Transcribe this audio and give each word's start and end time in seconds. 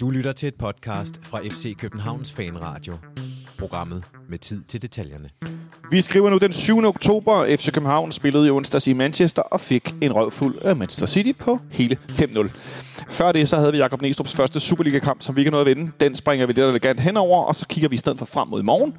Du 0.00 0.10
lytter 0.10 0.32
til 0.32 0.48
et 0.48 0.54
podcast 0.54 1.20
fra 1.22 1.40
FC 1.40 1.76
Københavns 1.76 2.32
Fanradio. 2.32 2.96
Programmet 3.58 4.04
med 4.28 4.38
tid 4.38 4.62
til 4.62 4.82
detaljerne. 4.82 5.28
Vi 5.90 6.00
skriver 6.00 6.30
nu 6.30 6.38
den 6.38 6.52
7. 6.52 6.84
oktober. 6.84 7.56
FC 7.56 7.72
København 7.72 8.12
spillede 8.12 8.46
i 8.46 8.50
onsdags 8.50 8.86
i 8.86 8.92
Manchester 8.92 9.42
og 9.42 9.60
fik 9.60 9.94
en 10.00 10.12
røvfuld 10.12 10.58
af 10.62 10.76
Manchester 10.76 11.06
City 11.06 11.32
på 11.40 11.58
hele 11.70 11.98
5-0. 12.08 12.48
Før 13.10 13.32
det 13.32 13.48
så 13.48 13.56
havde 13.56 13.72
vi 13.72 13.78
Jakob 13.78 14.02
Næstrup's 14.02 14.36
første 14.36 14.60
Superliga-kamp, 14.60 15.22
som 15.22 15.36
vi 15.36 15.40
ikke 15.40 15.50
nåede 15.50 15.70
at 15.70 15.76
vinde. 15.76 15.92
Den 16.00 16.14
springer 16.14 16.46
vi 16.46 16.52
lidt 16.52 16.66
elegant 16.66 17.00
henover, 17.00 17.44
og 17.44 17.54
så 17.54 17.66
kigger 17.66 17.88
vi 17.88 17.94
i 17.94 17.98
stedet 17.98 18.18
for 18.18 18.26
frem 18.26 18.48
mod 18.48 18.60
i 18.60 18.64
morgen, 18.64 18.96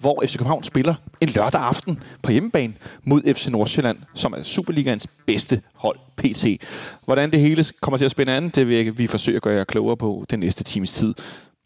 hvor 0.00 0.22
FC 0.26 0.36
København 0.36 0.62
spiller 0.62 0.94
en 1.20 1.28
lørdag 1.28 1.60
aften 1.60 2.02
på 2.22 2.32
hjemmebane 2.32 2.74
mod 3.04 3.34
FC 3.34 3.48
Nordsjælland, 3.48 3.98
som 4.14 4.32
er 4.32 4.42
Superligaens 4.42 5.06
bedste 5.26 5.62
hold 5.74 5.98
PC. 6.16 6.60
Hvordan 7.04 7.30
det 7.30 7.40
hele 7.40 7.64
kommer 7.80 7.98
til 7.98 8.04
at 8.04 8.10
spænde 8.10 8.32
an, 8.32 8.48
det 8.48 8.68
vil 8.68 8.98
vi 8.98 9.06
forsøge 9.06 9.36
at 9.36 9.42
gøre 9.42 9.54
jer 9.54 9.64
klogere 9.64 9.96
på 9.96 10.24
den 10.30 10.40
næste 10.40 10.64
times 10.64 10.94
tid. 10.94 11.14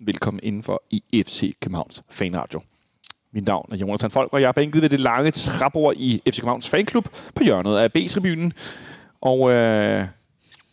Velkommen 0.00 0.40
indenfor 0.42 0.82
i 0.90 1.22
FC 1.26 1.52
Københavns 1.60 2.02
Fanradio. 2.10 2.60
Mit 3.32 3.46
navn 3.46 3.68
er 3.72 3.76
Jonathan 3.76 4.10
Folk, 4.10 4.32
og 4.32 4.40
jeg 4.40 4.48
er 4.48 4.52
bænket 4.52 4.82
ved 4.82 4.88
det 4.88 5.00
lange 5.00 5.30
trappeord 5.30 5.94
i 5.96 6.22
FC 6.30 6.36
Københavns 6.36 6.68
Fanklub 6.68 7.08
på 7.34 7.44
hjørnet 7.44 7.76
af 7.76 7.92
B-tribunen. 7.92 8.52
Og 9.20 9.50
øh, 9.50 10.06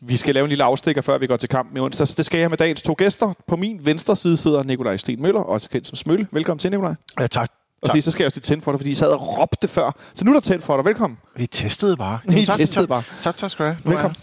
vi 0.02 0.18
skal 0.18 0.34
lave 0.34 0.44
en 0.44 0.50
lille 0.50 0.64
afstikker, 0.64 1.02
før 1.02 1.18
vi 1.18 1.28
går 1.28 1.38
til 1.38 1.50
kamp 1.50 1.74
med 1.74 1.82
onsdag. 1.82 2.08
Det 2.18 2.26
skal 2.26 2.40
jeg 2.40 2.50
med 2.50 2.58
dagens 2.58 2.82
to 2.82 2.96
gæster. 2.98 3.34
På 3.48 3.56
min 3.56 3.86
venstre 3.86 4.16
side 4.16 4.38
sidder 4.38 4.64
Nikolaj 4.64 4.98
Sten 4.98 5.22
Møller, 5.22 5.42
også 5.42 5.70
kendt 5.70 5.88
som 5.88 5.96
Smølle. 5.96 6.28
Velkommen 6.32 6.60
til, 6.60 6.72
Nikolaj. 6.72 6.96
Ja, 7.20 7.28
tak. 7.28 7.61
Og 7.82 7.90
så, 7.90 8.02
så 8.02 8.12
skal 8.12 8.24
jeg 8.24 8.26
også 8.26 8.40
tænde 8.40 8.64
for 8.64 8.72
dig, 8.72 8.80
fordi 8.80 8.92
I 8.92 8.94
sad 8.94 9.08
og 9.08 9.38
råbte 9.38 9.68
før. 9.68 9.96
Så 10.14 10.26
nu 10.26 10.32
er 10.32 10.36
der 10.36 10.42
tændt 10.42 10.64
for 10.64 10.76
dig. 10.76 10.86
Velkommen. 10.86 11.18
Vi 11.36 11.48
testede 11.48 11.98
bare. 11.98 12.20
I 12.38 12.46
tak, 12.46 12.58
testede 12.58 12.82
tak, 12.82 12.90
bare. 12.90 13.04
Tak, 13.22 13.38
tak 13.38 13.52
skal 13.52 13.66
du 13.66 13.72
have. 13.72 13.92
Velkommen. 13.92 14.16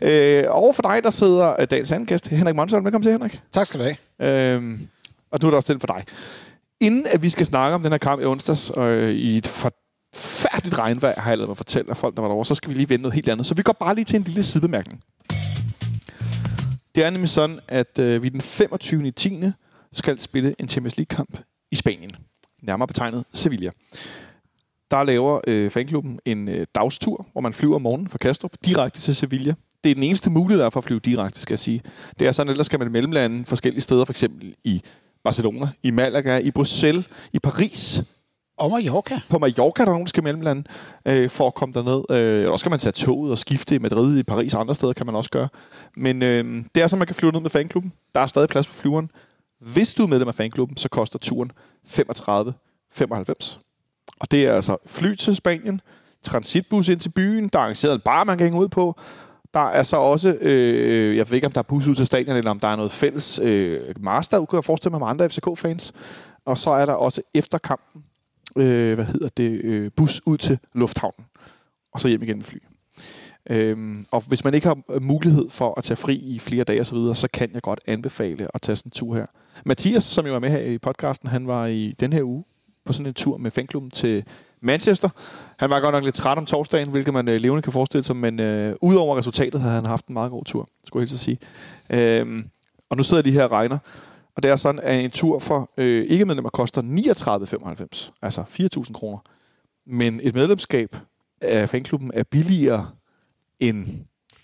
Øh, 0.00 0.44
over 0.48 0.72
for 0.72 0.82
dig, 0.82 1.04
der 1.04 1.10
sidder 1.10 1.60
øh, 1.60 1.66
dagens 1.70 1.92
anden 1.92 2.06
gæst, 2.06 2.28
Henrik 2.28 2.56
Monsson. 2.56 2.84
Velkommen 2.84 3.02
til, 3.02 3.12
Henrik. 3.12 3.40
Tak 3.52 3.66
skal 3.66 3.80
du 3.80 3.84
have. 4.18 4.54
Øhm, 4.54 4.88
og 5.32 5.38
nu 5.42 5.46
er 5.46 5.50
der 5.50 5.56
også 5.56 5.66
tændt 5.66 5.82
for 5.82 5.86
dig. 5.86 6.04
Inden 6.80 7.06
at 7.06 7.22
vi 7.22 7.30
skal 7.30 7.46
snakke 7.46 7.74
om 7.74 7.82
den 7.82 7.92
her 7.92 7.98
kamp 7.98 8.22
i 8.22 8.24
onsdags, 8.24 8.72
øh, 8.76 9.10
i 9.14 9.36
et 9.36 9.46
forfærdeligt 9.46 10.78
regnvejr, 10.78 11.20
har 11.20 11.30
jeg 11.30 11.38
lavet 11.38 11.48
mig 11.48 11.56
fortælle 11.56 11.90
af 11.90 11.96
folk, 11.96 12.16
der 12.16 12.22
var 12.22 12.28
derovre, 12.28 12.44
så 12.44 12.54
skal 12.54 12.70
vi 12.70 12.74
lige 12.74 12.88
vende 12.88 13.02
noget 13.02 13.14
helt 13.14 13.28
andet. 13.28 13.46
Så 13.46 13.54
vi 13.54 13.62
går 13.62 13.72
bare 13.72 13.94
lige 13.94 14.04
til 14.04 14.16
en 14.16 14.22
lille 14.22 14.42
sidebemærkning. 14.42 15.00
Det 16.94 17.04
er 17.04 17.10
nemlig 17.10 17.28
sådan, 17.28 17.60
at 17.68 17.98
øh, 17.98 18.22
vi 18.22 18.28
den 18.28 18.40
25. 18.40 19.10
10. 19.10 19.42
skal 19.92 20.20
spille 20.20 20.54
en 20.58 20.68
Champions 20.68 20.96
League-kamp 20.96 21.38
i 21.72 21.76
Spanien. 21.76 22.10
Nærmere 22.66 22.86
betegnet 22.86 23.24
Sevilla. 23.32 23.70
Der 24.90 25.02
laver 25.02 25.40
øh, 25.46 25.70
fanklubben 25.70 26.18
en 26.24 26.48
øh, 26.48 26.66
dagstur, 26.74 27.26
hvor 27.32 27.40
man 27.40 27.54
flyver 27.54 27.74
om 27.74 27.82
morgenen 27.82 28.08
fra 28.08 28.18
Kastrup 28.18 28.50
direkte 28.64 29.00
til 29.00 29.16
Sevilla. 29.16 29.54
Det 29.84 29.90
er 29.90 29.94
den 29.94 30.02
eneste 30.02 30.30
mulighed, 30.30 30.60
der 30.60 30.66
er 30.66 30.70
for 30.70 30.80
at 30.80 30.84
flyve 30.84 31.00
direkte, 31.00 31.40
skal 31.40 31.52
jeg 31.52 31.58
sige. 31.58 31.82
Det 32.18 32.26
er 32.28 32.32
sådan, 32.32 32.50
ellers 32.50 32.66
skal 32.66 32.78
man 32.78 32.92
mellemlande 32.92 33.44
forskellige 33.44 33.80
steder, 33.82 34.04
for 34.04 34.12
eksempel 34.12 34.54
i 34.64 34.82
Barcelona, 35.24 35.68
i 35.82 35.90
Malaga, 35.90 36.38
i 36.38 36.50
Bruxelles, 36.50 37.08
i 37.32 37.38
Paris, 37.38 38.02
Og 38.58 38.70
Mallorca. 38.70 39.20
på 39.30 39.38
Mallorca, 39.38 39.82
der 39.82 39.88
er 39.88 39.92
nogen, 39.92 40.04
der 40.06 40.08
skal 40.08 40.22
mellemlande, 40.22 40.64
øh, 41.08 41.30
for 41.30 41.46
at 41.46 41.54
komme 41.54 41.72
derned. 41.72 42.04
Øh, 42.10 42.16
eller 42.18 42.50
også 42.50 42.62
skal 42.62 42.70
man 42.70 42.78
tage 42.78 42.92
toget 42.92 43.30
og 43.30 43.38
skifte 43.38 43.74
i 43.74 43.78
Madrid, 43.78 44.18
i 44.18 44.22
Paris 44.22 44.54
og 44.54 44.60
andre 44.60 44.74
steder 44.74 44.92
kan 44.92 45.06
man 45.06 45.14
også 45.14 45.30
gøre. 45.30 45.48
Men 45.96 46.22
øh, 46.22 46.64
det 46.74 46.82
er 46.82 46.86
så, 46.86 46.96
man 46.96 47.06
kan 47.06 47.16
flyve 47.16 47.32
ned 47.32 47.40
med 47.40 47.50
fanklubben. 47.50 47.92
Der 48.14 48.20
er 48.20 48.26
stadig 48.26 48.48
plads 48.48 48.66
på 48.66 48.72
flyveren. 48.74 49.10
Hvis 49.60 49.94
du 49.94 50.02
er 50.02 50.06
medlem 50.06 50.28
af 50.28 50.34
fanklubben, 50.34 50.76
så 50.76 50.88
koster 50.88 51.18
turen 51.18 51.50
35 51.86 52.54
95. 52.92 53.60
Og 54.20 54.30
det 54.30 54.46
er 54.46 54.54
altså 54.54 54.76
fly 54.86 55.14
til 55.14 55.36
Spanien, 55.36 55.80
transitbus 56.22 56.88
ind 56.88 57.00
til 57.00 57.08
byen, 57.08 57.48
der 57.48 57.58
er 57.58 57.62
arrangeret 57.62 57.94
en 57.94 58.00
bar, 58.00 58.24
man 58.24 58.38
kan 58.38 58.44
hænge 58.44 58.60
ud 58.60 58.68
på. 58.68 59.00
Der 59.54 59.60
er 59.60 59.82
så 59.82 59.96
også, 59.96 60.38
øh, 60.40 61.16
jeg 61.16 61.30
ved 61.30 61.34
ikke, 61.34 61.46
om 61.46 61.52
der 61.52 61.58
er 61.58 61.62
bus 61.62 61.86
ud 61.86 61.94
til 61.94 62.06
stadion, 62.06 62.36
eller 62.36 62.50
om 62.50 62.60
der 62.60 62.68
er 62.68 62.76
noget 62.76 62.92
fælles 62.92 63.38
øh, 63.38 63.80
master, 64.00 64.44
kunne 64.44 64.56
jeg 64.56 64.64
forestille 64.64 64.90
mig 64.90 65.00
med 65.00 65.08
andre 65.08 65.28
FCK-fans. 65.28 65.92
Og 66.44 66.58
så 66.58 66.70
er 66.70 66.86
der 66.86 66.92
også 66.92 67.22
efter 67.34 67.58
kampen, 67.58 68.04
øh, 68.56 68.94
hvad 68.94 69.04
hedder 69.04 69.28
det, 69.28 69.50
øh, 69.50 69.90
bus 69.96 70.22
ud 70.26 70.36
til 70.36 70.58
lufthavnen, 70.74 71.26
og 71.92 72.00
så 72.00 72.08
hjem 72.08 72.22
igen 72.22 72.36
med 72.36 72.44
fly. 72.44 72.58
Øhm, 73.50 74.04
og 74.10 74.22
hvis 74.28 74.44
man 74.44 74.54
ikke 74.54 74.66
har 74.66 75.00
mulighed 75.00 75.50
for 75.50 75.74
at 75.78 75.84
tage 75.84 75.96
fri 75.96 76.14
i 76.14 76.38
flere 76.38 76.64
dage 76.64 76.80
osv., 76.80 76.84
så, 76.84 76.94
videre, 76.94 77.14
så 77.14 77.28
kan 77.32 77.50
jeg 77.54 77.62
godt 77.62 77.80
anbefale 77.86 78.48
at 78.54 78.62
tage 78.62 78.76
sådan 78.76 78.88
en 78.88 78.92
tur 78.92 79.14
her. 79.14 79.26
Mathias, 79.64 80.04
som 80.04 80.26
jo 80.26 80.34
er 80.34 80.38
med 80.38 80.50
her 80.50 80.58
i 80.58 80.78
podcasten, 80.78 81.28
han 81.28 81.46
var 81.46 81.66
i 81.66 81.94
den 82.00 82.12
her 82.12 82.22
uge 82.22 82.44
på 82.84 82.92
sådan 82.92 83.06
en 83.06 83.14
tur 83.14 83.36
med 83.36 83.50
fanklubben 83.50 83.90
til 83.90 84.24
Manchester. 84.60 85.08
Han 85.56 85.70
var 85.70 85.80
godt 85.80 85.92
nok 85.92 86.04
lidt 86.04 86.14
træt 86.14 86.38
om 86.38 86.46
torsdagen, 86.46 86.90
hvilket 86.90 87.14
man 87.14 87.28
øh, 87.28 87.40
levende 87.40 87.62
kan 87.62 87.72
forestille 87.72 88.04
sig, 88.04 88.16
men 88.16 88.40
øh, 88.40 88.76
udover 88.80 89.16
resultatet 89.16 89.60
havde 89.60 89.74
han 89.74 89.86
haft 89.86 90.06
en 90.06 90.12
meget 90.12 90.30
god 90.30 90.44
tur, 90.44 90.68
skulle 90.84 91.02
jeg 91.02 91.08
helt 91.08 91.20
sige. 91.20 91.38
Øhm, 91.90 92.44
og 92.90 92.96
nu 92.96 93.02
sidder 93.02 93.22
de 93.22 93.30
her 93.30 93.44
og 93.44 93.50
regner, 93.50 93.78
og 94.36 94.42
det 94.42 94.50
er 94.50 94.56
sådan, 94.56 94.80
at 94.80 95.04
en 95.04 95.10
tur 95.10 95.38
for 95.38 95.70
øh, 95.76 96.04
ikke-medlemmer 96.04 96.50
koster 96.50 96.82
39,95, 96.82 98.12
altså 98.22 98.44
4.000 98.86 98.92
kroner. 98.92 99.18
Men 99.86 100.20
et 100.22 100.34
medlemskab 100.34 100.96
af 101.40 101.68
fanklubben 101.68 102.10
er 102.14 102.22
billigere 102.22 102.90
end 103.60 103.86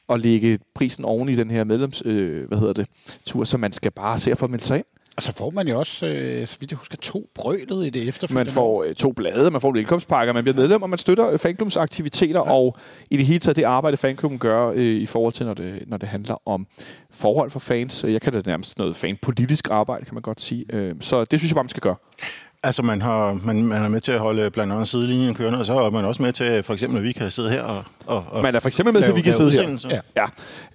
at 0.09 0.21
lægge 0.21 0.59
prisen 0.75 1.05
oven 1.05 1.29
i 1.29 1.37
den 1.37 1.51
her 1.51 1.65
medlems, 1.65 2.03
øh, 2.05 2.49
hvad 2.49 2.59
hedder 2.59 2.73
det, 2.73 2.87
tur, 3.25 3.45
så 3.45 3.59
man 3.59 3.73
skal 3.73 3.91
bare 3.91 4.19
se 4.19 4.31
at 4.31 4.39
få 4.39 4.47
meldt 4.47 4.65
sig 4.65 4.77
ind. 4.77 4.87
Og 5.17 5.23
så 5.23 5.33
får 5.33 5.51
man 5.51 5.69
jo 5.69 5.79
også, 5.79 6.07
øh, 6.07 6.47
så 6.47 6.57
vidt 6.61 6.71
jeg 6.71 6.79
husker, 6.79 6.97
to 6.97 7.31
brølet 7.35 7.87
i 7.87 7.91
det 7.91 8.09
efterfølgende 8.09 8.45
Man 8.45 8.55
får 8.55 8.85
øh, 8.85 8.95
to 8.95 9.13
blade, 9.13 9.51
man 9.51 9.61
får 9.61 9.73
velkomstpakker, 9.73 10.33
man 10.33 10.45
bliver 10.45 10.57
medlem, 10.57 10.83
og 10.83 10.91
man 10.91 10.99
støtter 10.99 11.31
øh, 11.31 11.39
fanklubbens 11.39 11.77
aktiviteter, 11.77 12.41
ja. 12.41 12.53
og 12.53 12.77
i 13.11 13.17
det 13.17 13.27
hele 13.27 13.39
taget 13.41 13.57
det 13.57 13.63
arbejde, 13.63 13.97
fanklubben 13.97 14.39
gør 14.39 14.69
øh, 14.69 14.79
i 14.79 15.07
forhold 15.07 15.33
til, 15.33 15.47
når 15.47 15.55
det, 15.55 15.83
når 15.87 15.97
det 15.97 16.09
handler 16.09 16.49
om 16.49 16.67
forhold 17.11 17.51
for 17.51 17.61
fans. 17.61 18.05
Jeg 18.09 18.21
kan 18.21 18.33
da 18.33 18.43
nærmest 18.47 18.79
noget 18.79 18.97
fanpolitisk 18.97 19.69
arbejde, 19.71 20.05
kan 20.05 20.15
man 20.15 20.23
godt 20.23 20.41
sige. 20.41 20.65
Øh, 20.73 20.95
så 21.01 21.25
det 21.25 21.41
synes 21.41 21.51
jeg 21.51 21.55
bare, 21.55 21.65
man 21.65 21.69
skal 21.69 21.81
gøre. 21.81 21.97
Altså, 22.63 22.83
man, 22.83 23.03
har, 23.03 23.33
man, 23.45 23.65
man 23.65 23.83
er 23.83 23.89
med 23.89 24.01
til 24.01 24.13
at 24.13 24.19
holde 24.19 24.51
blandt 24.51 24.73
andet 24.73 24.89
sidelinjen 24.89 25.35
kørende, 25.35 25.59
og 25.59 25.67
så 25.67 25.79
er 25.79 25.91
man 25.91 26.05
også 26.05 26.23
med 26.23 26.33
til, 26.33 26.63
for 26.63 26.73
eksempel, 26.73 26.99
at 26.99 27.05
vi 27.05 27.13
kan 27.13 27.31
sidde 27.31 27.51
her 27.51 27.63
og... 27.63 27.85
og, 28.07 28.25
og 28.31 28.43
Man 28.43 28.55
er 28.55 28.61
for 28.61 28.69
eksempel 28.69 28.95
med 28.95 29.03
til, 29.03 29.11
at 29.11 29.17
vi 29.17 29.21
kan 29.21 29.33
sidde 29.33 29.51
her. 29.51 29.79
Ja. 29.91 30.01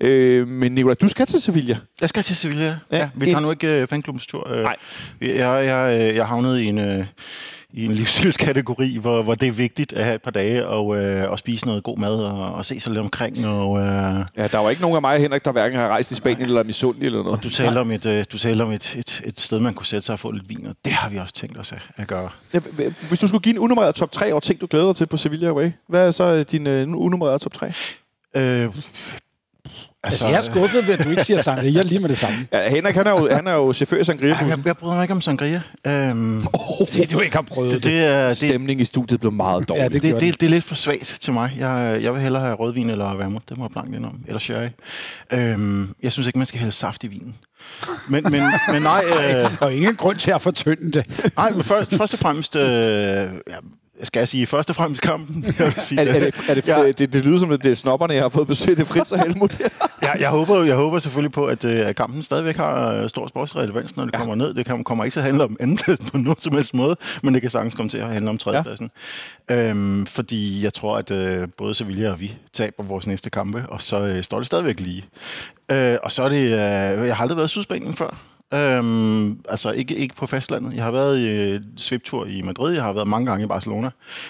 Ja. 0.02 0.08
Øh, 0.08 0.48
men 0.48 0.72
Nicolai, 0.72 0.96
du 0.96 1.08
skal 1.08 1.26
til 1.26 1.42
Sevilla. 1.42 1.78
Jeg 2.02 2.10
skal 2.10 2.24
til 2.24 2.36
Sevilla. 2.36 2.78
Ja, 2.92 2.98
Ja, 2.98 3.10
vi 3.16 3.26
tager 3.26 3.40
nu 3.40 3.52
ikke 3.52 3.82
uh, 3.84 3.88
fanklubbens 3.90 4.28
tur. 4.28 4.52
Uh, 4.52 4.58
Nej. 4.60 4.76
Jeg, 5.22 5.66
jeg, 5.66 6.10
øh, 6.10 6.16
jeg 6.16 6.28
havnede 6.28 6.64
i 6.64 6.68
en... 6.68 7.00
Uh, 7.00 7.06
i 7.76 7.86
en 7.86 7.92
livsstilskategori, 8.00 8.98
hvor, 8.98 9.22
hvor 9.22 9.36
det 9.36 9.48
er 9.48 9.52
vigtigt 9.52 9.94
at 9.94 10.04
have 10.04 10.16
et 10.16 10.22
par 10.22 10.32
dage 10.32 10.68
og, 10.68 10.98
øh, 10.98 11.32
og 11.32 11.40
spise 11.40 11.66
noget 11.66 11.84
god 11.84 11.98
mad 11.98 12.16
og, 12.16 12.54
og 12.54 12.66
se 12.66 12.80
sig 12.80 12.92
lidt 12.92 13.04
omkring. 13.04 13.48
Og, 13.48 13.80
øh, 13.80 13.86
Ja, 14.38 14.48
der 14.48 14.58
var 14.58 14.70
ikke 14.70 14.82
nogen 14.82 14.96
af 14.96 15.02
mig 15.02 15.16
og 15.16 15.22
Henrik, 15.22 15.46
der 15.46 15.52
hverken 15.52 15.80
har 15.80 15.88
rejst 15.88 16.12
i 16.12 16.16
Spanien 16.16 16.42
eller 16.42 16.64
misundelig 16.64 17.06
eller 17.06 17.24
noget. 17.24 17.38
og 17.38 17.44
du 17.44 17.50
taler 17.50 17.82
om, 17.82 17.92
et, 17.92 18.06
øh, 18.06 18.26
du 18.32 18.38
taler 18.38 18.66
om 18.66 18.72
et, 18.72 18.96
et, 18.96 19.22
et 19.26 19.40
sted, 19.40 19.60
man 19.60 19.74
kunne 19.74 19.86
sætte 19.86 20.06
sig 20.06 20.14
og 20.14 20.20
få 20.20 20.32
lidt 20.32 20.50
vin, 20.50 20.68
og 20.68 20.76
det 20.86 20.94
har 20.94 21.10
vi 21.10 21.18
også 21.18 21.34
tænkt 21.34 21.58
os 21.58 21.72
at, 21.72 21.80
at 21.98 22.08
gøre. 22.08 22.30
Ja, 22.54 22.60
hvis 23.08 23.20
du 23.20 23.28
skulle 23.28 23.42
give 23.42 23.54
en 23.56 23.60
unummereret 23.60 23.96
top 23.96 24.12
3 24.12 24.32
over 24.32 24.40
ting, 24.40 24.62
du 24.62 24.68
glæder 24.70 24.86
dig 24.86 24.96
til 24.96 25.06
på 25.06 25.18
Sevilla 25.18 25.48
Away, 25.48 25.72
hvad 25.88 26.08
er 26.08 26.12
så 26.12 26.24
øh, 26.24 26.46
din 26.52 26.68
øh, 26.68 26.88
unummererede 26.88 27.40
top 27.40 27.54
3? 27.54 27.72
Øh, 28.36 28.70
Altså, 30.06 30.28
jeg 30.28 30.38
er 30.38 30.42
skuffet 30.42 30.88
ved, 30.88 30.94
at 31.00 31.06
du 31.06 31.10
ikke 31.10 31.24
siger 31.24 31.42
sangria 31.42 31.82
lige 31.82 32.00
med 32.00 32.10
det 32.10 32.18
samme. 32.18 32.48
Ja, 32.54 32.70
Henrik, 32.70 32.96
han 32.96 33.08
er 33.08 33.12
jo, 33.12 33.30
han 33.32 33.48
er 33.48 33.54
jo 33.54 33.74
chauffør 33.74 33.98
i 33.98 34.04
sangria 34.04 34.34
Ej, 34.34 34.48
jeg, 34.48 34.58
jeg 34.66 34.78
bryder 34.78 34.96
mig 34.96 35.04
ikke 35.04 35.14
om 35.14 35.22
sangria. 35.22 35.62
Øhm, 35.88 36.44
Det 36.94 37.12
du 37.12 37.20
ikke 37.20 37.36
har 37.36 37.42
prøvet 37.42 37.72
det, 37.72 37.84
det. 37.84 37.92
det, 37.92 38.06
er, 38.06 38.28
det, 38.28 38.38
Stemningen 38.38 38.82
i 38.82 38.86
studiet 38.86 39.20
blev 39.20 39.32
meget 39.32 39.70
dårlig. 39.70 39.82
Ja, 39.82 39.88
det 39.88 39.94
det, 39.94 40.14
det, 40.14 40.22
det, 40.22 40.40
det 40.40 40.46
er 40.46 40.50
lidt 40.50 40.64
for 40.64 40.76
svagt 40.76 41.18
til 41.22 41.34
mig. 41.34 41.52
Jeg, 41.58 42.00
jeg 42.02 42.14
vil 42.14 42.22
hellere 42.22 42.42
have 42.44 42.56
rødvin 42.56 42.90
eller 42.90 43.16
vermouth. 43.18 43.46
Det 43.50 43.58
må 43.58 43.64
jeg 43.64 43.72
blankt 43.72 43.96
indom. 43.96 44.20
Eller 44.28 44.40
sherry. 44.40 44.68
Øhm, 45.32 45.90
jeg 46.04 46.12
synes 46.12 46.28
ikke, 46.28 46.38
man 46.40 46.48
skal 46.48 46.60
hælde 46.60 46.72
saft 46.72 47.04
i 47.04 47.08
vinen. 47.08 47.36
Men, 48.10 48.24
men, 48.32 48.44
men 48.74 48.82
nej, 48.82 49.04
øh, 49.44 49.52
Og 49.62 49.74
ingen 49.74 49.96
grund 49.96 50.18
til 50.18 50.32
at 50.32 50.42
fortynde 50.42 50.92
det. 50.92 51.32
nej 51.38 51.50
men 51.52 51.64
først, 51.64 51.96
først 51.96 52.14
og 52.14 52.20
fremmest... 52.20 52.56
Øh, 52.56 52.64
ja, 52.66 53.28
skal 54.04 54.20
jeg 54.20 54.28
sige 54.28 54.48
først 54.48 54.70
og 54.70 54.76
fremmest 54.76 55.02
kampen? 55.02 55.44
Jeg, 55.60 55.66
vil 55.66 55.74
sige, 55.78 56.02
er, 56.02 56.14
er 56.14 56.20
det, 56.20 56.36
er 56.50 56.54
det, 56.54 56.68
Ja. 56.68 56.82
ja. 56.82 56.92
det, 56.92 57.14
det, 57.14 57.26
lyder 57.26 57.38
som, 57.38 57.52
at 57.52 57.64
det 57.64 57.72
er 57.72 57.76
snopperne, 57.76 58.14
jeg 58.14 58.24
har 58.24 58.30
fået 58.30 58.48
besøg. 58.48 58.78
Det 58.78 58.82
er 58.82 58.86
Fritz 58.86 59.12
og 59.12 59.20
Helmut. 59.20 59.60
jeg, 60.02 60.18
jeg, 60.20 60.30
håber, 60.30 60.64
jeg 60.64 60.76
håber 60.76 61.00
selvfølgelig 61.00 61.32
på, 61.32 61.46
at, 61.46 61.66
øh, 61.66 61.88
at 61.88 61.96
kampen 61.96 62.24
stadigvæk 62.24 62.56
har 62.56 62.94
øh, 62.94 63.10
stor 63.10 63.28
sportsrelevans, 63.28 63.96
når 63.96 64.06
det 64.06 64.14
ja. 64.14 64.18
kommer 64.18 64.36
ned. 64.36 64.54
Det 64.54 64.66
kan, 64.66 64.84
kommer 64.84 65.04
ikke 65.04 65.16
til 65.16 65.20
at 65.20 65.26
handle 65.26 65.44
om 65.44 65.58
andenpladsen 65.60 66.10
på 66.10 66.18
nogen 66.18 66.40
som 66.40 66.54
helst 66.54 66.74
måde, 66.74 66.96
men 67.24 67.34
det 67.34 67.42
kan 67.42 67.52
sagtens 67.52 67.76
komme 67.76 67.90
til 67.90 67.98
at 67.98 68.10
handle 68.10 68.30
om 68.30 68.38
tredjepladsen. 68.38 68.92
Ja. 69.50 69.56
Øhm, 69.56 70.06
fordi 70.06 70.64
jeg 70.64 70.74
tror, 70.74 70.98
at 70.98 71.12
øh, 71.12 71.48
både 71.58 71.76
Sevilla 71.76 72.10
og 72.12 72.20
vi 72.20 72.38
taber 72.54 72.84
vores 72.84 73.08
næste 73.08 73.30
kampe, 73.30 73.66
og 73.70 73.82
så 73.82 74.00
øh, 74.02 74.24
står 74.24 74.38
det 74.38 74.46
stadigvæk 74.46 74.80
lige. 74.80 75.06
Øh, 75.72 75.98
og 76.04 76.12
så 76.12 76.24
er 76.24 76.30
det... 76.30 76.44
Øh, 76.46 77.08
jeg 77.08 77.16
har 77.16 77.22
aldrig 77.22 77.38
været 77.38 77.48
i 77.48 77.52
Sydspanien 77.52 77.94
før. 77.94 78.35
Øhm, 78.54 79.40
altså 79.50 79.72
ikke, 79.72 79.96
ikke 79.96 80.16
på 80.16 80.26
fastlandet. 80.26 80.74
Jeg 80.74 80.84
har 80.84 80.92
været 80.92 81.20
i 81.20 81.28
øh, 81.30 81.62
sviptur 81.78 82.26
i 82.26 82.42
Madrid, 82.42 82.74
jeg 82.74 82.84
har 82.84 82.94
været 82.94 83.08
mange 83.08 83.26
gange 83.26 83.44
i 83.44 83.48
Barcelona, 83.48 83.90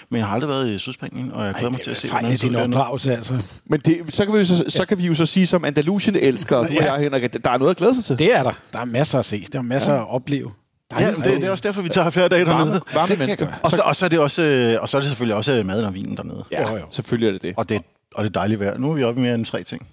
men 0.09 0.17
jeg 0.19 0.27
har 0.27 0.33
aldrig 0.33 0.49
været 0.49 0.69
i 0.69 0.79
Sydspanien, 0.79 1.31
og 1.31 1.45
jeg 1.45 1.53
glæder 1.53 1.69
mig 1.69 1.81
til 1.81 1.91
at 1.91 1.97
se, 1.97 2.07
din 2.07 2.53
det 2.53 2.59
er. 2.59 2.63
opdragelse, 2.63 3.13
altså. 3.15 3.33
Men 3.65 3.79
det, 3.79 4.01
så, 4.09 4.25
kan 4.25 4.33
vi 4.33 4.39
jo 4.39 4.45
så, 4.45 4.63
så 4.67 4.85
kan 4.85 4.97
vi 4.97 5.05
jo 5.05 5.13
så 5.13 5.25
sige 5.25 5.45
som 5.47 5.65
Andalusien 5.65 6.15
elsker, 6.15 6.57
du 6.57 6.63
og 6.67 6.71
Ja. 6.73 6.93
jeg, 6.93 7.01
Henrik, 7.03 7.23
at 7.23 7.37
der 7.43 7.49
er 7.49 7.57
noget 7.57 7.71
at 7.71 7.77
glæde 7.77 7.95
sig 7.95 8.03
til. 8.03 8.19
Det 8.19 8.35
er 8.35 8.43
der. 8.43 8.51
Der 8.73 8.79
er 8.79 8.85
masser 8.85 9.19
at 9.19 9.25
se. 9.25 9.45
Der 9.53 9.59
er 9.59 9.63
masser 9.63 9.93
ja. 9.93 10.01
at 10.01 10.09
opleve. 10.09 10.51
Der 10.91 11.01
Ja, 11.01 11.09
det, 11.11 11.25
det 11.25 11.43
er 11.43 11.51
også 11.51 11.61
derfor, 11.61 11.81
vi 11.81 11.89
tager 11.89 12.09
flere 12.09 12.27
dage 12.29 12.45
dernede. 12.45 12.69
varme, 12.71 12.81
varme 12.93 13.15
mennesker. 13.15 13.47
Og 13.63 13.71
så, 13.71 13.81
og, 13.81 13.95
så 13.95 14.05
er 14.05 14.09
det 14.09 14.19
også, 14.19 14.41
øh, 14.43 14.81
og 14.81 14.89
så 14.89 14.97
er 14.97 15.01
det 15.01 15.07
selvfølgelig 15.09 15.35
også 15.35 15.63
maden 15.65 15.85
og 15.85 15.93
vinen 15.93 16.17
dernede. 16.17 16.43
Ja, 16.51 16.71
Jo, 16.71 16.77
jo. 16.77 16.85
selvfølgelig 16.89 17.27
er 17.27 17.31
det 17.31 17.41
det. 17.41 17.53
Og 17.57 17.69
det, 17.69 17.81
og 18.15 18.23
det 18.23 18.29
er 18.29 18.33
dejligt 18.39 18.59
vejr. 18.59 18.77
Nu 18.77 18.89
er 18.91 18.93
vi 18.95 19.03
oppe 19.03 19.21
i 19.21 19.23
mere 19.23 19.35
end 19.35 19.45
tre 19.45 19.63
ting. 19.63 19.87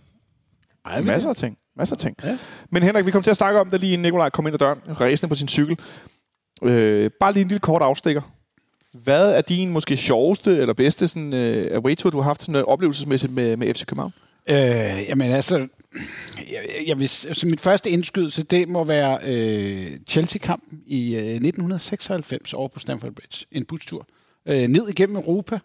Ej, 0.86 1.00
masser 1.00 1.30
af 1.30 1.36
ting. 1.36 1.56
Masser 1.76 1.96
af 1.96 2.00
ting. 2.00 2.16
Ja. 2.24 2.38
Men 2.70 2.82
Henrik, 2.82 3.06
vi 3.06 3.10
kommer 3.10 3.22
til 3.22 3.30
at 3.30 3.36
snakke 3.36 3.60
om 3.60 3.70
det 3.70 3.80
lige 3.80 3.92
inden 3.92 4.02
Nikolaj 4.02 4.30
kom 4.30 4.46
ind 4.46 4.54
ad 4.54 4.58
døren, 4.58 4.78
ræsende 5.00 5.28
på 5.28 5.34
sin 5.34 5.48
cykel. 5.48 5.78
Øh, 6.62 7.10
bare 7.20 7.32
lige 7.32 7.42
en 7.42 7.48
lille 7.48 7.60
kort 7.60 7.82
afstikker. 7.82 8.22
Hvad 8.92 9.34
er 9.34 9.40
din 9.40 9.70
måske 9.70 9.96
sjoveste 9.96 10.56
eller 10.56 10.74
bedste 10.74 11.08
sådan, 11.08 11.32
uh, 11.32 11.76
away-tour, 11.76 12.10
du 12.10 12.16
har 12.18 12.24
haft 12.24 12.42
sådan, 12.42 12.62
uh, 12.62 12.62
oplevelsesmæssigt 12.62 13.32
med, 13.32 13.56
med 13.56 13.74
FC 13.74 13.84
København? 13.86 14.12
Øh, 14.48 15.08
jamen 15.08 15.30
altså, 15.30 15.68
jeg, 16.52 16.86
jeg 16.86 16.98
vil, 16.98 17.10
altså 17.28 17.46
mit 17.46 17.60
første 17.60 17.90
indskydelse, 17.90 18.42
det 18.42 18.68
må 18.68 18.84
være 18.84 19.18
øh, 19.24 19.98
Chelsea-kampen 20.08 20.80
i 20.86 21.14
øh, 21.14 21.20
1996 21.20 22.52
over 22.52 22.68
på 22.68 22.78
Stamford 22.78 23.12
Bridge. 23.12 23.46
En 23.52 23.64
bustur. 23.64 24.06
Øh, 24.46 24.68
ned 24.68 24.88
igennem 24.88 25.16
Europa. 25.16 25.58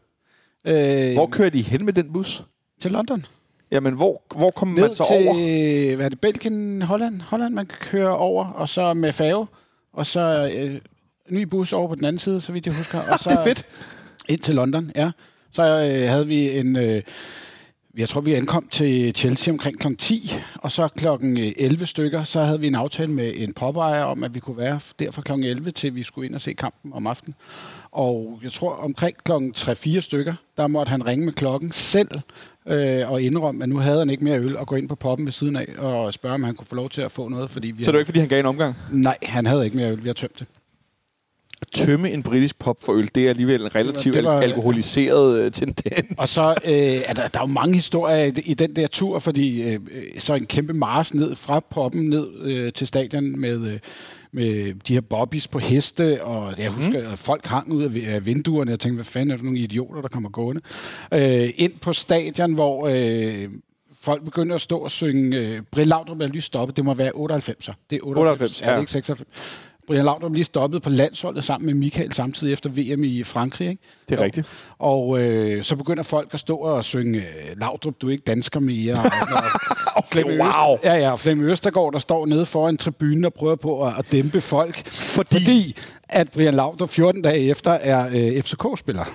Øh, 0.67 1.13
hvor 1.13 1.27
kører 1.27 1.49
de 1.49 1.61
hen 1.61 1.85
med 1.85 1.93
den 1.93 2.13
bus? 2.13 2.43
Til 2.81 2.91
London. 2.91 3.25
Jamen, 3.71 3.93
hvor, 3.93 4.21
hvor 4.35 4.51
kommer 4.51 4.75
ned 4.75 4.83
man 4.83 4.93
så 4.93 5.05
til, 5.07 5.27
over? 5.27 5.95
Hvad 5.95 6.05
er 6.05 6.09
det? 6.09 6.21
Belgien, 6.21 6.81
Holland? 6.81 7.21
Holland, 7.21 7.53
man 7.53 7.65
kan 7.65 7.77
køre 7.81 8.17
over, 8.17 8.45
og 8.45 8.69
så 8.69 8.93
med 8.93 9.13
færge. 9.13 9.47
Og 9.93 10.05
så 10.05 10.51
øh, 10.55 10.81
ny 11.29 11.41
bus 11.41 11.73
over 11.73 11.87
på 11.87 11.95
den 11.95 12.05
anden 12.05 12.19
side, 12.19 12.41
så 12.41 12.51
vidt 12.51 12.65
jeg 12.65 12.75
husker. 12.75 12.99
Og 13.11 13.19
så 13.19 13.29
det 13.29 13.37
er 13.37 13.43
fedt. 13.43 13.65
Ind 14.29 14.39
til 14.39 14.55
London, 14.55 14.91
ja. 14.95 15.11
Så 15.51 15.63
øh, 15.63 16.09
havde 16.09 16.27
vi 16.27 16.59
en... 16.59 16.75
Øh, 16.75 17.01
jeg 17.97 18.09
tror, 18.09 18.21
vi 18.21 18.33
ankom 18.33 18.67
til 18.71 19.15
Chelsea 19.15 19.51
omkring 19.53 19.79
kl. 19.79 19.87
10, 19.97 20.33
og 20.55 20.71
så 20.71 20.87
klokken 20.87 21.37
11 21.37 21.85
stykker, 21.85 22.23
så 22.23 22.39
havde 22.39 22.59
vi 22.59 22.67
en 22.67 22.75
aftale 22.75 23.11
med 23.11 23.33
en 23.35 23.53
popejer 23.53 24.03
om, 24.03 24.23
at 24.23 24.35
vi 24.35 24.39
kunne 24.39 24.57
være 24.57 24.79
der 24.99 25.11
fra 25.11 25.21
kl. 25.21 25.31
11 25.31 25.71
til 25.71 25.95
vi 25.95 26.03
skulle 26.03 26.27
ind 26.27 26.35
og 26.35 26.41
se 26.41 26.53
kampen 26.53 26.93
om 26.93 27.07
aftenen. 27.07 27.35
Og 27.91 28.39
jeg 28.43 28.51
tror, 28.51 28.73
omkring 28.75 29.17
kl. 29.23 29.31
3-4 29.31 29.99
stykker, 29.99 30.33
der 30.57 30.67
måtte 30.67 30.89
han 30.89 31.07
ringe 31.07 31.25
med 31.25 31.33
klokken 31.33 31.71
selv 31.71 32.09
øh, 32.67 33.11
og 33.11 33.21
indrømme, 33.21 33.63
at 33.63 33.69
nu 33.69 33.77
havde 33.77 33.99
han 33.99 34.09
ikke 34.09 34.23
mere 34.23 34.39
øl, 34.39 34.57
og 34.57 34.67
gå 34.67 34.75
ind 34.75 34.89
på 34.89 34.95
poppen 34.95 35.25
ved 35.25 35.33
siden 35.33 35.55
af 35.55 35.67
og 35.77 36.13
spørge, 36.13 36.35
om 36.35 36.43
han 36.43 36.55
kunne 36.55 36.67
få 36.67 36.75
lov 36.75 36.89
til 36.89 37.01
at 37.01 37.11
få 37.11 37.27
noget. 37.27 37.49
Fordi 37.49 37.67
vi 37.67 37.83
så 37.83 37.91
det 37.91 37.93
var 37.93 37.99
ikke, 37.99 38.07
fordi 38.07 38.19
han 38.19 38.29
gav 38.29 38.39
en 38.39 38.45
omgang? 38.45 38.75
Nej, 38.91 39.17
han 39.23 39.45
havde 39.45 39.65
ikke 39.65 39.77
mere 39.77 39.91
øl. 39.91 40.03
Vi 40.03 40.09
har 40.09 40.13
tømt 40.13 40.39
det 40.39 40.47
at 41.61 41.67
tømme 41.67 42.11
en 42.11 42.23
britisk 42.23 42.59
pop 42.59 42.77
for 42.81 42.93
øl, 42.93 43.09
det 43.15 43.25
er 43.25 43.29
alligevel 43.29 43.61
en 43.61 43.75
relativt 43.75 44.15
det 44.15 44.23
var, 44.23 44.41
alkoholiseret 44.41 45.45
uh, 45.45 45.51
tendens. 45.51 46.21
Og 46.21 46.27
så 46.27 46.55
øh, 46.65 46.73
er 47.05 47.13
der, 47.13 47.27
der 47.27 47.39
er 47.39 47.43
jo 47.43 47.53
mange 47.53 47.75
historier 47.75 48.25
i, 48.25 48.33
i 48.45 48.53
den 48.53 48.75
der 48.75 48.87
tur, 48.87 49.19
fordi 49.19 49.61
øh, 49.61 49.79
så 50.17 50.33
en 50.33 50.45
kæmpe 50.45 50.73
mars 50.73 51.13
ned 51.13 51.35
fra 51.35 51.59
poppen 51.59 52.09
ned 52.09 52.27
øh, 52.41 52.73
til 52.73 52.87
stadion 52.87 53.39
med, 53.39 53.67
øh, 53.67 53.79
med 54.31 54.73
de 54.73 54.93
her 54.93 55.01
bobbies 55.01 55.47
på 55.47 55.59
heste, 55.59 56.23
og 56.23 56.59
jeg 56.59 56.71
husker, 56.71 57.01
mm. 57.01 57.11
at 57.11 57.19
folk 57.19 57.45
hang 57.45 57.71
ud 57.71 57.83
af 58.07 58.25
vinduerne, 58.25 58.69
og 58.69 58.71
jeg 58.71 58.79
tænkte, 58.79 58.95
hvad 58.95 59.05
fanden 59.05 59.31
er 59.31 59.35
det 59.35 59.45
nogle 59.45 59.59
idioter, 59.59 60.01
der 60.01 60.07
kommer 60.07 60.29
gående? 60.29 60.61
Øh, 61.13 61.49
ind 61.55 61.73
på 61.81 61.93
stadion, 61.93 62.53
hvor... 62.53 62.87
Øh, 62.87 63.49
folk 64.01 64.23
begynder 64.23 64.55
at 64.55 64.61
stå 64.61 64.77
og 64.77 64.91
synge 64.91 65.37
øh, 65.37 65.61
Brill 65.71 65.89
Laudrup 65.89 66.21
er 66.21 66.27
lige 66.27 66.41
stoppet. 66.41 66.77
Det 66.77 66.85
må 66.85 66.93
være 66.93 67.11
98'er. 67.11 67.73
Det 67.89 67.95
er 67.95 67.99
98, 68.03 68.05
98 68.05 68.61
ja. 68.61 68.67
er 68.67 68.73
det 68.73 68.81
ikke 68.81 68.91
96? 68.91 69.29
Brian 69.87 70.05
Laudrup 70.05 70.33
lige 70.33 70.43
stoppet 70.43 70.81
på 70.81 70.89
landsholdet 70.89 71.43
sammen 71.43 71.65
med 71.65 71.73
Michael 71.73 72.13
samtidig 72.13 72.53
efter 72.53 72.69
VM 72.69 73.03
i 73.03 73.23
Frankrig. 73.23 73.69
Ikke? 73.69 73.81
Det 74.09 74.19
er 74.19 74.23
rigtigt. 74.23 74.47
Og 74.79 75.23
øh, 75.23 75.63
så 75.63 75.75
begynder 75.75 76.03
folk 76.03 76.33
at 76.33 76.39
stå 76.39 76.57
og 76.57 76.85
synge, 76.85 77.19
øh, 77.19 77.59
Laudrup, 77.59 77.93
du 78.01 78.07
er 78.07 78.11
ikke 78.11 78.23
dansker 78.23 78.59
mere. 78.59 78.93
Og, 78.93 78.99
og 79.03 79.43
okay, 79.95 80.07
Flemming 80.11 80.41
wow. 80.41 80.75
Øster, 80.75 80.93
ja, 80.93 80.99
ja, 80.99 81.15
Flemming 81.15 81.49
Østergaard, 81.49 81.93
der 81.93 81.99
står 81.99 82.25
nede 82.25 82.45
foran 82.45 82.77
tribunen 82.77 83.25
og 83.25 83.33
prøver 83.33 83.55
på 83.55 83.85
at, 83.85 83.93
at 83.99 84.05
dæmpe 84.11 84.41
folk, 84.41 84.87
fordi, 84.87 85.35
fordi 85.35 85.75
at 86.09 86.31
Brian 86.31 86.53
Laudrup 86.53 86.89
14 86.89 87.21
dage 87.21 87.49
efter 87.49 87.71
er 87.71 88.07
øh, 88.07 88.43
FCK-spiller. 88.43 89.05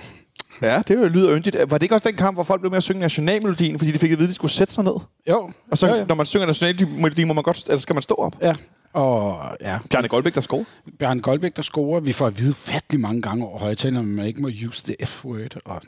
Ja, 0.61 0.81
det 0.87 1.11
lyder 1.11 1.37
yndigt. 1.37 1.57
Var 1.67 1.77
det 1.77 1.83
ikke 1.83 1.95
også 1.95 2.09
den 2.09 2.17
kamp, 2.17 2.37
hvor 2.37 2.43
folk 2.43 2.61
blev 2.61 2.71
med 2.71 2.77
at 2.77 2.83
synge 2.83 2.99
nationalmelodien, 2.99 3.79
fordi 3.79 3.91
de 3.91 3.99
fik 3.99 4.11
at 4.11 4.17
vide, 4.17 4.27
at 4.27 4.29
de 4.29 4.35
skulle 4.35 4.51
sætte 4.51 4.73
sig 4.73 4.83
ned? 4.83 4.95
Jo. 5.29 5.51
Og 5.71 5.77
så, 5.77 5.87
jo, 5.87 5.95
jo. 5.95 6.05
når 6.07 6.15
man 6.15 6.25
synger 6.25 6.47
nationalmelodien, 6.47 7.27
må 7.27 7.33
man 7.33 7.43
godt, 7.43 7.69
altså 7.69 7.81
skal 7.83 7.93
man 7.93 8.01
stå 8.01 8.15
op? 8.15 8.35
Ja, 8.41 8.53
og, 8.93 9.57
ja. 9.61 9.79
Bjarne 9.89 10.07
Goldbæk, 10.07 10.35
der 10.35 10.41
scorer. 10.41 10.63
Bjarne 10.99 11.21
Goldbæk, 11.21 11.55
der 11.55 11.61
scorer. 11.61 11.99
Vi 11.99 12.13
får 12.13 12.27
at 12.27 12.39
vide 12.39 12.53
fattelig 12.53 12.99
mange 12.99 13.21
gange 13.21 13.45
over 13.45 13.59
højtalerne, 13.59 13.99
at 13.99 14.05
man 14.05 14.25
ikke 14.25 14.41
må 14.41 14.49
use 14.67 14.83
the 14.83 15.05
F-word. 15.05 15.57
Og, 15.65 15.81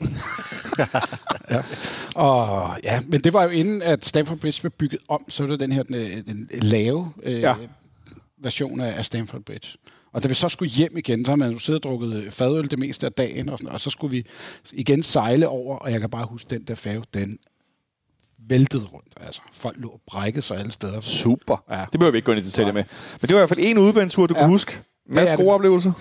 ja. 1.50 1.62
og, 2.14 2.78
ja, 2.82 3.00
men 3.06 3.20
det 3.20 3.32
var 3.32 3.42
jo 3.42 3.48
inden, 3.48 3.82
at 3.82 4.04
Stamford 4.04 4.38
Bridge 4.38 4.60
blev 4.60 4.70
bygget 4.70 5.00
om, 5.08 5.24
så 5.28 5.42
var 5.42 5.50
det 5.50 5.60
den 5.60 5.72
her 5.72 5.82
den, 5.82 6.24
den 6.26 6.48
lave 6.52 7.12
øh, 7.22 7.40
ja. 7.40 7.54
version 8.38 8.80
af 8.80 9.04
Stamford 9.04 9.42
Bridge. 9.42 9.78
Og 10.12 10.22
da 10.22 10.28
vi 10.28 10.34
så 10.34 10.48
skulle 10.48 10.70
hjem 10.70 10.96
igen, 10.96 11.24
så 11.24 11.30
har 11.30 11.36
man 11.36 11.52
jo 11.52 11.58
siddet 11.58 11.84
og 11.84 11.90
drukket 11.90 12.34
fadøl 12.34 12.70
det 12.70 12.78
meste 12.78 13.06
af 13.06 13.12
dagen, 13.12 13.48
og, 13.48 13.58
sådan, 13.58 13.72
og 13.72 13.80
så 13.80 13.90
skulle 13.90 14.10
vi 14.10 14.26
igen 14.72 15.02
sejle 15.02 15.48
over, 15.48 15.76
og 15.76 15.92
jeg 15.92 16.00
kan 16.00 16.10
bare 16.10 16.26
huske, 16.26 16.50
den 16.50 16.62
der 16.62 16.74
færge, 16.74 17.04
den 17.14 17.38
væltet 18.48 18.92
rundt. 18.92 19.14
Altså, 19.20 19.40
folk 19.52 19.76
lå 19.78 19.88
og 19.88 20.00
brækket 20.06 20.44
sig 20.44 20.58
alle 20.58 20.72
steder. 20.72 21.00
Super. 21.00 21.64
Ja. 21.70 21.84
Det 21.92 21.92
behøver 21.92 22.10
vi 22.10 22.18
ikke 22.18 22.26
gå 22.26 22.32
ind 22.32 22.40
i 22.40 22.44
detaljer 22.44 22.72
med. 22.72 22.84
Men 23.20 23.28
det 23.28 23.34
var 23.34 23.40
i 23.40 23.40
hvert 23.40 23.48
fald 23.48 23.60
en 23.62 23.78
udbanetur, 23.78 24.26
du 24.26 24.34
ja. 24.34 24.40
kunne 24.40 24.50
huske. 24.50 24.80
Masser 25.08 25.36
gode 25.36 25.52
oplevelser. 25.52 25.92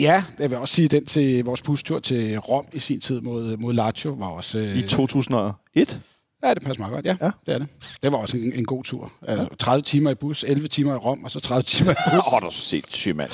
Ja, 0.00 0.24
jeg 0.38 0.50
vil 0.50 0.58
også 0.58 0.74
sige, 0.74 0.88
den 0.88 1.06
til 1.06 1.44
vores 1.44 1.62
bustur 1.62 1.98
til 1.98 2.38
Rom 2.38 2.64
i 2.72 2.78
sin 2.78 3.00
tid 3.00 3.20
mod, 3.20 3.56
mod 3.56 3.72
Lazio 3.72 4.10
var 4.10 4.26
også... 4.26 4.58
Øh, 4.58 4.76
I 4.76 4.82
2001? 4.82 6.00
Ja, 6.44 6.54
det 6.54 6.62
passer 6.62 6.82
meget 6.82 6.92
godt. 6.92 7.06
Ja, 7.06 7.26
ja. 7.26 7.30
det 7.46 7.54
er 7.54 7.58
det. 7.58 7.68
Det 8.02 8.12
var 8.12 8.18
også 8.18 8.36
en, 8.36 8.52
en 8.52 8.64
god 8.64 8.84
tur. 8.84 9.12
Altså, 9.28 9.48
30 9.58 9.82
timer 9.82 10.10
i 10.10 10.14
bus, 10.14 10.44
11 10.48 10.68
timer 10.68 10.94
i 10.94 10.96
Rom, 10.96 11.24
og 11.24 11.30
så 11.30 11.40
30 11.40 11.62
timer 11.62 11.90
i 11.90 11.94
bus. 12.10 12.18
Åh, 12.18 12.34
oh, 12.34 12.40
du 12.40 12.46
er 12.46 12.50
sindssygt, 12.50 13.16
mand. 13.16 13.30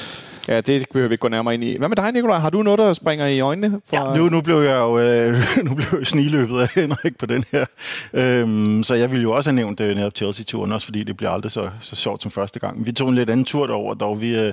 Ja, 0.49 0.61
det 0.61 0.87
behøver 0.93 1.09
vi 1.09 1.15
ikke 1.15 1.23
gå 1.23 1.29
nærmere 1.29 1.55
ind 1.55 1.65
i. 1.65 1.77
Hvad 1.79 1.89
med 1.89 1.97
dig, 1.97 2.13
Nikolaj? 2.13 2.39
Har 2.39 2.51
du 2.51 2.63
noget, 2.63 2.79
der 2.79 2.93
springer 2.93 3.27
i 3.27 3.41
øjnene? 3.41 3.81
For... 3.87 3.97
Ja, 3.97 4.17
nu, 4.17 4.29
nu 4.29 4.41
blev 4.41 4.61
jeg 4.63 4.77
jo 4.77 4.99
øh, 4.99 5.45
nu 5.69 5.75
blev 5.75 5.87
jeg 5.99 6.07
sniløbet 6.07 6.61
af 6.61 6.69
Henrik 6.75 7.19
på 7.19 7.27
den 7.27 7.45
her. 7.53 7.65
Øhm, 8.13 8.83
så 8.83 8.95
jeg 8.95 9.11
ville 9.11 9.23
jo 9.23 9.33
også 9.33 9.51
have 9.51 9.57
nævnt 9.57 9.79
det 9.79 9.97
netop 9.97 10.13
Chelsea-turen, 10.17 10.73
også 10.73 10.85
fordi 10.87 11.05
det 11.05 11.17
bliver 11.17 11.31
aldrig 11.31 11.53
så, 11.53 11.71
så 11.81 11.97
sjovt 11.97 12.23
som 12.23 12.31
første 12.31 12.59
gang. 12.59 12.87
Vi 12.87 12.93
tog 12.93 13.09
en 13.09 13.15
lidt 13.15 13.31
anden 13.31 13.45
tur 13.45 13.67
derover, 13.67 13.95
dog 13.95 14.21
vi... 14.21 14.39
Øh, 14.39 14.53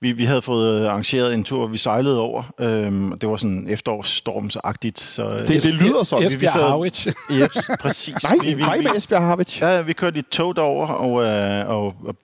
vi, 0.00 0.12
vi 0.12 0.24
havde 0.24 0.42
fået 0.42 0.86
arrangeret 0.86 1.34
en 1.34 1.44
tur, 1.44 1.66
vi 1.66 1.78
sejlede 1.78 2.20
over. 2.20 2.42
Øhm, 2.60 3.18
det 3.18 3.28
var 3.28 3.36
sådan 3.36 3.66
efterårsstormsagtigt. 3.68 5.00
Så, 5.00 5.38
det, 5.48 5.62
det 5.62 5.74
lyder 5.74 6.02
sådan. 6.02 6.26
Esbjerg 6.26 6.52
Harwich. 6.52 7.08
Yes, 7.32 7.70
præcis. 7.80 8.14
Nej, 8.24 8.36
vi, 8.42 8.48
vi, 8.48 8.54
vi, 8.54 8.82
med 8.82 8.96
Esbjerg 8.96 9.22
Harwich. 9.22 9.62
Ja, 9.62 9.80
vi 9.80 9.92
kørte 9.92 10.18
i 10.18 10.22
tog 10.22 10.56
derover, 10.56 10.86
og, 10.86 11.24
øh, 11.24 11.68
og, 11.68 11.94
og 12.04 12.16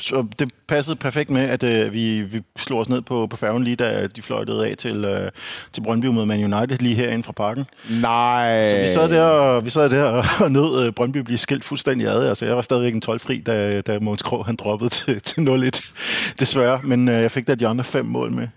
så 0.00 0.26
det 0.38 0.52
passede 0.68 0.96
perfekt 0.96 1.30
med, 1.30 1.42
at 1.42 1.62
øh, 1.62 1.92
vi, 1.92 2.22
vi 2.22 2.42
slog 2.56 2.80
os 2.80 2.88
ned 2.88 3.02
på, 3.02 3.26
på 3.26 3.36
færgen 3.36 3.64
lige 3.64 3.76
da 3.76 4.06
de 4.06 4.22
fløjtede 4.22 4.68
af 4.68 4.76
til, 4.76 5.04
øh, 5.04 5.30
til 5.72 5.80
Brøndby 5.80 6.06
mod 6.06 6.26
Man 6.26 6.54
United 6.54 6.78
lige 6.78 6.94
herinde 6.94 7.24
fra 7.24 7.32
parken. 7.32 7.64
Nej. 7.90 8.70
Så 8.70 8.76
vi 8.76 8.88
sad 8.88 9.08
der 9.08 9.22
og, 9.22 9.64
vi 9.64 9.70
sad 9.70 9.90
der 9.90 10.24
og 10.44 10.52
nød 10.52 10.86
øh, 10.86 10.92
Brøndby 10.92 11.16
blive 11.16 11.38
skilt 11.38 11.64
fuldstændig 11.64 12.06
ad. 12.06 12.28
Altså, 12.28 12.46
jeg 12.46 12.56
var 12.56 12.62
stadigvæk 12.62 12.94
en 12.94 13.02
12-fri, 13.08 13.38
da, 13.46 13.80
da 13.80 13.98
Måns 13.98 14.22
Krog 14.22 14.46
han 14.46 14.56
droppede 14.56 14.90
til, 14.90 15.20
til 15.20 15.40
0-1, 15.40 16.34
desværre. 16.40 16.80
Men 16.84 17.08
øh, 17.08 17.22
jeg 17.22 17.30
fik 17.30 17.46
da 17.46 17.54
de 17.54 17.66
andre 17.66 17.84
fem 17.84 18.04
mål 18.04 18.32
med. 18.32 18.48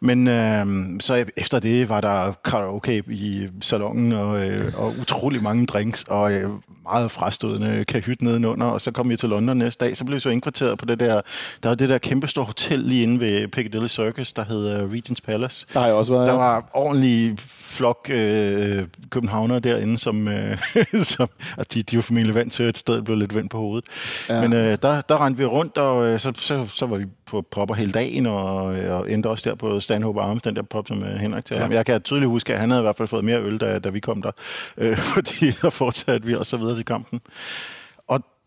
Men 0.00 0.28
øh, 0.28 0.66
så 1.00 1.24
efter 1.36 1.58
det 1.58 1.88
var 1.88 2.00
der 2.00 2.32
karaoke 2.44 3.02
i 3.08 3.48
salongen 3.60 4.12
og, 4.12 4.48
øh, 4.48 4.72
og 4.76 4.94
utrolig 5.00 5.42
mange 5.42 5.66
drinks 5.66 6.04
og 6.08 6.32
øh, 6.32 6.50
meget 6.82 7.10
frastødende 7.10 7.84
kahyt 7.84 8.22
nedenunder. 8.22 8.66
Og 8.66 8.80
så 8.80 8.90
kom 8.90 9.08
vi 9.08 9.16
til 9.16 9.28
London 9.28 9.56
næste 9.56 9.84
dag, 9.84 9.96
så 9.96 10.04
blev 10.04 10.14
vi 10.14 10.20
så 10.20 10.28
indkvarteret 10.28 10.78
på 10.78 10.86
det 10.90 11.00
der 11.00 11.20
der 11.62 11.68
var 11.68 11.74
det 11.74 11.88
der 11.88 11.98
kæmpe 11.98 12.28
store 12.28 12.44
hotel 12.44 12.78
lige 12.78 13.02
inde 13.02 13.20
ved 13.20 13.48
Piccadilly 13.48 13.88
Circus, 13.88 14.32
der 14.32 14.44
hed 14.44 14.82
uh, 14.82 14.92
Regent's 14.92 15.20
Palace. 15.26 15.66
Der 15.72 15.80
har 15.80 15.86
jeg 15.86 15.94
også 15.94 16.12
været, 16.12 16.26
Der 16.26 16.32
var 16.32 16.70
ordentlig 16.74 17.38
flok 17.70 18.10
øh, 18.10 18.84
københavnere 19.10 19.60
derinde, 19.60 19.98
som, 19.98 20.28
øh, 20.28 20.58
som 21.02 21.28
at 21.58 21.74
de, 21.74 21.82
de 21.82 21.96
var 21.96 22.02
formentlig 22.02 22.34
vant 22.34 22.52
til, 22.52 22.62
at 22.62 22.78
stedet 22.78 23.04
blev 23.04 23.16
lidt 23.16 23.34
vendt 23.34 23.50
på 23.50 23.58
hovedet. 23.58 23.84
Ja. 24.28 24.40
Men 24.40 24.52
øh, 24.52 24.78
der, 24.82 25.00
der 25.00 25.24
rendte 25.24 25.38
vi 25.38 25.44
rundt, 25.44 25.78
og 25.78 26.06
øh, 26.06 26.20
så, 26.20 26.32
så, 26.36 26.66
så 26.66 26.86
var 26.86 26.96
vi 26.96 27.06
på 27.26 27.42
popper 27.50 27.74
hele 27.74 27.92
dagen, 27.92 28.26
og, 28.26 28.56
og 28.64 29.10
endte 29.10 29.26
også 29.26 29.50
der 29.50 29.56
på 29.56 29.80
Stanhope 29.80 30.20
Arms, 30.20 30.42
den 30.42 30.56
der 30.56 30.62
pop, 30.62 30.88
som 30.88 31.02
øh, 31.02 31.16
Henrik 31.16 31.44
talte 31.44 31.64
ja. 31.64 31.70
Jeg 31.70 31.86
kan 31.86 32.02
tydeligt 32.02 32.28
huske, 32.28 32.54
at 32.54 32.60
han 32.60 32.70
havde 32.70 32.80
i 32.80 32.84
hvert 32.84 32.96
fald 32.96 33.08
fået 33.08 33.24
mere 33.24 33.42
øl, 33.42 33.58
da, 33.58 33.78
da 33.78 33.88
vi 33.88 34.00
kom 34.00 34.22
der, 34.22 34.30
øh, 34.76 34.98
fordi 35.14 35.50
der 35.62 35.70
fortsatte 35.70 36.26
vi 36.26 36.34
også 36.34 36.56
videre 36.56 36.76
til 36.76 36.84
kampen 36.84 37.20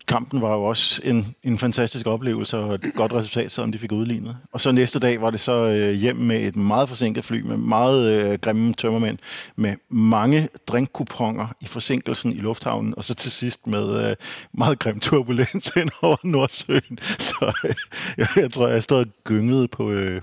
kampen 0.06 0.42
var 0.42 0.54
jo 0.54 0.64
også 0.64 1.00
en, 1.04 1.34
en 1.42 1.58
fantastisk 1.58 2.06
oplevelse 2.06 2.58
og 2.58 2.74
et 2.74 2.92
godt 2.94 3.12
resultat, 3.12 3.52
selvom 3.52 3.72
de 3.72 3.78
fik 3.78 3.92
udlignet. 3.92 4.36
Og 4.52 4.60
så 4.60 4.72
næste 4.72 4.98
dag 4.98 5.20
var 5.20 5.30
det 5.30 5.40
så 5.40 5.52
øh, 5.52 5.92
hjem 5.92 6.16
med 6.16 6.40
et 6.40 6.56
meget 6.56 6.88
forsinket 6.88 7.24
fly 7.24 7.40
med 7.40 7.56
meget 7.56 8.10
øh, 8.10 8.38
grimme 8.38 8.74
tømmermænd, 8.74 9.18
med 9.56 9.74
mange 9.88 10.48
drinkkuponger 10.66 11.46
i 11.60 11.66
forsinkelsen 11.66 12.32
i 12.32 12.38
lufthavnen, 12.40 12.94
og 12.96 13.04
så 13.04 13.14
til 13.14 13.30
sidst 13.30 13.66
med 13.66 14.10
øh, 14.10 14.16
meget 14.52 14.78
grim 14.78 15.00
turbulens 15.00 15.72
ind 15.76 15.90
over 16.02 16.16
Nordsøen. 16.22 16.98
Så 17.18 17.52
øh, 17.64 17.74
jeg, 18.16 18.28
jeg 18.36 18.52
tror, 18.52 18.68
jeg 18.68 18.82
stod 18.82 19.04
gynget 19.24 19.70
på, 19.70 19.90
øh, 19.90 20.22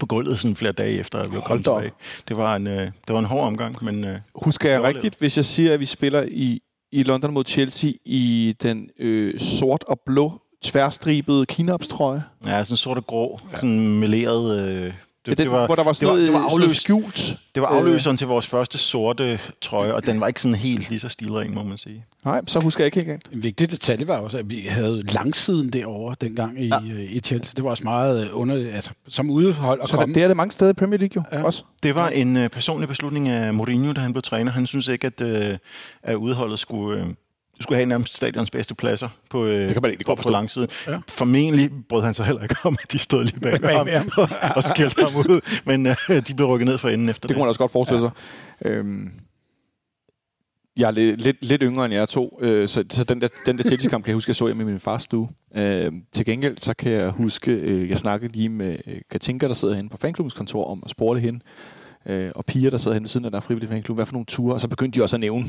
på 0.00 0.06
gulvet 0.06 0.38
sådan 0.38 0.56
flere 0.56 0.72
dage 0.72 0.98
efter, 0.98 1.18
at 1.18 1.30
vi 1.30 1.36
var 1.36 1.42
kommet 1.42 1.64
tilbage. 1.64 1.92
Det 2.28 2.36
var, 2.36 2.56
en, 2.56 2.66
øh, 2.66 2.86
det 2.86 3.12
var 3.14 3.18
en 3.18 3.24
hård 3.24 3.46
omgang, 3.46 3.84
men... 3.84 4.04
Øh, 4.04 4.18
Husker 4.34 4.70
jeg 4.70 4.82
rigtigt, 4.82 5.18
hvis 5.18 5.36
jeg 5.36 5.44
siger, 5.44 5.74
at 5.74 5.80
vi 5.80 5.86
spiller 5.86 6.22
i 6.22 6.62
i 6.92 7.02
London 7.02 7.32
mod 7.34 7.44
Chelsea 7.44 7.90
i 8.04 8.56
den 8.62 8.90
øh, 8.98 9.40
sort 9.40 9.84
og 9.84 10.00
blå 10.06 10.40
tværstribede 10.62 11.46
kinopstrøje. 11.46 12.22
Ja, 12.46 12.64
sådan 12.64 12.76
sort 12.76 12.98
og 12.98 13.06
grå, 13.06 13.40
ja. 13.52 13.56
sådan 13.56 13.98
meleret. 13.98 14.68
Øh, 14.68 14.92
det 15.30 15.38
Det, 15.38 15.44
den, 15.46 15.52
det 15.52 15.60
var, 15.60 15.66
hvor 15.66 15.74
der 15.74 15.84
var 15.84 15.92
sådan 15.92 16.18
det 16.18 16.32
var, 16.32 16.38
noget, 16.40 16.60
det 16.62 16.68
var 16.68 16.74
skjult. 16.74 17.36
det 17.54 17.62
var 17.62 17.68
afløseren 17.68 18.16
til 18.16 18.26
vores 18.26 18.46
første 18.46 18.78
sorte 18.78 19.40
trøje, 19.60 19.94
og 19.94 20.06
den 20.06 20.20
var 20.20 20.26
ikke 20.26 20.40
sådan 20.40 20.54
helt 20.54 20.88
lige 20.90 21.00
så 21.00 21.08
stilren, 21.08 21.54
må 21.54 21.62
man 21.64 21.78
sige. 21.78 22.04
Nej, 22.24 22.40
så 22.46 22.60
husker 22.60 22.84
jeg 22.84 22.86
ikke 22.86 22.96
helt 22.96 23.06
galt. 23.08 23.28
En 23.32 23.42
vigtig 23.42 23.70
detalje 23.70 24.08
var 24.08 24.16
også, 24.18 24.38
at 24.38 24.50
vi 24.50 24.60
havde 24.60 25.02
langsiden 25.02 25.70
derovre 25.72 26.14
dengang 26.20 26.64
i, 26.64 26.66
ja. 26.68 26.78
i 27.10 27.20
Chelsea. 27.20 27.52
Det 27.56 27.64
var 27.64 27.70
også 27.70 27.84
meget 27.84 28.24
øh, 28.24 28.28
under, 28.32 28.54
altså, 28.74 28.90
som 29.08 29.30
udehold 29.30 29.80
at 29.82 29.88
Så 29.88 29.96
komme. 29.96 30.14
det 30.14 30.22
er 30.22 30.26
det 30.28 30.36
mange 30.36 30.52
steder 30.52 30.70
i 30.70 30.74
Premier 30.74 30.98
League 30.98 31.12
jo 31.16 31.22
Ja. 31.32 31.38
ja. 31.38 31.44
også. 31.44 31.64
Det 31.82 31.94
var 31.94 32.08
en 32.08 32.36
øh, 32.36 32.48
personlig 32.48 32.88
beslutning 32.88 33.28
af 33.28 33.54
Mourinho, 33.54 33.92
da 33.92 34.00
han 34.00 34.12
blev 34.12 34.22
træner. 34.22 34.52
Han 34.52 34.66
synes 34.66 34.88
ikke, 34.88 35.06
at, 35.06 35.20
øh, 35.20 35.58
at 36.02 36.14
udholdet 36.14 36.58
skulle, 36.58 37.00
øh, 37.00 37.06
skulle 37.60 37.76
have 37.76 37.86
nærmest 37.86 38.16
stadions 38.16 38.50
bedste 38.50 38.74
pladser 38.74 39.08
på, 39.30 39.44
øh, 39.46 39.52
Det 39.52 39.72
kan 39.72 39.82
man 39.82 39.90
egentlig 39.90 40.06
på, 40.06 40.10
godt 40.10 40.16
på 40.16 40.22
forstå. 40.22 40.32
langsiden. 40.32 40.68
Ja. 40.86 40.92
Ja. 40.92 40.98
Formentlig 41.08 41.70
brød 41.88 42.02
han 42.02 42.14
sig 42.14 42.26
heller 42.26 42.42
ikke 42.42 42.56
om, 42.64 42.76
at 42.82 42.92
de 42.92 42.98
stod 42.98 43.24
lige 43.24 43.40
bag, 43.40 43.60
Bag 43.84 43.98
ham, 43.98 44.10
og, 44.22 44.28
og 44.56 44.62
skældte 44.64 45.02
ham 45.02 45.16
ud. 45.16 45.40
Men 45.64 45.86
øh, 45.86 45.96
de 46.28 46.34
blev 46.34 46.48
rykket 46.48 46.66
ned 46.66 46.78
for 46.78 46.88
enden 46.88 47.08
efter 47.08 47.28
Det 47.28 47.34
kunne 47.34 47.42
man 47.42 47.48
også 47.48 47.58
godt 47.60 47.72
forestille 47.72 48.00
sig. 48.00 48.10
Øhm, 48.64 49.10
jeg 50.76 50.86
er 50.86 50.90
lidt, 50.90 51.20
lidt, 51.20 51.36
lidt 51.44 51.62
yngre 51.62 51.84
end 51.84 51.94
jeg 51.94 52.08
to, 52.08 52.38
øh, 52.42 52.68
så, 52.68 52.84
så 52.90 53.04
den 53.04 53.20
der, 53.20 53.28
den 53.46 53.58
der 53.58 53.64
Chelsea-kamp 53.64 54.04
kan 54.04 54.10
jeg 54.10 54.16
huske, 54.16 54.30
jeg 54.30 54.36
så 54.36 54.46
hjemme 54.46 54.62
i 54.62 54.66
min 54.66 54.80
fars 54.80 55.02
stue. 55.02 55.28
Øh, 55.56 55.92
til 56.12 56.24
gengæld, 56.26 56.58
så 56.58 56.74
kan 56.74 56.92
jeg 56.92 57.10
huske, 57.10 57.52
øh, 57.52 57.90
jeg 57.90 57.98
snakkede 57.98 58.32
lige 58.32 58.48
med 58.48 58.76
øh, 58.86 59.00
Katinka, 59.10 59.48
der 59.48 59.54
sidder 59.54 59.74
henne 59.74 59.90
på 59.90 59.96
fanklubbens 59.96 60.34
kontor, 60.34 60.70
om 60.70 60.82
at 60.84 60.90
spurgte 60.90 61.20
hende, 61.20 61.40
øh, 62.06 62.30
og 62.34 62.44
piger, 62.44 62.70
der 62.70 62.78
sidder 62.78 62.94
henne 62.94 63.04
ved 63.04 63.08
siden 63.08 63.24
af 63.24 63.30
der 63.30 63.40
frivillige 63.40 63.70
fanklub, 63.70 63.96
hvad 63.96 64.06
for 64.06 64.12
nogle 64.12 64.26
ture, 64.26 64.54
og 64.54 64.60
så 64.60 64.68
begyndte 64.68 64.98
de 64.98 65.02
også 65.02 65.16
at 65.16 65.20
nævne 65.20 65.44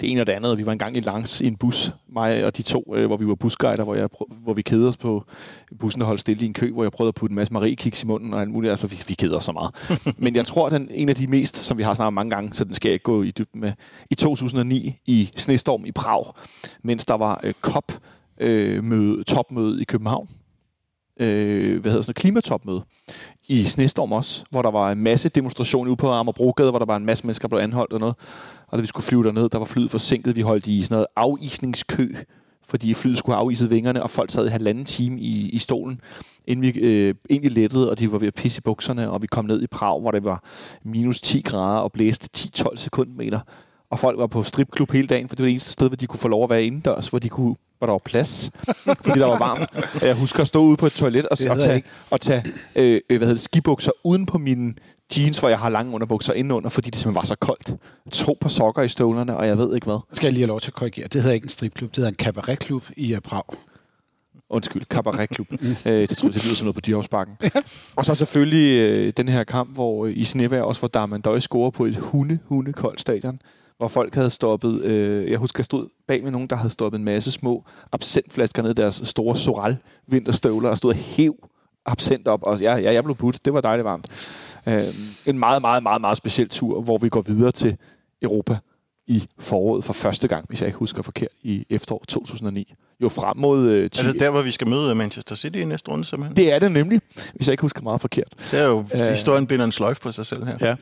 det 0.00 0.10
ene 0.10 0.20
og 0.20 0.26
det 0.26 0.32
andet. 0.32 0.58
Vi 0.58 0.66
var 0.66 0.72
engang 0.72 0.96
i 0.96 1.00
langs 1.00 1.40
i 1.40 1.46
en 1.46 1.56
bus, 1.56 1.92
mig 2.08 2.44
og 2.44 2.56
de 2.56 2.62
to, 2.62 2.94
øh, 2.96 3.06
hvor 3.06 3.16
vi 3.16 3.26
var 3.26 3.34
busguider, 3.34 3.84
hvor, 3.84 3.94
jeg, 3.94 4.08
hvor 4.42 4.54
vi 4.54 4.62
kedede 4.62 4.88
os 4.88 4.96
på 4.96 5.24
bussen, 5.78 6.00
der 6.00 6.06
holdt 6.06 6.20
stille 6.20 6.42
i 6.42 6.46
en 6.46 6.54
kø, 6.54 6.72
hvor 6.72 6.84
jeg 6.84 6.92
prøvede 6.92 7.08
at 7.08 7.14
putte 7.14 7.32
en 7.32 7.36
masse 7.36 7.52
Marie-kiks 7.52 8.02
i 8.02 8.06
munden 8.06 8.34
og 8.34 8.40
alt 8.40 8.50
muligt. 8.50 8.70
Altså, 8.70 8.86
vi, 8.86 9.02
vi 9.08 9.14
keder 9.14 9.36
os 9.36 9.44
så 9.44 9.52
meget. 9.52 9.74
Men 10.24 10.36
jeg 10.36 10.46
tror, 10.46 10.66
at 10.66 10.72
den 10.72 10.88
en 10.90 11.08
af 11.08 11.14
de 11.14 11.26
mest, 11.26 11.56
som 11.56 11.78
vi 11.78 11.82
har 11.82 11.94
snakket 11.94 12.14
mange 12.14 12.30
gange, 12.30 12.52
så 12.52 12.64
den 12.64 12.74
skal 12.74 12.88
jeg 12.88 12.92
ikke 12.92 13.04
gå 13.04 13.22
i 13.22 13.30
dybden 13.30 13.60
med, 13.60 13.72
i 14.10 14.14
2009 14.14 14.94
i 15.06 15.30
snestorm 15.36 15.84
i 15.84 15.92
Prag, 15.92 16.24
mens 16.82 17.04
der 17.04 17.14
var 17.14 17.40
øh, 17.42 17.54
COP 17.60 17.92
øh, 18.40 18.84
møde, 18.84 19.24
topmøde 19.24 19.82
i 19.82 19.84
København. 19.84 20.28
Øh, 21.20 21.80
hvad 21.80 21.90
hedder 21.90 22.02
sådan 22.02 22.10
noget, 22.10 22.16
klimatopmøde 22.16 22.82
i 23.48 23.64
snestorm 23.64 24.12
også, 24.12 24.44
hvor 24.50 24.62
der 24.62 24.70
var 24.70 24.92
en 24.92 24.98
masse 24.98 25.28
demonstration 25.28 25.88
ude 25.88 25.96
på 25.96 26.08
Amagerbrogade, 26.08 26.70
hvor 26.70 26.78
der 26.78 26.86
var 26.86 26.96
en 26.96 27.06
masse 27.06 27.26
mennesker, 27.26 27.48
der 27.48 27.56
blev 27.56 27.62
anholdt 27.62 27.92
og 27.92 28.00
noget. 28.00 28.14
Og 28.68 28.78
da 28.78 28.80
vi 28.80 28.86
skulle 28.86 29.04
flyve 29.04 29.24
derned, 29.24 29.48
der 29.48 29.58
var 29.58 29.64
flyet 29.64 29.90
forsinket. 29.90 30.36
Vi 30.36 30.40
holdt 30.40 30.66
i 30.66 30.82
sådan 30.82 30.94
noget 30.94 31.06
afisningskø, 31.16 32.08
fordi 32.66 32.94
flyet 32.94 33.18
skulle 33.18 33.36
have 33.36 33.44
afiset 33.44 33.70
vingerne, 33.70 34.02
og 34.02 34.10
folk 34.10 34.30
sad 34.30 34.46
i 34.46 34.50
halvanden 34.50 34.84
time 34.84 35.20
i, 35.20 35.48
i 35.48 35.58
stolen, 35.58 36.00
inden 36.46 36.62
vi 36.62 36.80
øh, 36.80 37.14
egentlig 37.30 37.52
lettede, 37.52 37.90
og 37.90 37.98
de 37.98 38.12
var 38.12 38.18
ved 38.18 38.28
at 38.28 38.34
pisse 38.34 38.58
i 38.58 38.62
bukserne, 38.64 39.10
og 39.10 39.22
vi 39.22 39.26
kom 39.26 39.44
ned 39.44 39.62
i 39.62 39.66
Prag, 39.66 40.00
hvor 40.00 40.10
det 40.10 40.24
var 40.24 40.42
minus 40.82 41.20
10 41.20 41.40
grader 41.40 41.80
og 41.80 41.92
blæste 41.92 42.28
10-12 42.36 42.76
sekundmeter. 42.76 43.40
Og 43.90 43.98
folk 43.98 44.18
var 44.18 44.26
på 44.26 44.42
stripklub 44.42 44.90
hele 44.90 45.06
dagen, 45.06 45.28
for 45.28 45.36
det 45.36 45.42
var 45.42 45.46
det 45.46 45.52
eneste 45.52 45.72
sted, 45.72 45.88
hvor 45.88 45.96
de 45.96 46.06
kunne 46.06 46.20
få 46.20 46.28
lov 46.28 46.44
at 46.44 46.50
være 46.50 46.64
indendørs, 46.64 47.08
hvor 47.08 47.18
de 47.18 47.28
kunne 47.28 47.56
hvor 47.78 47.86
der 47.86 47.92
var 47.92 48.00
plads, 48.04 48.50
fordi 49.04 49.18
der 49.18 49.26
var 49.26 49.38
varmt. 49.38 50.02
Jeg 50.02 50.14
husker 50.14 50.40
at 50.40 50.48
stå 50.48 50.62
ude 50.62 50.76
på 50.76 50.86
et 50.86 50.92
toilet 50.92 51.26
og, 51.26 51.38
og 51.50 51.60
tage, 51.60 51.82
og 52.10 52.20
tage 52.20 52.44
øh, 52.76 53.00
øh, 53.10 53.16
hvad 53.16 53.18
hedder 53.18 53.34
det, 53.34 53.40
skibukser 53.40 53.92
uden 54.04 54.26
på 54.26 54.38
mine 54.38 54.74
jeans, 55.16 55.38
hvor 55.38 55.48
jeg 55.48 55.58
har 55.58 55.68
lange 55.68 55.94
underbukser 55.94 56.32
indenunder, 56.32 56.68
fordi 56.68 56.90
det 56.90 56.98
simpelthen 56.98 57.16
var 57.16 57.24
så 57.24 57.34
koldt. 57.34 57.74
To 58.12 58.38
par 58.40 58.48
sokker 58.48 58.82
i 58.82 58.88
støvlerne, 58.88 59.36
og 59.36 59.46
jeg 59.46 59.58
ved 59.58 59.74
ikke 59.74 59.84
hvad. 59.84 59.98
Skal 60.12 60.26
jeg 60.26 60.32
lige 60.32 60.42
have 60.42 60.48
lov 60.48 60.60
til 60.60 60.70
at 60.70 60.74
korrigere. 60.74 61.08
Det 61.08 61.22
hedder 61.22 61.34
ikke 61.34 61.44
en 61.44 61.48
stripklub, 61.48 61.90
det 61.90 61.96
hedder 61.96 62.08
en 62.08 62.14
cabaretklub 62.14 62.84
i 62.96 63.14
uh, 63.14 63.20
Prag. 63.20 63.44
Undskyld, 64.50 64.82
cabaretklub. 64.84 65.46
øh, 65.52 65.58
det 65.92 66.16
tror 66.16 66.28
jeg, 66.28 66.34
det 66.34 66.44
lyder 66.44 66.54
som 66.54 66.64
noget 66.64 66.74
på 66.74 66.80
Dyrehavsbakken. 66.80 67.36
og 67.96 68.04
så 68.04 68.14
selvfølgelig 68.14 68.78
øh, 68.78 69.12
den 69.16 69.28
her 69.28 69.44
kamp, 69.44 69.74
hvor 69.74 70.06
øh, 70.06 70.12
i 70.16 70.24
snevejr 70.24 70.62
også, 70.62 70.80
hvor 70.80 70.88
Darman 70.88 71.20
Døj 71.20 71.40
scorer 71.40 71.70
på 71.70 71.84
et 71.84 71.96
hunde, 71.96 72.38
hunde 72.44 72.72
koldt 72.72 73.00
stadion, 73.00 73.40
hvor 73.78 73.88
folk 73.88 74.14
havde 74.14 74.30
stoppet, 74.30 74.82
øh, 74.82 75.30
jeg 75.30 75.38
husker, 75.38 75.60
jeg 75.60 75.64
stod 75.64 75.88
bag 76.08 76.22
med 76.22 76.30
nogen, 76.30 76.48
der 76.48 76.56
havde 76.56 76.70
stoppet 76.70 76.98
en 76.98 77.04
masse 77.04 77.32
små 77.32 77.64
absentflasker 77.92 78.62
ned 78.62 78.70
i 78.70 78.74
deres 78.74 79.00
store 79.04 79.36
Soral 79.36 79.76
vinterstøvler, 80.06 80.68
og 80.68 80.78
stod 80.78 80.94
hæv 80.94 81.48
absent 81.86 82.28
op, 82.28 82.42
og 82.42 82.60
ja, 82.60 82.76
ja, 82.76 82.92
jeg 82.92 83.04
blev 83.04 83.16
budt. 83.16 83.44
Det 83.44 83.52
var 83.54 83.60
dejligt 83.60 83.84
varmt. 83.84 84.06
Øh, 84.66 84.84
en 85.26 85.38
meget, 85.38 85.62
meget, 85.62 85.82
meget, 85.82 86.00
meget 86.00 86.16
speciel 86.16 86.48
tur, 86.48 86.80
hvor 86.80 86.98
vi 86.98 87.08
går 87.08 87.20
videre 87.20 87.52
til 87.52 87.76
Europa 88.22 88.58
i 89.06 89.26
foråret 89.38 89.84
for 89.84 89.92
første 89.92 90.28
gang, 90.28 90.44
hvis 90.48 90.60
jeg 90.60 90.66
ikke 90.66 90.78
husker 90.78 91.02
forkert, 91.02 91.28
i 91.42 91.66
efterår 91.70 92.04
2009. 92.08 92.74
Jo 93.02 93.08
frem 93.08 93.36
mod 93.36 93.68
øh, 93.70 93.90
10. 93.90 94.06
Er 94.06 94.12
det 94.12 94.20
der, 94.20 94.30
hvor 94.30 94.42
vi 94.42 94.50
skal 94.50 94.68
møde 94.68 94.94
Manchester 94.94 95.34
City 95.34 95.56
i 95.58 95.64
næste 95.64 95.90
runde, 95.90 96.04
simpelthen? 96.04 96.36
Det 96.36 96.52
er 96.52 96.58
det 96.58 96.72
nemlig, 96.72 97.00
hvis 97.34 97.46
jeg 97.46 97.52
ikke 97.52 97.60
husker 97.62 97.82
meget 97.82 98.00
forkert. 98.00 98.34
Det 98.50 98.60
er 98.60 98.64
jo, 98.64 98.84
Øh. 98.94 99.00
historien 99.06 99.46
binder 99.46 99.64
en 99.64 99.72
sløjf 99.72 100.00
på 100.00 100.12
sig 100.12 100.26
selv 100.26 100.46
her. 100.46 100.56
Ja. 100.60 100.74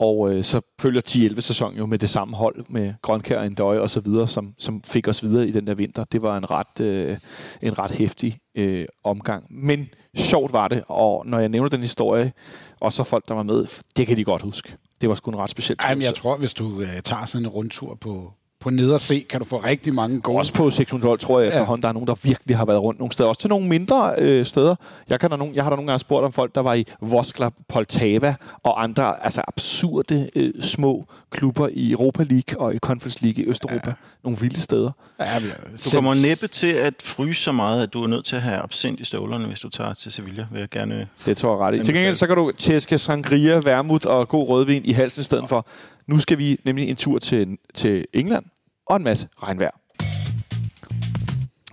Og 0.00 0.34
øh, 0.34 0.44
så 0.44 0.60
følger 0.80 1.00
10-11 1.08 1.40
sæson 1.40 1.76
jo 1.76 1.86
med 1.86 1.98
det 1.98 2.10
samme 2.10 2.36
hold, 2.36 2.64
med 2.68 2.94
Grønkær 3.02 3.38
og 3.38 3.46
Endøje 3.46 3.80
og 3.80 3.90
så 3.90 4.00
videre, 4.00 4.28
som, 4.28 4.54
som 4.58 4.82
fik 4.82 5.08
os 5.08 5.22
videre 5.22 5.48
i 5.48 5.52
den 5.52 5.66
der 5.66 5.74
vinter. 5.74 6.04
Det 6.04 6.22
var 6.22 6.36
en 6.36 6.50
ret, 6.50 6.80
øh, 6.80 7.18
en 7.62 7.78
ret 7.78 7.90
hæftig 7.90 8.38
øh, 8.54 8.86
omgang. 9.04 9.44
Men 9.50 9.88
sjovt 10.16 10.52
var 10.52 10.68
det, 10.68 10.82
og 10.88 11.26
når 11.26 11.38
jeg 11.38 11.48
nævner 11.48 11.68
den 11.68 11.80
historie, 11.80 12.32
og 12.80 12.92
så 12.92 13.04
folk, 13.04 13.28
der 13.28 13.34
var 13.34 13.42
med, 13.42 13.82
det 13.96 14.06
kan 14.06 14.16
de 14.16 14.24
godt 14.24 14.42
huske. 14.42 14.76
Det 15.00 15.08
var 15.08 15.14
sgu 15.14 15.30
en 15.30 15.38
ret 15.38 15.50
speciel 15.50 15.78
tur. 15.78 15.88
Ej, 15.88 15.94
men 15.94 16.02
jeg 16.02 16.14
tror, 16.14 16.36
hvis 16.36 16.52
du 16.52 16.80
øh, 16.80 17.02
tager 17.02 17.24
sådan 17.26 17.46
en 17.46 17.50
rundtur 17.50 17.94
på, 17.94 18.32
på 18.60 18.70
ned 18.70 18.90
og 18.92 19.00
se, 19.00 19.26
kan 19.30 19.40
du 19.40 19.46
få 19.46 19.56
rigtig 19.58 19.94
mange 19.94 20.20
gode... 20.20 20.38
Også 20.38 20.54
på 20.54 20.70
612 20.70 21.18
tror 21.18 21.40
jeg 21.40 21.46
Ja. 21.48 21.52
efterhånden, 21.52 21.82
der 21.82 21.88
er 21.88 21.92
nogen, 21.92 22.06
der 22.06 22.14
virkelig 22.22 22.56
har 22.56 22.64
været 22.64 22.82
rundt 22.82 23.00
nogle 23.00 23.12
steder. 23.12 23.28
Også 23.28 23.40
til 23.40 23.50
nogle 23.50 23.68
mindre 23.68 24.14
øh, 24.18 24.44
steder. 24.46 24.74
Jeg, 25.08 25.20
kan 25.20 25.30
der 25.30 25.36
nogen, 25.36 25.54
jeg 25.54 25.62
har 25.64 25.70
der 25.70 25.76
nogle 25.76 25.90
gange 25.90 25.98
spurgt 25.98 26.24
om 26.24 26.32
folk, 26.32 26.54
der 26.54 26.60
var 26.60 26.74
i 26.74 26.84
Voskla, 27.00 27.50
Poltava 27.68 28.34
og 28.62 28.82
andre 28.82 29.24
altså 29.24 29.42
absurde 29.48 30.30
øh, 30.36 30.52
små 30.62 31.06
klubber 31.30 31.68
i 31.72 31.90
Europa 31.92 32.22
League 32.22 32.60
og 32.60 32.74
i 32.74 32.78
Conference 32.78 33.24
League 33.24 33.44
i 33.44 33.48
Østeuropa. 33.48 33.90
Ja. 33.90 33.92
Nogle 34.24 34.38
vilde 34.38 34.60
steder. 34.60 34.90
Ja, 35.20 35.38
vi, 35.38 35.46
Du 35.84 35.90
kommer 35.90 36.14
næppe 36.28 36.46
til 36.46 36.66
at 36.72 36.94
fryse 37.04 37.42
så 37.42 37.52
meget, 37.52 37.82
at 37.82 37.92
du 37.92 38.02
er 38.02 38.06
nødt 38.06 38.24
til 38.24 38.36
at 38.36 38.42
have 38.42 38.56
absent 38.58 39.00
i 39.00 39.04
støvlerne, 39.04 39.46
hvis 39.46 39.60
du 39.60 39.68
tager 39.68 39.94
til 39.94 40.12
Sevilla, 40.12 40.46
vil 40.52 40.60
jeg 40.60 40.68
gerne... 40.68 41.08
Det 41.26 41.36
tror 41.36 41.50
jeg 41.52 41.58
ret 41.58 41.80
i. 41.80 41.84
Til 41.84 41.94
gengæld 41.94 42.14
så 42.14 42.26
kan 42.26 42.36
du 42.36 42.50
tæske 42.58 42.98
sangria, 42.98 43.54
vermut 43.58 44.06
og 44.06 44.28
god 44.28 44.48
rødvin 44.48 44.82
i 44.84 44.92
halsen 44.92 45.20
i 45.20 45.24
stedet 45.24 45.48
for. 45.48 45.66
Nu 46.06 46.18
skal 46.18 46.38
vi 46.38 46.60
nemlig 46.64 46.88
en 46.88 46.96
tur 46.96 47.18
til, 47.18 47.48
til 47.74 48.06
England 48.12 48.44
og 48.90 48.96
en 48.96 49.04
masse 49.04 49.28
regnvejr. 49.42 49.70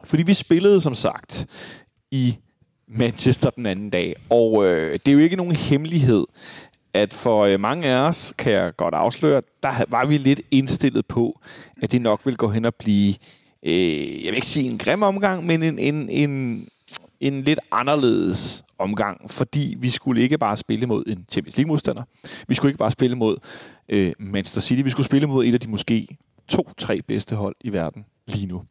Fordi 0.03 0.23
vi 0.23 0.33
spillede 0.33 0.81
som 0.81 0.95
sagt 0.95 1.47
i 2.11 2.37
Manchester 2.87 3.49
den 3.49 3.65
anden 3.65 3.89
dag, 3.89 4.15
og 4.29 4.65
øh, 4.65 4.99
det 5.05 5.07
er 5.07 5.13
jo 5.13 5.19
ikke 5.19 5.35
nogen 5.35 5.55
hemmelighed, 5.55 6.25
at 6.93 7.13
for 7.13 7.45
øh, 7.45 7.59
mange 7.59 7.87
af 7.87 8.07
os, 8.07 8.33
kan 8.37 8.51
jeg 8.51 8.75
godt 8.75 8.93
afsløre, 8.93 9.41
der 9.63 9.83
var 9.87 10.05
vi 10.05 10.17
lidt 10.17 10.41
indstillet 10.51 11.05
på, 11.05 11.39
at 11.81 11.91
det 11.91 12.01
nok 12.01 12.21
ville 12.25 12.37
gå 12.37 12.49
hen 12.49 12.65
og 12.65 12.75
blive, 12.75 13.15
øh, 13.63 14.23
jeg 14.23 14.31
vil 14.31 14.35
ikke 14.35 14.47
sige 14.47 14.69
en 14.69 14.77
grim 14.77 15.03
omgang, 15.03 15.45
men 15.45 15.63
en, 15.63 15.79
en, 15.79 16.09
en, 16.09 16.67
en 17.19 17.41
lidt 17.43 17.59
anderledes 17.71 18.63
omgang, 18.79 19.31
fordi 19.31 19.75
vi 19.79 19.89
skulle 19.89 20.21
ikke 20.21 20.37
bare 20.37 20.57
spille 20.57 20.85
mod 20.85 21.03
en 21.07 21.25
Champions 21.31 21.57
League-modstander. 21.57 22.03
Vi 22.47 22.55
skulle 22.55 22.69
ikke 22.69 22.79
bare 22.79 22.91
spille 22.91 23.15
mod 23.15 23.37
øh, 23.89 24.13
Manchester 24.19 24.61
City. 24.61 24.81
Vi 24.81 24.89
skulle 24.89 25.05
spille 25.05 25.27
mod 25.27 25.45
et 25.45 25.53
af 25.53 25.59
de 25.59 25.69
måske 25.69 26.17
to-tre 26.49 27.01
bedste 27.01 27.35
hold 27.35 27.55
i 27.61 27.73
verden 27.73 28.05
lige 28.27 28.47
nu. 28.47 28.63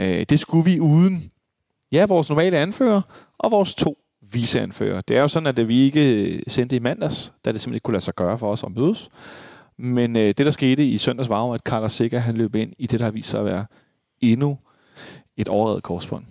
Øh, 0.00 0.26
det 0.28 0.40
skulle 0.40 0.64
vi 0.64 0.80
uden 0.80 1.30
ja, 1.92 2.06
vores 2.06 2.28
normale 2.28 2.58
anfører 2.58 3.02
og 3.38 3.50
vores 3.50 3.74
to 3.74 3.98
viceanfører. 4.32 5.00
Det 5.00 5.16
er 5.16 5.20
jo 5.20 5.28
sådan, 5.28 5.46
at 5.46 5.58
øh, 5.58 5.68
vi 5.68 5.78
ikke 5.78 6.24
øh, 6.24 6.42
sendte 6.48 6.76
i 6.76 6.78
mandags, 6.78 7.32
da 7.44 7.52
det 7.52 7.60
simpelthen 7.60 7.76
ikke 7.76 7.82
kunne 7.84 7.92
lade 7.92 8.04
sig 8.04 8.14
gøre 8.14 8.38
for 8.38 8.52
os 8.52 8.62
at 8.62 8.76
mødes. 8.76 9.08
Men 9.76 10.16
øh, 10.16 10.26
det, 10.26 10.38
der 10.38 10.50
skete 10.50 10.86
i 10.86 10.98
søndags, 10.98 11.28
var 11.28 11.46
jo, 11.46 11.52
at 11.52 11.60
Carlos 11.60 11.92
Sikker, 11.92 12.18
han 12.18 12.36
løb 12.36 12.54
ind 12.54 12.72
i 12.78 12.86
det, 12.86 13.00
der 13.00 13.06
har 13.06 13.12
vist 13.12 13.30
sig 13.30 13.40
at 13.40 13.46
være 13.46 13.66
endnu 14.20 14.58
et 15.36 15.48
overredet 15.48 15.82
korsbånd. 15.82 16.24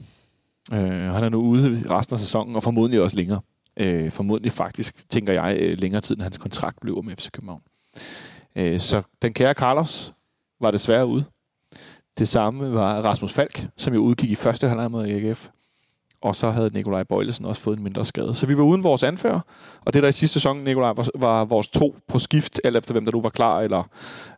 Øh, 0.74 0.80
han 1.14 1.24
er 1.24 1.30
nu 1.30 1.42
ude 1.42 1.80
i 1.80 1.88
resten 1.90 2.14
af 2.14 2.20
sæsonen, 2.20 2.56
og 2.56 2.64
formodentlig 2.64 3.02
også 3.02 3.18
længere. 3.18 3.42
Øh, 3.78 4.12
formodentlig 4.12 4.52
faktisk, 4.52 5.10
tænker 5.10 5.34
jeg, 5.34 5.58
øh, 5.60 5.78
længere 5.78 6.02
tid, 6.02 6.16
end 6.16 6.24
hans 6.24 6.38
kontrakt 6.38 6.84
løber 6.84 7.02
med 7.02 7.16
FC 7.16 7.32
København. 7.32 7.62
Øh, 8.56 8.80
så 8.80 9.02
den 9.22 9.34
kære 9.34 9.54
Carlos 9.54 10.14
var 10.64 10.72
desværre 10.72 11.06
ude. 11.06 11.26
Det 12.18 12.28
samme 12.28 12.74
var 12.74 13.02
Rasmus 13.02 13.34
Falk, 13.34 13.68
som 13.78 13.94
jo 13.94 14.00
udgik 14.00 14.32
i 14.32 14.36
første 14.36 14.68
halvleg 14.68 14.92
mod 14.92 15.08
AGF. 15.08 15.48
Og 16.22 16.36
så 16.36 16.50
havde 16.50 16.70
Nikolaj 16.74 17.04
Bøjlesen 17.04 17.46
også 17.46 17.62
fået 17.62 17.78
en 17.78 17.84
mindre 17.84 18.06
skade. 18.06 18.36
Så 18.36 18.48
vi 18.48 18.58
var 18.58 18.64
uden 18.64 18.84
vores 18.84 19.04
anfører. 19.04 19.40
Og 19.86 19.94
det 19.94 20.04
der 20.04 20.10
i 20.10 20.12
sidste 20.12 20.34
sæson, 20.34 20.58
Nikolaj, 20.58 20.94
var, 20.94 21.10
var 21.16 21.46
vores 21.46 21.70
to 21.70 21.96
på 22.08 22.20
skift, 22.20 22.62
alt 22.64 22.78
efter 22.78 22.94
hvem 22.94 23.06
der 23.06 23.12
nu 23.12 23.22
var 23.22 23.30
klar, 23.30 23.60
eller 23.60 23.84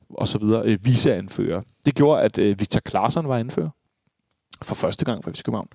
og 0.09 0.27
så 0.27 0.37
videre, 0.37 0.65
øh, 0.65 0.85
viceanfører. 0.85 1.61
Det 1.85 1.95
gjorde, 1.95 2.21
at 2.21 2.37
øh, 2.37 2.59
Victor 2.59 2.79
Klaarsson 2.79 3.27
var 3.27 3.37
anfører 3.37 3.69
for 4.61 4.75
første 4.75 5.05
gang 5.05 5.23
for 5.23 5.31
FC 5.31 5.43
København. 5.43 5.67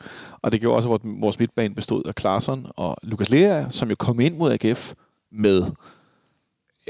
Og 0.43 0.53
det 0.53 0.61
gjorde 0.61 0.77
også, 0.77 0.93
at 0.93 1.01
vores 1.05 1.39
midtbane 1.39 1.75
bestod 1.75 2.03
af 2.07 2.15
Klaarsson 2.15 2.67
og 2.77 2.97
Lukas 3.03 3.31
Lea, 3.31 3.71
som 3.71 3.89
jo 3.89 3.97
kom 3.99 4.21
ind 4.21 4.37
mod 4.37 4.53
AGF 4.53 4.95
med 5.33 5.65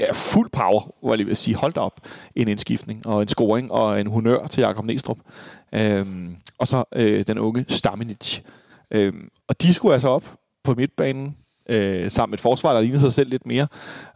ja, 0.01 0.11
fuld 0.13 0.49
power, 0.49 0.95
hvor 1.01 1.09
jeg 1.11 1.17
lige 1.17 1.25
vil 1.25 1.31
at 1.31 1.37
sige. 1.37 1.55
Hold 1.55 1.73
da 1.73 1.79
op. 1.79 1.99
En 2.35 2.47
indskiftning 2.47 3.07
og 3.07 3.21
en 3.21 3.27
scoring 3.27 3.71
og 3.71 4.01
en 4.01 4.07
honør 4.07 4.47
til 4.47 4.61
Jakob 4.61 4.85
Næstrup. 4.85 5.17
Øhm, 5.75 6.35
og 6.57 6.67
så 6.67 6.83
øh, 6.95 7.23
den 7.27 7.37
unge 7.37 7.65
Staminic. 7.67 8.39
Øhm, 8.91 9.29
og 9.47 9.61
de 9.61 9.73
skulle 9.73 9.93
altså 9.93 10.07
op 10.07 10.35
på 10.63 10.73
midtbanen 10.73 11.37
øh, 11.69 12.11
sammen 12.11 12.31
med 12.31 12.37
et 12.37 12.41
forsvar, 12.41 12.73
der 12.73 12.81
lignede 12.81 12.99
sig 12.99 13.13
selv 13.13 13.29
lidt 13.29 13.45
mere. 13.45 13.67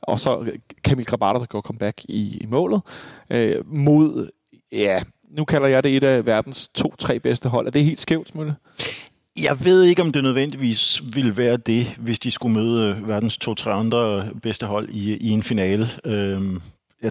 Og 0.02 0.20
så 0.20 0.40
øh, 0.40 0.60
Kamil 0.84 1.06
Grabater, 1.06 1.40
der 1.40 1.46
går 1.46 1.62
comeback 1.62 2.02
i, 2.04 2.38
i 2.38 2.46
målet. 2.46 2.82
Øh, 3.30 3.56
mod, 3.66 4.30
ja, 4.72 5.04
nu 5.30 5.46
kalder 5.46 5.68
jeg 5.68 5.84
det 5.84 5.98
et 5.98 6.04
af 6.04 6.26
verdens 6.26 6.68
to-tre 6.68 7.20
bedste 7.20 7.50
hold. 7.50 7.68
Er 7.68 7.72
det 7.72 7.84
helt 7.84 8.00
skævt, 8.00 8.28
Smølle? 8.28 8.56
Jeg 9.40 9.66
ved 9.66 9.84
ikke, 9.84 10.02
om 10.02 10.12
det 10.12 10.24
nødvendigvis 10.24 11.02
ville 11.14 11.38
være 11.38 11.58
det, 11.58 11.86
hvis 11.98 12.20
de 12.20 12.32
skulle 12.32 12.54
møde 12.54 13.08
verdens 13.08 13.38
to-tre 13.38 13.72
andre 13.72 14.30
bedste 14.42 14.66
hold 14.66 14.90
i, 14.90 15.18
i 15.18 15.30
en 15.30 15.44
finale. 15.44 15.88
Øhm, 16.06 16.62
ja, 17.04 17.10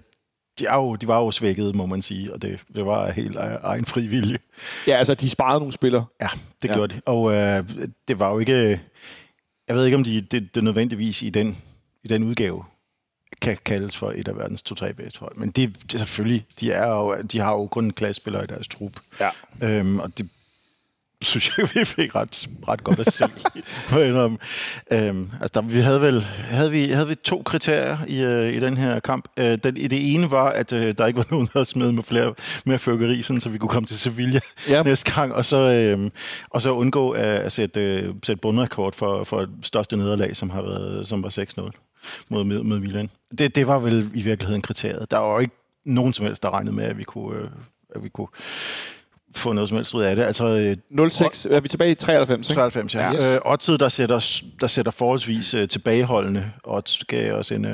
de, 0.59 0.65
er 0.65 0.75
jo, 0.75 0.95
de 0.95 1.07
var 1.07 1.19
jo 1.19 1.31
svækket, 1.31 1.75
må 1.75 1.85
man 1.85 2.01
sige, 2.01 2.33
og 2.33 2.41
det, 2.41 2.59
det 2.75 2.85
var 2.85 3.11
helt 3.11 3.35
egen 3.63 3.85
fri 3.85 4.07
vilje. 4.07 4.37
Ja, 4.87 4.97
altså, 4.97 5.13
de 5.13 5.29
sparede 5.29 5.59
nogle 5.59 5.73
spillere. 5.73 6.05
Ja, 6.21 6.29
det 6.61 6.67
ja. 6.69 6.73
gjorde 6.73 6.95
de. 6.95 7.01
Og 7.05 7.33
øh, 7.33 7.63
det 8.07 8.19
var 8.19 8.31
jo 8.31 8.39
ikke... 8.39 8.81
Jeg 9.67 9.75
ved 9.75 9.85
ikke, 9.85 9.97
om 9.97 10.03
de, 10.03 10.21
det, 10.21 10.55
det 10.55 10.63
nødvendigvis 10.63 11.21
i 11.21 11.29
den, 11.29 11.57
i 12.03 12.07
den 12.07 12.23
udgave 12.23 12.63
kan 13.41 13.57
kaldes 13.65 13.97
for 13.97 14.11
et 14.11 14.27
af 14.27 14.37
verdens 14.37 14.61
to-tre 14.61 14.93
bedste 14.93 15.19
hold. 15.19 15.37
Men 15.37 15.49
det, 15.49 15.75
det 15.83 15.93
er 15.93 15.97
selvfølgelig, 15.97 16.45
de, 16.59 16.71
er 16.71 16.87
jo, 16.87 17.21
de 17.21 17.39
har 17.39 17.51
jo 17.51 17.67
kun 17.67 17.85
en 17.85 17.93
klassespiller 17.93 18.43
i 18.43 18.47
deres 18.47 18.67
trup. 18.67 18.99
Ja. 19.19 19.29
Øhm, 19.61 19.99
og 19.99 20.17
det 20.17 20.29
synes 21.25 21.57
jeg, 21.57 21.69
vi 21.73 21.85
fik 21.85 22.15
ret, 22.15 22.47
ret 22.67 22.83
godt 22.83 22.99
at 22.99 23.13
se. 23.13 23.25
øhm, 24.91 25.31
altså, 25.41 25.51
der, 25.53 25.61
vi 25.61 25.79
havde 25.79 26.01
vel 26.01 26.21
havde 26.21 26.71
vi, 26.71 26.87
havde 26.87 27.07
vi 27.07 27.15
to 27.15 27.41
kriterier 27.45 27.97
i, 28.07 28.21
øh, 28.21 28.53
i 28.53 28.59
den 28.59 28.77
her 28.77 28.99
kamp. 28.99 29.27
Øh, 29.37 29.57
den, 29.63 29.75
det 29.75 30.13
ene 30.13 30.31
var, 30.31 30.49
at 30.49 30.73
øh, 30.73 30.97
der 30.97 31.05
ikke 31.05 31.17
var 31.17 31.27
nogen, 31.31 31.49
der 31.53 31.63
smidt 31.63 31.93
med 31.93 32.03
flere 32.03 32.33
mere 32.65 32.79
fyrkeri, 32.79 33.21
sådan, 33.21 33.41
så 33.41 33.49
vi 33.49 33.57
kunne 33.57 33.69
komme 33.69 33.87
til 33.87 33.99
Sevilla 33.99 34.39
yep. 34.69 34.85
næste 34.85 35.11
gang, 35.11 35.33
og 35.33 35.45
så, 35.45 35.57
øh, 35.57 36.11
og 36.49 36.61
så 36.61 36.71
undgå 36.71 37.11
at, 37.11 37.25
at 37.25 37.51
sætte, 37.51 37.81
øh, 37.81 38.13
sætte 38.23 38.41
bundrekord 38.41 38.93
for, 38.93 39.23
for 39.23 39.47
største 39.61 39.97
nederlag, 39.97 40.37
som, 40.37 40.49
har 40.49 40.61
været, 40.61 41.07
som 41.07 41.23
var 41.23 41.29
6-0 41.29 41.71
mod, 42.29 42.43
mod 42.63 42.79
Milan. 42.79 43.09
Det, 43.37 43.55
det 43.55 43.67
var 43.67 43.79
vel 43.79 44.11
i 44.13 44.21
virkeligheden 44.21 44.61
kriteriet. 44.61 45.11
Der 45.11 45.17
var 45.17 45.33
jo 45.33 45.39
ikke 45.39 45.55
nogen 45.85 46.13
som 46.13 46.25
helst, 46.25 46.43
der 46.43 46.53
regnede 46.53 46.75
med, 46.75 46.83
at 46.83 46.97
vi 46.97 47.03
kunne, 47.03 47.39
øh, 47.39 47.49
at 47.95 48.03
vi 48.03 48.09
kunne 48.09 48.27
få 49.37 49.53
noget 49.53 49.69
som 49.69 49.75
helst 49.75 49.93
ud 49.93 50.01
af 50.01 50.15
det. 50.15 50.23
Altså, 50.23 50.75
06, 51.09 51.45
øh, 51.45 51.55
er 51.55 51.59
vi 51.59 51.67
tilbage 51.67 51.91
i 51.91 51.95
93, 51.95 52.49
ikke? 52.49 52.55
93, 52.55 52.95
ja. 52.95 53.13
Yes. 53.13 53.21
Øh, 53.21 53.39
oddset, 53.45 53.79
der 53.79 53.89
sætter, 53.89 54.41
der 54.61 54.67
sætter 54.67 54.91
forholdsvis 54.91 55.53
uh, 55.53 55.67
tilbageholdende, 55.67 56.51
odds 56.63 57.03
gav 57.03 57.33
os 57.33 57.51
en 57.51 57.65
uh, 57.65 57.71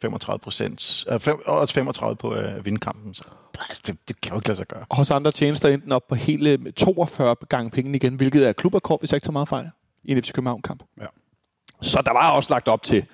35 0.00 0.38
procent, 0.38 1.04
uh, 1.12 1.20
35 1.68 2.16
på 2.16 2.34
uh, 2.34 2.64
vindkampen. 2.64 3.14
Så 3.14 3.22
altså, 3.68 3.82
det, 3.86 4.08
det 4.08 4.20
kan 4.20 4.32
jo 4.32 4.38
ikke 4.38 4.48
lade 4.48 4.56
sig 4.56 4.66
gøre. 4.66 4.84
Hos 4.90 5.10
andre 5.10 5.32
tjenester 5.32 5.68
endte 5.68 5.92
op 5.92 6.08
på 6.08 6.14
hele 6.14 6.72
42 6.72 7.36
gange 7.48 7.70
penge 7.70 7.96
igen, 7.96 8.14
hvilket 8.14 8.48
er 8.48 8.52
klubrekord, 8.52 9.00
hvis 9.00 9.12
jeg 9.12 9.16
ikke 9.16 9.24
tager 9.24 9.32
meget 9.32 9.48
fejl, 9.48 9.70
i 10.04 10.12
en 10.12 10.22
FC 10.22 10.32
København-kamp. 10.32 10.82
Ja. 11.00 11.06
Så 11.82 12.02
der 12.06 12.12
var 12.12 12.30
også 12.30 12.54
lagt 12.54 12.68
op 12.68 12.82
til, 12.82 13.06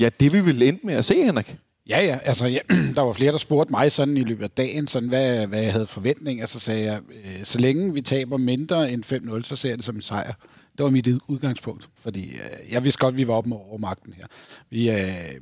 ja, 0.00 0.08
det 0.20 0.32
vi 0.32 0.40
ville 0.40 0.68
endte 0.68 0.86
med 0.86 0.94
at 0.94 1.04
se, 1.04 1.24
Henrik. 1.24 1.56
Ja, 1.92 2.04
ja. 2.04 2.18
Altså, 2.24 2.46
ja, 2.46 2.58
der 2.96 3.00
var 3.00 3.12
flere, 3.12 3.32
der 3.32 3.38
spurgte 3.38 3.70
mig 3.70 3.92
sådan 3.92 4.16
i 4.16 4.24
løbet 4.24 4.44
af 4.44 4.50
dagen, 4.50 4.88
sådan, 4.88 5.08
hvad, 5.08 5.46
hvad 5.46 5.62
jeg 5.62 5.72
havde 5.72 5.86
forventninger. 5.86 6.46
Så 6.46 6.56
altså, 6.56 6.66
sagde 6.66 6.84
jeg, 6.84 7.00
øh, 7.24 7.44
så 7.44 7.58
længe 7.58 7.94
vi 7.94 8.02
taber 8.02 8.36
mindre 8.36 8.92
end 8.92 9.04
5-0, 9.40 9.42
så 9.42 9.56
ser 9.56 9.68
jeg 9.68 9.78
det 9.78 9.84
som 9.84 9.96
en 9.96 10.02
sejr. 10.02 10.32
Det 10.78 10.84
var 10.84 10.90
mit 10.90 11.08
udgangspunkt, 11.28 11.88
fordi 11.96 12.30
øh, 12.30 12.72
jeg 12.72 12.84
vidste 12.84 13.00
godt, 13.00 13.12
at 13.12 13.16
vi 13.16 13.28
var 13.28 13.34
oppe 13.34 13.54
over 13.54 13.78
magten 13.78 14.12
her. 14.12 14.26
Vi 14.70 14.88
er 14.88 15.08
øh, 15.08 15.40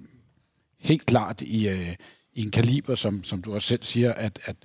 helt 0.79 1.07
klart 1.07 1.43
i, 1.43 1.69
øh, 1.69 1.95
i 2.35 2.43
en 2.43 2.51
kaliber, 2.51 2.95
som, 2.95 3.25
som 3.25 3.43
du 3.43 3.55
også 3.55 3.69
selv 3.69 3.83
siger, 3.83 4.13
at, 4.13 4.39
at 4.45 4.57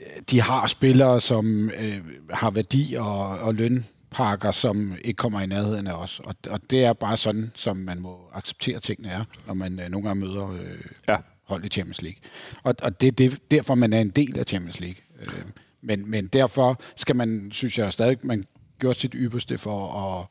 øh, 0.00 0.22
de 0.30 0.40
har 0.40 0.66
spillere, 0.66 1.20
som 1.20 1.70
øh, 1.70 2.00
har 2.30 2.50
værdi 2.50 2.94
og, 2.98 3.28
og 3.28 3.54
løn 3.54 3.84
pakker, 4.10 4.52
som 4.52 4.96
ikke 5.04 5.16
kommer 5.16 5.40
i 5.40 5.46
nærheden 5.46 5.86
af 5.86 5.92
os. 5.92 6.20
Og, 6.24 6.34
og 6.48 6.60
det 6.70 6.84
er 6.84 6.92
bare 6.92 7.16
sådan, 7.16 7.52
som 7.54 7.76
man 7.76 8.00
må 8.00 8.18
acceptere 8.32 8.80
tingene 8.80 9.08
er, 9.08 9.24
når 9.46 9.54
man 9.54 9.80
øh, 9.80 9.88
nogle 9.88 10.08
gange 10.08 10.26
møder 10.26 10.50
øh, 10.50 10.80
ja. 11.08 11.16
hold 11.42 11.64
i 11.64 11.68
Champions 11.68 12.02
League. 12.02 12.20
Og, 12.62 12.74
og 12.82 13.00
det 13.00 13.06
er 13.06 13.12
det, 13.12 13.50
derfor, 13.50 13.74
man 13.74 13.92
er 13.92 14.00
en 14.00 14.10
del 14.10 14.38
af 14.38 14.44
Champions 14.44 14.80
League. 14.80 15.02
Øh, 15.20 15.44
men, 15.82 16.10
men 16.10 16.26
derfor 16.26 16.80
skal 16.96 17.16
man, 17.16 17.48
synes 17.52 17.78
jeg 17.78 17.92
stadig, 17.92 18.18
man 18.22 18.44
gør 18.78 18.92
sit 18.92 19.12
ypperste 19.14 19.58
for 19.58 19.92
at, 19.92 20.26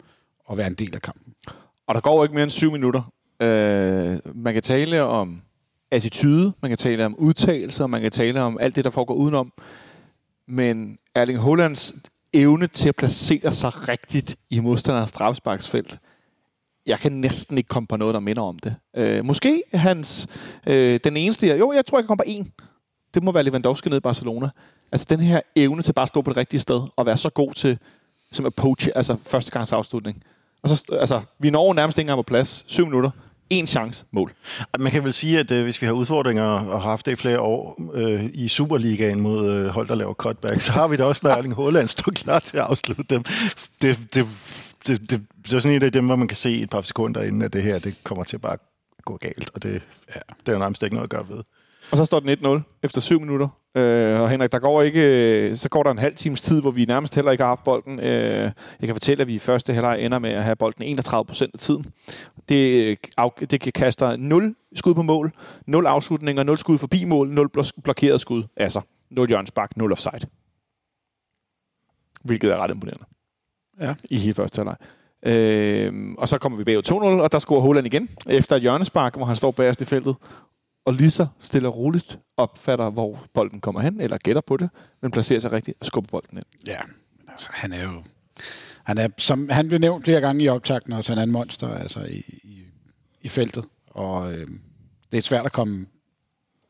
at 0.52 0.58
være 0.58 0.68
en 0.68 0.74
del 0.74 0.96
af 0.96 1.02
kampen. 1.02 1.34
Og 1.88 1.96
der 1.96 2.02
går 2.02 2.24
ikke 2.24 2.34
mere 2.34 2.44
end 2.44 2.52
syv 2.52 2.72
minutter. 2.72 3.14
Øh, 3.42 4.18
man 4.36 4.54
kan 4.54 4.64
tale 4.64 5.04
om 5.04 5.42
attitude, 5.92 6.54
man 6.62 6.72
kan 6.72 6.78
tale 6.78 7.06
om 7.06 7.16
udtalelser, 7.16 7.88
man 7.88 8.02
kan 8.02 8.12
tale 8.12 8.42
om 8.42 8.58
alt 8.60 8.76
det, 8.76 8.84
der 8.84 8.90
foregår 8.90 9.14
udenom. 9.14 9.54
Men 10.48 10.98
Erling 11.16 11.40
Hollands 11.40 11.94
evne 12.34 12.68
til 12.68 12.90
at 12.90 12.96
placere 12.96 13.52
sig 13.52 13.88
rigtigt 13.90 14.36
i 14.50 14.60
modstanderens 14.60 15.10
strafsparksfelt. 15.10 16.00
Jeg 16.86 17.00
kan 17.00 17.12
næsten 17.12 17.58
ikke 17.58 17.68
komme 17.68 17.88
på 17.88 17.98
noget, 17.98 18.14
der 18.14 18.20
minder 18.20 18.42
om 18.42 18.60
det. 18.60 18.76
Øh, 18.96 19.26
måske 19.26 19.64
hans, 19.74 20.28
øh, 20.68 21.00
den 21.04 21.18
eneste, 21.18 21.48
jo, 21.48 21.72
jeg 21.72 21.86
tror, 21.86 21.98
jeg 21.98 22.04
kan 22.04 22.08
komme 22.08 22.24
på 22.24 22.24
en. 22.28 22.54
Det 23.14 23.24
må 23.24 23.32
være 23.32 23.44
Lewandowski 23.44 23.90
nede 23.90 23.98
i 23.98 24.02
Barcelona. 24.02 24.50
Altså 24.92 25.08
den 25.10 25.20
her 25.20 25.42
evne 25.56 25.82
til 25.82 25.94
bare 25.94 26.04
at 26.04 26.10
stå 26.10 26.22
på 26.22 26.30
det 26.30 26.38
rigtige 26.38 26.60
sted, 26.60 26.82
og 26.96 27.06
være 27.06 27.18
så 27.18 27.30
god 27.30 27.54
til 27.54 27.80
som 28.32 28.46
at 28.46 28.56
poach, 28.56 28.88
altså 28.96 29.18
første 29.26 29.52
gangs 29.52 29.74
afslutning. 29.74 30.24
Og 30.64 30.70
så, 30.70 30.84
altså, 30.92 31.22
vi 31.40 31.50
når 31.50 31.74
nærmest 31.74 31.98
ikke 31.98 32.06
engang 32.06 32.18
på 32.18 32.24
plads. 32.24 32.66
Syv 32.68 32.86
minutter 32.86 33.12
en 33.50 33.68
chance, 33.68 34.06
mål. 34.12 34.32
Man 34.80 34.92
kan 34.92 35.04
vel 35.04 35.14
sige, 35.14 35.40
at 35.40 35.52
øh, 35.52 35.64
hvis 35.64 35.82
vi 35.82 35.86
har 35.86 35.94
udfordringer 35.94 36.44
og 36.44 36.82
har 36.82 36.90
haft 36.90 37.06
det 37.06 37.12
i 37.12 37.16
flere 37.16 37.40
år 37.40 37.82
øh, 37.94 38.30
i 38.34 38.48
Superligaen 38.48 39.22
mod 39.22 39.52
øh, 39.52 39.68
hold, 39.68 39.88
der 39.88 39.96
laver 39.96 40.14
cutback, 40.14 40.62
så 40.62 40.72
har 40.72 40.88
vi 40.88 40.96
da 40.96 41.04
også, 41.04 41.22
når 41.28 41.32
Erling 41.32 41.56
Haaland 41.56 41.88
står 41.88 42.12
klar 42.12 42.40
til 42.40 42.58
at 42.58 42.64
afslutte 42.64 43.04
dem. 43.10 43.24
Det, 43.82 44.00
det, 44.14 44.28
det, 44.88 45.10
det, 45.10 45.22
det 45.44 45.54
er 45.54 45.60
sådan 45.60 45.76
en 45.76 45.84
af 45.84 45.92
dem, 45.92 46.06
hvor 46.06 46.16
man 46.16 46.28
kan 46.28 46.38
se 46.38 46.62
et 46.62 46.70
par 46.70 46.82
sekunder 46.82 47.22
inden, 47.22 47.42
at 47.42 47.54
det 47.54 47.64
her 47.64 47.80
det 47.80 47.96
kommer 48.04 48.24
til 48.24 48.40
bare 48.40 48.54
at 48.54 48.60
gå 49.06 49.18
galt, 49.18 49.52
og 49.54 49.64
det, 49.64 49.82
ja. 50.16 50.20
det 50.46 50.54
er 50.54 50.58
nærmest 50.58 50.84
ikke 50.84 50.96
noget 50.96 51.06
at 51.06 51.10
gøre 51.10 51.30
ved. 51.30 51.44
Og 51.92 51.98
så 51.98 52.06
står 52.06 52.20
den 52.20 52.60
1-0 52.60 52.80
efter 52.84 53.02
7 53.02 53.20
minutter. 53.20 53.48
Øh, 53.78 54.22
og 54.22 54.30
Henrik, 54.30 54.52
der 54.52 54.60
går 54.60 54.82
ikke, 54.82 55.02
øh, 55.50 55.56
så 55.56 55.70
går 55.70 55.84
der 55.84 55.92
en 55.92 56.00
halv 56.00 56.16
times 56.16 56.42
tid, 56.42 56.62
hvor 56.62 56.72
vi 56.72 56.86
nærmest 56.86 57.16
heller 57.16 57.32
ikke 57.32 57.44
har 57.44 57.50
haft 57.50 57.64
bolden. 57.64 58.00
Øh, 58.00 58.52
jeg 58.80 58.88
kan 58.88 58.96
fortælle, 58.96 59.22
at 59.22 59.28
vi 59.28 59.34
i 59.34 59.40
første 59.40 59.74
halvleg 59.74 60.06
ender 60.06 60.20
med 60.20 60.30
at 60.30 60.44
have 60.44 60.56
bolden 60.56 60.84
31 60.84 61.26
procent 61.26 61.52
af 61.54 61.60
tiden. 61.60 61.86
Det, 62.50 62.98
det 63.52 63.74
kaster 63.74 64.16
0 64.16 64.56
skud 64.76 64.94
på 64.94 65.02
mål, 65.02 65.32
0 65.66 65.86
afslutninger, 65.86 66.44
0 66.44 66.58
skud 66.58 66.78
forbi 66.78 67.06
mål, 67.06 67.30
0 67.30 67.50
blokeret 67.84 68.22
skud. 68.22 68.44
Altså 68.56 68.82
0 69.10 69.28
hjørnsbak, 69.28 69.78
0 69.78 69.92
offside. 69.92 70.30
Hvilket 72.24 72.52
er 72.52 72.58
ret 72.58 72.72
imponerende. 72.72 73.06
Ja. 73.82 73.94
I 74.10 74.18
hele 74.18 74.34
første 74.34 74.58
halvleg. 74.60 74.76
Øh, 75.26 76.16
og 76.18 76.28
så 76.30 76.38
kommer 76.38 76.58
vi 76.58 76.64
bagud 76.64 76.84
2-0, 76.88 76.94
og 77.24 77.32
der 77.32 77.40
scorer 77.40 77.62
Holland 77.62 77.88
igen, 77.88 78.10
efter 78.30 78.56
et 78.56 78.62
hjørnespark, 78.62 79.16
hvor 79.16 79.26
han 79.26 79.36
står 79.36 79.52
bagerst 79.52 79.82
i 79.82 79.86
feltet 79.86 80.16
og 80.88 80.94
lige 80.94 81.12
så 81.12 81.28
stille 81.40 81.68
og 81.68 81.78
roligt 81.78 82.20
opfatter, 82.38 82.90
hvor 82.90 83.20
bolden 83.34 83.62
kommer 83.62 83.82
hen, 83.82 84.02
eller 84.02 84.18
gætter 84.18 84.42
på 84.42 84.58
det, 84.58 84.70
men 85.02 85.12
placerer 85.12 85.40
sig 85.40 85.52
rigtigt 85.52 85.78
og 85.80 85.86
skubber 85.86 86.10
bolden 86.10 86.38
ind. 86.38 86.46
Ja, 86.68 86.80
altså, 87.28 87.50
han 87.52 87.74
er 87.74 87.84
jo... 87.84 88.04
Han, 88.84 88.98
er, 88.98 89.08
som, 89.18 89.50
han 89.50 89.68
blev 89.68 89.80
nævnt 89.80 90.04
flere 90.04 90.22
gange 90.22 90.44
i 90.44 90.48
optakten, 90.48 90.94
og 90.94 91.04
han 91.08 91.18
er 91.18 91.24
en 91.24 91.32
monster 91.32 91.68
altså, 91.68 92.00
i, 92.00 92.24
i, 92.44 92.64
i 93.22 93.28
feltet. 93.28 93.66
Og 93.88 94.34
øh, 94.34 94.48
det 95.12 95.18
er 95.18 95.22
svært 95.22 95.46
at 95.46 95.52
komme 95.52 95.86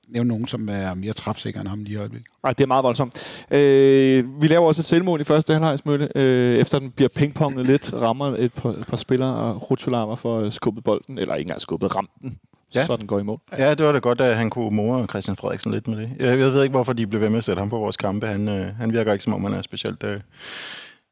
nævne 0.08 0.28
nogen, 0.28 0.48
som 0.48 0.70
er 0.70 0.94
mere 0.94 1.14
træfsikker 1.14 1.60
end 1.60 1.70
ham 1.70 1.84
lige 1.84 1.94
i 1.94 1.98
øjeblikket. 1.98 2.32
Nej, 2.44 2.54
det 2.54 2.64
er 2.64 2.68
meget 2.68 2.84
voldsomt. 2.84 3.46
Øh, 3.52 4.42
vi 4.42 4.48
laver 4.48 4.68
også 4.68 4.82
et 4.82 4.86
selvmål 4.86 5.22
i 5.22 5.24
første 5.24 5.54
halvlejsmølle, 5.54 6.10
øh, 6.16 6.58
efter 6.58 6.80
den 6.80 6.92
bliver 6.92 7.10
pingponget 7.10 7.66
lidt, 7.66 7.94
rammer 7.94 8.26
et 8.26 8.54
par, 8.54 8.70
et 8.70 8.88
par 8.88 8.98
spillere, 8.98 9.36
og 9.36 9.72
Rutscholamer 9.72 10.16
får 10.16 10.50
skubbet 10.50 10.84
bolden, 10.84 11.18
eller 11.18 11.36
ikke 11.36 11.44
engang 11.44 11.62
skubbet, 11.62 11.96
ramt 11.96 12.12
den 12.22 12.40
ja. 12.76 12.86
så 12.86 12.96
den 12.96 13.08
går 13.08 13.20
imod. 13.20 13.38
Ja, 13.58 13.74
det 13.74 13.86
var 13.86 13.92
da 13.92 14.00
godt, 14.00 14.22
at 14.22 14.38
han 14.38 14.50
kunne 14.50 14.76
more 14.76 15.08
Christian 15.08 15.38
Frederiksen 15.38 15.72
lidt 15.72 15.88
med 15.88 15.98
det. 15.98 16.12
Jeg, 16.20 16.40
jeg 16.40 16.52
ved 16.52 16.64
ikke, 16.64 16.72
hvorfor 16.72 16.94
de 16.94 17.08
blev 17.08 17.22
ved 17.22 17.30
med 17.30 17.38
at 17.38 17.44
sætte 17.44 17.60
ham 17.60 17.70
på 17.70 17.78
vores 17.78 17.98
kampe. 17.98 18.28
Han, 18.28 18.48
øh, 18.48 18.76
han 18.76 18.94
virker 18.94 19.14
ikke, 19.14 19.24
som 19.24 19.34
om 19.34 19.44
han 19.44 19.54
er 19.54 19.62
specielt, 19.62 20.04
øh, 20.04 20.20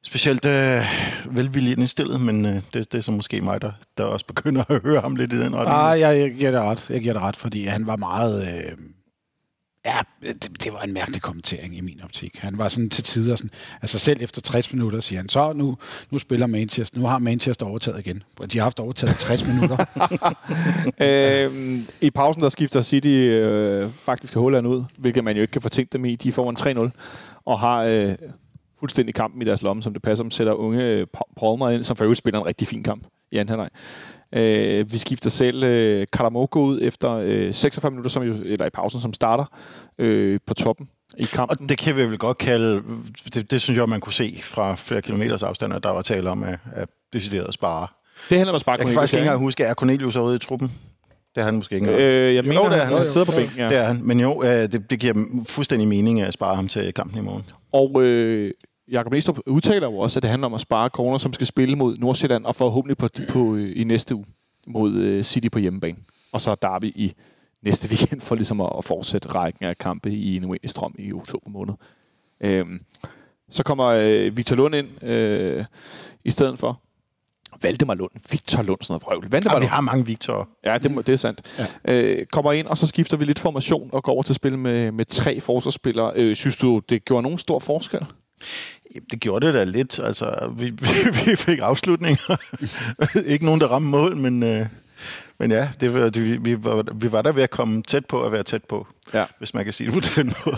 specielt 0.04 0.46
øh, 0.46 0.84
velvilligt 1.26 1.80
indstillet, 1.80 2.22
men 2.22 2.46
øh, 2.46 2.56
det, 2.74 2.92
det 2.92 2.98
er 2.98 3.02
så 3.02 3.12
måske 3.12 3.42
mig, 3.42 3.62
der, 3.62 3.72
der 3.98 4.04
også 4.04 4.26
begynder 4.26 4.64
at 4.70 4.82
høre 4.82 5.02
ham 5.02 5.16
lidt 5.16 5.34
i 5.34 5.40
den 5.40 5.56
retning. 5.56 5.78
Ah, 5.78 6.00
jeg, 6.00 6.20
jeg 6.20 6.34
giver 6.34 6.52
det 6.52 6.60
ret. 6.60 6.90
Jeg 6.90 7.02
giver 7.02 7.14
det 7.14 7.24
ret, 7.24 7.36
fordi 7.36 7.66
han 7.66 7.88
var 7.88 7.96
meget... 7.96 8.48
Øh 8.48 8.78
Ja, 9.86 10.00
det, 10.22 10.64
det 10.64 10.74
var 10.74 10.80
en 10.80 10.94
mærkelig 10.94 11.22
kommentering 11.22 11.78
i 11.78 11.82
min 11.82 12.02
optik. 12.04 12.38
Han 12.38 12.58
var 12.58 12.68
sådan 12.68 12.90
til 12.90 13.04
tider 13.04 13.36
sådan, 13.36 13.52
altså 13.82 14.00
selv 14.00 14.24
efter 14.24 14.42
60 14.42 14.74
minutter 14.74 15.00
siger 15.00 15.20
han, 15.20 15.30
så 15.30 15.54
nu, 15.54 15.78
nu 16.12 16.20
spiller 16.20 16.48
Manchester, 16.48 17.00
nu 17.00 17.08
har 17.08 17.20
Manchester 17.20 17.66
overtaget 17.66 18.00
igen. 18.00 18.24
De 18.52 18.58
har 18.58 18.64
haft 18.64 18.80
overtaget 18.80 19.16
60 19.16 19.48
minutter. 19.52 19.86
øhm, 21.02 21.86
I 22.02 22.10
pausen 22.10 22.42
der 22.44 22.50
skifter 22.50 22.82
City 22.82 23.08
øh, 23.08 23.90
faktisk 24.06 24.36
Holland 24.36 24.68
ud, 24.68 24.84
hvilket 24.98 25.24
man 25.24 25.36
jo 25.36 25.42
ikke 25.42 25.52
kan 25.52 25.62
fortænke 25.62 25.90
dem 25.94 26.06
i. 26.06 26.16
De 26.16 26.32
får 26.32 26.50
en 26.50 26.78
3-0 26.78 26.90
og 27.46 27.60
har 27.60 27.84
øh, 27.84 28.16
fuldstændig 28.80 29.16
kampen 29.16 29.42
i 29.42 29.46
deres 29.46 29.62
lomme, 29.62 29.84
som 29.84 29.94
det 29.94 30.02
passer 30.02 30.24
dem, 30.24 30.32
sætter 30.32 30.54
unge 30.54 30.84
øh, 30.84 31.08
Palmer 31.40 31.70
ind, 31.70 31.84
som 31.84 31.98
for 31.98 32.04
øvrigt 32.04 32.18
spiller 32.18 32.40
en 32.40 32.46
rigtig 32.46 32.68
fin 32.68 32.84
kamp 32.84 33.08
i 33.32 33.38
anden 33.38 33.50
halvleg. 33.50 33.70
Øh, 34.36 34.92
vi 34.92 34.98
skifter 34.98 35.30
selv 35.30 35.64
øh, 35.64 36.08
Karamoko 36.14 36.60
ud 36.60 36.80
efter 36.82 37.12
øh, 37.12 37.54
46 37.54 37.92
minutter, 37.92 38.10
som 38.10 38.24
jo, 38.24 38.34
eller 38.46 38.66
i 38.66 38.70
pausen, 38.70 39.00
som 39.00 39.14
starter 39.14 39.46
øh, 39.98 40.40
på 40.48 40.54
toppen 40.54 40.90
i 41.18 41.24
kampen. 41.24 41.58
Og 41.64 41.70
det 41.70 41.78
kan 41.78 41.96
vi 41.96 42.06
vel 42.06 42.18
godt 42.18 42.38
kalde, 42.38 42.84
det, 43.34 43.52
det 43.52 43.62
synes 43.62 43.78
jeg, 43.78 43.90
man 43.90 44.00
kunne 44.00 44.14
se 44.14 44.40
fra 44.44 44.76
flere 44.76 45.02
kilometers 45.02 45.44
afstand, 45.44 45.74
at 45.74 45.84
der 45.84 45.90
var 45.90 46.02
tale 46.02 46.30
om 46.30 46.44
at, 46.44 46.60
at 46.74 46.90
decideret 47.14 47.54
spare 47.54 47.88
Det 48.30 48.38
handler 48.38 48.52
om 48.52 48.56
at 48.56 48.62
sparke 48.62 48.80
Jeg 48.80 48.88
kan 48.88 48.96
faktisk 48.96 49.14
ikke 49.14 49.22
engang 49.22 49.40
huske, 49.40 49.64
er 49.64 49.74
Cornelius 49.74 50.16
ude 50.16 50.36
i 50.36 50.40
truppen? 50.40 50.72
Det 51.36 51.42
er 51.42 51.46
han 51.46 51.56
måske 51.56 51.76
ikke 51.76 51.88
engang. 51.88 52.04
Øh, 52.04 52.36
jeg 52.36 52.44
mener, 52.44 52.56
Jo, 52.56 52.70
det 52.70 52.82
er 52.82 52.86
han, 52.86 52.98
han 52.98 53.08
sidder 53.08 53.26
på 53.26 53.32
bænken, 53.32 53.58
ja. 53.58 53.70
Det 53.70 53.78
er 53.78 53.84
han. 53.84 54.00
Men 54.04 54.20
jo, 54.20 54.44
øh, 54.44 54.72
det, 54.72 54.90
det 54.90 55.00
giver 55.00 55.14
fuldstændig 55.48 55.88
mening 55.88 56.22
at 56.22 56.34
spare 56.34 56.56
ham 56.56 56.68
til 56.68 56.94
kampen 56.94 57.18
i 57.18 57.22
morgen. 57.22 57.44
Og 57.72 58.04
øh, 58.04 58.52
Jakob 58.92 59.12
Næstrup 59.12 59.40
udtaler 59.46 59.88
jo 59.88 59.98
også, 59.98 60.20
at 60.20 60.24
det 60.24 60.30
handler 60.32 60.46
om 60.46 60.54
at 60.54 60.62
spare 60.62 60.90
corner, 60.90 61.18
som 61.18 61.34
skal 61.34 61.48
spille 61.48 61.76
mod 61.76 61.98
Nordsjælland, 61.98 62.46
og 62.46 62.56
forhåbentlig 62.56 62.98
på, 62.98 63.08
på, 63.30 63.56
øh, 63.56 63.74
i 63.76 63.84
næste 63.84 64.16
uge 64.16 64.26
mod 64.68 64.94
øh, 64.96 65.24
City 65.24 65.48
på 65.52 65.60
hjemmebane. 65.60 65.98
Og 66.32 66.42
så 66.42 66.56
Derby 66.62 66.92
i 66.96 67.14
næste 67.62 67.90
weekend, 67.92 68.22
for 68.22 68.36
ligesom 68.36 68.62
at, 68.62 68.70
at 68.78 68.86
fortsætte 68.86 69.30
rækken 69.30 69.66
af 69.66 69.78
kampe 69.78 70.12
i 70.12 70.36
en 70.36 70.58
strøm 70.66 70.96
i 71.00 71.14
oktober 71.14 71.50
måned. 71.50 71.74
Øhm, 72.42 72.82
så 73.50 73.64
kommer 73.64 73.86
øh, 73.86 74.38
Victor 74.38 74.56
Lund 74.56 74.76
ind 74.76 75.04
øh, 75.04 75.66
i 76.24 76.30
stedet 76.30 76.60
for. 76.60 76.82
Valdemar 77.62 77.94
Lund. 77.94 78.12
Victor 78.32 78.62
Lund, 78.64 78.78
sådan 78.82 78.94
noget 78.94 79.04
vrøvl. 79.04 79.32
Valdemar 79.32 79.54
Ja, 79.54 79.60
vi 79.60 79.64
Lund. 79.64 79.70
har 79.72 79.82
mange 79.82 80.06
Victor. 80.06 80.50
Ja, 80.66 80.78
det, 80.78 80.92
må, 80.92 81.02
det 81.02 81.14
er 81.14 81.18
sandt. 81.18 81.42
Ja. 81.88 81.94
Øh, 81.94 82.26
kommer 82.26 82.52
ind, 82.52 82.68
og 82.68 82.78
så 82.78 82.88
skifter 82.88 83.18
vi 83.18 83.26
lidt 83.26 83.40
formation 83.40 83.90
og 83.94 84.04
går 84.04 84.12
over 84.12 84.24
til 84.24 84.32
at 84.32 84.36
spille 84.36 84.58
med, 84.60 84.92
med 84.92 85.06
tre 85.06 85.42
forsvarsspillere. 85.42 86.12
Øh, 86.16 86.36
synes 86.36 86.58
du, 86.58 86.82
det 86.90 87.06
gjorde 87.06 87.24
nogen 87.24 87.38
stor 87.38 87.60
forskel? 87.60 88.06
Det 89.12 89.20
gjorde 89.20 89.46
det 89.46 89.54
da 89.54 89.64
lidt. 89.64 90.00
Altså, 90.00 90.54
vi, 90.58 90.66
vi, 90.70 90.88
vi 91.26 91.36
fik 91.36 91.60
afslutninger. 91.60 92.38
ikke 93.34 93.46
nogen, 93.46 93.62
der 93.62 93.68
ramte 93.68 93.90
mål, 93.90 94.18
men, 94.18 94.44
øh, 94.44 94.66
men 95.40 95.52
ja, 95.52 95.70
det 95.80 96.16
vi, 96.24 96.38
vi, 96.38 96.64
var, 96.64 96.86
vi 96.96 97.12
var 97.12 97.22
der 97.22 97.32
ved 97.32 97.44
at 97.44 97.50
komme 97.50 97.84
tæt 97.84 98.06
på 98.06 98.24
at 98.24 98.32
være 98.32 98.44
tæt 98.44 98.64
på, 98.64 98.88
Ja. 99.14 99.26
hvis 99.38 99.54
man 99.54 99.64
kan 99.64 99.74
sige 99.74 99.92
det 99.92 100.04
på 100.04 100.10
den 100.22 100.34
måde. 100.46 100.58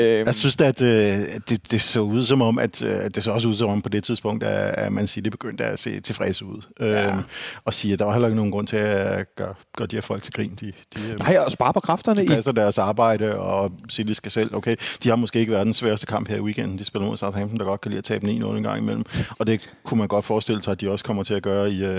Øh, 0.00 0.26
Jeg 0.26 0.34
synes 0.34 0.56
at 0.60 0.82
øh, 0.82 1.18
det, 1.48 1.70
det 1.70 1.80
så 1.82 2.00
ud 2.00 2.22
som 2.24 2.42
om, 2.42 2.58
at, 2.58 2.82
øh, 2.82 3.04
at 3.04 3.14
det 3.14 3.24
så 3.24 3.30
også 3.30 3.48
ud 3.48 3.54
som 3.54 3.70
om 3.70 3.82
på 3.82 3.88
det 3.88 4.04
tidspunkt, 4.04 4.44
at, 4.44 4.74
at 4.86 4.92
man 4.92 5.06
siger, 5.06 5.22
det 5.22 5.32
begyndte 5.32 5.64
at 5.64 5.78
se 5.80 6.00
tilfreds 6.00 6.42
ud. 6.42 6.62
Ja. 6.80 7.08
Øhm, 7.12 7.22
og 7.64 7.74
sige, 7.74 7.92
at 7.92 7.98
der 7.98 8.04
var 8.04 8.12
heller 8.12 8.28
ikke 8.28 8.36
nogen 8.36 8.50
grund 8.50 8.66
til 8.66 8.76
at 8.76 9.26
gøre, 9.36 9.54
gøre 9.76 9.86
de 9.86 9.96
her 9.96 10.00
folk 10.00 10.22
til 10.22 10.32
grin. 10.32 10.58
De, 10.60 10.66
de, 10.94 11.00
øh, 11.12 11.18
nej, 11.18 11.38
og 11.38 11.50
spare 11.52 11.72
på 11.72 11.80
kræfterne 11.80 12.20
de 12.20 12.24
i... 12.24 12.28
passer 12.28 12.52
deres 12.52 12.78
arbejde, 12.78 13.36
og 13.38 13.72
City 13.90 14.12
skal 14.12 14.32
selv. 14.32 14.54
Okay, 14.54 14.76
de 15.02 15.08
har 15.08 15.16
måske 15.16 15.38
ikke 15.38 15.52
været 15.52 15.64
den 15.66 15.74
sværeste 15.74 16.06
kamp 16.06 16.28
her 16.28 16.36
i 16.36 16.40
weekenden. 16.40 16.78
De 16.78 16.84
spiller 16.84 17.06
mod 17.08 17.16
Southampton, 17.16 17.58
der 17.58 17.64
godt 17.64 17.80
kan 17.80 17.90
lide 17.90 17.98
at 17.98 18.04
tabe 18.04 18.26
9-0 18.26 18.30
en 18.30 18.62
gang 18.62 18.78
imellem. 18.78 19.04
Og 19.38 19.46
det 19.46 19.70
kunne 19.84 19.98
man 19.98 20.08
godt 20.08 20.24
forestille 20.24 20.62
sig, 20.62 20.72
at 20.72 20.80
de 20.80 20.90
også 20.90 21.04
kommer 21.04 21.22
til 21.22 21.34
at 21.34 21.42
gøre 21.42 21.70
i, 21.70 21.84
uh, 21.88 21.90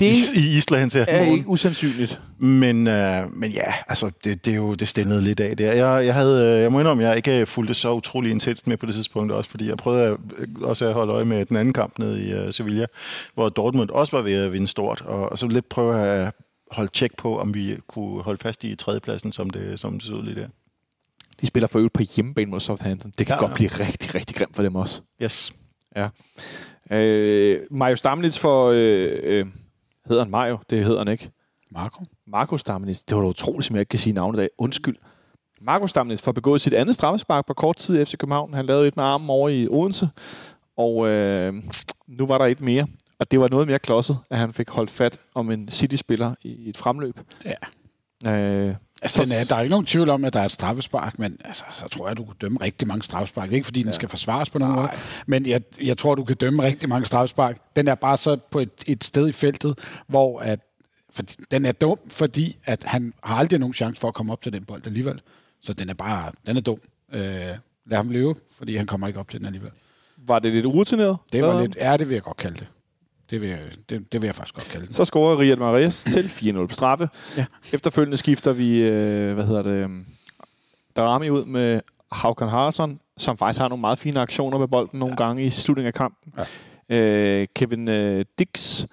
Det 0.00 0.06
i, 0.06 0.22
i 0.34 0.56
Island 0.56 0.90
til 0.90 1.04
er 1.08 1.18
morgen. 1.18 1.34
ikke 1.38 1.48
usandsynligt. 1.48 2.20
Men, 2.38 2.86
øh, 2.86 3.32
men 3.36 3.50
ja, 3.50 3.72
altså, 3.88 4.10
det, 4.24 4.44
det, 4.44 4.50
er 4.50 4.56
jo, 4.56 4.74
det 4.74 4.88
stillede 4.88 5.22
lidt 5.22 5.40
af 5.44 5.56
der. 5.56 5.72
Jeg, 5.72 6.06
jeg, 6.06 6.14
havde, 6.14 6.54
øh, 6.56 6.62
jeg 6.62 6.72
må 6.72 6.80
indrømme, 6.80 7.04
jeg 7.04 7.16
ikke 7.16 7.46
fulgte 7.46 7.74
så 7.74 7.92
utrolig 7.92 8.30
intenst 8.30 8.66
med 8.66 8.76
på 8.76 8.86
det 8.86 8.94
tidspunkt 8.94 9.32
også, 9.32 9.50
fordi 9.50 9.68
jeg 9.68 9.76
prøvede 9.76 10.02
at, 10.04 10.16
øh, 10.38 10.48
også 10.62 10.86
at 10.86 10.94
holde 10.94 11.12
øje 11.12 11.24
med 11.24 11.46
den 11.46 11.56
anden 11.56 11.74
kamp 11.74 11.98
nede 11.98 12.28
i 12.28 12.34
uh, 12.34 12.50
Sevilla, 12.50 12.86
hvor 13.34 13.48
Dortmund 13.48 13.90
også 13.90 14.16
var 14.16 14.22
ved 14.22 14.34
at 14.34 14.52
vinde 14.52 14.68
stort, 14.68 15.00
og, 15.00 15.32
og 15.32 15.38
så 15.38 15.46
lidt 15.46 15.68
prøve 15.68 16.06
at 16.06 16.32
holde 16.70 16.90
tjek 16.92 17.16
på, 17.16 17.38
om 17.38 17.54
vi 17.54 17.76
kunne 17.88 18.22
holde 18.22 18.38
fast 18.38 18.64
i 18.64 18.76
tredjepladsen, 18.76 19.32
som 19.32 19.50
det, 19.50 19.80
som 19.80 19.92
det 19.92 20.02
så 20.02 20.12
ud 20.12 20.22
lige 20.22 20.40
der. 20.40 20.48
De 21.40 21.46
spiller 21.46 21.66
for 21.66 21.78
øvrigt 21.78 21.92
på 21.92 22.02
hjemmebane 22.16 22.50
mod 22.50 22.60
Southampton. 22.60 23.12
Det 23.18 23.26
kan 23.26 23.34
Ja, 23.34 23.34
ja, 23.34 23.40
godt 23.40 23.50
ja. 23.50 23.54
blive 23.54 23.70
rigtig, 23.86 24.14
rigtig 24.14 24.36
grimt 24.36 24.56
for 24.56 24.62
dem 24.62 24.74
også. 24.76 25.00
Yes. 25.22 25.52
Øh, 26.90 27.60
Mario 27.70 27.96
Stamnitz 27.96 28.38
for... 28.38 28.70
Øh, 28.70 29.18
øh, 29.22 29.46
hedder 30.08 30.22
han 30.22 30.30
Mario? 30.30 30.58
Det 30.70 30.84
hedder 30.84 30.98
han 30.98 31.08
ikke. 31.08 31.30
Marco? 31.70 32.04
Marco 32.26 32.56
Stamnitz. 32.56 33.00
Det 33.08 33.16
var 33.16 33.22
da 33.22 33.28
utroligt, 33.28 33.64
som 33.64 33.76
jeg 33.76 33.80
ikke 33.80 33.90
kan 33.90 33.98
sige 33.98 34.12
navnet 34.12 34.38
i 34.38 34.40
dag. 34.40 34.48
Undskyld. 34.58 34.96
Marco 35.66 35.86
Stamnitz 35.86 36.22
får 36.22 36.32
begået 36.32 36.60
sit 36.60 36.74
andet 36.74 36.94
straffespark 36.94 37.46
på 37.46 37.54
kort 37.54 37.76
tid 37.76 38.00
i 38.00 38.04
FC 38.04 38.16
København. 38.16 38.54
Han 38.54 38.66
lavede 38.66 38.88
et 38.88 38.96
med 38.96 39.04
armen 39.04 39.30
over 39.30 39.48
i 39.48 39.68
Odense. 39.70 40.08
Og 40.76 41.08
øh, 41.08 41.54
nu 42.06 42.26
var 42.26 42.38
der 42.38 42.44
et 42.44 42.60
mere. 42.60 42.86
Og 43.18 43.30
det 43.30 43.40
var 43.40 43.48
noget 43.48 43.66
mere 43.66 43.78
klodset, 43.78 44.18
at 44.30 44.38
han 44.38 44.52
fik 44.52 44.70
holdt 44.70 44.90
fat 44.90 45.18
om 45.34 45.50
en 45.50 45.68
City-spiller 45.68 46.34
i 46.42 46.68
et 46.68 46.76
fremløb. 46.76 47.20
Ja. 47.44 48.32
Øh, 48.32 48.74
Altså, 49.02 49.24
den 49.24 49.32
er, 49.32 49.44
der 49.44 49.56
er 49.56 49.60
ikke 49.60 49.70
nogen 49.70 49.86
tvivl 49.86 50.10
om, 50.10 50.24
at 50.24 50.32
der 50.32 50.40
er 50.40 50.44
et 50.44 50.52
straffespark, 50.52 51.18
men 51.18 51.38
altså, 51.44 51.64
så 51.72 51.88
tror 51.88 52.08
jeg, 52.08 52.16
du 52.16 52.24
kan 52.24 52.34
dømme 52.40 52.58
rigtig 52.60 52.88
mange 52.88 53.04
straffespark. 53.04 53.52
Ikke 53.52 53.64
fordi 53.64 53.82
den 53.82 53.92
skal 53.92 54.08
forsvares 54.08 54.50
på 54.50 54.58
nogen 54.58 54.74
måde, 54.74 54.88
men 55.26 55.46
jeg, 55.46 55.60
jeg 55.82 55.98
tror, 55.98 56.14
du 56.14 56.24
kan 56.24 56.36
dømme 56.36 56.62
rigtig 56.62 56.88
mange 56.88 57.06
straffespark. 57.06 57.58
Den 57.76 57.88
er 57.88 57.94
bare 57.94 58.16
så 58.16 58.36
på 58.50 58.58
et, 58.58 58.70
et 58.86 59.04
sted 59.04 59.28
i 59.28 59.32
feltet, 59.32 59.78
hvor 60.06 60.40
at, 60.40 60.60
fordi, 61.10 61.34
den 61.50 61.66
er 61.66 61.72
dum, 61.72 61.98
fordi 62.08 62.56
at 62.64 62.84
han 62.84 63.12
har 63.22 63.36
aldrig 63.36 63.60
nogen 63.60 63.74
chance 63.74 64.00
for 64.00 64.08
at 64.08 64.14
komme 64.14 64.32
op 64.32 64.42
til 64.42 64.52
den 64.52 64.64
bold 64.64 64.86
alligevel. 64.86 65.20
Så 65.64 65.72
den 65.72 65.90
er 65.90 65.94
bare, 65.94 66.32
den 66.46 66.56
er 66.56 66.60
dum. 66.60 66.78
Øh, 67.12 67.20
lad 67.86 67.96
ham 67.96 68.10
løbe, 68.10 68.34
fordi 68.56 68.76
han 68.76 68.86
kommer 68.86 69.06
ikke 69.06 69.20
op 69.20 69.28
til 69.28 69.38
den 69.38 69.46
alligevel. 69.46 69.70
var 70.16 70.38
det 70.38 70.52
lidt 70.52 70.66
urutineret? 70.66 71.16
Det 71.32 71.42
var 71.42 71.60
lidt, 71.60 71.76
ja, 71.76 71.96
det 71.96 72.08
vil 72.08 72.14
jeg 72.14 72.22
godt 72.22 72.36
kalde 72.36 72.56
det. 72.58 72.66
Det 73.30 73.40
vil 73.40 73.48
jeg, 73.48 73.60
det, 73.90 74.12
det 74.12 74.22
vil 74.22 74.26
jeg 74.28 74.34
faktisk 74.34 74.54
godt 74.54 74.68
kalde 74.68 74.86
det. 74.86 74.94
Så 74.94 75.04
scorer 75.04 75.38
Riyad 75.38 75.56
Mahrez 75.56 76.04
til 76.04 76.22
4-0 76.26 76.66
på 76.66 76.74
straffe. 76.74 77.08
Ja. 77.36 77.46
Efterfølgende 77.72 78.16
skifter 78.16 78.52
vi, 78.52 78.78
øh, 78.78 79.34
hvad 79.34 79.44
hedder 79.44 79.62
det, 79.62 79.82
øh, 79.82 79.90
Darami 80.96 81.30
ud 81.30 81.44
med 81.44 81.80
Haukan 82.12 82.48
Harson, 82.48 83.00
som 83.16 83.38
faktisk 83.38 83.60
har 83.60 83.68
nogle 83.68 83.80
meget 83.80 83.98
fine 83.98 84.20
aktioner 84.20 84.58
med 84.58 84.68
bolden 84.68 84.98
nogle 84.98 85.16
ja. 85.18 85.24
gange 85.24 85.44
i 85.44 85.50
slutningen 85.50 85.88
af 85.88 85.94
kampen. 85.94 86.34
Ja. 86.88 86.96
Øh, 86.96 87.46
Kevin 87.54 87.88
øh, 87.88 88.24
Dix 88.38 88.84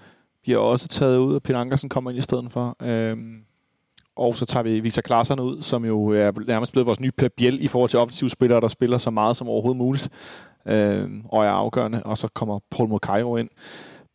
bliver 0.43 0.59
også 0.59 0.87
taget 0.87 1.17
ud, 1.17 1.35
og 1.35 1.43
Peter 1.43 1.59
Ankersen 1.59 1.89
kommer 1.89 2.11
ind 2.11 2.17
i 2.17 2.21
stedet 2.21 2.51
for. 2.51 2.75
Øh, 2.81 3.17
og 4.21 4.35
så 4.35 4.45
tager 4.45 4.63
vi 4.63 4.79
Victor 4.79 5.01
Klaassen 5.01 5.39
ud, 5.39 5.61
som 5.61 5.85
jo 5.85 6.07
er 6.07 6.31
nærmest 6.47 6.71
blevet 6.71 6.85
vores 6.85 6.99
nye 6.99 7.11
Per 7.11 7.27
Biel 7.37 7.63
i 7.63 7.67
forhold 7.67 7.89
til 7.89 7.99
offensivspillere, 7.99 8.61
der 8.61 8.67
spiller 8.67 8.97
så 8.97 9.11
meget 9.11 9.37
som 9.37 9.49
overhovedet 9.49 9.77
muligt. 9.77 10.09
Øh, 10.65 11.09
og 11.29 11.45
er 11.45 11.49
afgørende. 11.49 12.03
Og 12.03 12.17
så 12.17 12.27
kommer 12.27 12.59
Paul 12.71 12.89
Mokairo 12.89 13.37
ind. 13.37 13.49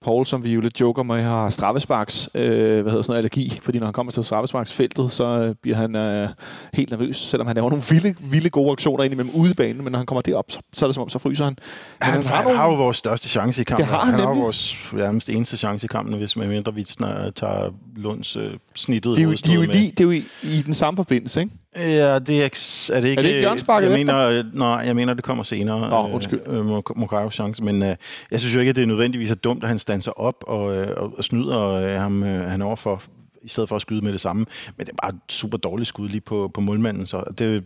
Paul, 0.04 0.26
som 0.26 0.44
vi 0.44 0.50
jo 0.54 0.60
lidt 0.60 0.80
joker 0.80 1.02
med, 1.02 1.22
har 1.22 1.50
straffesparks, 1.50 2.28
øh, 2.34 2.42
hvad 2.42 2.52
hedder 2.52 3.02
sådan 3.02 3.02
noget, 3.08 3.16
allergi, 3.18 3.58
fordi 3.62 3.78
når 3.78 3.86
han 3.86 3.92
kommer 3.92 4.12
til 4.12 4.24
straffesparksfeltet, 4.24 5.12
så 5.12 5.24
øh, 5.24 5.54
bliver 5.62 5.76
han 5.76 5.96
øh, 5.96 6.28
helt 6.74 6.90
nervøs, 6.90 7.16
selvom 7.16 7.46
han 7.46 7.56
laver 7.56 7.70
nogle 7.70 7.84
vilde, 7.90 8.14
vilde 8.20 8.50
gode 8.50 8.72
aktioner 8.72 9.04
ind 9.04 9.12
imellem 9.12 9.34
ude 9.34 9.50
i 9.50 9.54
banen, 9.54 9.84
men 9.84 9.92
når 9.92 9.98
han 9.98 10.06
kommer 10.06 10.22
derop, 10.22 10.44
så, 10.48 10.60
så 10.72 10.84
er 10.84 10.88
det 10.88 10.94
som 10.94 11.02
om, 11.02 11.08
så 11.08 11.18
fryser 11.18 11.44
han. 11.44 11.56
Men 12.00 12.08
Han, 12.08 12.24
han, 12.24 12.44
nogle- 12.44 12.58
har 12.58 12.66
jo 12.70 12.74
vores 12.74 12.96
største 12.96 13.28
chance 13.28 13.60
i 13.60 13.64
kampen. 13.64 13.86
Det 13.86 13.94
har 13.94 14.04
han 14.04 14.14
han 14.14 14.20
har 14.26 14.34
vores 14.34 14.76
nærmest 14.92 15.28
eneste 15.28 15.56
chance 15.56 15.84
i 15.84 15.88
kampen, 15.88 16.18
hvis 16.18 16.36
med 16.36 16.46
mindre 16.48 16.74
vi 16.74 16.84
tager 16.84 17.74
Lunds 17.96 18.36
øh, 18.36 18.50
snittede 18.74 19.16
det 19.16 19.22
er 19.22 19.24
jo, 19.24 19.32
de 19.32 19.50
er 19.50 19.54
jo, 19.54 19.62
de, 19.62 19.68
det 19.68 20.00
er 20.00 20.04
jo 20.04 20.10
i, 20.10 20.24
i 20.42 20.62
den 20.62 20.74
samme 20.74 20.96
forbindelse, 20.96 21.40
ikke? 21.40 21.52
Ja, 21.76 22.18
det 22.18 22.42
er, 22.42 22.90
er 22.92 23.00
det 23.00 23.08
ikke... 23.08 23.20
Er 23.20 23.22
det 23.22 23.28
ikke 23.28 23.40
hjørnesparket 23.40 23.90
jeg 23.90 24.00
efter? 24.00 24.30
mener, 24.30 24.50
Nej, 24.52 24.68
jeg 24.68 24.96
mener, 24.96 25.14
det 25.14 25.24
kommer 25.24 25.44
senere. 25.44 25.90
Nå, 25.90 26.08
undskyld. 26.14 26.40
Øh, 26.46 26.58
øh, 26.58 26.82
Mokajos 26.96 27.34
chance, 27.34 27.62
men 27.62 27.82
øh, 27.82 27.96
jeg 28.30 28.40
synes 28.40 28.54
jo 28.54 28.60
ikke, 28.60 28.70
at 28.70 28.76
det 28.76 28.82
er 28.82 28.86
nødvendigvis 28.86 29.30
er 29.30 29.34
dumt, 29.34 29.62
at 29.62 29.68
han 29.68 29.78
standser 29.78 30.20
op 30.20 30.44
og, 30.46 30.76
øh, 30.76 30.94
og, 30.96 31.12
og 31.18 31.24
snyder 31.24 31.70
øh, 31.70 32.00
ham, 32.00 32.22
øh, 32.22 32.44
han 32.44 32.62
over 32.62 32.76
for, 32.76 33.02
i 33.42 33.48
stedet 33.48 33.68
for 33.68 33.76
at 33.76 33.82
skyde 33.82 34.04
med 34.04 34.12
det 34.12 34.20
samme. 34.20 34.46
Men 34.76 34.86
det 34.86 34.92
er 34.92 34.96
bare 35.02 35.10
et 35.10 35.32
super 35.32 35.58
dårligt 35.58 35.88
skud 35.88 36.08
lige 36.08 36.20
på, 36.20 36.50
på 36.54 36.60
målmanden, 36.60 37.06
så 37.06 37.24
det, 37.38 37.64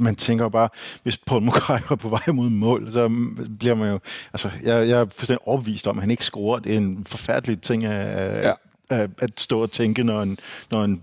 man 0.00 0.16
tænker 0.16 0.44
jo 0.44 0.48
bare, 0.48 0.68
hvis 1.02 1.16
Paul 1.16 1.42
Mokayo 1.42 1.84
er 1.90 1.94
på 1.94 2.08
vej 2.08 2.32
mod 2.32 2.48
mål, 2.48 2.92
så 2.92 3.10
bliver 3.58 3.74
man 3.74 3.90
jo... 3.90 3.98
Altså, 4.32 4.50
jeg, 4.62 4.88
jeg 4.88 5.00
er 5.00 5.04
fuldstændig 5.04 5.48
overbevist 5.48 5.86
om, 5.86 5.98
at 5.98 6.02
han 6.02 6.10
ikke 6.10 6.24
scorer. 6.24 6.58
Det 6.58 6.72
er 6.72 6.76
en 6.76 7.04
forfærdelig 7.04 7.60
ting 7.60 7.84
at, 7.84 8.44
ja. 8.44 8.52
at, 8.90 9.10
at 9.18 9.40
stå 9.40 9.62
og 9.62 9.70
tænke, 9.70 10.04
når 10.04 10.22
en, 10.22 10.38
når 10.70 10.84
en 10.84 11.02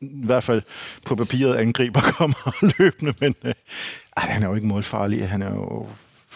i 0.00 0.06
hvert 0.24 0.44
fald 0.44 0.62
på 1.04 1.16
papiret 1.16 1.54
angriber 1.54 2.00
kommer 2.18 2.64
løbende, 2.78 3.12
men 3.20 3.34
øh, 3.44 3.54
ej, 4.16 4.28
han 4.28 4.42
er 4.42 4.48
jo 4.48 4.54
ikke 4.54 4.66
målfarlig. 4.66 5.28
Han 5.28 5.42
er 5.42 5.54
jo... 5.54 5.88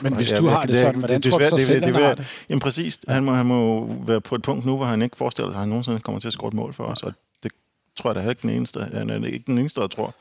Men 0.03 0.15
hvis 0.17 0.31
du 0.31 0.47
har 0.47 0.65
det 0.65 0.77
sådan, 0.77 0.99
hvordan 0.99 1.23
tror 1.23 1.39
du 1.39 1.45
svært- 1.45 1.51
så 1.61 1.67
selv, 1.67 1.85
han 1.85 1.95
vil- 1.95 2.03
har 2.03 2.15
det? 2.15 2.27
Jamen 2.49 2.61
præcis. 2.61 2.99
Han 3.09 3.25
må, 3.25 3.33
han 3.35 3.47
må 3.47 3.87
være 4.07 4.21
på 4.21 4.35
et 4.35 4.43
punkt 4.43 4.67
nu, 4.67 4.77
hvor 4.77 4.87
han 4.87 5.03
ikke 5.03 5.17
forestiller 5.17 5.51
sig, 5.51 5.57
at 5.57 5.61
han 5.61 5.69
nogensinde 5.69 6.01
kommer 6.01 6.21
til 6.21 6.29
at 6.29 6.33
score 6.33 6.49
et 6.49 6.55
mål 6.55 6.75
for 6.75 6.85
os, 6.85 7.03
og 7.03 7.13
det 7.43 7.53
tror 7.97 8.11
jeg 8.11 8.15
da 8.15 8.21
heller 8.21 8.31
ikke 8.31 8.43
den 8.43 8.51
eneste. 8.51 8.81
Han 8.93 9.11
er 9.11 9.27
ikke 9.27 9.45
den 9.47 9.59
eneste, 9.59 9.81
der 9.81 9.87
tror. 9.87 10.15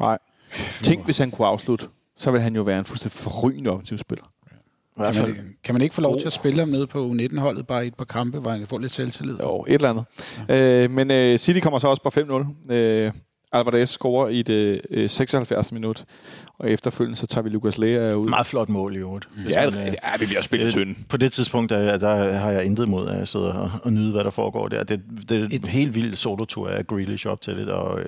Nej. 0.00 0.18
Tænk, 0.82 1.04
hvis 1.04 1.18
han 1.18 1.30
kunne 1.30 1.48
afslutte, 1.48 1.86
så 2.18 2.30
ville 2.30 2.42
han 2.42 2.56
jo 2.56 2.62
være 2.62 2.78
en 2.78 2.84
fuldstændig 2.84 3.18
forrygende 3.18 3.70
offensiv 3.70 3.98
spiller. 3.98 4.24
I 4.24 4.28
hvert 4.28 4.35
Kan 4.96 5.14
man, 5.22 5.56
kan 5.64 5.74
man 5.74 5.82
ikke 5.82 5.94
få 5.94 6.00
lov 6.00 6.18
til 6.18 6.26
at 6.26 6.32
spille 6.32 6.58
ham 6.58 6.68
ned 6.68 6.86
på 6.86 7.10
U19-holdet 7.10 7.66
bare 7.66 7.84
i 7.84 7.88
et 7.88 7.94
par 7.94 8.04
kampe, 8.04 8.38
hvor 8.38 8.50
han 8.50 8.58
kan 8.58 8.68
få 8.68 8.78
lidt 8.78 8.94
selvtillid? 8.94 9.36
Jo, 9.42 9.64
et 9.68 9.74
eller 9.74 9.90
andet. 9.90 10.04
Ja. 10.48 10.84
Øh, 10.84 10.90
men 10.90 11.10
øh, 11.10 11.38
City 11.38 11.60
kommer 11.60 11.78
så 11.78 11.88
også 11.88 12.02
på 12.02 12.08
5-0. 12.68 12.74
Øh, 12.74 13.12
Alvarez 13.52 13.88
scorer 13.88 14.28
i 14.28 14.42
det 14.42 14.80
øh, 14.90 15.10
76. 15.10 15.72
minut, 15.72 16.04
og 16.58 16.70
efterfølgende 16.70 17.16
så 17.16 17.26
tager 17.26 17.42
vi 17.42 17.48
Lukas 17.48 17.78
Lea 17.78 18.14
ud. 18.14 18.28
Meget 18.28 18.46
flot 18.46 18.68
mål 18.68 18.96
i 18.96 18.98
øvrigt. 18.98 19.28
Ja, 19.50 19.70
man, 19.70 19.80
øh, 19.80 19.86
ja, 19.86 20.16
vi 20.18 20.26
bliver 20.26 20.40
spillet 20.40 20.72
tynde. 20.72 20.94
På 21.08 21.16
det 21.16 21.32
tidspunkt, 21.32 21.70
der, 21.70 21.98
der 21.98 22.32
har 22.32 22.50
jeg 22.50 22.64
intet 22.64 22.88
mod 22.88 23.08
at 23.08 23.28
sidde 23.28 23.52
og, 23.52 23.70
og 23.82 23.92
nyde, 23.92 24.12
hvad 24.12 24.24
der 24.24 24.30
foregår 24.30 24.68
der. 24.68 24.84
Det, 24.84 25.02
det 25.28 25.40
er 25.40 25.48
en 25.50 25.64
helt 25.64 25.94
vild 25.94 26.16
solotur 26.16 26.68
af 26.68 26.86
Grealish 26.86 27.26
op 27.26 27.40
til 27.40 27.56
det, 27.56 27.68
og 27.68 28.00
øh, 28.00 28.06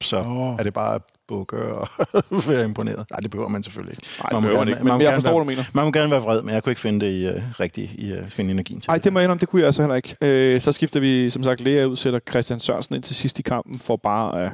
så 0.00 0.18
Åh. 0.22 0.54
er 0.58 0.62
det 0.62 0.72
bare 0.72 0.94
at 0.94 1.02
bukke 1.28 1.56
og 1.56 1.88
være 2.48 2.64
imponeret. 2.64 3.06
Nej, 3.10 3.20
det 3.20 3.30
behøver 3.30 3.48
man 3.48 3.62
selvfølgelig 3.62 3.92
ikke. 3.92 4.06
Nej, 4.22 4.32
Man 4.32 4.42
det 4.42 4.48
behøver 4.48 4.58
man 4.58 4.66
gerne- 4.66 4.70
ikke, 4.70 4.84
man 4.84 4.92
men 4.92 4.98
må 4.98 5.04
jeg 5.10 5.14
forstår, 5.14 5.30
være- 5.30 5.40
du 5.40 5.44
mener. 5.44 5.64
Man 5.74 5.84
må 5.84 5.92
gerne 5.92 6.10
være 6.10 6.20
vred, 6.20 6.42
men 6.42 6.54
jeg 6.54 6.62
kunne 6.62 6.70
ikke 6.70 6.80
finde 6.80 7.06
det 7.06 7.12
i, 7.12 7.28
uh, 7.28 7.42
rigtigt 7.60 7.92
i 7.94 8.12
uh, 8.12 8.28
finde 8.28 8.50
energien 8.50 8.80
til 8.80 8.88
Nej, 8.90 8.98
det 8.98 9.12
må 9.12 9.18
jeg 9.18 9.24
indrømme, 9.24 9.40
det 9.40 9.48
kunne 9.48 9.60
jeg 9.60 9.66
altså 9.66 9.82
heller 9.82 9.96
ikke. 9.96 10.16
Øh, 10.22 10.60
så 10.60 10.72
skifter 10.72 11.00
vi, 11.00 11.30
som 11.30 11.42
sagt, 11.42 11.60
Lea 11.60 11.84
ud, 11.84 11.96
sætter 11.96 12.20
Christian 12.30 12.58
Sørensen 12.60 12.94
ind 12.94 13.02
til 13.02 13.16
sidst 13.16 13.38
i 13.38 13.42
kampen, 13.42 13.78
for 13.78 13.96
bare 13.96 14.42
at 14.44 14.52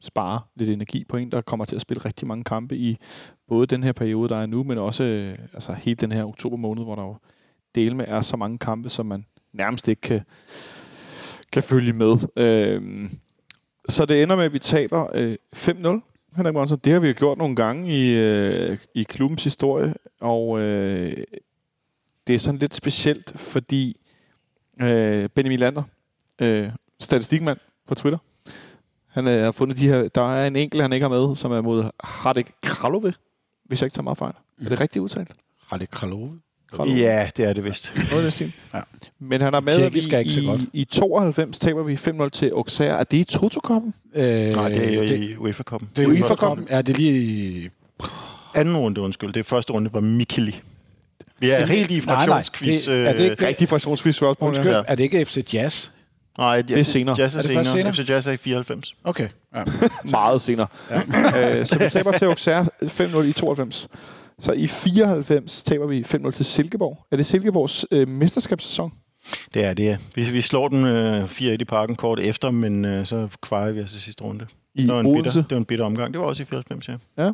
spare 0.00 0.40
lidt 0.56 0.70
energi 0.70 1.04
på 1.08 1.16
en, 1.16 1.32
der 1.32 1.40
kommer 1.40 1.64
til 1.64 1.74
at 1.74 1.80
spille 1.82 2.04
rigtig 2.04 2.28
mange 2.28 2.44
kampe 2.44 2.76
i 2.76 2.96
både 3.48 3.66
den 3.66 3.82
her 3.82 3.92
periode, 3.92 4.28
der 4.28 4.36
er 4.36 4.46
nu, 4.46 4.62
men 4.64 4.78
også 4.78 5.04
øh, 5.04 5.28
altså 5.54 5.72
hele 5.72 5.96
den 5.96 6.12
her 6.12 6.24
oktober 6.24 6.56
måned, 6.56 6.84
hvor 6.84 6.94
der 6.94 7.02
jo 7.02 7.16
dele 7.74 7.94
med 7.96 8.04
er 8.08 8.20
så 8.20 8.36
mange 8.36 8.58
kampe, 8.58 8.88
som 8.88 9.06
man 9.06 9.24
nærmest 9.52 9.88
ikke 9.88 10.00
kan, 10.00 10.20
kan 11.52 11.62
følge 11.62 11.92
med. 11.92 12.16
Øh, 12.36 13.10
så 13.88 14.04
det 14.06 14.22
ender 14.22 14.36
med, 14.36 14.44
at 14.44 14.52
vi 14.52 14.58
taber 14.58 15.08
øh, 15.14 15.36
5-0. 15.56 16.36
Henrik 16.36 16.54
Monsen, 16.54 16.78
det 16.84 16.92
har 16.92 17.00
vi 17.00 17.08
jo 17.08 17.14
gjort 17.18 17.38
nogle 17.38 17.56
gange 17.56 17.92
i, 17.92 18.14
øh, 18.14 18.78
i 18.94 19.02
klubbens 19.02 19.44
historie, 19.44 19.94
og 20.20 20.60
øh, 20.60 21.16
det 22.26 22.34
er 22.34 22.38
sådan 22.38 22.58
lidt 22.58 22.74
specielt, 22.74 23.32
fordi 23.36 24.00
øh, 24.82 25.28
Benjamin 25.28 25.58
Lander, 25.58 25.82
øh, 26.40 26.70
statistikmand 27.00 27.58
på 27.86 27.94
Twitter, 27.94 28.18
han 29.06 29.28
øh, 29.28 29.44
har 29.44 29.52
fundet 29.52 29.78
de 29.78 29.88
her, 29.88 30.08
der 30.08 30.34
er 30.34 30.46
en 30.46 30.56
enkelt, 30.56 30.82
han 30.82 30.92
ikke 30.92 31.04
har 31.04 31.26
med, 31.26 31.36
som 31.36 31.52
er 31.52 31.60
mod 31.60 31.90
Hardik 32.04 32.52
Kralove, 32.62 33.14
hvis 33.64 33.82
jeg 33.82 33.86
ikke 33.86 33.94
tager 33.94 34.04
meget 34.04 34.18
fejl. 34.18 34.34
Mm. 34.58 34.64
Er 34.64 34.68
det 34.68 34.80
rigtigt 34.80 35.02
udtalt? 35.02 35.32
Hardik 35.66 35.88
Kralove? 35.88 36.40
Kralove. 36.76 36.96
Ja, 36.98 37.28
det 37.36 37.44
er 37.44 37.52
det 37.52 37.64
vist. 37.64 37.92
Noget 38.10 38.40
i 38.40 38.44
den 38.44 38.52
Ja. 38.74 38.80
Men 39.20 39.40
han 39.40 39.54
er 39.54 39.60
med, 39.60 39.76
Tjekkisk 39.76 40.12
er 40.12 40.18
ikke 40.18 40.30
så 40.30 40.40
godt. 40.46 40.60
i, 40.60 40.68
i 40.72 40.84
92 40.84 41.58
taber 41.58 41.82
vi 41.82 41.94
5-0 41.94 42.28
til 42.28 42.46
Auxerre. 42.56 42.98
Er 42.98 43.04
det 43.04 43.16
i 43.16 43.24
Toto-koppen? 43.24 43.94
Øh, 44.14 44.24
Nej, 44.52 44.68
det 44.68 44.88
er 44.90 44.94
jo 44.94 45.02
det, 45.02 45.18
i 45.20 45.36
UEFA-koppen. 45.36 45.88
det 45.96 46.02
er 46.04 46.08
UEFA 46.08 46.22
UEFA-koppen. 46.24 46.66
Ja, 46.70 46.82
det 46.82 46.92
er 46.92 46.96
lige... 46.96 47.22
i- 47.64 47.68
Anden 48.54 48.76
runde, 48.76 49.00
undskyld. 49.00 49.32
Det 49.32 49.46
første 49.46 49.72
runde 49.72 49.90
var 49.92 50.00
Mikili. 50.00 50.60
Vi 51.38 51.50
er 51.50 51.66
helt 51.66 51.90
i 51.90 51.94
Nej, 52.06 52.26
nej, 52.26 52.26
fraktionsquiz. 52.26 52.84
det- 52.86 53.06
er 53.08 53.12
det 53.12 53.22
ikke- 53.22 53.36
øh, 53.42 53.48
Rigtig 53.48 53.68
fraktionsvis 53.68 54.16
spørgsmål. 54.16 54.48
Undskyld, 54.48 54.70
Ja. 54.70 54.82
er 54.86 54.94
det 54.94 55.04
ikke 55.04 55.24
FC 55.24 55.54
Jazz? 55.54 55.88
Nej, 56.38 56.62
Det 56.62 56.78
er 56.78 56.82
senere. 56.82 57.16
Jazz 57.18 57.34
er, 57.34 57.38
Er 57.38 57.42
det 57.42 57.50
senere. 57.50 57.64
senere? 57.64 57.92
FC 57.92 58.08
Jazz 58.08 58.26
er 58.26 58.32
i 58.32 58.36
94. 58.36 58.94
Okay. 59.04 59.28
Ja. 59.54 59.62
Meget 60.10 60.40
senere. 60.40 60.66
Ja. 60.90 61.58
øh, 61.60 61.66
så 61.66 61.78
vi 61.78 61.88
taber 61.90 62.12
til 62.12 62.24
Auxerre 62.24 62.66
5-0 62.82 63.22
i 63.22 63.32
92. 63.32 63.88
Så 64.40 64.52
i 64.52 64.66
94 64.66 65.62
taber 65.62 65.86
vi 65.86 66.00
5-0 66.00 66.30
til 66.30 66.44
Silkeborg. 66.44 67.06
Er 67.10 67.16
det 67.16 67.26
Silkeborgs 67.26 67.86
øh, 67.90 68.08
mesterskabssæson? 68.08 68.92
Det 69.54 69.64
er 69.64 69.74
det. 69.74 69.98
Vi, 70.14 70.24
vi 70.30 70.40
slår 70.40 70.68
den 70.68 70.86
øh, 70.86 71.24
4-1 71.24 71.44
i 71.44 71.64
parken 71.64 71.96
kort 71.96 72.20
efter, 72.20 72.50
men 72.50 72.84
øh, 72.84 73.06
så 73.06 73.28
kvarer 73.42 73.72
vi 73.72 73.80
i 73.80 73.86
sidste 73.86 74.24
runde. 74.24 74.46
I 74.74 74.82
det 74.82 74.94
var, 74.94 75.00
en 75.00 75.14
bitter, 75.14 75.32
det 75.32 75.50
var 75.50 75.56
en 75.56 75.64
bitter 75.64 75.84
omgang. 75.84 76.12
Det 76.12 76.20
var 76.20 76.26
også 76.26 76.42
i 76.42 76.46
94, 76.46 77.00
ja. 77.18 77.30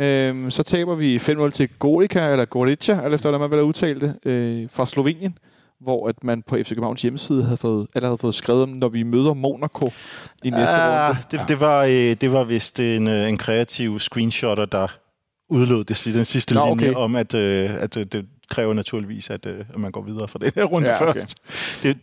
Øhm, 0.00 0.50
så 0.50 0.62
taber 0.62 0.94
vi 0.94 1.16
5-0 1.16 1.50
til 1.50 1.68
Gorica, 1.78 2.32
eller 2.32 2.44
Gorica, 2.44 2.92
eller 2.92 3.14
efter, 3.14 3.30
hvordan 3.30 3.40
man 3.40 3.50
vil 3.50 3.56
have 3.56 3.66
udtalt 3.66 4.00
det, 4.00 4.14
øh, 4.24 4.68
fra 4.72 4.86
Slovenien, 4.86 5.38
hvor 5.80 6.08
at 6.08 6.24
man 6.24 6.42
på 6.42 6.56
FC 6.56 6.68
Københavns 6.68 7.02
hjemmeside 7.02 7.44
havde 7.44 7.56
fået, 7.56 7.86
eller 7.94 8.08
havde 8.08 8.18
fået 8.18 8.34
skrevet 8.34 8.62
om, 8.62 8.68
når 8.68 8.88
vi 8.88 9.02
møder 9.02 9.34
Monaco 9.34 9.92
i 10.44 10.50
næste 10.50 10.74
ah, 10.74 11.08
runde. 11.08 11.22
det, 11.30 11.40
det, 11.48 11.60
var, 11.60 11.84
øh, 11.84 12.16
det 12.20 12.32
var 12.32 12.44
vist 12.44 12.80
en, 12.80 13.08
øh, 13.08 13.28
en 13.28 13.38
kreativ 13.38 14.00
screenshotter, 14.00 14.64
der 14.64 14.86
udlod 15.48 15.84
det, 15.84 16.10
den 16.14 16.24
sidste 16.24 16.54
Nå, 16.54 16.60
okay. 16.60 16.82
linje 16.82 16.96
om, 16.96 17.16
at, 17.16 17.34
øh, 17.34 17.82
at 17.82 17.96
øh, 17.96 18.06
det 18.12 18.26
kræver 18.48 18.74
naturligvis, 18.74 19.30
at, 19.30 19.46
øh, 19.46 19.64
at 19.74 19.78
man 19.80 19.92
går 19.92 20.02
videre 20.02 20.28
fra 20.28 20.38
den 20.38 20.52
her 20.54 20.64
runde 20.64 20.88
Ja, 20.88 21.08
okay. 21.08 21.20
først. 21.20 21.36
Det, 21.82 21.96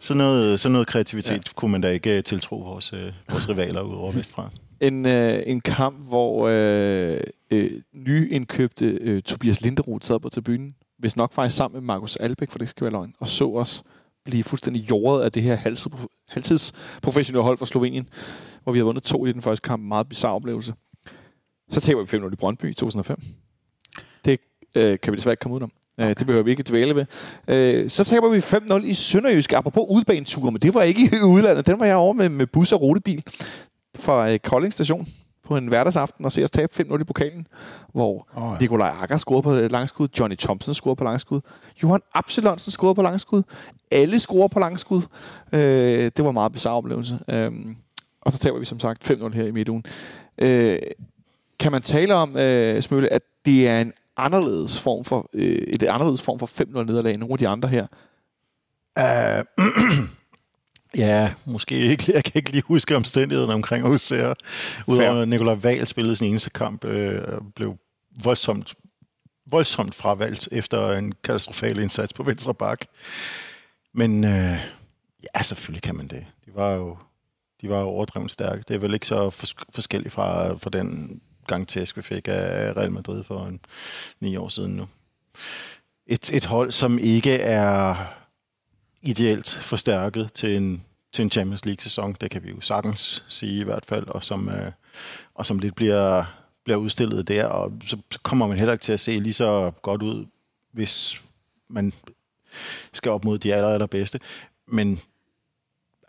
sådan, 0.00 0.18
noget, 0.18 0.60
sådan 0.60 0.72
noget 0.72 0.86
kreativitet 0.86 1.32
ja. 1.32 1.52
kunne 1.54 1.72
man 1.72 1.80
da 1.80 1.90
ikke 1.90 2.16
øh, 2.16 2.24
tiltro 2.24 2.56
vores, 2.56 2.92
øh, 2.92 3.12
vores 3.30 3.48
rivaler 3.48 3.80
ud 3.80 3.94
over 3.94 4.12
vestfra. 4.12 4.50
En, 4.80 5.06
øh, 5.06 5.42
en 5.46 5.60
kamp, 5.60 6.08
hvor 6.08 6.48
øh, 6.48 7.20
øh, 7.50 7.70
nyindkøbte 7.94 8.84
øh, 8.86 9.22
Tobias 9.22 9.60
Linderoth 9.60 10.06
sad 10.06 10.20
på 10.20 10.28
tribunen, 10.28 10.74
hvis 10.98 11.16
nok 11.16 11.32
faktisk 11.32 11.56
sammen 11.56 11.80
med 11.80 11.86
Markus 11.86 12.16
Albæk, 12.16 12.50
for 12.50 12.58
det 12.58 12.68
skal 12.68 12.84
være 12.84 12.92
løgn, 12.92 13.14
og 13.20 13.28
så 13.28 13.50
os 13.50 13.82
blive 14.24 14.44
fuldstændig 14.44 14.90
jordet 14.90 15.22
af 15.24 15.32
det 15.32 15.42
her 15.42 15.56
halvtids- 15.56 16.06
halvtidsprofessionelle 16.30 17.42
hold 17.44 17.58
fra 17.58 17.66
Slovenien, 17.66 18.08
hvor 18.62 18.72
vi 18.72 18.78
havde 18.78 18.86
vundet 18.86 19.04
to 19.04 19.26
i 19.26 19.32
den 19.32 19.42
første 19.42 19.68
kamp. 19.68 19.82
Meget 19.82 20.08
bizarre 20.08 20.34
oplevelse. 20.34 20.72
Så 21.70 21.80
taber 21.80 22.02
vi 22.02 22.18
5-0 22.18 22.32
i 22.32 22.36
Brøndby 22.36 22.70
i 22.70 22.74
2005. 22.74 23.20
Det 24.24 24.40
øh, 24.74 24.98
kan 25.02 25.12
vi 25.12 25.16
desværre 25.16 25.32
ikke 25.32 25.40
komme 25.40 25.54
udenom. 25.54 25.72
Okay. 25.98 26.14
Det 26.14 26.26
behøver 26.26 26.44
vi 26.44 26.50
ikke 26.50 26.62
dvæle 26.62 26.94
ved. 26.96 27.06
Øh, 27.48 27.90
så 27.90 28.04
taber 28.04 28.28
vi 28.28 28.38
5-0 28.38 28.84
i 28.84 28.94
Sønderjysk, 28.94 29.52
apropos 29.52 29.86
udbaneture, 29.90 30.52
men 30.52 30.60
det 30.60 30.74
var 30.74 30.82
ikke 30.82 31.02
i 31.20 31.22
udlandet. 31.22 31.66
Den 31.66 31.78
var 31.78 31.86
jeg 31.86 31.96
over 31.96 32.12
med, 32.12 32.28
med 32.28 32.46
bus 32.46 32.72
og 32.72 32.82
rutebil 32.82 33.24
fra 33.94 34.32
øh, 34.32 34.38
Kolding 34.38 34.72
station 34.72 35.08
på 35.44 35.56
en 35.56 35.66
hverdagsaften 35.66 36.24
og 36.24 36.32
se 36.32 36.44
os 36.44 36.50
tabe 36.50 36.72
5-0 36.92 37.00
i 37.00 37.04
pokalen, 37.04 37.46
hvor 37.92 38.28
oh, 38.36 38.52
ja. 38.52 38.58
Nikolaj 38.60 38.94
Akker 39.02 39.16
scorede 39.16 39.42
på 39.42 39.54
øh, 39.54 39.72
langskud, 39.72 40.08
Johnny 40.18 40.36
Thompson 40.36 40.74
scorede 40.74 40.96
på 40.96 41.04
langskud, 41.04 41.40
Johan 41.82 42.00
Absalonsen 42.14 42.70
scorede 42.70 42.94
på 42.94 43.02
langskud, 43.02 43.42
alle 43.90 44.20
scorer 44.20 44.48
på 44.48 44.60
langskud. 44.60 45.02
Øh, 45.52 45.60
det 45.60 46.18
var 46.18 46.28
en 46.28 46.34
meget 46.34 46.52
bizarre 46.52 46.76
oplevelse. 46.76 47.18
Øh, 47.28 47.52
og 48.22 48.32
så 48.32 48.38
taber 48.38 48.58
vi 48.58 48.64
som 48.64 48.80
sagt 48.80 49.10
5-0 49.10 49.28
her 49.28 49.44
i 49.44 49.50
midtugen. 49.50 49.84
Øh, 50.38 50.78
kan 51.60 51.72
man 51.72 51.82
tale 51.82 52.14
om, 52.14 52.36
øh, 52.36 52.82
Smølle, 52.82 53.12
at 53.12 53.22
det 53.44 53.68
er 53.68 53.80
en 53.80 53.92
anderledes 54.16 54.80
form 54.80 55.04
for, 55.04 55.30
øh, 55.32 55.44
et 55.44 55.82
anderledes 55.82 56.22
form 56.22 56.38
for 56.38 56.46
5-0 56.46 56.84
nederlag 56.84 57.12
end 57.12 57.20
nogle 57.20 57.32
af 57.32 57.38
de 57.38 57.48
andre 57.48 57.68
her? 57.68 57.86
Uh, 59.00 59.66
ja, 61.06 61.32
måske 61.46 61.74
ikke. 61.74 62.12
Jeg 62.14 62.24
kan 62.24 62.32
ikke 62.34 62.50
lige 62.50 62.62
huske 62.66 62.96
omstændighederne 62.96 63.54
omkring 63.54 63.86
Auxerre. 63.86 64.34
Udover 64.86 65.22
at 65.22 65.28
Nikolaj 65.28 65.54
Wahl 65.54 65.86
spillede 65.86 66.16
sin 66.16 66.26
eneste 66.26 66.50
kamp, 66.50 66.84
øh, 66.84 67.22
blev 67.54 67.76
voldsomt, 68.24 68.74
voldsomt 69.46 69.94
fravalgt 69.94 70.48
efter 70.52 70.92
en 70.92 71.12
katastrofal 71.24 71.78
indsats 71.78 72.12
på 72.12 72.22
venstre 72.22 72.54
bak. 72.54 72.80
Men 73.94 74.24
øh, 74.24 74.58
ja, 75.34 75.42
selvfølgelig 75.42 75.82
kan 75.82 75.96
man 75.96 76.06
det. 76.06 76.26
De 76.46 76.50
var 76.54 76.70
jo, 76.72 76.96
de 77.60 77.68
var 77.68 77.80
jo 77.80 77.86
overdrevet 77.86 78.30
stærke. 78.30 78.64
Det 78.68 78.74
er 78.74 78.78
vel 78.78 78.94
ikke 78.94 79.06
så 79.06 79.30
fors- 79.30 79.64
forskelligt 79.74 80.14
fra, 80.14 80.54
fra 80.54 80.70
den 80.70 81.20
gang 81.46 81.68
tæsk, 81.68 81.96
vi 81.96 82.02
fik 82.02 82.28
af 82.28 82.76
Real 82.76 82.92
Madrid 82.92 83.24
for 83.24 83.46
en, 83.46 83.60
ni 84.20 84.36
år 84.36 84.48
siden 84.48 84.76
nu. 84.76 84.88
Et, 86.06 86.34
et 86.34 86.44
hold, 86.44 86.72
som 86.72 86.98
ikke 86.98 87.34
er 87.34 87.96
ideelt 89.02 89.58
forstærket 89.62 90.32
til 90.32 90.56
en, 90.56 90.84
til 91.12 91.22
en 91.22 91.30
Champions 91.30 91.64
League-sæson. 91.64 92.16
Det 92.20 92.30
kan 92.30 92.44
vi 92.44 92.50
jo 92.50 92.60
sagtens 92.60 93.24
sige 93.28 93.60
i 93.60 93.64
hvert 93.64 93.86
fald, 93.86 94.06
og 94.08 94.24
som, 94.24 94.48
øh, 94.48 94.72
og 95.34 95.46
som 95.46 95.58
lidt 95.58 95.74
bliver, 95.74 96.24
bliver 96.64 96.76
udstillet 96.76 97.28
der, 97.28 97.44
og 97.44 97.72
så, 97.84 97.96
så 98.10 98.18
kommer 98.22 98.46
man 98.46 98.58
heller 98.58 98.72
ikke 98.72 98.82
til 98.82 98.92
at 98.92 99.00
se 99.00 99.18
lige 99.18 99.34
så 99.34 99.72
godt 99.82 100.02
ud, 100.02 100.26
hvis 100.72 101.22
man 101.68 101.92
skal 102.92 103.12
op 103.12 103.24
mod 103.24 103.38
de 103.38 103.54
aller, 103.54 103.68
allerbedste. 103.68 104.20
Men 104.66 105.00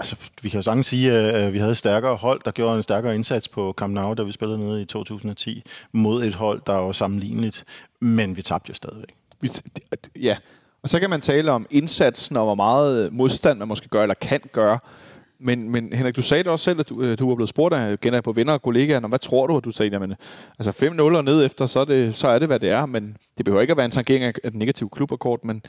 altså, 0.01 0.15
vi 0.41 0.49
kan 0.49 0.57
jo 0.57 0.61
sagtens 0.61 0.87
sige, 0.87 1.11
at 1.11 1.53
vi 1.53 1.57
havde 1.57 1.75
stærkere 1.75 2.15
hold, 2.15 2.41
der 2.45 2.51
gjorde 2.51 2.77
en 2.77 2.83
stærkere 2.83 3.15
indsats 3.15 3.47
på 3.47 3.73
Camp 3.77 3.93
Nou, 3.93 4.13
da 4.13 4.23
vi 4.23 4.31
spillede 4.31 4.59
nede 4.59 4.81
i 4.81 4.85
2010, 4.85 5.63
mod 5.91 6.23
et 6.23 6.35
hold, 6.35 6.61
der 6.67 6.73
var 6.73 6.91
sammenligneligt, 6.91 7.63
men 7.99 8.37
vi 8.37 8.41
tabte 8.41 8.69
jo 8.69 8.75
stadigvæk. 8.75 9.15
Vi 9.41 9.49
Ja, 10.21 10.37
og 10.83 10.89
så 10.89 10.99
kan 10.99 11.09
man 11.09 11.21
tale 11.21 11.51
om 11.51 11.65
indsatsen 11.69 12.37
og 12.37 12.43
hvor 12.43 12.55
meget 12.55 13.05
øh, 13.05 13.13
modstand 13.13 13.59
man 13.59 13.67
måske 13.67 13.89
gør 13.89 14.01
eller 14.01 14.15
kan 14.21 14.41
gøre. 14.51 14.79
Men, 15.39 15.69
men 15.69 15.93
Henrik, 15.93 16.15
du 16.15 16.21
sagde 16.21 16.43
det 16.43 16.51
også 16.51 16.65
selv, 16.65 16.79
at 16.79 16.89
du, 16.89 17.15
du 17.15 17.27
var 17.27 17.35
blevet 17.35 17.49
spurgt 17.49 17.75
af 17.75 17.99
gennem 17.99 18.23
på 18.23 18.31
venner 18.31 18.53
og 18.53 18.61
kollegaer, 18.61 18.99
"Nå, 18.99 19.07
hvad 19.07 19.19
tror 19.19 19.47
du? 19.47 19.57
at 19.57 19.63
du 19.63 19.71
sagde, 19.71 19.91
jamen, 19.91 20.15
altså 20.59 20.71
5-0 20.71 21.01
og 21.01 21.23
ned 21.23 21.45
efter, 21.45 21.65
så 21.65 21.79
er, 21.79 21.85
det, 21.85 22.15
så 22.15 22.27
er 22.27 22.39
det, 22.39 22.47
hvad 22.47 22.59
det 22.59 22.69
er. 22.69 22.85
Men 22.85 23.17
det 23.37 23.45
behøver 23.45 23.61
ikke 23.61 23.71
at 23.71 23.77
være 23.77 23.85
en 23.85 23.91
tangering 23.91 24.23
af 24.23 24.33
af 24.43 24.51
den 24.51 24.59
negative 24.59 24.89
klubrekord, 24.89 25.39
men 25.43 25.61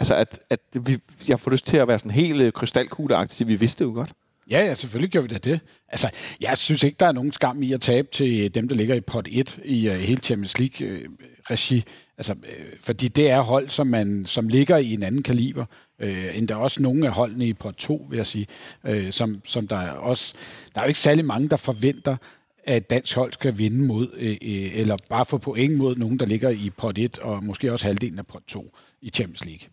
altså, 0.00 0.14
at, 0.14 0.40
at 0.50 0.60
vi, 0.86 0.98
jeg 1.28 1.40
får 1.40 1.50
lyst 1.50 1.66
til 1.66 1.76
at 1.76 1.88
være 1.88 1.98
sådan 1.98 2.10
helt 2.10 2.40
øh, 2.40 2.52
krystalkugleagtig, 2.52 3.36
så 3.36 3.44
vi 3.44 3.54
vidste 3.54 3.84
jo 3.84 3.92
godt. 3.94 4.12
Ja, 4.50 4.64
ja, 4.66 4.74
selvfølgelig 4.74 5.10
gjorde 5.10 5.28
vi 5.28 5.34
da 5.34 5.38
det. 5.38 5.60
Altså, 5.88 6.10
jeg 6.40 6.58
synes 6.58 6.82
ikke, 6.82 6.96
der 7.00 7.06
er 7.06 7.12
nogen 7.12 7.32
skam 7.32 7.62
i 7.62 7.72
at 7.72 7.80
tabe 7.80 8.08
til 8.12 8.40
øh, 8.40 8.48
dem, 8.48 8.68
der 8.68 8.76
ligger 8.76 8.94
i 8.94 9.00
pot 9.00 9.28
1 9.30 9.60
i 9.64 9.88
uh, 9.88 9.94
hele 9.94 10.20
Champions 10.20 10.58
League-regi. 10.58 11.84
altså, 12.18 12.32
uh, 12.32 12.38
fordi 12.80 13.08
det 13.08 13.30
er 13.30 13.40
hold, 13.40 13.68
som, 13.68 13.86
man, 13.86 14.26
som 14.26 14.48
ligger 14.48 14.76
i 14.76 14.92
en 14.94 15.02
anden 15.02 15.22
kaliber. 15.22 15.64
uh, 16.02 16.36
end 16.36 16.48
der 16.48 16.54
er 16.54 16.58
også 16.58 16.82
nogle 16.82 17.06
af 17.06 17.12
holdene 17.12 17.46
i 17.46 17.52
pot 17.52 17.74
2, 17.74 18.06
vil 18.10 18.16
jeg 18.16 18.26
sige. 18.26 18.46
uh, 18.88 19.10
som, 19.10 19.40
som 19.44 19.68
der 19.68 19.76
er 19.76 19.90
også... 19.90 20.34
Der 20.74 20.80
er 20.80 20.84
jo 20.84 20.88
ikke 20.88 21.00
særlig 21.00 21.24
mange, 21.24 21.48
der 21.48 21.56
forventer, 21.56 22.16
at 22.64 22.90
dansk 22.90 23.16
hold 23.16 23.32
skal 23.32 23.58
vinde 23.58 23.84
mod, 23.84 24.08
øh, 24.16 24.36
eller 24.74 24.96
bare 25.08 25.26
få 25.26 25.38
point 25.38 25.76
mod 25.76 25.96
nogen, 25.96 26.18
der 26.18 26.26
ligger 26.26 26.50
i 26.50 26.70
pot 26.76 26.98
1, 26.98 27.18
og 27.18 27.44
måske 27.44 27.72
også 27.72 27.86
halvdelen 27.86 28.18
af 28.18 28.26
pot 28.26 28.42
2 28.46 28.76
i 29.02 29.10
Champions 29.10 29.44
League. 29.44 29.68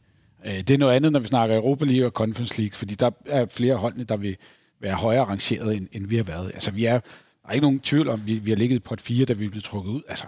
Øh, 0.47 0.53
det 0.53 0.69
er 0.69 0.77
noget 0.77 0.95
andet, 0.95 1.11
når 1.11 1.19
vi 1.19 1.27
snakker 1.27 1.55
Europa 1.55 1.85
League 1.85 2.05
og 2.05 2.11
Conference 2.11 2.57
League, 2.61 2.75
fordi 2.75 2.95
der 2.95 3.11
er 3.25 3.45
flere 3.45 3.75
holdene, 3.75 4.03
der 4.03 4.17
vil 4.17 4.37
være 4.79 4.95
højere 4.95 5.23
rangeret, 5.23 5.75
end, 5.77 5.87
end 5.91 6.07
vi 6.07 6.15
har 6.15 6.23
været. 6.23 6.51
Altså, 6.53 6.71
vi 6.71 6.85
er, 6.85 6.99
der 6.99 7.49
er 7.49 7.53
ikke 7.53 7.65
nogen 7.65 7.79
tvivl 7.79 8.09
om, 8.09 8.21
vi, 8.25 8.33
vi 8.33 8.51
har 8.51 8.57
ligget 8.57 8.83
på 8.83 8.93
et 8.93 9.01
4, 9.01 9.25
da 9.25 9.33
vi 9.33 9.49
blev 9.49 9.61
trukket 9.61 9.91
ud. 9.91 10.01
Altså, 10.07 10.25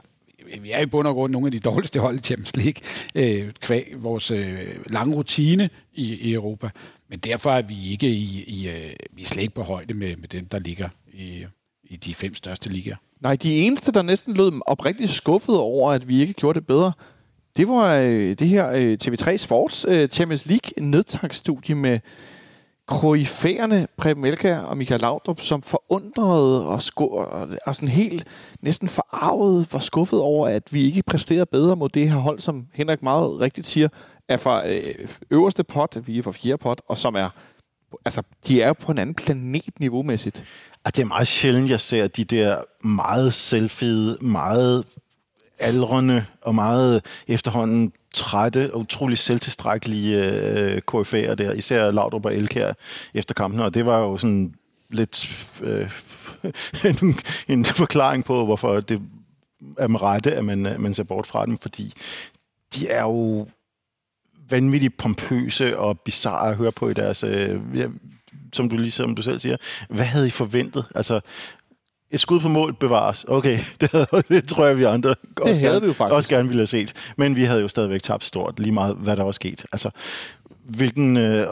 vi 0.61 0.71
er 0.71 0.79
i 0.79 0.85
bund 0.85 1.07
og 1.07 1.13
grund 1.13 1.31
nogle 1.31 1.47
af 1.47 1.51
de 1.51 1.59
dårligste 1.59 1.99
hold 1.99 2.15
i 2.15 2.21
Champions 2.21 2.55
League, 2.55 2.81
øh, 3.15 3.51
kvæg 3.61 3.93
vores 3.97 4.31
øh, 4.31 4.75
lange 4.89 5.15
rutine 5.15 5.69
i, 5.93 6.13
i 6.13 6.33
Europa. 6.33 6.69
Men 7.09 7.19
derfor 7.19 7.51
er 7.51 7.61
vi 7.61 7.91
ikke 7.91 8.07
i, 8.09 8.43
i 8.47 8.69
øh, 8.69 8.93
vi 9.13 9.21
er 9.21 9.25
slet 9.25 9.41
ikke 9.41 9.55
på 9.55 9.63
højde 9.63 9.93
med, 9.93 10.15
med 10.15 10.27
dem, 10.27 10.45
der 10.45 10.59
ligger 10.59 10.89
i, 11.13 11.45
i 11.83 11.95
de 11.95 12.15
fem 12.15 12.33
største 12.33 12.69
ligaer. 12.69 12.95
Nej, 13.19 13.35
de 13.35 13.55
eneste, 13.55 13.91
der 13.91 14.01
næsten 14.01 14.33
lød 14.33 14.61
oprigtigt 14.65 15.09
skuffet 15.09 15.57
over, 15.57 15.91
at 15.91 16.07
vi 16.07 16.21
ikke 16.21 16.33
gjorde 16.33 16.59
det 16.59 16.67
bedre, 16.67 16.91
det 17.59 17.67
var 17.67 17.95
øh, 17.95 18.35
det 18.39 18.47
her 18.47 18.71
øh, 18.75 18.97
TV3 19.03 19.37
Sports 19.37 19.85
øh, 19.89 20.09
Champions 20.09 20.45
League 20.45 20.85
nedtagsstudie 20.85 21.75
med 21.75 21.99
kroifærerne 22.87 23.87
Preben 23.97 24.25
Elkær 24.25 24.59
og 24.59 24.77
Michael 24.77 25.01
Laudrup, 25.01 25.41
som 25.41 25.61
forundrede 25.61 26.67
og, 26.67 26.81
sko- 26.81 27.07
og, 27.07 27.47
og 27.65 27.75
sådan 27.75 27.89
helt 27.89 28.27
næsten 28.61 28.87
forarvet, 28.87 29.73
var 29.73 29.79
skuffet 29.79 30.19
over, 30.19 30.47
at 30.47 30.73
vi 30.73 30.83
ikke 30.83 31.03
præsterer 31.03 31.45
bedre 31.45 31.75
mod 31.75 31.89
det 31.89 32.09
her 32.09 32.17
hold, 32.17 32.39
som 32.39 32.67
Henrik 32.73 33.03
meget 33.03 33.39
rigtigt 33.39 33.67
siger, 33.67 33.87
er 34.27 34.37
fra 34.37 34.69
øh, 34.69 35.07
øverste 35.31 35.63
pot, 35.63 35.97
vi 36.05 36.17
er 36.17 36.23
fra 36.23 36.31
fjerde 36.31 36.57
pot, 36.57 36.81
og 36.87 36.97
som 36.97 37.15
er, 37.15 37.29
altså, 38.05 38.21
de 38.47 38.61
er 38.61 38.67
jo 38.67 38.73
på 38.73 38.91
en 38.91 38.97
anden 38.97 39.15
planet 39.15 39.79
niveaumæssigt. 39.79 40.43
At 40.85 40.95
det 40.95 41.01
er 41.01 41.07
meget 41.07 41.27
sjældent, 41.27 41.69
jeg 41.69 41.81
ser 41.81 42.07
de 42.07 42.23
der 42.23 42.63
meget 42.87 43.33
selvfede, 43.33 44.17
meget 44.21 44.85
aldrende 45.59 46.25
og 46.41 46.55
meget 46.55 47.05
efterhånden 47.27 47.91
trætte 48.13 48.73
og 48.73 48.79
utrolig 48.79 49.17
selvtilstrækkelige 49.17 50.25
øh, 50.25 50.81
KFA'er 50.91 51.35
der, 51.35 51.53
især 51.53 51.91
Laudrup 51.91 52.25
og 52.25 52.35
Elkær 52.35 52.73
efter 53.13 53.33
kampen, 53.33 53.59
og 53.59 53.73
det 53.73 53.85
var 53.85 53.99
jo 53.99 54.17
sådan 54.17 54.53
lidt 54.89 55.47
øh, 55.61 55.91
en, 57.01 57.19
en 57.47 57.65
forklaring 57.65 58.25
på, 58.25 58.45
hvorfor 58.45 58.79
det 58.79 59.01
er 59.77 59.87
med 59.87 60.01
rette, 60.01 60.35
at 60.35 60.45
man, 60.45 60.75
man 60.79 60.93
ser 60.93 61.03
bort 61.03 61.27
fra 61.27 61.45
dem, 61.45 61.57
fordi 61.57 61.93
de 62.75 62.89
er 62.89 63.01
jo 63.01 63.47
vanvittigt 64.49 64.97
pompøse 64.97 65.79
og 65.79 65.99
bizarre 65.99 66.49
at 66.49 66.55
høre 66.55 66.71
på 66.71 66.89
i 66.89 66.93
deres... 66.93 67.23
Øh, 67.23 67.61
ja, 67.75 67.87
som 68.53 68.69
du 68.69 68.77
ligesom 68.77 69.15
du 69.15 69.21
selv 69.21 69.39
siger, 69.39 69.57
hvad 69.89 70.05
havde 70.05 70.27
I 70.27 70.31
forventet? 70.31 70.85
Altså, 70.95 71.21
et 72.11 72.19
skud 72.19 72.39
på 72.39 72.47
mål 72.47 72.73
bevares. 72.73 73.25
Okay, 73.27 73.59
det, 73.81 73.91
havde, 73.91 74.23
det 74.29 74.47
tror 74.47 74.65
jeg, 74.65 74.77
vi 74.77 74.83
andre 74.83 75.09
det 75.09 75.17
også, 75.41 75.61
havde 75.61 75.73
gerne, 75.73 75.81
vi 75.81 75.87
jo 75.87 75.93
faktisk. 75.93 76.15
også 76.15 76.29
gerne 76.29 76.47
ville 76.47 76.59
have 76.59 76.67
set. 76.67 76.93
Men 77.17 77.35
vi 77.35 77.43
havde 77.43 77.61
jo 77.61 77.67
stadigvæk 77.67 78.03
tabt 78.03 78.25
stort, 78.25 78.59
lige 78.59 78.71
meget 78.71 78.95
hvad 78.95 79.17
der 79.17 79.23
var 79.23 79.31
sket. 79.31 79.65
Altså, 79.71 79.89
hvilken... 80.63 81.17
Øh, 81.17 81.47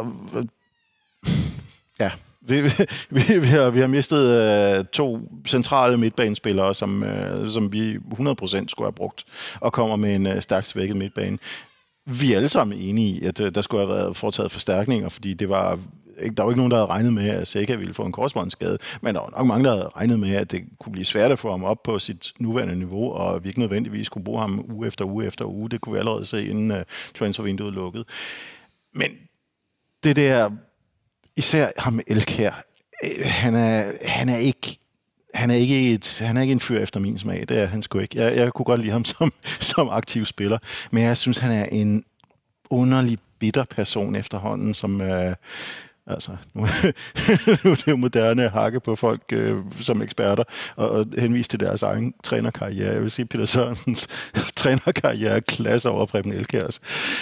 ja, 2.00 2.12
vi, 2.41 2.62
vi, 3.10 3.39
vi, 3.39 3.48
har, 3.48 3.70
vi 3.70 3.80
har 3.80 3.88
mistet 3.88 4.28
øh, 4.28 4.86
to 4.86 5.20
centrale 5.48 5.98
midtbanespillere, 5.98 6.76
som, 6.76 7.04
øh, 7.04 7.52
som 7.52 7.72
vi 7.72 7.96
100% 7.96 8.00
skulle 8.67 8.86
have 8.86 8.93
brugt, 8.93 9.26
og 9.60 9.74
kommer 9.74 9.96
med 9.96 10.15
en 10.15 10.28
øh, 10.28 10.41
stærkt 10.41 10.67
svækket 10.67 10.98
midtbane. 10.98 11.38
Vi 12.06 12.34
er 12.34 12.38
alle 12.38 12.50
sammen 12.50 12.80
enige 12.80 13.10
i, 13.10 13.26
at 13.26 13.39
øh, 13.39 13.56
der 13.56 13.62
skulle 13.62 13.86
have 13.86 13.96
været 13.96 14.17
foretaget 14.17 14.52
forstærkninger, 14.52 15.10
fordi 15.10 15.34
det 15.34 15.50
var 15.50 15.80
ikke, 16.20 16.36
der 16.36 16.44
var 16.44 16.52
ikke 16.52 16.60
nogen, 16.60 16.72
der 16.72 16.78
havde 16.78 16.90
regnet 16.90 17.14
med, 17.14 17.30
at 17.30 17.48
Seca 17.48 17.76
ville 17.76 17.94
få 17.94 18.06
en 18.06 18.12
korsbåndsskade, 18.12 18.78
men 19.02 19.16
der 19.16 19.22
var 19.22 19.30
nok 19.38 19.48
mange, 19.48 19.64
der 19.64 19.72
havde 19.72 19.90
regnet 19.96 20.20
med, 20.20 20.36
at 20.36 20.52
det 20.52 20.64
kunne 20.80 20.92
blive 20.92 21.06
svært 21.06 21.32
at 21.32 21.40
få 21.40 21.52
ham 21.52 21.64
op 21.64 21.84
på 21.84 22.00
sit 22.00 22.34
nuværende 22.40 22.76
niveau, 22.76 23.12
og 23.12 23.44
vi 23.44 23.50
ikke 23.50 23.60
nødvendigvis 23.60 24.10
kunne 24.10 24.24
bruge 24.24 24.40
ham 24.40 24.66
uge 24.70 24.88
efter 24.88 25.06
uge 25.06 25.26
efter 25.26 25.46
uge. 25.46 25.70
Det 25.70 25.82
kunne 25.82 25.94
vi 25.94 26.00
allerede 26.00 26.26
se, 26.26 26.48
inden 26.48 26.72
uh, 26.72 26.78
transfervinduet 27.16 27.74
lukkede. 27.74 28.06
Men 28.94 29.12
det 30.04 30.16
der, 30.16 30.50
især 31.36 31.70
ham 31.78 32.00
Elkær, 32.08 32.64
øh, 33.04 33.26
han 33.26 33.56
er, 33.56 33.92
han 34.06 34.30
er 34.30 34.38
ikke 34.38 34.78
han 35.34 35.52
er 35.52 35.56
ikke 35.56 35.94
et, 35.94 36.22
han 36.26 36.38
er 36.38 36.42
ikke 36.42 36.52
en 36.52 36.60
fyr 36.60 36.80
efter 36.80 37.00
min 37.00 37.20
smag. 37.20 37.46
Det 37.50 37.60
er 37.60 37.66
han 37.66 37.82
sgu 37.82 38.00
ikke. 38.00 38.18
Jeg, 38.24 38.36
jeg 38.36 38.54
kunne 38.54 38.66
godt 38.66 38.82
lide 38.82 38.92
ham 38.92 39.06
som, 39.16 39.34
som 39.60 39.90
aktiv 39.90 40.26
spiller, 40.26 40.58
men 40.92 41.04
jeg 41.04 41.18
synes, 41.18 41.38
han 41.38 41.52
er 41.52 41.66
en 41.66 42.04
underlig 42.70 43.18
bitter 43.40 43.64
person 43.64 44.16
efterhånden, 44.16 44.74
som, 44.74 45.02
øh, 45.02 45.36
Altså, 46.08 46.32
nu, 46.54 46.62
nu 47.63 47.72
er 47.72 47.76
det 47.76 47.88
jo 47.88 47.96
moderne 47.96 48.50
hakke 48.50 48.80
på 48.80 48.96
folk 48.96 49.22
øh, 49.34 49.58
som 49.82 50.02
eksperter, 50.02 50.43
og, 50.76 50.89
og 50.89 51.06
henvise 51.17 51.50
til 51.50 51.60
deres 51.60 51.84
egen 51.84 52.13
trænerkarriere. 52.24 52.93
Jeg 52.93 53.02
vil 53.02 53.12
sige, 53.12 53.26
Peter 53.26 53.46
Sørensens 53.46 54.08
trænerkarriere 54.58 55.41
klasse 55.41 55.89
over 55.89 56.06
Preben 56.06 56.32
Elkærs. 56.32 56.63
Altså, 56.63 56.82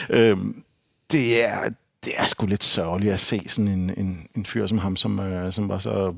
øhm, 0.10 0.64
det 1.12 1.44
er, 1.44 1.70
det 2.06 2.14
er 2.18 2.26
sgu 2.26 2.46
lidt 2.46 2.64
sørgeligt 2.64 3.14
at 3.14 3.20
se 3.20 3.42
sådan 3.48 3.68
en, 3.68 3.94
en, 3.98 4.28
en 4.36 4.46
fyr 4.46 4.68
som 4.68 4.78
ham, 4.78 4.96
som, 4.96 5.20
øh, 5.20 5.54
som 5.54 5.70
var 5.70 5.80
så 5.80 6.14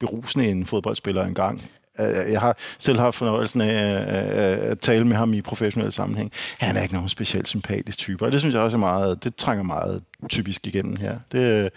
berusende 0.00 0.48
en 0.48 0.66
fodboldspiller 0.66 1.24
engang. 1.24 1.62
Øh, 2.00 2.32
jeg 2.32 2.40
har 2.40 2.56
selv 2.78 2.98
haft 2.98 3.16
fornøjelsen 3.16 3.60
af 3.60 4.70
at 4.70 4.78
tale 4.80 5.04
med 5.04 5.16
ham 5.16 5.34
i 5.34 5.42
professionel 5.42 5.92
sammenhæng. 5.92 6.32
Han 6.58 6.76
er 6.76 6.82
ikke 6.82 6.94
nogen 6.94 7.08
specielt 7.08 7.48
sympatisk 7.48 7.98
type, 7.98 8.24
og 8.24 8.32
det 8.32 8.40
synes 8.40 8.54
jeg 8.54 8.62
også 8.62 8.76
er 8.76 8.80
meget, 8.80 9.24
det 9.24 9.36
trænger 9.36 9.64
meget 9.64 10.02
typisk 10.28 10.66
igennem 10.66 10.96
her. 10.96 11.18
Det, 11.32 11.70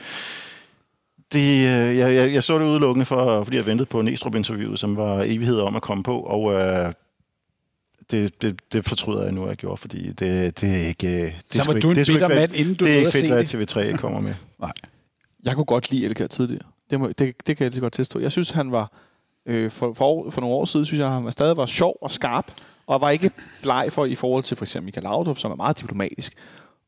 det, 1.33 1.49
øh, 1.49 1.97
jeg, 1.97 2.15
jeg, 2.15 2.33
jeg 2.33 2.43
så 2.43 2.57
det 2.57 2.65
udelukkende, 2.65 3.05
for, 3.05 3.43
fordi 3.43 3.57
jeg 3.57 3.65
ventede 3.65 3.85
på 3.85 4.01
Næstrup-interviewet, 4.01 4.79
som 4.79 4.97
var 4.97 5.23
evighed 5.23 5.59
om 5.59 5.75
at 5.75 5.81
komme 5.81 6.03
på, 6.03 6.19
og 6.19 6.53
øh, 6.53 6.93
det, 8.11 8.41
det, 8.41 8.59
det 8.73 8.85
fortryder 8.85 9.23
jeg 9.23 9.31
nu, 9.31 9.43
at 9.43 9.49
jeg 9.49 9.57
gjorde, 9.57 9.77
fordi 9.77 10.11
det, 10.11 10.61
det 10.61 10.81
er 10.81 10.87
ikke... 10.87 11.35
Det 11.53 11.61
så 11.61 11.73
var 11.73 11.79
du 11.79 11.89
en 11.89 11.95
bitter 11.95 12.27
mand, 12.27 12.55
inden 12.55 12.75
du 12.75 12.85
Det 12.85 12.93
er 12.93 12.99
ikke 12.99 13.11
fedt, 13.11 13.65
hvad 13.65 13.93
TV3 13.93 13.97
kommer 13.97 14.19
med. 14.19 14.33
Nej. 14.59 14.71
Jeg 15.43 15.55
kunne 15.55 15.65
godt 15.65 15.91
lide 15.91 16.05
Elkær 16.05 16.27
tidligere. 16.27 16.63
Det, 16.89 16.99
må, 16.99 17.07
det, 17.07 17.47
det 17.47 17.57
kan 17.57 17.63
jeg 17.63 17.71
lige 17.71 17.81
godt 17.81 17.93
tilstå. 17.93 18.19
Jeg 18.19 18.31
synes, 18.31 18.51
han 18.51 18.71
var 18.71 18.91
øh, 19.45 19.71
for, 19.71 19.93
for, 19.93 20.29
for 20.29 20.41
nogle 20.41 20.55
år 20.55 20.65
siden, 20.65 20.85
synes 20.85 20.99
jeg, 20.99 21.11
han 21.11 21.25
var 21.25 21.31
stadig 21.31 21.57
var 21.57 21.65
sjov 21.65 21.97
og 22.01 22.11
skarp, 22.11 22.51
og 22.87 23.01
var 23.01 23.09
ikke 23.09 23.31
bleg 23.61 23.87
for 23.91 24.05
i 24.05 24.15
forhold 24.15 24.43
til 24.43 24.57
for 24.57 24.65
eksempel 24.65 24.85
Michael 24.85 25.03
Laudrup, 25.03 25.37
som 25.37 25.51
er 25.51 25.55
meget 25.55 25.79
diplomatisk, 25.79 26.33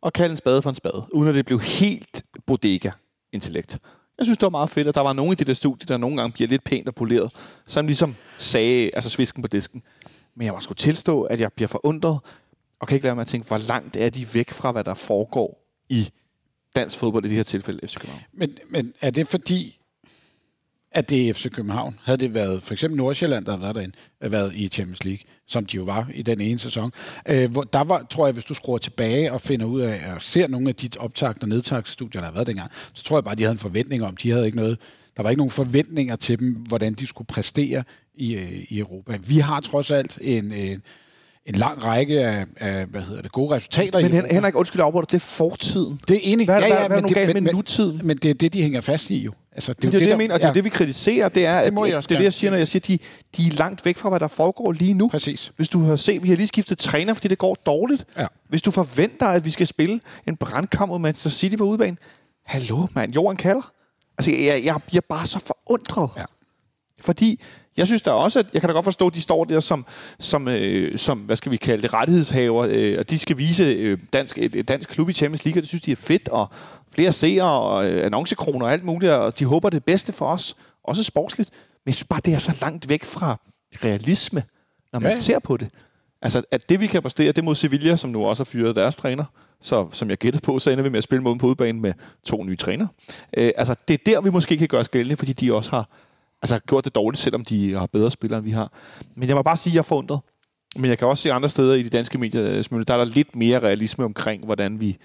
og 0.02 0.14
kalde 0.14 0.32
en 0.32 0.38
spade 0.38 0.62
for 0.62 0.70
en 0.70 0.76
spade, 0.76 1.06
uden 1.14 1.30
at 1.30 1.36
det 1.36 1.46
blev 1.46 1.60
helt 1.60 2.26
bodega-intellekt. 2.46 3.80
Jeg 4.18 4.26
synes, 4.26 4.38
det 4.38 4.44
var 4.44 4.50
meget 4.50 4.70
fedt, 4.70 4.88
at 4.88 4.96
der 4.96 5.02
var 5.02 5.14
nogen 5.14 5.32
i 5.32 5.36
det 5.36 5.48
der 5.48 5.54
studie, 5.54 5.86
der 5.88 5.98
nogle 5.98 6.18
gange 6.18 6.34
bliver 6.34 6.48
lidt 6.48 6.64
pænt 6.64 6.88
og 6.88 6.96
poleret, 6.96 7.32
som 7.66 7.86
ligesom 7.86 8.16
sagde, 8.38 8.92
altså 8.94 9.10
svisken 9.10 9.42
på 9.42 9.48
disken. 9.48 9.84
Men 10.36 10.46
jeg 10.46 10.54
må 10.54 10.60
sgu 10.60 10.74
tilstå, 10.74 11.22
at 11.22 11.40
jeg 11.40 11.54
bliver 11.54 11.68
forundret, 11.68 12.20
og 12.80 12.88
kan 12.88 12.96
ikke 12.96 13.04
lade 13.04 13.16
mig 13.16 13.22
at 13.22 13.28
tænke, 13.28 13.48
hvor 13.48 13.58
langt 13.58 13.96
er 13.96 14.10
de 14.10 14.34
væk 14.34 14.52
fra, 14.52 14.72
hvad 14.72 14.84
der 14.84 14.94
foregår 14.94 15.66
i 15.90 16.10
dansk 16.76 16.98
fodbold 16.98 17.26
i 17.26 17.28
det 17.28 17.36
her 17.36 17.44
tilfælde, 17.44 17.88
FC 17.88 17.98
København. 17.98 18.24
Men, 18.34 18.58
men 18.70 18.94
er 19.02 19.10
det 19.10 19.28
fordi, 19.28 19.80
at 20.94 21.10
det 21.10 21.30
er 21.30 21.34
FC 21.34 21.52
København. 21.52 22.00
Havde 22.04 22.18
det 22.18 22.34
været 22.34 22.64
for 22.64 22.74
eksempel 22.74 22.98
Nordsjælland, 22.98 23.46
der 23.46 23.52
havde 23.52 23.62
været, 23.62 23.76
derinde, 23.76 23.96
øh, 24.22 24.32
været 24.32 24.54
i 24.56 24.68
Champions 24.68 25.04
League, 25.04 25.24
som 25.48 25.66
de 25.66 25.78
jo 25.78 25.84
var 25.84 26.10
i 26.14 26.22
den 26.22 26.42
ene 26.42 26.60
sæson, 26.60 26.92
øh, 27.30 27.52
hvor 27.52 27.64
der 27.64 27.84
var, 27.84 28.06
tror 28.10 28.28
jeg, 28.28 28.34
hvis 28.34 28.46
du 28.46 28.54
skruer 28.54 28.78
tilbage 28.78 29.32
og 29.34 29.42
finder 29.42 29.66
ud 29.66 29.82
af, 29.82 30.14
og 30.16 30.24
ser 30.24 30.48
nogle 30.48 30.70
af 30.70 30.76
dit 30.76 30.98
optagt- 30.98 31.44
og 31.44 31.50
nedtagsstudier, 31.50 32.22
der 32.22 32.28
har 32.28 32.34
været 32.34 32.48
dengang, 32.48 32.72
så 32.94 33.04
tror 33.04 33.18
jeg 33.18 33.24
bare, 33.24 33.36
de 33.36 33.44
havde 33.44 33.54
en 33.54 33.60
forventning 33.60 34.04
om, 34.04 34.18
de 34.18 34.32
havde 34.32 34.46
ikke 34.46 34.58
noget, 34.58 34.78
der 35.18 35.24
var 35.24 35.30
ikke 35.30 35.40
nogen 35.40 35.52
forventninger 35.52 36.16
til 36.16 36.40
dem, 36.40 36.54
hvordan 36.54 36.94
de 36.94 37.08
skulle 37.08 37.28
præstere 37.28 37.84
i, 38.16 38.34
øh, 38.34 38.66
i 38.70 38.80
Europa. 38.80 39.18
Vi 39.28 39.40
har 39.40 39.60
trods 39.60 39.92
alt 39.92 40.18
en, 40.22 40.52
en 40.52 40.84
en 41.46 41.56
lang 41.56 41.86
række 41.86 42.26
af, 42.26 42.46
af 42.58 42.86
hvad 42.86 43.02
hedder 43.02 43.22
det, 43.22 43.32
gode 43.32 43.56
resultater. 43.56 44.02
Men 44.02 44.14
Hen- 44.14 44.26
Henrik, 44.32 44.56
undskyld, 44.56 44.82
jeg 44.82 44.94
det 44.94 45.14
er 45.14 45.20
fortiden. 45.20 46.00
Det 46.08 46.16
er 46.16 46.20
enig. 46.24 46.46
Hvad, 46.46 46.60
ja, 46.60 46.68
ja, 46.68 46.82
ja, 46.82 46.88
hvad 46.88 46.98
er 46.98 47.02
men, 47.02 47.14
galt 47.14 47.34
men, 47.34 47.44
med 47.44 47.54
nutiden? 47.54 48.02
Men 48.04 48.18
det 48.18 48.30
er 48.30 48.34
det, 48.34 48.54
de 48.54 48.62
hænger 48.62 48.82
fast 48.82 49.10
i 49.10 49.18
jo. 49.18 49.34
Altså, 49.52 49.74
det, 49.74 49.78
er 49.78 49.82
det, 49.82 49.94
det, 49.94 50.02
det, 50.02 50.10
jeg 50.10 50.18
mener, 50.18 50.34
og 50.34 50.40
det 50.40 50.46
er 50.46 50.50
ja. 50.50 50.54
det, 50.54 50.64
vi 50.64 50.70
kritiserer, 50.70 51.30
det 51.30 51.46
er, 51.46 51.64
det, 51.64 51.74
må 51.74 51.82
at, 51.84 51.90
jeg 51.90 52.02
det, 52.02 52.10
det 52.10 52.16
er 52.16 52.20
det, 52.20 52.24
jeg 52.24 52.34
siger, 52.34 52.52
når 52.52 52.58
jeg 52.58 52.68
siger, 52.68 52.82
de, 52.88 53.00
de 53.38 53.48
er 53.48 53.52
langt 53.52 53.86
væk 53.86 53.98
fra, 53.98 54.10
hvad 54.10 54.20
der 54.20 54.28
foregår 54.28 54.72
lige 54.72 54.94
nu. 54.94 55.08
Præcis. 55.10 55.52
Hvis 55.56 55.70
du 55.70 55.80
har 55.80 55.96
set, 55.96 56.24
vi 56.24 56.30
har 56.30 56.36
lige 56.36 56.48
skiftet 56.48 56.78
træner, 56.78 57.14
fordi 57.14 57.28
det 57.28 57.38
går 57.38 57.58
dårligt. 57.66 58.06
Ja. 58.20 58.28
Hvis 58.50 58.62
du 58.62 58.72
forventer, 58.72 59.26
at 59.26 59.46
vi 59.46 59.50
skal 59.50 59.68
spille 59.68 60.00
en 60.28 60.36
brandkamp 60.36 60.90
mod 60.90 61.00
Manchester 61.00 61.30
City 61.30 61.56
på 61.58 61.64
udbanen, 61.64 61.98
hallo 62.46 62.88
mand, 62.96 63.14
jorden 63.14 63.38
kalder. 63.38 63.72
Altså, 64.18 64.32
jeg, 64.32 64.62
jeg 64.64 64.76
bliver 64.88 65.02
bare 65.10 65.26
så 65.26 65.40
forundret. 65.46 66.10
Ja. 66.18 66.26
Fordi 67.00 67.40
jeg 67.78 67.88
synes 67.88 68.02
da 68.02 68.12
også, 68.12 68.40
at 68.40 68.46
jeg 68.54 68.62
kan 68.62 68.68
da 68.68 68.74
godt 68.74 68.84
forstå, 68.84 69.08
at 69.08 69.16
de 69.16 69.22
står 69.22 69.44
der 69.44 69.60
som, 69.60 69.86
som, 70.20 70.48
øh, 70.48 70.98
som 70.98 71.18
hvad 71.18 71.36
skal 71.36 71.52
vi 71.52 71.58
kalde 71.58 71.82
det, 71.82 71.94
rettighedshaver, 71.94 72.68
øh, 72.70 72.96
og 73.00 73.10
de 73.10 73.20
skal 73.20 73.38
vise 73.38 73.64
øh, 73.64 73.98
dansk, 74.14 74.38
et, 74.38 74.68
dansk 74.68 74.90
klub 74.90 75.10
i 75.10 75.14
Champions 75.14 75.46
League, 75.46 75.60
og 75.60 75.62
det 75.62 75.68
synes 75.68 75.82
de 75.82 75.92
er 75.92 75.96
fedt, 75.96 76.30
og 76.30 76.48
flere 76.92 77.14
seere 77.14 77.60
og 77.60 77.92
øh, 77.92 78.06
annoncekroner 78.06 78.66
og 78.66 78.72
alt 78.72 78.84
muligt, 78.84 79.12
og 79.12 79.40
de 79.40 79.46
håber 79.46 79.70
det 79.70 79.84
bedste 79.84 80.12
for 80.12 80.26
os, 80.26 80.56
også 80.84 81.04
sportsligt. 81.04 81.50
Men 81.54 81.90
jeg 81.90 81.96
synes 81.96 82.08
bare, 82.08 82.22
det 82.26 82.34
er 82.34 82.38
så 82.38 82.54
langt 82.62 82.90
væk 82.90 83.04
fra 83.04 83.40
realisme, 83.84 84.44
når 84.94 85.00
man 85.00 85.12
ja. 85.12 85.20
ser 85.20 85.40
på 85.40 85.58
det. 85.58 85.70
Altså, 86.22 86.44
at 86.52 86.70
det 86.70 86.80
vi 86.80 86.88
kan 86.88 87.02
præstere, 87.02 87.32
det 87.32 87.44
mod 87.44 87.56
Sevilla, 87.56 87.96
som 87.96 88.10
nu 88.10 88.26
også 88.26 88.44
har 88.44 88.46
fyret 88.46 88.76
deres 88.76 88.96
træner, 88.96 89.26
så 89.62 89.88
som 89.92 90.10
jeg 90.10 90.18
gættede 90.18 90.44
på, 90.44 90.60
så 90.60 90.70
ender 90.70 90.84
vi 90.84 90.90
med 90.90 90.98
at 90.98 91.04
spille 91.04 91.24
mod 91.24 91.36
på 91.36 91.48
udbanen 91.48 91.82
med 91.82 91.94
to 92.24 92.44
nye 92.44 92.56
træner. 92.56 92.88
Øh, 93.38 93.52
altså, 93.58 93.76
det 93.88 93.94
er 93.94 93.98
der, 94.06 94.22
vi 94.22 94.30
måske 94.30 94.58
kan 94.58 94.68
gøre 94.68 94.84
skældende, 94.84 95.18
fordi 95.18 95.34
de 95.34 95.54
også 95.54 95.72
har 95.72 95.90
altså, 96.44 96.60
gjort 96.60 96.86
det 96.86 96.96
dårligt, 96.96 97.22
selvom 97.22 97.46
de 97.46 97.74
har 97.74 97.86
bedre 97.86 98.12
spillere, 98.12 98.38
end 98.38 98.46
vi 98.46 98.52
har. 98.52 98.72
Men 99.16 99.28
jeg 99.28 99.36
må 99.36 99.42
bare 99.42 99.58
sige, 99.58 99.72
at 99.72 99.76
jeg 99.76 99.80
er 99.80 99.84
forundret. 99.84 100.20
Men 100.76 100.90
jeg 100.90 100.98
kan 100.98 101.08
også 101.08 101.24
se 101.24 101.32
andre 101.32 101.50
steder 101.50 101.76
i 101.76 101.84
de 101.84 101.90
danske 101.90 102.18
medier, 102.18 102.42
der 102.44 102.94
er 102.94 102.98
der 102.98 103.06
lidt 103.06 103.36
mere 103.36 103.60
realisme 103.60 104.06
omkring, 104.06 104.46
hvordan 104.46 104.82
vi, 104.82 104.98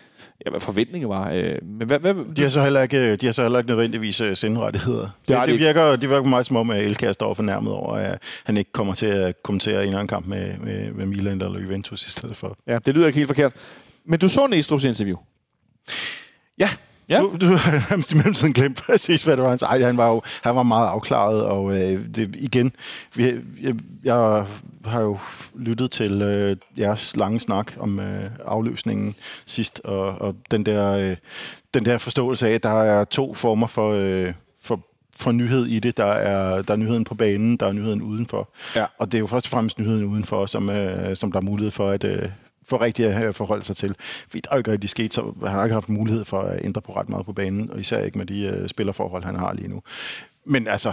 ja, 0.46 0.51
hvad 0.51 0.61
forventningen 0.61 1.09
var. 1.09 1.31
Øh, 1.31 1.55
men 1.62 1.87
hvad, 1.87 1.98
hvad, 1.98 2.14
de, 2.37 2.42
har 2.42 2.48
så 2.48 2.62
heller 2.62 2.83
ikke, 2.83 3.16
de 3.16 3.27
har 3.27 3.33
så 3.33 3.42
heller 3.42 3.59
ikke 3.59 3.68
nødvendigvis 3.68 4.23
sendrettigheder. 4.35 5.08
Det, 5.29 5.38
det, 5.40 5.48
det, 5.48 5.58
virker, 5.58 5.96
det 5.96 6.10
virker 6.10 6.29
meget 6.29 6.46
som 6.46 6.56
om, 6.56 6.71
at 6.71 6.85
Elkær 6.85 7.13
står 7.13 7.35
fornærmet 7.35 7.73
over, 7.73 7.94
at 7.94 8.23
han 8.44 8.56
ikke 8.56 8.73
kommer 8.73 8.94
til 8.94 9.06
at 9.06 9.42
kommentere 9.42 9.87
en 9.87 9.92
anden 9.94 10.08
kamp 10.08 10.27
med, 10.27 10.58
med, 10.58 10.92
med 10.92 11.06
Milan 11.06 11.42
eller 11.42 11.60
Juventus 11.60 12.06
i 12.06 12.10
stedet 12.10 12.37
for. 12.37 12.56
Ja, 12.67 12.79
det 12.87 12.94
lyder 12.94 13.06
ikke 13.06 13.17
helt 13.17 13.29
forkert. 13.29 13.52
Men 14.04 14.19
du 14.19 14.29
så 14.29 14.40
Næstrup's 14.40 14.87
interview? 14.87 15.17
Ja, 16.58 16.71
Ja. 17.09 17.21
Du, 17.21 17.37
du 17.40 17.46
har 17.46 17.73
nærmest 17.90 18.13
i 18.13 18.15
mellemtiden 18.15 18.52
glemt 18.52 18.83
præcis, 18.83 19.23
hvad 19.23 19.37
det 19.37 19.44
var. 19.44 19.63
Ej, 19.63 19.83
han 19.83 19.96
var 19.96 20.09
jo 20.09 20.23
han 20.42 20.56
var 20.56 20.63
meget 20.63 20.88
afklaret, 20.88 21.42
og 21.42 21.79
øh, 21.79 22.06
det, 22.15 22.37
igen, 22.38 22.73
vi, 23.15 23.25
jeg, 23.63 23.75
jeg 24.04 24.44
har 24.85 25.00
jo 25.00 25.19
lyttet 25.54 25.90
til 25.90 26.23
øh, 26.23 26.56
jeres 26.79 27.17
lange 27.17 27.40
snak 27.40 27.73
om 27.79 28.00
øh, 28.00 28.31
afløsningen 28.44 29.15
sidst, 29.46 29.81
og, 29.85 30.02
og 30.21 30.37
den, 30.50 30.67
der, 30.67 30.90
øh, 30.92 31.17
den 31.75 31.85
der 31.85 31.98
forståelse 31.98 32.48
af, 32.48 32.52
at 32.52 32.63
der 32.63 32.83
er 32.83 33.04
to 33.04 33.35
former 33.35 33.67
for... 33.67 33.92
Øh, 33.96 34.33
for 34.63 34.81
for 35.21 35.33
nyhed 35.33 35.67
i 35.67 35.79
det. 35.79 35.96
Der 35.96 36.04
er, 36.04 36.63
der 36.63 36.73
er 36.75 36.77
nyheden 36.77 37.04
på 37.04 37.15
banen, 37.15 37.56
der 37.56 37.67
er 37.67 37.73
nyheden 37.73 38.02
udenfor. 38.02 38.48
Ja. 38.77 38.85
Og 38.98 39.13
det 39.13 39.19
er 39.19 39.21
jo 39.21 39.27
først 39.27 39.46
og 39.46 39.50
fremmest 39.50 39.79
nyheden 39.79 40.04
udenfor, 40.04 40.46
som, 40.46 40.71
øh, 40.71 41.17
som 41.17 41.33
der 41.33 41.38
er 41.38 41.42
mulighed 41.42 41.71
for 41.71 41.90
at, 41.90 42.04
øh, 42.04 42.29
for 42.69 42.81
rigtig 42.81 43.06
at 43.06 43.29
øh, 43.29 43.35
forholde 43.35 43.64
sig 43.64 43.77
til. 43.77 43.94
Fordi 44.29 44.40
der 44.40 44.50
er 44.50 44.54
jo 44.56 44.58
ikke 44.58 44.73
rigtig 44.73 44.90
sket, 44.90 45.14
så 45.14 45.35
han 45.40 45.50
har 45.50 45.64
ikke 45.64 45.75
haft 45.75 45.88
mulighed 45.88 46.25
for 46.25 46.40
at 46.40 46.64
ændre 46.64 46.81
på 46.81 46.96
ret 46.96 47.08
meget 47.08 47.27
på 47.27 47.33
banen, 47.33 47.71
og 47.71 47.81
især 47.81 48.02
ikke 48.02 48.19
med 48.19 48.27
de 48.27 48.42
øh, 48.42 48.69
spillerforhold, 48.69 49.25
han 49.25 49.37
har 49.37 49.52
lige 49.52 49.69
nu. 49.69 49.83
Men 50.44 50.69
altså, 50.69 50.92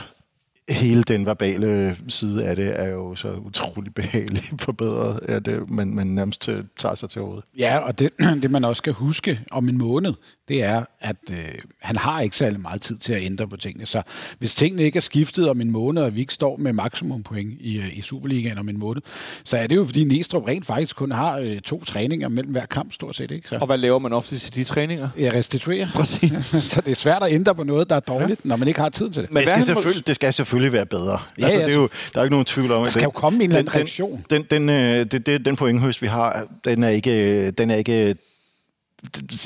hele 0.69 1.03
den 1.03 1.25
verbale 1.25 1.97
side 2.07 2.45
af 2.45 2.55
det 2.55 2.79
er 2.79 2.87
jo 2.87 3.15
så 3.15 3.33
utrolig 3.33 3.93
behageligt 3.93 4.53
forbedret, 4.65 5.19
at 5.23 5.45
det, 5.45 5.69
man, 5.69 5.95
man 5.95 6.07
nærmest 6.07 6.49
tager 6.79 6.95
sig 6.95 7.09
til 7.09 7.21
hovedet. 7.21 7.43
Ja, 7.57 7.77
og 7.77 7.99
det, 7.99 8.09
det 8.41 8.51
man 8.51 8.65
også 8.65 8.77
skal 8.77 8.93
huske 8.93 9.39
om 9.51 9.69
en 9.69 9.77
måned, 9.77 10.13
det 10.47 10.63
er, 10.63 10.85
at 11.01 11.15
øh, 11.31 11.37
han 11.79 11.95
har 11.95 12.21
ikke 12.21 12.37
særlig 12.37 12.59
meget 12.59 12.81
tid 12.81 12.97
til 12.97 13.13
at 13.13 13.23
ændre 13.23 13.47
på 13.47 13.57
tingene. 13.57 13.85
Så 13.85 14.01
hvis 14.39 14.55
tingene 14.55 14.83
ikke 14.83 14.97
er 14.97 15.01
skiftet 15.01 15.49
om 15.49 15.61
en 15.61 15.71
måned, 15.71 16.01
og 16.01 16.15
vi 16.15 16.19
ikke 16.19 16.33
står 16.33 16.57
med 16.57 16.73
maksimumpoint 16.73 17.61
i, 17.61 17.77
øh, 17.77 17.97
i 17.97 18.01
Superligaen 18.01 18.57
om 18.57 18.69
en 18.69 18.79
måned, 18.79 19.01
så 19.43 19.57
er 19.57 19.67
det 19.67 19.75
jo, 19.75 19.85
fordi 19.85 20.03
Næstrup 20.03 20.47
rent 20.47 20.65
faktisk 20.65 20.95
kun 20.95 21.11
har 21.11 21.37
øh, 21.37 21.59
to 21.59 21.83
træninger 21.83 22.29
mellem 22.29 22.51
hver 22.51 22.65
kamp, 22.65 22.93
stort 22.93 23.15
set. 23.15 23.31
Ikke? 23.31 23.49
Så 23.49 23.57
Og 23.61 23.65
hvad 23.65 23.77
laver 23.77 23.99
man 23.99 24.13
ofte 24.13 24.37
til 24.37 24.55
de 24.55 24.63
træninger? 24.63 25.09
jeg 25.17 25.33
restituerer. 25.33 25.87
Præcis. 25.95 26.47
så 26.71 26.81
det 26.81 26.91
er 26.91 26.95
svært 26.95 27.23
at 27.23 27.33
ændre 27.33 27.55
på 27.55 27.63
noget, 27.63 27.89
der 27.89 27.95
er 27.95 27.99
dårligt, 27.99 28.41
ja. 28.45 28.49
når 28.49 28.55
man 28.55 28.67
ikke 28.67 28.79
har 28.79 28.89
tid 28.89 29.09
til 29.09 29.23
det. 29.23 29.31
Men 29.31 29.43
det, 29.43 29.49
skal 29.49 29.65
selvfølgelig, 29.65 30.07
det 30.07 30.15
skal 30.15 30.33
selvfølgelig 30.33 30.54
være 30.61 30.85
bedre. 30.85 31.19
Ja, 31.39 31.43
altså, 31.45 31.59
det 31.59 31.69
er 31.69 31.73
jo, 31.75 31.89
der 32.13 32.19
er 32.19 32.23
ikke 32.23 32.33
nogen 32.33 32.45
tvivl 32.45 32.71
om, 32.71 32.79
Der 32.81 32.87
at 32.87 32.93
skal 32.93 32.99
den- 32.99 33.07
jo 33.07 33.11
komme 33.11 33.43
en 33.43 33.49
eller 33.49 33.57
anden 33.59 33.71
den- 33.71 33.79
reaktion. 33.79 34.25
Den, 34.29 34.43
den, 34.49 34.69
øh, 34.69 35.05
det, 35.11 35.25
det, 35.25 35.45
den 35.45 35.55
pointhøst, 35.55 36.01
vi 36.01 36.07
har, 36.07 36.47
den 36.65 36.83
er 36.83 36.89
ikke, 36.89 37.51
den 37.51 37.71
er 37.71 37.75
ikke 37.75 38.15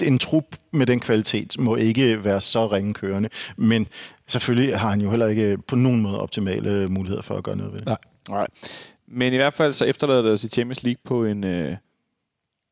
en 0.03 0.19
trup 0.19 0.43
med 0.71 0.85
den 0.85 0.99
kvalitet 0.99 1.55
må 1.59 1.75
ikke 1.75 2.23
være 2.25 2.41
så 2.41 2.67
ringe 2.67 2.93
kørende, 2.93 3.29
men 3.57 3.87
selvfølgelig 4.27 4.77
har 4.79 4.89
han 4.89 5.01
jo 5.01 5.09
heller 5.09 5.27
ikke 5.27 5.57
på 5.67 5.75
nogen 5.75 6.01
måde 6.01 6.19
optimale 6.21 6.87
muligheder 6.87 7.21
for 7.21 7.35
at 7.37 7.43
gøre 7.43 7.55
noget 7.57 7.73
ved 7.73 7.79
det. 7.79 7.87
Nej. 7.87 7.97
Nej. 8.29 8.47
Men 9.07 9.33
i 9.33 9.35
hvert 9.35 9.53
fald 9.53 9.73
så 9.73 9.85
efterlader 9.85 10.21
det 10.21 10.31
os 10.31 10.43
i 10.43 10.49
Champions 10.49 10.83
League 10.83 10.99
på 11.05 11.25
en... 11.25 11.43
Øh, 11.43 11.75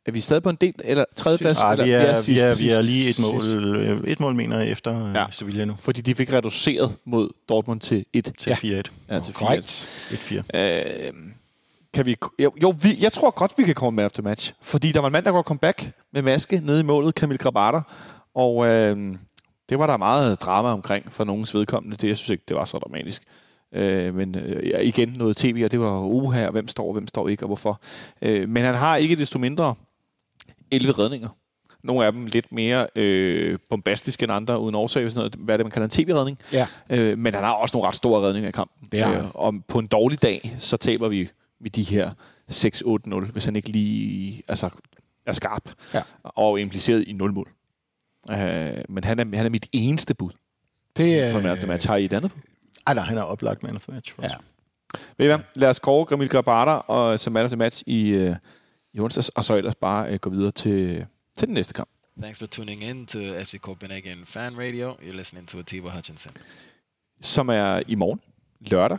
er 0.08 0.12
vi 0.12 0.22
stadig 0.22 0.44
på 0.44 0.50
en 0.50 0.56
del, 0.62 0.74
eller 0.84 1.06
tredjeplads? 1.16 1.58
Ah, 1.60 1.72
eller, 1.72 1.86
vi, 1.86 1.92
er, 1.92 2.08
vi, 2.08 2.22
sidst, 2.22 2.44
er, 2.44 2.56
vi 2.56 2.70
er 2.70 2.82
lige 2.82 3.10
et 3.10 3.20
mål, 3.20 3.42
sidst. 3.42 3.56
øh, 3.56 4.04
et 4.04 4.20
mål 4.20 4.36
mener 4.36 4.60
jeg, 4.60 4.70
efter 4.72 5.12
Ja. 5.12 5.20
ja. 5.20 5.26
Sevilla 5.32 5.66
nu, 5.66 5.76
Fordi 5.80 6.02
de 6.02 6.16
fik 6.16 6.34
reduceret 6.34 6.96
mod 7.06 7.30
Dortmund 7.50 7.80
til 7.80 8.06
1. 8.14 8.32
til 8.38 8.52
4-1. 8.52 8.56
Ja, 9.10 9.20
til 9.20 9.34
4. 9.34 9.34
Korrekt. 9.34 9.66
1-4. 10.54 10.60
Øh, 10.60 11.14
kan 11.94 12.06
vi, 12.06 12.16
jo, 12.40 12.52
jo 12.64 12.74
vi, 12.82 12.98
jeg 13.02 13.14
tror 13.14 13.30
godt, 13.32 13.52
vi 13.58 13.64
kan 13.64 13.76
komme 13.76 13.96
med 13.96 14.04
after 14.04 14.24
match. 14.24 14.54
Fordi 14.62 14.92
der 14.92 15.00
var 15.00 15.08
en 15.08 15.12
mand, 15.12 15.26
der 15.26 15.32
går 15.32 15.42
comeback 15.42 15.92
med 16.14 16.22
maske 16.22 16.62
nede 16.64 16.80
i 16.80 16.84
målet, 16.84 17.16
Kamil 17.16 17.38
Grabater. 17.38 17.82
Og 18.36 18.66
øh, 18.68 19.16
det 19.70 19.80
var 19.80 19.88
der 19.88 19.98
meget 19.98 20.42
drama 20.42 20.70
omkring 20.70 21.14
for 21.14 21.24
nogens 21.24 21.54
vedkommende. 21.54 21.98
Det, 21.98 22.08
jeg 22.08 22.18
synes 22.18 22.30
ikke, 22.30 22.44
det 22.48 22.56
var 22.56 22.66
så 22.66 22.78
dramatisk. 22.78 23.24
Øh, 23.74 24.16
men 24.16 24.36
øh, 24.36 24.68
ja, 24.68 24.80
igen 24.80 25.10
noget 25.10 25.38
tv, 25.38 25.62
og 25.66 25.72
det 25.72 25.80
var 25.80 26.00
uha, 26.00 26.40
her, 26.40 26.52
hvem 26.52 26.68
står, 26.68 26.94
hvem 26.94 27.08
står 27.08 27.28
ikke, 27.28 27.44
og 27.44 27.48
hvorfor. 27.48 27.82
Øh, 28.22 28.50
men 28.50 28.64
han 28.64 28.76
har 28.76 28.96
ikke 28.96 29.16
desto 29.16 29.40
mindre 29.40 29.76
11 30.72 30.92
redninger. 30.92 31.30
Nogle 31.84 32.06
af 32.06 32.12
dem 32.12 32.26
lidt 32.26 32.52
mere 32.52 32.88
øh, 32.96 33.60
bombastiske 33.70 34.24
end 34.24 34.32
andre, 34.32 34.60
uden 34.60 34.76
årsag, 34.76 35.12
sådan 35.12 35.20
noget, 35.20 35.36
hvad 35.36 35.56
er 35.56 35.58
det, 35.58 35.66
man 35.66 35.72
kalder 35.72 35.86
en 35.86 35.90
tv-redning. 35.90 36.40
Ja. 36.54 36.68
Øh, 36.90 37.18
men 37.18 37.34
han 37.34 37.44
har 37.44 37.52
også 37.54 37.76
nogle 37.78 37.88
ret 37.88 37.96
store 37.96 38.28
redninger 38.28 38.50
i 38.50 38.52
kampen. 38.52 38.88
Han. 38.94 39.16
øh, 39.16 39.26
og 39.34 39.54
på 39.68 39.80
en 39.80 39.88
dårlig 39.88 40.22
dag, 40.22 40.56
så 40.58 40.78
taber 40.78 41.08
vi 41.08 41.30
med 41.62 41.70
de 41.70 41.84
her 41.84 42.12
6-8-0, 42.52 43.32
hvis 43.32 43.46
han 43.46 43.56
ikke 43.56 43.70
lige 43.70 44.44
altså, 44.48 44.70
er 45.26 45.32
skarp 45.32 45.70
Ja. 45.94 46.02
og 46.24 46.60
impliceret 46.62 47.04
i 47.08 47.14
0 47.14 47.34
mål. 47.34 47.50
Øh, 48.32 48.38
men 48.90 49.04
han 49.04 49.20
er, 49.20 49.36
han 49.38 49.46
er 49.46 49.50
mit 49.50 49.68
eneste 49.72 50.14
bud 50.16 50.32
Det, 50.98 51.32
på 51.32 51.38
en 51.38 51.44
man 51.44 51.58
the 51.58 51.68
match. 51.68 51.88
Har 51.88 51.96
I 51.96 52.06
et 52.06 52.14
andet 52.14 52.32
bud? 52.32 52.42
Ej, 52.88 52.94
nej, 52.94 53.04
han 53.04 53.18
er 53.18 53.22
oplagt 53.22 53.64
man 53.64 53.76
of 53.76 53.82
the 53.82 53.94
match. 53.94 54.16
Ja. 54.22 54.28
ja. 54.28 54.34
Ved 55.18 55.26
I 55.26 55.28
hvad? 55.28 55.40
Lad 55.56 55.70
os 55.70 55.80
kåre 55.80 56.06
Gramil 56.06 56.30
Grabater 56.30 56.72
og 56.72 57.20
som 57.20 57.34
man 57.34 57.44
of 57.44 57.50
the 57.50 57.58
match 57.58 57.84
i, 57.88 58.08
øh, 58.08 58.36
i 58.98 59.00
onsdags, 59.00 59.30
og 59.30 59.44
så 59.46 59.56
ellers 59.56 59.76
bare 59.76 60.10
øh, 60.10 60.20
gå 60.20 60.30
videre 60.30 60.52
til, 60.52 61.06
til 61.36 61.48
den 61.48 61.54
næste 61.54 61.74
kamp. 61.74 61.90
Thanks 62.22 62.40
for 62.40 62.46
tuning 62.46 62.84
in 62.84 63.06
to 63.06 63.20
FC 63.20 63.60
Copenhagen 63.60 64.26
Fan 64.26 64.58
Radio. 64.58 64.94
You're 64.94 65.16
listening 65.16 65.48
to 65.48 65.60
Atiba 65.60 65.90
Hutchinson. 65.90 66.32
som 67.22 67.50
er 67.50 67.82
i 67.88 67.96
morgen, 67.96 68.22
lørdag, 68.60 68.98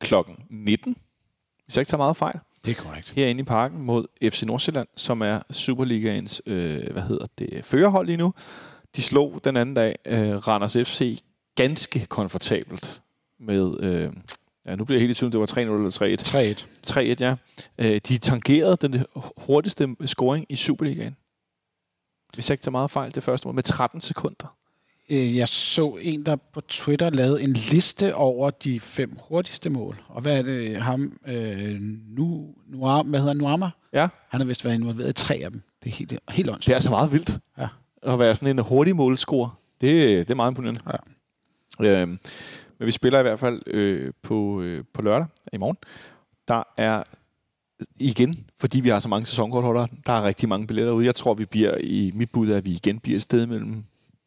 klokken 0.00 0.36
19. 0.50 0.96
Hvis 1.64 1.76
jeg 1.76 1.80
ikke 1.80 1.90
tager 1.90 1.98
meget 1.98 2.16
fejl. 2.16 2.38
det 2.64 2.78
er 2.78 2.82
korrekt. 2.82 3.10
Herinde 3.10 3.40
i 3.40 3.44
parken 3.44 3.82
mod 3.82 4.06
FC 4.30 4.42
Nordsjælland, 4.42 4.88
som 4.96 5.20
er 5.20 5.42
Superligaens, 5.50 6.42
øh, 6.46 6.92
hvad 6.92 7.02
hedder 7.02 7.26
det, 7.38 7.64
førerhold 7.64 8.06
lige 8.06 8.16
nu. 8.16 8.34
De 8.96 9.02
slog 9.02 9.40
den 9.44 9.56
anden 9.56 9.74
dag 9.74 9.96
øh, 10.06 10.36
Randers 10.36 10.72
FC 10.72 11.22
ganske 11.54 12.06
komfortabelt 12.06 13.02
med, 13.38 13.80
øh, 13.80 14.12
ja 14.70 14.76
nu 14.76 14.84
bliver 14.84 14.98
jeg 15.00 15.06
helt 15.06 15.16
i 15.16 15.20
tvivl, 15.20 15.32
det 15.32 15.40
var 15.40 15.46
3-0 15.46 15.58
eller 15.58 16.56
3-1. 16.86 16.96
3-1. 16.96 17.00
3-1, 17.00 17.16
ja. 17.20 17.34
Øh, 17.78 18.00
de 18.08 18.18
tangerede 18.18 18.76
den 18.88 19.04
hurtigste 19.36 19.96
scoring 20.06 20.46
i 20.48 20.56
Superligaen. 20.56 21.16
Hvis 22.34 22.48
jeg 22.50 22.54
ikke 22.54 22.62
tager 22.62 22.70
meget 22.72 22.90
fejl, 22.90 23.14
det 23.14 23.22
første 23.22 23.48
mål, 23.48 23.54
med 23.54 23.62
13 23.62 24.00
sekunder. 24.00 24.56
Øh, 25.10 25.36
Jeg 25.36 25.48
så 25.48 25.98
en, 26.00 26.26
der 26.26 26.36
på 26.36 26.60
Twitter 26.60 27.10
lavede 27.10 27.42
en 27.42 27.52
liste 27.52 28.14
over 28.14 28.50
de 28.50 28.80
fem 28.80 29.16
hurtigste 29.28 29.70
mål. 29.70 29.96
Og 30.08 30.22
hvad 30.22 30.38
er 30.38 30.42
det, 30.42 30.82
ham, 30.82 31.18
øh, 31.26 31.80
nu, 32.08 32.54
nu, 32.66 33.02
hvad 33.02 33.20
hedder 33.20 33.34
Nuama? 33.34 33.70
Ja, 33.92 34.08
Han 34.28 34.40
har 34.40 34.46
vist 34.46 34.64
været 34.64 34.74
involveret 34.74 35.08
i 35.08 35.12
tre 35.12 35.34
af 35.34 35.50
dem. 35.50 35.62
Det 35.84 35.90
er 35.92 35.94
helt, 35.96 36.10
helt 36.30 36.46
det 36.46 36.54
åndssvagt. 36.54 36.68
er 36.70 36.74
altså 36.74 36.90
meget 36.90 37.12
vildt. 37.12 37.30
Ja. 37.58 37.68
At 38.02 38.18
være 38.18 38.34
sådan 38.34 38.58
en 38.58 38.64
hurtig 38.64 38.96
målscorer. 38.96 39.58
Det, 39.80 39.90
det 40.28 40.30
er 40.30 40.34
meget 40.34 40.50
imponerende. 40.50 40.80
Ja. 41.80 42.00
Øhm, 42.02 42.18
men 42.78 42.86
vi 42.86 42.90
spiller 42.92 43.18
i 43.18 43.22
hvert 43.22 43.38
fald 43.38 43.62
øh, 43.66 44.12
på, 44.22 44.60
øh, 44.60 44.84
på 44.94 45.02
lørdag 45.02 45.26
i 45.52 45.56
morgen. 45.56 45.76
Der 46.48 46.62
er 46.76 47.02
igen, 48.00 48.46
fordi 48.60 48.80
vi 48.80 48.88
har 48.88 48.98
så 48.98 49.08
mange 49.08 49.26
sæsonkortholdere, 49.26 49.88
der 50.06 50.12
er 50.12 50.22
rigtig 50.22 50.48
mange 50.48 50.66
billetter 50.66 50.92
ude. 50.92 51.06
Jeg 51.06 51.14
tror, 51.14 51.34
vi 51.34 51.44
bliver 51.44 51.76
i 51.80 52.12
mit 52.14 52.30
bud, 52.30 52.48
er, 52.50 52.56
at 52.56 52.64
vi 52.64 52.70
igen 52.70 53.00
bliver 53.00 53.16
et 53.16 53.22
sted 53.22 53.46
mellem, 53.46 53.84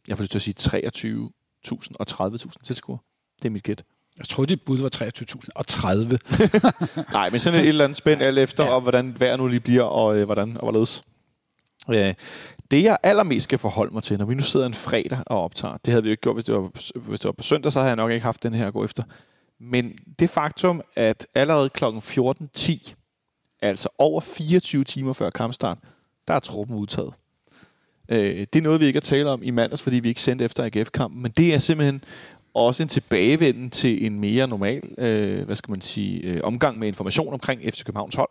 jeg 0.08 0.18
får 0.18 0.24
lyst 0.24 0.32
til 0.32 0.54
at 0.54 0.72
sige 0.72 1.30
23.000 1.72 1.92
og 2.00 2.06
30.000 2.36 2.52
tilskuere. 2.64 3.00
Det 3.42 3.46
er 3.46 3.50
mit 3.52 3.64
gæt. 3.64 3.84
Jeg 4.18 4.28
tror, 4.28 4.46
dit 4.46 4.62
bud 4.62 4.78
var 4.78 4.90
23.030. 7.04 7.04
Nej, 7.14 7.30
men 7.30 7.40
sådan 7.40 7.60
et, 7.60 7.64
et 7.64 7.70
eller 7.70 7.84
andet 7.84 7.96
spænd 7.96 8.22
alt 8.22 8.38
efter, 8.38 8.64
Ja. 8.64 8.70
ja. 8.70 8.76
og 8.76 8.82
hvordan 8.82 9.16
vejret 9.20 9.40
nu 9.40 9.48
lige 9.48 9.60
bliver, 9.60 9.84
og 9.84 10.18
øh, 10.18 10.26
hvordan 10.26 10.58
og 10.58 10.62
hvorledes. 10.64 11.04
Øh, 11.90 12.14
det, 12.72 12.84
jeg 12.84 12.98
allermest 13.04 13.44
skal 13.44 13.60
forholde 13.60 13.94
mig 13.94 14.04
til, 14.04 14.18
når 14.18 14.26
vi 14.26 14.36
nu 14.36 14.42
sidder 14.42 14.66
en 14.66 14.74
fredag 14.74 15.20
og 15.26 15.44
optager, 15.44 15.78
det 15.86 15.92
havde 15.92 16.04
vi 16.04 16.10
jo 16.10 16.12
ikke 16.12 16.22
gjort, 16.22 16.36
hvis 16.36 16.46
det 16.46 16.56
var, 16.56 17.00
hvis 17.00 17.20
det 17.20 17.26
var 17.26 17.32
på 17.32 17.44
søndag, 17.44 17.72
så 17.72 17.80
havde 17.80 17.90
jeg 17.90 17.96
nok 17.96 18.12
ikke 18.12 18.24
haft 18.24 18.44
den 18.44 18.54
her 18.54 18.68
at 18.68 18.74
gå 18.74 18.86
efter. 18.86 19.04
Men 19.60 19.98
det 20.20 20.30
faktum, 20.30 20.82
at 20.96 21.28
allerede 21.36 21.70
kl. 21.70 21.86
14.10, 21.86 22.94
altså 23.62 23.90
over 23.98 24.22
24 24.22 24.84
timer 24.84 25.14
før 25.14 25.30
kampstart, 25.30 25.78
der 26.28 26.34
er 26.34 26.40
truppen 26.40 26.78
udtaget. 26.78 27.14
Øh, 28.10 28.48
det 28.54 28.56
er 28.56 28.62
noget, 28.62 28.80
vi 28.80 28.86
ikke 28.86 28.98
har 28.98 29.02
talt 29.02 29.28
om 29.28 29.44
i 29.44 29.52
mandags, 29.52 29.82
fordi 29.82 30.00
vi 30.00 30.10
ikke 30.10 30.22
sendte 30.22 30.46
efter 30.46 30.64
AGF-kampen, 30.64 31.22
men 31.22 31.32
det 31.32 31.54
er 31.54 31.58
simpelthen 31.58 32.04
også 32.54 32.84
en 32.84 32.90
tilbagevenden 32.90 33.70
til 33.70 34.06
en 34.06 34.20
mere 34.20 34.48
normal, 34.48 34.82
øh, 34.98 35.46
hvad 35.46 35.56
skal 35.56 35.72
man 35.72 35.82
sige, 35.82 36.22
øh, 36.22 36.40
omgang 36.44 36.80
med 36.80 36.88
information 36.88 37.34
omkring 37.34 37.62
FC 37.62 37.84
Københavns 37.84 38.16
hold. 38.16 38.30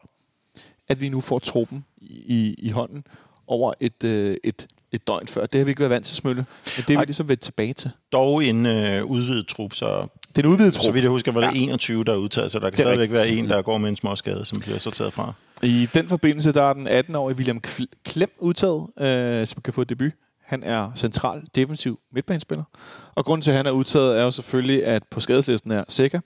At 0.88 1.00
vi 1.00 1.08
nu 1.08 1.20
får 1.20 1.38
truppen 1.38 1.84
i, 2.00 2.54
i 2.58 2.70
hånden 2.70 3.04
over 3.50 3.72
et, 3.80 4.04
øh, 4.04 4.36
et, 4.44 4.66
et 4.92 5.06
døgn 5.06 5.26
før. 5.26 5.46
Det 5.46 5.58
har 5.58 5.64
vi 5.64 5.70
ikke 5.70 5.80
været 5.80 5.90
vant 5.90 6.06
til, 6.06 6.16
Smølle. 6.16 6.44
Men 6.76 6.84
det 6.88 6.94
er 6.94 6.98
vi 6.98 7.04
ligesom 7.04 7.28
vendt 7.28 7.42
tilbage 7.42 7.72
til. 7.72 7.90
Dog 8.12 8.44
en 8.44 8.66
øh, 8.66 9.04
udvidet 9.04 9.46
trup, 9.46 9.74
så 9.74 10.06
Det 10.28 10.38
er 10.38 10.42
en 10.48 10.52
udvidet 10.52 10.74
så 10.74 10.80
trup. 10.82 10.94
vidt 10.94 11.02
jeg 11.02 11.10
husker, 11.10 11.32
var 11.32 11.40
det 11.40 11.46
Ja. 11.46 11.62
21, 11.62 12.04
der 12.04 12.12
er 12.12 12.16
udtaget, 12.16 12.52
så 12.52 12.58
der 12.58 12.70
kan 12.70 12.76
stadigvæk 12.76 12.98
rigtigt. 12.98 13.18
være 13.18 13.28
en, 13.28 13.48
der 13.48 13.62
går 13.62 13.78
med 13.78 13.88
en 13.88 13.96
småskade, 13.96 14.44
som 14.44 14.60
bliver 14.60 14.78
sorteret 14.78 15.12
fra. 15.12 15.32
I 15.62 15.88
den 15.94 16.08
forbindelse, 16.08 16.52
der 16.52 16.62
er 16.62 16.72
den 16.72 16.88
18-årige 16.88 17.36
William 17.36 17.60
Kl- 17.66 18.02
Klem 18.04 18.30
udtaget, 18.38 18.86
øh, 19.00 19.46
som 19.46 19.62
kan 19.62 19.72
få 19.72 19.84
debut. 19.84 20.12
Han 20.44 20.62
er 20.62 20.90
central 20.96 21.42
defensiv 21.54 22.00
midtbanespiller. 22.12 22.64
Og 23.14 23.24
grunden 23.24 23.42
til, 23.42 23.50
at 23.50 23.56
han 23.56 23.66
er 23.66 23.70
udtaget, 23.70 24.18
er 24.18 24.22
jo 24.22 24.30
selvfølgelig, 24.30 24.84
at 24.86 25.02
på 25.10 25.20
skadeslisten 25.20 25.70
er 25.70 25.84
Sækker, 25.88 26.20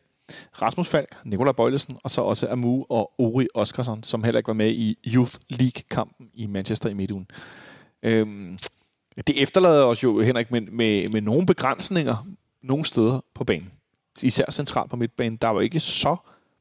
Rasmus 0.62 0.88
Falk, 0.88 1.08
Nikolaj 1.24 1.52
Bøjlesen, 1.52 1.98
og 2.04 2.10
så 2.10 2.20
også 2.20 2.48
Amu 2.50 2.84
og 2.88 3.12
Ori 3.18 3.46
Oskarsson, 3.54 4.02
som 4.02 4.24
heller 4.24 4.38
ikke 4.38 4.48
var 4.48 4.54
med 4.54 4.70
i 4.70 4.98
Youth 5.06 5.34
League-kampen 5.48 6.30
i 6.34 6.46
Manchester 6.46 6.88
i 6.88 6.94
midtugen. 6.94 7.26
Øhm, 8.02 8.58
det 9.26 9.42
efterlader 9.42 9.84
os 9.84 10.02
jo, 10.02 10.20
Henrik, 10.20 10.50
med, 10.50 10.60
med, 10.60 11.08
med 11.08 11.20
nogle 11.20 11.46
begrænsninger 11.46 12.26
nogle 12.62 12.84
steder 12.84 13.20
på 13.34 13.44
banen. 13.44 13.72
Især 14.22 14.50
centralt 14.50 14.90
på 14.90 14.96
midtbanen. 14.96 15.36
Der 15.36 15.48
var 15.48 15.60
ikke 15.60 15.80
så 15.80 16.16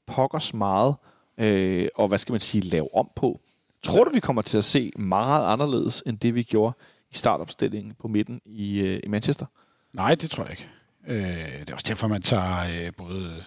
pokkers 0.06 0.54
meget, 0.54 0.96
øh, 1.38 1.88
og 1.96 2.08
hvad 2.08 2.18
skal 2.18 2.34
man 2.34 2.42
sige, 2.42 2.62
lave 2.62 2.96
om 2.96 3.10
på. 3.16 3.40
Tror 3.84 4.04
du, 4.04 4.12
vi 4.14 4.20
kommer 4.20 4.42
til 4.42 4.58
at 4.58 4.64
se 4.64 4.92
meget 4.96 5.46
anderledes, 5.54 6.04
end 6.06 6.20
det 6.20 6.36
vi 6.36 6.44
gjorde 6.44 6.78
i 7.12 7.16
startopstillingen 7.16 7.94
på 8.00 8.08
midten 8.08 8.42
i, 8.46 8.80
øh, 8.80 9.00
i 9.04 9.08
Manchester? 9.08 9.46
Nej, 9.94 10.16
det 10.16 10.30
tror 10.30 10.44
jeg 10.44 10.52
ikke. 10.52 10.70
Øh, 11.08 11.60
det 11.60 11.70
er 11.70 11.74
også 11.74 11.86
derfor, 11.88 12.08
man 12.08 12.22
tager 12.22 12.86
øh, 12.86 12.92
både 12.98 13.44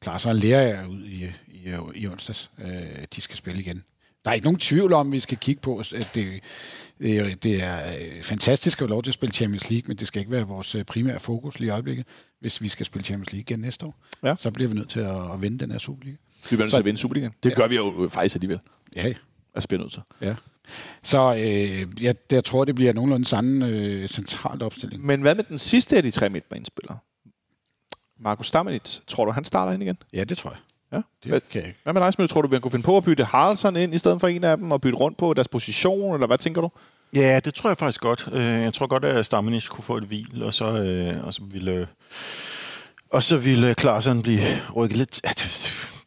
Klaas 0.00 0.26
og 0.26 0.34
Lerager 0.36 0.86
ud 0.86 1.04
i, 1.04 1.24
i, 1.48 1.76
i 1.94 2.06
onsdags. 2.08 2.50
Øh, 2.58 3.04
de 3.16 3.20
skal 3.20 3.36
spille 3.36 3.60
igen. 3.60 3.84
Der 4.24 4.30
er 4.30 4.34
ikke 4.34 4.44
nogen 4.44 4.58
tvivl 4.58 4.92
om, 4.92 5.06
at 5.08 5.12
vi 5.12 5.20
skal 5.20 5.38
kigge 5.38 5.60
på, 5.60 5.78
at 5.78 6.10
det, 6.14 6.40
det, 7.00 7.42
det 7.42 7.62
er 7.62 7.96
øh, 7.98 8.22
fantastisk 8.22 8.78
at 8.78 8.80
have 8.82 8.90
lov 8.90 9.02
til 9.02 9.10
at 9.10 9.14
spille 9.14 9.32
Champions 9.34 9.70
League, 9.70 9.84
men 9.88 9.96
det 9.96 10.08
skal 10.08 10.20
ikke 10.20 10.30
være 10.32 10.42
vores 10.46 10.74
øh, 10.74 10.84
primære 10.84 11.20
fokus 11.20 11.58
lige 11.58 11.68
i 11.68 11.70
øjeblikket, 11.72 12.06
hvis 12.40 12.62
vi 12.62 12.68
skal 12.68 12.86
spille 12.86 13.04
Champions 13.04 13.32
League 13.32 13.40
igen 13.40 13.58
næste 13.58 13.86
år. 13.86 13.94
Ja. 14.22 14.34
Så 14.38 14.50
bliver 14.50 14.68
vi 14.68 14.74
nødt 14.74 14.90
til 14.90 15.00
at, 15.00 15.32
at 15.32 15.42
vinde 15.42 15.58
den 15.58 15.70
her 15.70 15.78
Superliga. 15.78 16.16
Vi 16.16 16.48
bliver 16.48 16.62
nødt 16.62 16.70
til 16.70 16.78
at 16.78 16.84
vinde 16.84 16.98
Superligaen. 17.00 17.32
Det 17.42 17.50
Ja. 17.50 17.54
gør 17.54 17.66
vi 17.66 17.76
jo 17.76 18.08
faktisk 18.12 18.36
alligevel. 18.36 18.58
Ja, 18.96 19.12
Altså 19.54 19.68
bliver 19.68 19.80
nødt 19.82 19.92
til. 19.92 20.02
ja. 20.20 20.34
Så 21.02 21.34
øh, 21.34 22.04
jeg, 22.04 22.14
jeg 22.32 22.44
tror, 22.44 22.64
det 22.64 22.74
bliver 22.74 22.92
nogenlunde 22.92 23.24
samme 23.24 23.66
øh, 23.66 24.08
centralt 24.08 24.62
opstilling. 24.62 25.06
Men 25.06 25.20
hvad 25.20 25.34
med 25.34 25.44
den 25.44 25.58
sidste 25.58 25.96
af 25.96 26.02
de 26.02 26.10
tre 26.10 26.28
midtbanespillere? 26.28 26.98
Markus 28.20 28.46
Stammenit, 28.48 29.02
tror 29.06 29.24
du, 29.24 29.30
han 29.30 29.44
starter 29.44 29.72
ind 29.72 29.82
igen? 29.82 29.96
Ja, 30.12 30.24
det 30.24 30.38
tror 30.38 30.50
jeg. 30.50 30.58
Ja. 30.92 31.28
Hvad, 31.28 31.40
Det 31.40 31.48
kan 31.50 31.62
jeg. 31.62 31.74
hvad 31.82 31.92
med 31.92 32.02
dig, 32.02 32.12
Smølle? 32.12 32.28
Tror 32.28 32.42
du, 32.42 32.48
vi 32.48 32.58
kunne 32.58 32.70
finde 32.70 32.84
på 32.84 32.96
at 32.96 33.04
bytte 33.04 33.24
Haraldsson 33.24 33.76
ind 33.76 33.94
i 33.94 33.98
stedet 33.98 34.20
for 34.20 34.28
en 34.28 34.44
af 34.44 34.56
dem, 34.56 34.72
og 34.72 34.80
bytte 34.80 34.98
rundt 34.98 35.18
på 35.18 35.34
deres 35.34 35.48
position, 35.48 36.14
eller 36.14 36.26
hvad 36.26 36.38
tænker 36.38 36.60
du? 36.60 36.70
Ja, 37.14 37.40
det 37.40 37.54
tror 37.54 37.70
jeg 37.70 37.78
faktisk 37.78 38.00
godt. 38.00 38.28
Øh, 38.32 38.42
Jeg 38.44 38.74
tror 38.74 38.86
godt, 38.86 39.04
at 39.04 39.26
Stammenis 39.26 39.68
kunne 39.68 39.84
få 39.84 39.96
et 39.96 40.04
hvil, 40.04 40.42
og 40.42 40.54
så, 40.54 40.64
øh, 40.64 41.26
og 41.26 41.34
så 41.34 41.42
ville... 41.44 41.88
Og 43.10 43.22
så 43.22 43.36
ville 43.36 43.74
Klaasen 43.74 44.22
blive 44.22 44.40
rykket 44.76 44.96
lidt... 44.96 45.20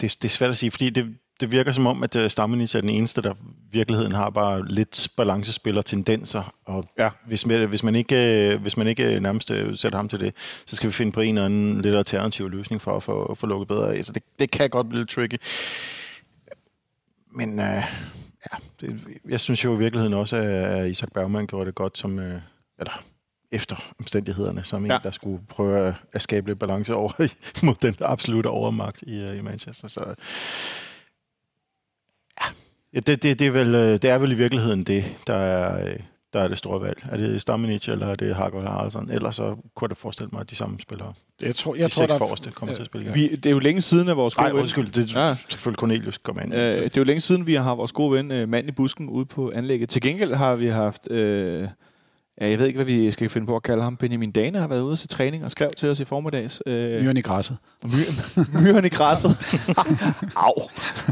Det, 0.01 0.17
det 0.21 0.25
er 0.25 0.29
svært 0.29 0.49
at 0.49 0.57
sige, 0.57 0.71
fordi 0.71 0.89
det, 0.89 1.15
det 1.39 1.51
virker 1.51 1.71
som 1.71 1.87
om, 1.87 2.03
at 2.03 2.15
øh, 2.15 2.29
Stammenis 2.29 2.75
er 2.75 2.81
den 2.81 2.89
eneste, 2.89 3.21
der 3.21 3.33
virkeligheden 3.71 4.11
har 4.11 4.29
bare 4.29 4.67
lidt 4.67 5.07
balancespiller 5.17 5.81
tendenser. 5.81 6.53
Og 6.65 6.85
Ja. 6.99 7.09
hvis, 7.27 7.45
man, 7.45 7.69
hvis, 7.69 7.83
man 7.83 7.95
ikke, 7.95 8.15
øh, 8.53 8.61
hvis 8.61 8.77
man 8.77 8.87
ikke 8.87 9.19
nærmest 9.19 9.51
øh, 9.51 9.75
sætter 9.77 9.97
ham 9.99 10.09
til 10.09 10.19
det, 10.19 10.33
så 10.65 10.75
skal 10.75 10.87
vi 10.87 10.93
finde 10.93 11.11
på 11.11 11.21
en 11.21 11.35
eller 11.35 11.45
anden 11.45 11.81
lidt 11.81 11.95
alternativ 11.95 12.49
løsning 12.49 12.81
for 12.81 12.95
at 12.97 13.03
få, 13.03 13.35
få 13.35 13.47
lukket 13.47 13.67
bedre 13.67 13.95
af. 13.95 14.05
Så 14.05 14.11
det, 14.13 14.23
det 14.39 14.51
kan 14.51 14.69
godt 14.69 14.89
blive 14.89 14.99
lidt 15.01 15.09
tricky. 15.09 15.37
Men 17.31 17.59
øh, 17.59 17.83
ja, 18.51 18.57
det, 18.81 18.99
jeg 19.29 19.39
synes 19.39 19.63
jo 19.63 19.75
i 19.75 19.77
virkeligheden 19.77 20.13
også, 20.13 20.35
at 20.37 20.89
Isak 20.91 21.09
Bergman 21.13 21.47
gjorde 21.47 21.65
det 21.65 21.75
godt 21.75 21.97
som, 21.97 22.19
øh, 22.19 22.41
eller 22.79 23.03
efter 23.51 23.75
omstændighederne, 23.99 24.63
som 24.63 24.85
en, 24.85 24.91
Ja. 24.91 24.97
der 25.03 25.11
skulle 25.11 25.39
prøve 25.49 25.79
at, 25.87 25.93
at 26.13 26.21
skabe 26.21 26.47
lidt 26.47 26.59
balance 26.59 26.95
over 26.95 27.11
mod 27.65 27.75
den 27.81 27.95
absolute 28.01 28.47
overmagt 28.47 29.01
i, 29.01 29.31
i 29.37 29.41
Manchester. 29.41 29.87
Så 29.87 30.15
ja, 32.95 32.99
ja 32.99 32.99
det, 33.11 33.23
det, 33.23 33.39
det, 33.39 33.47
er 33.47 33.51
vel, 33.51 33.75
øh, 33.75 33.91
det 33.93 34.05
er 34.05 34.17
vel 34.17 34.31
i 34.31 34.35
virkeligheden 34.35 34.83
det, 34.83 35.05
der 35.27 35.35
er, 35.35 35.87
øh, 35.89 35.95
der 36.33 36.41
er 36.41 36.47
det 36.47 36.57
store 36.57 36.81
valg. 36.81 37.03
Er 37.11 37.17
det 37.17 37.41
Stamenic, 37.41 37.87
eller 37.89 38.07
er 38.07 38.15
det 38.15 38.35
Hargaard 38.35 38.67
Haraldsson? 38.67 39.11
Ellers 39.11 39.35
så 39.35 39.43
kunne 39.45 39.85
jeg 39.85 39.89
da 39.89 39.95
forestille 39.97 40.29
mig, 40.33 40.41
at 40.41 40.49
de 40.49 40.55
samme 40.55 40.79
spillere, 40.79 41.13
Jeg 41.41 41.55
tror, 41.55 41.73
de 41.73 41.79
jeg 41.79 41.91
tror, 41.91 42.01
seks 42.03 42.11
der, 42.11 42.17
forreste, 42.17 42.51
kommer 42.51 42.75
til 42.75 42.81
at 42.81 42.85
spille 42.85 43.03
igen. 43.05 43.15
Vi, 43.15 43.27
det 43.35 43.45
er 43.45 43.51
jo 43.51 43.59
længe 43.59 43.81
siden, 43.81 44.09
at 44.09 44.17
vores 44.17 44.37
Nej, 44.37 44.45
gode 44.45 44.55
ven, 44.55 44.61
undskyld, 44.61 44.91
det 44.91 45.15
er 45.15 45.21
Ja. 45.21 45.27
ja. 45.27 45.35
selvfølgelig 45.49 45.79
Cornelius 45.79 46.17
kommer 46.17 46.41
ind. 46.41 46.53
øh, 46.53 46.59
det 46.83 46.97
er 46.97 47.01
jo 47.01 47.03
længe 47.03 47.21
siden, 47.21 47.47
vi 47.47 47.53
har 47.55 47.63
haft 47.63 47.77
vores 47.77 47.91
gode 47.91 48.11
ven, 48.17 48.31
øh, 48.31 48.49
mand 48.49 48.67
i 48.67 48.71
busken, 48.71 49.09
ude 49.09 49.25
på 49.25 49.51
anlægget. 49.55 49.89
Til 49.89 50.01
gengæld 50.01 50.33
har 50.33 50.55
vi 50.55 50.67
haft... 50.67 51.11
Øh, 51.11 51.67
ja, 52.41 52.49
jeg 52.49 52.59
ved 52.59 52.67
ikke, 52.67 52.77
hvad 52.77 52.85
vi 52.85 53.11
skal 53.11 53.29
finde 53.29 53.47
på 53.47 53.55
at 53.55 53.63
kalde 53.63 53.83
ham. 53.83 53.97
Benjamin 53.97 54.31
Dane 54.31 54.59
har 54.59 54.67
været 54.67 54.81
ude 54.81 54.95
til 54.95 55.09
træning 55.09 55.45
og 55.45 55.51
skrev 55.51 55.69
til 55.77 55.89
os 55.89 55.99
i 55.99 56.05
formiddags. 56.05 56.61
Øh, 56.65 57.01
myren 57.03 57.17
i 57.17 57.21
græsset. 57.21 57.57
My- 57.85 57.89
myren 58.63 58.85
i 58.85 58.89
græsset. 58.89 59.37
Au. 60.35 60.53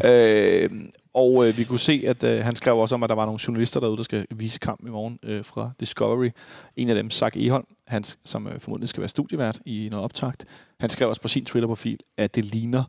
Øh, 0.05 0.69
og 1.14 1.47
øh, 1.47 1.57
vi 1.57 1.64
kunne 1.64 1.80
se, 1.80 2.03
at 2.07 2.24
øh, 2.24 2.43
han 2.43 2.55
skrev 2.55 2.78
også 2.78 2.95
om, 2.95 3.03
at 3.03 3.09
der 3.09 3.16
var 3.16 3.26
nogle 3.26 3.39
journalister 3.47 3.80
derude, 3.80 3.97
der 3.97 4.03
skal 4.03 4.26
vise 4.30 4.59
kamp 4.59 4.88
i 4.88 4.89
morgen 4.89 5.20
øh, 5.24 5.45
fra 5.45 5.72
Discovery. 5.80 6.30
En 6.76 6.89
af 6.89 6.95
dem, 6.95 7.11
Zach 7.11 7.38
Eholm, 7.38 7.66
han, 7.88 8.03
som 8.03 8.47
øh, 8.47 8.59
formodentlig 8.59 8.89
skal 8.89 9.01
være 9.01 9.09
studievært 9.09 9.59
i 9.66 9.88
noget 9.91 10.03
optakt, 10.03 10.45
han 10.80 10.89
skrev 10.89 11.09
også 11.09 11.22
på 11.22 11.28
sin 11.28 11.45
Twitter-profil, 11.45 11.99
at 12.18 12.36
det 12.36 12.45
ligner, 12.45 12.84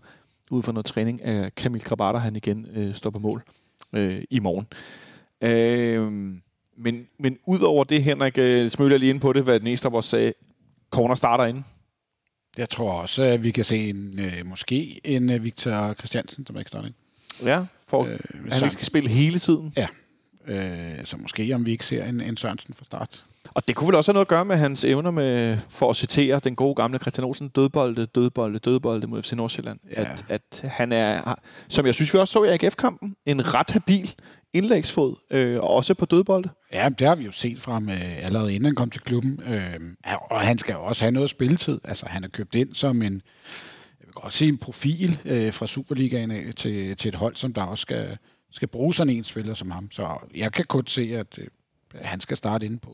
ud 0.51 0.63
fra 0.63 0.73
noget 0.73 0.87
træning, 0.87 1.25
at 1.25 1.55
Kamil 1.55 1.83
Krabater, 1.83 2.19
han 2.19 2.37
igen 2.37 2.67
øh, 2.75 2.95
står 2.95 3.11
på 3.11 3.19
mål 3.19 3.43
øh, 3.93 4.23
i 4.31 4.41
morgen. 4.41 4.67
Øh, 5.41 6.13
men, 6.77 7.07
men 7.19 7.39
ud 7.47 7.61
over 7.61 7.85
det, 7.85 8.03
Henrik, 8.03 8.39
øh, 8.39 8.71
smøler 8.71 8.99
lige 8.99 9.11
ind 9.11 9.21
på 9.21 9.33
det, 9.33 9.43
hvad 9.43 9.61
af 9.85 9.95
os 9.95 10.05
sagde, 10.05 10.33
corner 10.91 11.15
starter 11.15 11.45
inde. 11.45 11.63
Jeg 12.57 12.69
tror 12.71 12.93
også, 12.93 13.23
at 13.23 13.43
vi 13.43 13.51
kan 13.51 13.65
se 13.65 13.89
en, 13.89 14.19
øh, 14.19 14.47
måske 14.47 15.01
en 15.05 15.31
øh, 15.31 15.45
Victor 15.45 15.95
Christiansen, 15.95 16.47
som 16.47 16.59
ikke 16.59 16.69
starter 16.69 16.87
ind. 16.87 16.95
Ja, 17.43 17.65
for 17.89 18.05
Øh, 18.05 18.13
øh, 18.13 18.53
han 18.53 18.63
ikke 18.63 18.73
skal 18.75 18.87
spille 18.87 19.11
hele 19.11 19.39
tiden. 19.39 19.75
Øh, 20.47 21.05
så 21.05 21.17
måske 21.17 21.55
om 21.55 21.67
vi 21.67 21.71
ikke 21.71 21.87
ser 21.87 22.05
en, 22.05 22.21
en 22.21 22.37
Sørensen 22.37 22.75
fra 22.75 22.85
start. 22.85 23.25
Og 23.55 23.69
det 23.69 23.77
kunne 23.77 23.87
vel 23.87 23.97
også 23.97 24.13
have 24.13 24.15
noget 24.15 24.25
at 24.25 24.29
gøre 24.29 24.45
med 24.45 24.57
hans 24.57 24.85
evner 24.85 25.11
med, 25.11 25.59
for 25.69 25.91
at 25.91 25.97
citere 25.97 26.41
den 26.45 26.57
gode 26.57 26.75
gamle 26.75 26.99
Christian 26.99 27.25
Olsen, 27.25 27.49
dødbolde, 27.49 28.07
dødbolde, 28.07 28.59
dødbolde 28.59 29.07
mod 29.07 29.23
FC 29.23 29.33
Nordsjælland. 29.33 29.79
Ja. 29.97 30.03
Ja. 30.03 30.09
At, 30.11 30.25
at 30.29 30.71
han 30.71 30.93
er, 30.93 31.35
som 31.69 31.87
jeg 31.87 31.95
synes 31.95 32.15
vi 32.15 32.19
også 32.19 32.33
så 32.33 32.45
i 32.45 32.49
AGF-kampen, 32.49 33.17
en 33.27 33.55
ret 33.55 33.71
habil 33.71 34.15
indlægsfod, 34.53 35.17
øh, 35.31 35.59
og 35.59 35.71
også 35.71 35.95
på 35.95 36.05
dødbolde. 36.05 36.49
Ja, 36.73 36.89
det 36.99 37.07
har 37.07 37.15
vi 37.15 37.25
jo 37.25 37.33
set 37.33 37.61
fra 37.61 37.73
ham 37.73 37.89
øh, 37.89 38.25
allerede 38.25 38.55
inden 38.55 38.65
han 38.65 38.75
kom 38.75 38.91
til 38.91 39.01
klubben. 39.01 39.41
Øh, 39.47 39.81
ja, 40.07 40.15
og 40.15 40.41
han 40.41 40.59
skal 40.59 40.73
jo 40.73 40.85
også 40.85 41.05
have 41.05 41.13
noget 41.13 41.31
spilletid. 41.31 41.81
Altså, 41.85 42.07
han 42.09 42.25
er 42.25 42.29
købt 42.29 42.55
ind 42.55 42.75
som 42.75 43.03
en, 43.03 43.23
godt 44.15 44.35
sige, 44.35 44.49
en 44.49 44.59
profil 44.59 45.19
øh, 45.25 45.53
fra 45.53 45.67
Superligaen 45.67 46.31
af 46.31 46.45
til, 46.57 46.97
til 46.97 47.09
et 47.09 47.15
hold, 47.15 47.37
som 47.37 47.53
der 47.53 47.63
også 47.63 47.83
skal, 47.83 48.19
skal 48.53 48.69
bruge 48.69 48.95
sådan 48.95 49.13
en 49.13 49.25
spiller 49.25 49.55
som 49.55 49.71
ham. 49.71 49.89
Så 49.93 50.19
jeg 50.37 50.53
kan 50.53 50.65
kun 50.65 50.87
se, 50.87 51.03
at 51.17 51.39
øh, 51.39 51.47
han 52.03 52.21
skal 52.21 52.37
starte 52.37 52.67
inde 52.67 52.79
på... 52.79 52.91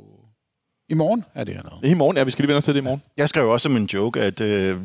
I 0.89 0.95
morgen 0.95 1.25
er 1.35 1.45
det 1.45 1.53
allerede. 1.53 1.81
Det 1.83 1.87
er 1.87 1.91
i 1.95 1.95
morgen, 1.99 2.17
ja, 2.17 2.25
vi 2.25 2.31
skal 2.31 2.43
lige 2.43 2.49
vende 2.49 2.57
os 2.57 2.65
til 2.65 2.75
det 2.75 2.81
i 2.81 2.85
morgen. 2.85 3.03
Jeg 3.17 3.29
skrev 3.29 3.49
også 3.49 3.63
som 3.63 3.77
en 3.77 3.85
joke, 3.87 4.21
at 4.21 4.41
øh, 4.41 4.81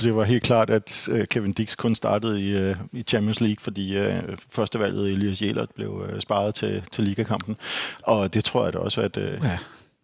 det 0.00 0.16
var 0.16 0.24
helt 0.24 0.42
klart, 0.42 0.70
at 0.70 1.08
øh, 1.12 1.26
Kevin 1.26 1.52
Dix 1.52 1.76
kun 1.76 1.94
startede 1.94 2.42
i, 2.42 2.56
øh, 2.56 2.76
i 2.92 3.02
Champions 3.02 3.40
League, 3.40 3.56
fordi 3.60 3.96
øh, 3.96 4.22
førstevalget 4.50 5.12
Elias 5.12 5.42
Jelert 5.42 5.70
blev 5.74 6.06
øh, 6.10 6.20
sparet 6.20 6.54
til, 6.54 6.82
til 6.92 7.04
ligakampen. 7.04 7.56
Og 8.02 8.34
det 8.34 8.44
tror 8.44 8.64
jeg 8.64 8.72
da 8.72 8.78
også, 8.78 9.00
at... 9.00 9.16
Øh, 9.16 9.40
Ja. 9.42 9.58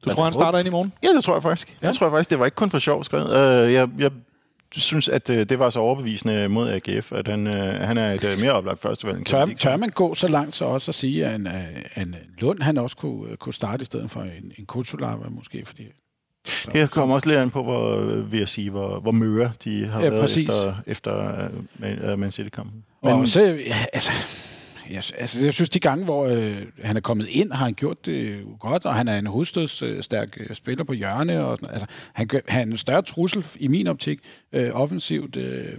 Du 0.04 0.10
tror, 0.10 0.24
han 0.24 0.32
starter 0.32 0.58
ind 0.58 0.68
i 0.68 0.70
morgen? 0.70 0.92
Ja, 1.02 1.08
det 1.08 1.24
tror 1.24 1.34
jeg 1.34 1.42
faktisk. 1.42 1.68
Ja. 1.68 1.74
Ja. 1.82 1.90
Det 1.90 1.98
tror 1.98 2.06
jeg 2.06 2.12
faktisk. 2.12 2.30
Det 2.30 2.38
var 2.38 2.44
ikke 2.44 2.54
kun 2.54 2.70
for 2.70 2.78
sjov 2.78 3.04
skrevet. 3.04 3.26
Øh, 3.66 3.72
jeg, 3.72 3.88
jeg 3.98 4.10
synes, 4.80 5.08
at 5.08 5.30
øh, 5.30 5.48
det 5.48 5.58
var 5.58 5.70
så 5.70 5.78
overbevisende 5.78 6.48
mod 6.48 6.70
AGF, 6.70 7.12
at 7.12 7.28
han, 7.28 7.46
øh, 7.46 7.74
han 7.80 7.98
er 7.98 8.12
et 8.12 8.24
øh, 8.24 8.38
mere 8.38 8.52
oplagt 8.52 8.80
førstevalg 8.80 9.26
Tør, 9.26 9.44
Dix. 9.44 9.60
tør 9.60 9.76
man 9.76 9.88
gå 9.88 10.14
så 10.14 10.28
langt 10.28 10.56
så 10.56 10.64
også 10.64 10.90
at 10.90 10.94
sige, 10.94 11.26
at 11.26 11.34
en, 11.34 11.48
en 11.96 12.16
Lund 12.38 12.62
han 12.62 12.78
også 12.78 12.96
kunne, 12.96 13.36
kunne 13.36 13.54
starte 13.54 13.82
i 13.82 13.84
stedet 13.84 14.10
for 14.10 14.20
en, 14.22 14.52
en 14.58 14.66
Kutsulava 14.66 15.28
måske? 15.28 15.62
Fordi, 15.66 15.82
så, 16.46 16.70
Det 16.74 16.90
kommer 16.90 17.14
også 17.14 17.28
lidt 17.28 17.38
an 17.38 17.50
på, 17.50 17.62
hvor, 17.62 18.00
vil 18.22 18.38
jeg 18.38 18.48
sige, 18.48 18.70
hvor, 18.70 19.00
hvor 19.00 19.12
møre 19.12 19.52
de 19.64 19.86
har 19.86 20.02
Ja, 20.02 20.08
været 20.10 20.22
præcis. 20.22 20.48
efter, 20.48 20.74
efter 20.86 21.44
øh, 22.12 22.18
Man, 22.18 22.32
City-kampen. 22.32 22.84
Men 23.02 23.12
også, 23.12 23.40
ja, 23.66 23.84
altså, 23.92 24.10
jeg, 24.90 25.02
altså, 25.18 25.44
jeg 25.44 25.52
synes, 25.52 25.70
de 25.70 25.80
gange, 25.80 26.04
hvor 26.04 26.26
øh, 26.26 26.62
han 26.82 26.96
er 26.96 27.00
kommet 27.00 27.26
ind, 27.28 27.52
har 27.52 27.64
han 27.64 27.74
gjort 27.74 28.06
det 28.06 28.44
godt, 28.60 28.84
og 28.86 28.94
han 28.94 29.08
er 29.08 29.18
en 29.18 29.26
hovedstødsstærk 29.26 30.36
øh, 30.40 30.54
spiller 30.56 30.84
på 30.84 30.92
hjørne. 30.92 31.44
Og, 31.44 31.58
sådan- 31.60 31.70
altså, 31.74 31.86
han, 32.12 32.28
han 32.48 32.68
er 32.68 32.72
en 32.72 32.78
større 32.78 33.02
trussel 33.02 33.46
i 33.56 33.68
min 33.68 33.86
optik, 33.86 34.18
øh, 34.52 34.70
offensivt, 34.72 35.36
øh, 35.36 35.78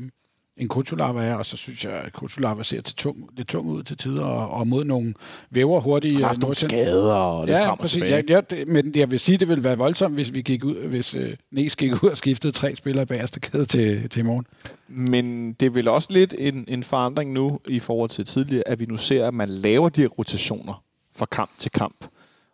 end 0.58 0.70
Kutsulava 0.70 1.24
er, 1.26 1.36
og 1.36 1.46
så 1.46 1.58
synes 1.58 1.86
jeg, 1.86 1.94
at 1.94 2.14
Kutsulava 2.14 2.64
ser 2.64 2.82
til 2.82 2.96
tung, 2.96 3.30
lidt 3.38 3.48
tung 3.48 3.68
ud 3.68 3.84
til 3.84 3.98
tider, 3.98 4.24
og, 4.24 4.50
og 4.50 4.68
mod 4.68 4.84
nogle 4.84 5.14
væver 5.50 5.80
hurtige 5.80 6.14
har 6.14 6.20
øh, 6.20 6.26
haft 6.28 6.40
nogle 6.40 6.54
Nordsjælland- 6.54 6.68
skader 6.70 7.14
og 7.14 7.46
lidt 7.46 7.58
Ja, 7.58 7.62
frem 7.64 7.72
og 7.72 7.78
præcis. 7.78 8.04
Ja, 8.04 8.22
ja, 8.30 8.42
det, 8.42 8.68
men 8.68 8.96
jeg 8.96 9.12
vil 9.12 9.20
sige, 9.20 9.38
det 9.38 9.48
ville 9.48 9.64
være 9.64 9.78
voldsomt, 9.78 10.14
hvis 10.14 10.34
vi 10.34 10.42
gik 10.42 10.64
ud, 10.64 10.76
hvis 10.76 11.14
øh, 11.14 11.38
Næs 11.52 11.76
gik 11.76 12.04
ud 12.04 12.10
og 12.10 12.18
skiftede 12.18 12.54
tre 12.54 12.76
spillere 12.76 13.06
bagerste 13.06 13.40
kæde 13.40 13.66
til, 13.66 14.10
til 14.10 14.20
i 14.20 14.24
morgen. 14.24 14.46
Men 14.88 15.54
det 15.54 15.66
er 15.66 15.70
vel 15.70 15.88
også 15.88 16.08
lidt 16.12 16.36
en, 16.38 16.66
en 16.68 16.84
forandring 16.84 17.32
nu 17.32 17.60
i 17.68 17.80
forhold 17.80 18.10
til 18.10 18.26
tidligere, 18.26 18.68
at 18.68 18.80
vi 18.80 18.86
nu 18.86 18.98
ser, 18.98 19.28
at 19.28 19.34
man 19.34 19.50
laver 19.50 19.90
de 19.90 20.08
rotationer 20.08 20.84
fra 21.16 21.26
kamp 21.26 21.52
til 21.58 21.72
kamp. 21.72 22.06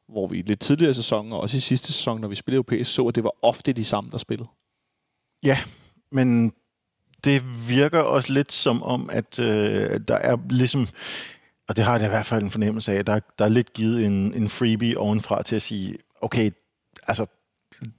Hvor 0.10 0.28
vi 0.28 0.39
i 0.39 0.41
lidt 0.41 0.60
tidligere 0.60 0.93
sæsoner, 0.93 1.36
og 1.36 1.41
også 1.41 1.58
i 1.58 1.60
sidste 1.60 1.88
sæson, 1.88 2.22
når 2.22 2.28
vi 2.28 2.36
spillede 2.36 2.58
europæisk, 2.58 2.93
så 2.93 3.08
at 3.08 3.16
det 3.16 3.24
var 3.24 3.32
ofte 3.41 3.74
de 3.74 3.86
samme, 3.86 4.10
der 4.12 4.18
spillede. 4.18 4.50
Ja, 5.43 5.58
men 6.12 6.54
det 7.24 7.70
virker 7.70 7.99
også 7.99 8.34
lidt 8.34 8.51
som 8.51 8.84
om, 8.84 9.09
at 9.13 9.39
øh, 9.39 9.99
der 10.07 10.15
er 10.15 10.38
ligesom, 10.49 10.88
og 11.67 11.76
det 11.76 11.84
har 11.84 11.97
jeg 11.97 12.05
i 12.05 12.09
hvert 12.09 12.26
fald 12.26 12.43
en 12.43 12.51
fornemmelse 12.51 12.93
af, 12.93 13.05
der, 13.05 13.20
der 13.39 13.45
er 13.45 13.49
lidt 13.49 13.74
givet 13.74 14.05
en, 14.05 14.34
en 14.34 14.49
freebie 14.49 14.97
ovenfra 14.97 15.43
til 15.43 15.55
at 15.55 15.61
sige, 15.61 15.97
okay, 16.22 16.51
altså, 17.07 17.26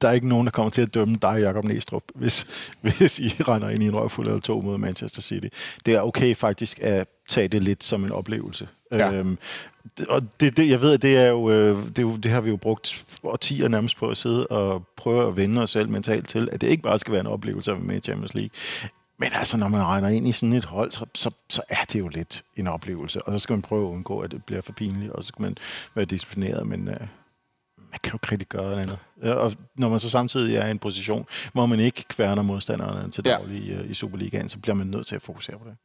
der 0.01 0.09
er 0.09 0.13
ikke 0.13 0.29
nogen, 0.29 0.47
der 0.47 0.51
kommer 0.51 0.71
til 0.71 0.83
at 0.83 0.95
dømme 0.95 1.17
dig, 1.23 1.41
Jacob 1.41 1.65
Næstrup, 1.65 2.03
hvis, 2.15 2.47
hvis 2.99 3.19
I 3.19 3.29
render 3.29 3.69
ind 3.69 3.83
i 3.83 3.87
en 3.87 3.95
røvfuld 3.95 4.27
eller 4.27 4.41
to 4.41 4.61
mod 4.61 4.79
Manchester 4.79 5.23
City. 5.23 5.47
Det 5.87 5.95
er 5.95 6.01
okay 6.01 6.37
faktisk 6.37 6.81
at 6.83 7.09
tage 7.29 7.49
det 7.49 7.65
lidt 7.65 7.85
som 7.85 8.05
en 8.05 8.13
oplevelse. 8.13 8.69
Ja. 8.93 9.13
Øhm, 9.13 9.39
og 10.09 10.23
det, 10.41 10.57
det, 10.57 10.69
jeg 10.69 10.81
ved, 10.81 10.95
at 10.95 11.03
det 11.03 11.17
er, 11.17 11.27
jo, 11.27 11.51
øh, 11.51 11.77
det, 11.89 11.99
er 11.99 12.03
jo, 12.03 12.17
det 12.17 12.31
har 12.31 12.41
vi 12.41 12.51
jo 12.51 12.57
brugt 12.57 13.05
årtier 13.25 13.69
nærmest 13.69 13.97
på 13.97 14.09
at 14.09 14.17
sidde 14.17 14.47
og 14.47 14.87
prøve 14.97 15.29
at 15.29 15.37
vende 15.37 15.63
os 15.63 15.71
selv 15.71 15.89
mentalt 15.89 16.29
til, 16.29 16.49
at 16.53 16.61
det 16.61 16.67
ikke 16.67 16.83
bare 16.83 16.99
skal 16.99 17.13
være 17.13 17.21
en 17.21 17.27
oplevelse 17.27 17.73
at 17.73 17.83
med 17.83 17.97
i 17.97 18.01
Champions 18.01 18.35
League. 18.35 18.51
Men 19.21 19.33
altså, 19.33 19.57
når 19.57 19.69
man 19.69 19.83
regner 19.83 20.09
ind 20.09 20.29
i 20.29 20.33
sådan 20.33 20.53
et 20.53 20.65
hold, 20.65 20.93
så, 20.93 21.07
så, 21.15 21.31
så 21.49 21.63
er 21.69 21.85
det 21.93 21.99
jo 21.99 22.09
lidt 22.09 22.45
en 22.57 22.67
oplevelse. 22.67 23.23
Og 23.23 23.33
så 23.33 23.39
skal 23.39 23.53
man 23.53 23.63
prøve 23.63 23.89
at 23.89 23.93
undgå, 23.93 24.21
at 24.21 24.31
det 24.31 24.45
bliver 24.45 24.61
for 24.61 24.73
pinligt, 24.73 25.13
og 25.13 25.23
så 25.23 25.27
skal 25.27 25.43
man 25.43 25.57
være 25.95 26.05
disciplineret. 26.05 26.67
Men 26.67 26.89
øh, 26.89 27.01
man 27.77 27.99
kan 28.03 28.13
jo 28.13 28.17
ikke 28.17 28.33
rigtig 28.33 28.49
gøre 28.49 28.83
andet. 28.83 28.99
Og 29.23 29.53
når 29.75 29.89
man 29.89 30.01
så 30.01 30.11
samtidig 30.11 30.57
er 30.57 30.67
i 30.67 30.71
en 30.71 30.79
position, 30.79 31.27
hvor 31.53 31.67
man 31.67 31.81
ikke 31.81 32.05
kværner 32.09 32.43
modstanderne 32.43 33.11
til 33.11 33.25
daglig 33.25 33.63
ja. 33.63 33.81
i, 33.81 33.87
i 33.87 33.95
Superligaen, 33.95 34.49
så 34.49 34.59
bliver 34.59 34.75
man 34.75 34.87
nødt 34.87 35.07
til 35.07 35.15
at 35.15 35.23
fokusere 35.23 35.59
på 35.59 35.65
det. 35.69 35.77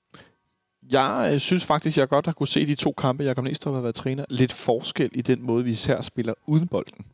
Jeg 0.91 1.29
øh, 1.33 1.39
synes 1.39 1.65
faktisk, 1.65 1.97
jeg 1.97 2.09
godt 2.09 2.25
har 2.25 2.33
kunne 2.33 2.47
se 2.47 2.67
de 2.67 2.75
to 2.75 2.93
kampe, 2.97 3.23
Jakob 3.23 3.43
Næstrup 3.43 3.73
har 3.73 3.81
været 3.81 3.95
træner, 3.95 4.25
lidt 4.29 4.53
forskel 4.53 5.09
i 5.13 5.21
den 5.21 5.41
måde, 5.41 5.63
vi 5.63 5.69
især 5.69 6.01
spiller 6.01 6.33
uden 6.45 6.67
bolden. 6.67 7.05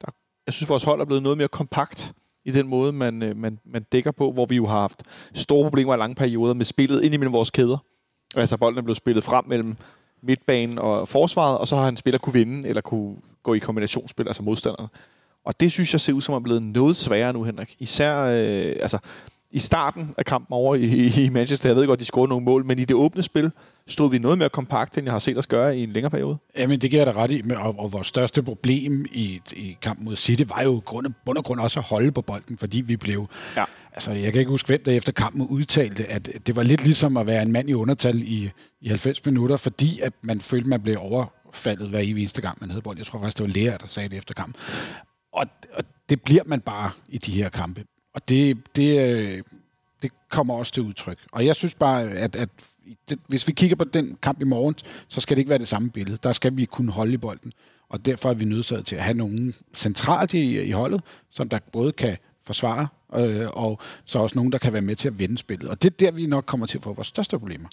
Der, 0.00 0.12
jeg 0.46 0.54
synes, 0.54 0.70
vores 0.70 0.82
hold 0.82 1.00
er 1.00 1.04
blevet 1.04 1.22
noget 1.22 1.38
mere 1.38 1.48
kompakt 1.48 2.14
i 2.44 2.50
den 2.50 2.68
måde, 2.68 2.92
man, 2.92 3.22
øh, 3.22 3.36
man, 3.36 3.58
man 3.64 3.82
dækker 3.92 4.10
på, 4.10 4.32
hvor 4.32 4.46
vi 4.46 4.56
jo 4.56 4.66
har 4.66 4.80
haft 4.80 5.02
store 5.34 5.64
problemer 5.64 5.94
i 5.94 5.98
lange 5.98 6.14
perioder 6.14 6.54
med 6.54 6.64
spillet 6.64 7.02
ind 7.02 7.14
imellem 7.14 7.32
vores 7.32 7.50
kæder. 7.50 7.78
Altså 8.36 8.56
bolden 8.56 8.78
er 8.78 8.82
blevet 8.82 8.96
spillet 8.96 9.24
frem 9.24 9.44
mellem 9.48 9.76
midtbanen 10.22 10.78
og 10.78 11.08
forsvaret, 11.08 11.58
og 11.58 11.68
så 11.68 11.76
har 11.76 11.88
en 11.88 11.96
spiller 11.96 12.18
kunne 12.18 12.32
vinde, 12.32 12.68
eller 12.68 12.82
kunne 12.82 13.16
gå 13.42 13.54
i 13.54 13.58
kombinationsspil, 13.58 14.26
altså 14.26 14.42
modstanderne. 14.42 14.88
Og 15.44 15.60
det 15.60 15.72
synes 15.72 15.94
jeg 15.94 16.00
ser 16.00 16.12
ud 16.12 16.20
som 16.20 16.34
er 16.34 16.40
blevet 16.40 16.62
noget 16.62 16.96
sværere 16.96 17.32
nu, 17.32 17.42
Henrik. 17.42 17.76
Især, 17.78 18.20
øh, 18.20 18.76
altså, 18.80 18.98
i 19.52 19.58
starten 19.58 20.14
af 20.18 20.24
kampen 20.24 20.54
over 20.54 20.74
i, 20.74 21.24
i 21.24 21.28
Manchester, 21.28 21.68
jeg 21.68 21.76
ved 21.76 21.86
godt, 21.86 22.00
de 22.00 22.04
scorede 22.04 22.28
nogle 22.28 22.44
mål, 22.44 22.64
men 22.64 22.78
i 22.78 22.84
det 22.84 22.96
åbne 22.96 23.22
spil 23.22 23.52
stod 23.86 24.10
vi 24.10 24.18
noget 24.18 24.38
mere 24.38 24.48
kompakt, 24.48 24.98
end 24.98 25.04
jeg 25.04 25.12
har 25.12 25.18
set 25.18 25.38
os 25.38 25.46
gøre 25.46 25.78
i 25.78 25.82
en 25.82 25.92
længere 25.92 26.10
periode. 26.10 26.38
Jamen, 26.58 26.80
det 26.80 26.90
giver 26.90 27.04
jeg 27.04 27.14
da 27.14 27.22
ret 27.22 27.30
i, 27.30 27.42
og, 27.56 27.78
og 27.78 27.92
vores 27.92 28.06
største 28.06 28.42
problem 28.42 29.06
i, 29.12 29.40
i 29.52 29.76
kampen 29.82 30.04
mod 30.04 30.16
City 30.16 30.42
var 30.46 30.62
jo 30.62 30.82
grund, 30.84 31.06
bund 31.26 31.38
og 31.38 31.44
grund 31.44 31.60
også 31.60 31.80
at 31.80 31.86
holde 31.86 32.12
på 32.12 32.22
bolden, 32.22 32.58
fordi 32.58 32.80
vi 32.80 32.96
blev... 32.96 33.26
Ja. 33.56 33.64
Altså, 33.92 34.12
jeg 34.12 34.32
kan 34.32 34.38
ikke 34.38 34.50
huske, 34.50 34.66
hvem 34.66 34.82
der 34.84 34.92
efter 34.92 35.12
kampen 35.12 35.46
udtalte, 35.46 36.06
at 36.06 36.30
det 36.46 36.56
var 36.56 36.62
lidt 36.62 36.84
ligesom 36.84 37.16
at 37.16 37.26
være 37.26 37.42
en 37.42 37.52
mand 37.52 37.70
i 37.70 37.74
undertal 37.74 38.22
i, 38.22 38.50
i 38.80 38.88
90 38.88 39.24
minutter, 39.24 39.56
fordi 39.56 40.00
at 40.00 40.12
man 40.22 40.40
følte, 40.40 40.68
man 40.68 40.82
blev 40.82 40.96
overfaldet 41.00 41.88
hver 41.88 41.98
eneste 41.98 42.42
gang, 42.42 42.58
man 42.60 42.70
havde 42.70 42.82
bolden. 42.82 42.98
Jeg 42.98 43.06
tror 43.06 43.18
faktisk, 43.18 43.38
det 43.38 43.46
var 43.46 43.52
Lea, 43.52 43.76
der 43.76 43.86
sagde 43.86 44.08
det 44.08 44.18
efter 44.18 44.34
kampen. 44.34 44.54
Og, 45.32 45.46
og 45.72 45.84
det 46.08 46.22
bliver 46.22 46.42
man 46.46 46.60
bare 46.60 46.90
i 47.08 47.18
de 47.18 47.32
her 47.32 47.48
kampe. 47.48 47.84
Og 48.14 48.28
det, 48.28 48.58
det, 48.76 49.00
øh, 49.00 49.42
det 50.02 50.10
kommer 50.28 50.54
også 50.54 50.72
til 50.72 50.82
udtryk. 50.82 51.18
Og 51.32 51.46
jeg 51.46 51.56
synes 51.56 51.74
bare, 51.74 52.10
at, 52.10 52.36
at 52.36 52.48
det, 53.08 53.18
hvis 53.26 53.48
vi 53.48 53.52
kigger 53.52 53.76
på 53.76 53.84
den 53.84 54.18
kamp 54.22 54.40
i 54.40 54.44
morgen, 54.44 54.74
så 55.08 55.20
skal 55.20 55.36
det 55.36 55.40
ikke 55.40 55.50
være 55.50 55.58
det 55.58 55.68
samme 55.68 55.90
billede. 55.90 56.18
Der 56.22 56.32
skal 56.32 56.56
vi 56.56 56.64
kunne 56.64 56.92
holde 56.92 57.12
i 57.12 57.16
bolden. 57.16 57.52
Og 57.88 58.04
derfor 58.04 58.30
er 58.30 58.34
vi 58.34 58.44
nødsaget 58.44 58.86
til 58.86 58.96
at 58.96 59.02
have 59.02 59.16
nogen 59.16 59.54
centralt 59.74 60.34
i, 60.34 60.60
i 60.60 60.70
holdet, 60.70 61.02
som 61.30 61.48
der 61.48 61.58
både 61.72 61.92
kan 61.92 62.16
forsvare, 62.44 62.88
øh, 63.16 63.48
og 63.52 63.80
så 64.04 64.18
også 64.18 64.36
nogen, 64.36 64.52
der 64.52 64.58
kan 64.58 64.72
være 64.72 64.82
med 64.82 64.96
til 64.96 65.08
at 65.08 65.18
vende 65.18 65.38
spillet. 65.38 65.68
Og 65.68 65.82
det 65.82 65.90
er 65.92 65.96
der, 66.00 66.10
vi 66.10 66.26
nok 66.26 66.44
kommer 66.46 66.66
til 66.66 66.78
at 66.78 66.84
få 66.84 66.92
vores 66.92 67.08
største 67.08 67.38
problemer, 67.38 67.68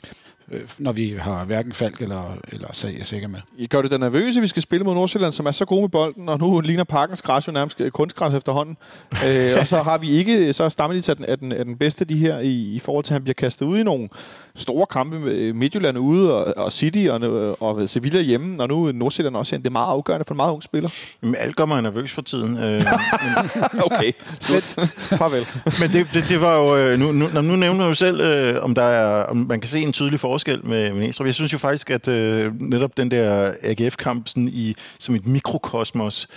øh, 0.51 0.61
når 0.77 0.91
vi 0.91 1.15
har 1.19 1.45
hverken 1.45 1.73
Falk 1.73 2.01
eller, 2.01 2.38
eller 2.51 2.67
Sag 2.73 3.05
sikker 3.05 3.27
med. 3.27 3.39
I 3.57 3.67
gør 3.67 3.81
det 3.81 3.91
da 3.91 3.97
nervøse, 3.97 4.41
vi 4.41 4.47
skal 4.47 4.61
spille 4.61 4.83
mod 4.83 4.93
Nordsjælland, 4.93 5.33
som 5.33 5.45
er 5.45 5.51
så 5.51 5.65
gode 5.65 5.81
med 5.81 5.89
bolden, 5.89 6.29
og 6.29 6.39
nu 6.39 6.59
ligner 6.59 6.83
Parkens 6.83 7.21
græs 7.21 7.47
jo 7.47 7.51
nærmest 7.51 7.81
kunstgræs 7.93 8.33
efterhånden. 8.33 8.77
øh, 9.25 9.59
og 9.59 9.67
så 9.67 9.81
har 9.81 9.97
vi 9.97 10.09
ikke, 10.09 10.53
så 10.53 10.69
stammer 10.69 11.01
de 11.01 11.15
den, 11.15 11.51
er 11.51 11.63
den 11.63 11.77
bedste 11.77 12.05
de 12.05 12.17
her 12.17 12.39
i, 12.39 12.75
i 12.75 12.79
forhold 12.79 13.03
til, 13.03 13.13
at 13.13 13.15
han 13.15 13.23
bliver 13.23 13.33
kastet 13.33 13.65
ud 13.65 13.79
i 13.79 13.83
nogle 13.83 14.09
store 14.55 14.85
kampe 14.85 15.19
med 15.19 15.53
Midtjylland 15.53 15.97
ude, 15.97 16.33
og, 16.35 16.53
og 16.57 16.71
City 16.71 17.07
og, 17.09 17.61
og 17.61 17.89
Sevilla 17.89 18.21
hjemme, 18.21 18.63
og 18.63 18.67
nu 18.67 18.91
Nordsjælland 18.91 19.35
også. 19.35 19.57
Det 19.57 19.67
er 19.67 19.69
meget 19.69 19.91
afgørende 19.91 20.25
for 20.27 20.33
en 20.33 20.38
meget 20.38 20.51
ung 20.51 20.63
spiller. 20.63 20.89
Jamen, 21.23 21.35
alt 21.35 21.55
gør 21.55 21.65
mig 21.65 21.81
nervøs 21.81 22.11
for 22.11 22.21
tiden. 22.21 22.57
Øh, 22.57 22.81
okay, 23.91 24.11
Farvel. 25.30 25.47
Men 25.82 25.89
det, 25.91 26.07
det, 26.13 26.30
det 26.30 26.41
var 26.41 26.55
jo... 26.55 26.78
Øh, 26.78 26.99
nu, 26.99 27.11
nu, 27.11 27.41
nu 27.41 27.55
nævner 27.55 27.84
du 27.84 27.88
jo 27.88 27.93
selv, 27.93 28.21
øh, 28.21 28.63
om, 28.63 28.75
der 28.75 28.84
er, 28.84 29.23
om 29.23 29.38
man 29.38 29.61
kan 29.61 29.69
se 29.69 29.82
en 29.82 29.93
tydelig 29.93 30.19
forskel 30.19 30.65
med, 30.65 30.93
med 30.93 30.99
Næstrup. 31.01 31.25
Jeg 31.25 31.36
synes 31.36 31.53
jo 31.53 31.57
faktisk, 31.57 31.89
at 31.89 32.07
øh, 32.07 32.61
netop 32.61 32.97
den 32.97 33.11
der 33.11 33.53
AGF-kamp 33.63 34.28
sådan 34.28 34.47
i, 34.47 34.75
som 34.99 35.15
et 35.15 35.28
mikrokosmos, 35.28 36.28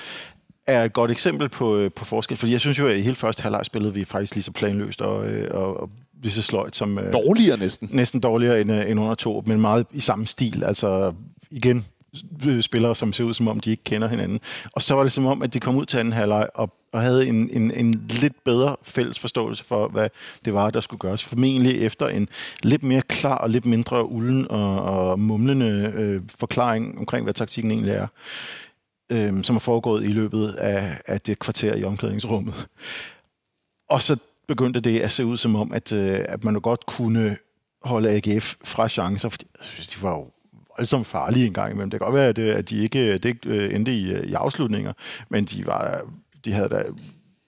er 0.66 0.84
et 0.84 0.92
godt 0.92 1.10
eksempel 1.10 1.48
på, 1.48 1.76
øh, 1.76 1.90
på 1.96 2.04
forskel. 2.04 2.36
Fordi 2.36 2.52
jeg 2.52 2.60
synes 2.60 2.78
jo, 2.78 2.88
at 2.88 2.96
i 2.96 3.00
hele 3.00 3.14
første 3.14 3.42
halvleg 3.42 3.64
spillede 3.64 3.94
vi 3.94 4.04
faktisk 4.04 4.34
lige 4.34 4.42
så 4.42 4.52
planløst 4.52 5.00
og, 5.02 5.26
øh, 5.26 5.48
og, 5.50 5.80
og 5.80 5.90
lige 6.22 6.32
så 6.32 6.42
sløjt 6.42 6.76
som... 6.76 6.98
Øh, 6.98 7.12
dårligere 7.12 7.56
næsten. 7.56 7.88
Næsten 7.92 8.20
dårligere 8.20 8.60
end, 8.60 8.70
end 8.70 9.00
under 9.00 9.14
to, 9.14 9.42
men 9.46 9.60
meget 9.60 9.86
i 9.92 10.00
samme 10.00 10.26
stil. 10.26 10.64
Altså 10.64 11.12
igen, 11.50 11.86
Øh, 12.46 12.62
spillere, 12.62 12.96
som 12.96 13.12
ser 13.12 13.24
ud 13.24 13.34
som 13.34 13.48
om, 13.48 13.60
de 13.60 13.70
ikke 13.70 13.84
kender 13.84 14.08
hinanden. 14.08 14.40
Og 14.72 14.82
så 14.82 14.94
var 14.94 15.02
det 15.02 15.12
som 15.12 15.26
om, 15.26 15.42
at 15.42 15.54
de 15.54 15.60
kom 15.60 15.76
ud 15.76 15.86
til 15.86 15.98
anden 15.98 16.12
halvleg 16.12 16.48
og, 16.54 16.70
og 16.92 17.02
havde 17.02 17.26
en, 17.26 17.50
en, 17.50 17.70
en 17.70 18.06
lidt 18.08 18.44
bedre 18.44 18.76
fælles 18.82 19.18
forståelse 19.18 19.64
for, 19.64 19.88
hvad 19.88 20.08
det 20.44 20.54
var, 20.54 20.70
der 20.70 20.80
skulle 20.80 21.00
gøres. 21.00 21.24
Formentlig 21.24 21.82
efter 21.82 22.08
en 22.08 22.28
lidt 22.62 22.82
mere 22.82 23.02
klar 23.02 23.38
og 23.38 23.50
lidt 23.50 23.66
mindre 23.66 24.10
ulden 24.10 24.50
og, 24.50 24.82
og 24.82 25.20
mumlende 25.20 25.92
øh, 25.96 26.22
forklaring 26.38 26.98
omkring, 26.98 27.24
hvad 27.24 27.34
taktikken 27.34 27.70
egentlig 27.70 27.92
er, 27.92 28.06
øh, 29.10 29.44
som 29.44 29.56
er 29.56 29.60
foregået 29.60 30.04
i 30.04 30.08
løbet 30.08 30.48
af, 30.48 31.00
af 31.06 31.20
det 31.20 31.38
kvarter 31.38 31.74
i 31.74 31.84
omklædningsrummet. 31.84 32.68
Og 33.88 34.02
så 34.02 34.16
begyndte 34.48 34.80
det 34.80 35.00
at 35.00 35.12
se 35.12 35.24
ud 35.24 35.36
som 35.36 35.56
om, 35.56 35.72
at, 35.72 35.92
øh, 35.92 36.20
at 36.28 36.44
man 36.44 36.54
jo 36.54 36.60
godt 36.62 36.86
kunne 36.86 37.36
holde 37.82 38.10
AGF 38.10 38.54
fra 38.64 38.88
chancer, 38.88 39.28
fordi 39.28 39.46
de 39.78 40.02
var 40.02 40.10
jo 40.10 40.30
voldsomt 40.80 41.06
farlige 41.06 41.46
en 41.46 41.52
gang 41.52 41.72
imellem. 41.72 41.90
Det 41.90 42.00
kan 42.00 42.04
godt 42.04 42.14
være, 42.14 42.28
at, 42.28 42.38
øh, 42.38 42.56
at 42.56 42.70
de 42.70 42.82
ikke, 42.82 43.12
det 43.12 43.24
ikke 43.24 43.48
øh, 43.48 43.74
endte 43.74 43.92
i, 43.92 44.14
i 44.24 44.32
afslutninger, 44.32 44.92
men 45.28 45.44
de, 45.44 45.66
var, 45.66 46.00
de 46.44 46.52
havde 46.52 46.68
da 46.68 46.82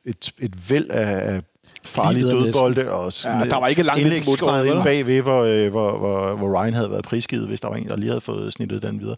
et, 0.05 0.33
et 0.39 0.71
væld 0.71 0.91
af 0.91 1.43
farlige 1.85 2.25
dødbolde 2.25 2.91
og 2.91 3.13
ja, 3.25 3.45
der 3.51 3.57
var 3.57 3.69
ikke 3.69 3.83
langt 3.83 4.03
til 4.03 4.23
modstregen 4.27 4.67
inde 4.67 4.83
bagved, 4.83 5.21
hvor, 5.21 5.69
hvor, 5.71 5.99
hvor, 5.99 6.35
hvor 6.35 6.63
Ryan 6.63 6.75
havde 6.75 6.91
været 6.91 7.05
prisgivet, 7.05 7.49
hvis 7.49 7.61
der 7.61 7.69
var 7.69 7.77
en, 7.77 7.89
der 7.89 7.97
lige 7.97 8.09
havde 8.09 8.21
fået 8.21 8.53
snittet 8.53 8.83
den 8.83 9.01
videre. 9.01 9.17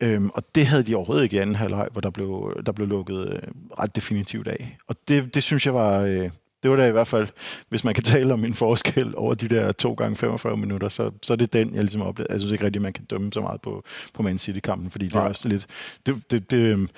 Øhm, 0.00 0.30
og 0.34 0.42
det 0.54 0.66
havde 0.66 0.82
de 0.82 0.94
overhovedet 0.94 1.22
ikke 1.24 1.36
i 1.36 1.38
anden 1.38 1.56
halvleg, 1.56 1.88
hvor 1.92 2.00
der 2.00 2.10
blev, 2.10 2.60
der 2.66 2.72
blev 2.72 2.88
lukket 2.88 3.32
øh, 3.32 3.38
ret 3.80 3.96
definitivt 3.96 4.48
af. 4.48 4.76
Og 4.88 4.96
det, 5.08 5.34
det 5.34 5.42
synes 5.42 5.66
jeg 5.66 5.74
var... 5.74 6.00
Øh, 6.00 6.30
det 6.62 6.70
var 6.70 6.76
da 6.76 6.88
i 6.88 6.92
hvert 6.92 7.08
fald, 7.08 7.28
hvis 7.68 7.84
man 7.84 7.94
kan 7.94 8.04
tale 8.14 8.32
om 8.32 8.44
en 8.44 8.54
forskel 8.54 9.14
over 9.16 9.34
de 9.34 9.48
der 9.48 9.72
to 9.72 9.94
gange 9.94 10.16
45 10.16 10.56
minutter, 10.56 10.88
så, 10.88 11.10
så 11.22 11.32
er 11.32 11.36
det 11.36 11.52
den, 11.52 11.74
jeg 11.74 11.82
ligesom 11.82 12.02
oplevede. 12.02 12.32
Jeg 12.32 12.40
synes 12.40 12.52
ikke 12.52 12.64
rigtigt, 12.64 12.82
man 12.82 12.92
kan 12.92 13.04
dømme 13.04 13.32
så 13.32 13.40
meget 13.40 13.60
på, 13.60 13.84
på 14.14 14.22
Man 14.22 14.38
City-kampen, 14.38 14.90
fordi 14.90 15.06
det 15.06 15.14
er 15.14 15.20
også 15.20 15.48
lidt... 15.48 15.66
Det, 16.06 16.30
det, 16.30 16.50
det, 16.50 16.58
øhm, 16.58 16.88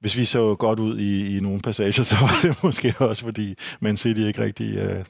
hvis 0.00 0.16
vi 0.16 0.24
så 0.24 0.54
godt 0.54 0.78
ud 0.78 0.98
i, 0.98 1.36
i 1.36 1.40
nogle 1.40 1.60
passager, 1.60 2.02
så 2.12 2.16
var 2.16 2.40
det 2.42 2.64
måske 2.64 2.94
også, 2.98 3.24
fordi 3.24 3.54
Man 3.80 3.96
City 3.96 4.20
ikke 4.20 4.42
rigtig 4.42 4.76
øh, 4.76 5.04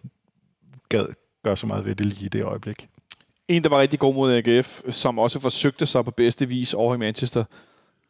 gad 0.88 1.06
gøre 1.44 1.56
så 1.56 1.66
meget 1.66 1.84
ved 1.84 1.94
det 1.94 2.06
lige 2.06 2.26
i 2.26 2.28
det 2.28 2.44
øjeblik. 2.44 2.88
En, 3.48 3.64
der 3.64 3.68
var 3.68 3.80
rigtig 3.80 3.98
god 3.98 4.14
mod 4.14 4.32
AGF, 4.32 4.80
som 4.90 5.18
også 5.18 5.40
forsøgte 5.40 5.86
sig 5.86 6.04
på 6.04 6.10
bedste 6.10 6.48
vis 6.48 6.74
over 6.74 6.94
i 6.94 6.98
Manchester, 6.98 7.44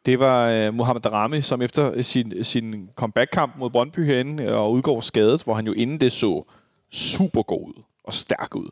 det 0.05 0.19
var 0.19 0.49
øh, 0.49 0.67
uh, 0.67 0.73
Mohamed 0.73 1.11
Rami, 1.11 1.41
som 1.41 1.61
efter 1.61 2.01
sin, 2.01 2.43
sin 2.43 2.89
comeback-kamp 2.95 3.57
mod 3.57 3.69
Brøndby 3.69 4.05
herinde 4.05 4.43
øh, 4.43 4.55
og 4.55 4.71
udgår 4.71 5.01
skadet, 5.01 5.43
hvor 5.43 5.53
han 5.53 5.65
jo 5.65 5.73
inden 5.73 6.01
det 6.01 6.11
så 6.11 6.43
super 6.91 7.43
god 7.43 7.67
ud 7.67 7.83
og 8.03 8.13
stærk 8.13 8.55
ud. 8.55 8.69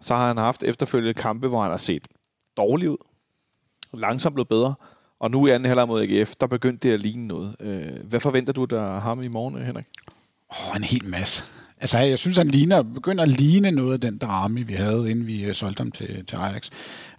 Så 0.00 0.14
har 0.14 0.26
han 0.26 0.36
haft 0.36 0.62
efterfølgende 0.62 1.14
kampe, 1.14 1.48
hvor 1.48 1.62
han 1.62 1.70
har 1.70 1.76
set 1.76 2.08
dårlig 2.56 2.90
ud, 2.90 2.96
langsomt 3.94 4.34
blevet 4.34 4.48
bedre, 4.48 4.74
og 5.20 5.30
nu 5.30 5.46
i 5.46 5.50
anden 5.50 5.66
halvleg 5.66 5.88
mod 5.88 6.02
AGF, 6.02 6.34
der 6.40 6.46
begyndte 6.46 6.88
det 6.88 6.94
at 6.94 7.00
ligne 7.00 7.26
noget. 7.26 7.56
Øh, 7.60 8.08
hvad 8.08 8.20
forventer 8.20 8.52
du 8.52 8.64
der 8.64 9.00
ham 9.00 9.22
i 9.22 9.28
morgen, 9.28 9.62
Henrik? 9.62 9.84
Åh, 10.50 10.70
oh, 10.70 10.76
en 10.76 10.84
hel 10.84 11.04
masse. 11.04 11.44
Altså, 11.80 11.98
jeg 11.98 12.18
synes, 12.18 12.36
han 12.36 12.48
ligner, 12.48 12.82
begynder 12.82 13.22
at 13.22 13.28
ligne 13.28 13.70
noget 13.70 13.92
af 13.92 14.00
den 14.00 14.18
drama, 14.18 14.60
vi 14.60 14.72
havde, 14.72 15.10
inden 15.10 15.26
vi 15.26 15.54
solgte 15.54 15.80
ham 15.80 15.92
til, 15.92 16.26
til 16.26 16.36
Ajax. 16.36 16.70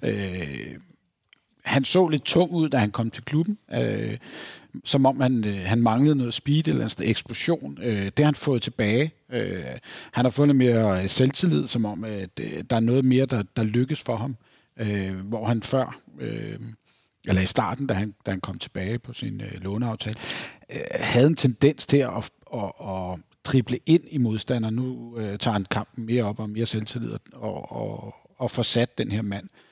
Øh, 0.01 0.79
han 1.65 1.85
så 1.85 2.07
lidt 2.07 2.23
tung 2.23 2.51
ud, 2.51 2.69
da 2.69 2.77
han 2.77 2.91
kom 2.91 3.09
til 3.09 3.23
klubben. 3.23 3.57
Øh, 3.73 4.17
som 4.83 5.05
om 5.05 5.21
han, 5.21 5.45
øh, 5.45 5.57
han 5.65 5.81
manglede 5.81 6.15
noget 6.15 6.33
speed 6.33 6.67
eller 6.67 6.85
en 6.99 7.07
eksplosion. 7.07 7.77
Øh, 7.81 8.05
det 8.05 8.19
har 8.19 8.25
han 8.25 8.35
fået 8.35 8.61
tilbage. 8.61 9.11
Øh, 9.31 9.65
han 10.11 10.25
har 10.25 10.29
fået 10.29 10.55
mere 10.55 11.03
øh, 11.03 11.09
selvtillid, 11.09 11.67
som 11.67 11.85
om 11.85 12.05
øh, 12.05 12.21
at 12.21 12.39
øh, 12.39 12.63
der 12.69 12.75
er 12.75 12.79
noget 12.79 13.05
mere, 13.05 13.25
der, 13.25 13.43
der 13.55 13.63
lykkes 13.63 14.01
for 14.01 14.15
ham. 14.15 14.35
Øh, 14.79 15.15
hvor 15.15 15.45
han 15.45 15.63
før, 15.63 15.99
øh, 16.19 16.59
eller 17.27 17.41
i 17.41 17.45
starten, 17.45 17.87
da 17.87 17.93
han, 17.93 18.13
da 18.25 18.31
han 18.31 18.41
kom 18.41 18.59
tilbage 18.59 18.99
på 18.99 19.13
sin 19.13 19.41
øh, 19.41 19.61
låneaftale, 19.61 20.15
øh, 20.69 20.81
havde 20.93 21.27
en 21.27 21.35
tendens 21.35 21.87
til 21.87 21.97
at, 21.97 22.09
at, 22.17 22.31
at, 22.53 22.71
at 22.89 23.19
drible 23.43 23.79
ind 23.85 24.03
i 24.09 24.17
modstanderen. 24.17 24.75
Nu 24.75 25.17
øh, 25.17 25.39
tager 25.39 25.53
han 25.53 25.65
kampen 25.65 26.05
mere 26.05 26.23
op 26.23 26.39
og 26.39 26.49
mere 26.49 26.65
selvtillid 26.65 27.11
og, 27.33 27.71
og, 27.71 28.15
og 28.37 28.51
får 28.51 28.63
sat 28.63 28.97
den 28.97 29.11
her 29.11 29.21
mand 29.21 29.49
Øh, 29.49 29.64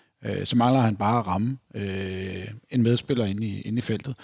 så 0.45 0.55
mangler 0.55 0.81
han 0.81 0.95
bare 0.95 1.19
at 1.19 1.27
ramme 1.27 1.57
øh, 1.75 2.47
en 2.71 2.83
medspiller 2.83 3.25
inde 3.25 3.47
i, 3.47 3.61
inde 3.61 3.77
i 3.77 3.81
feltet. 3.81 4.15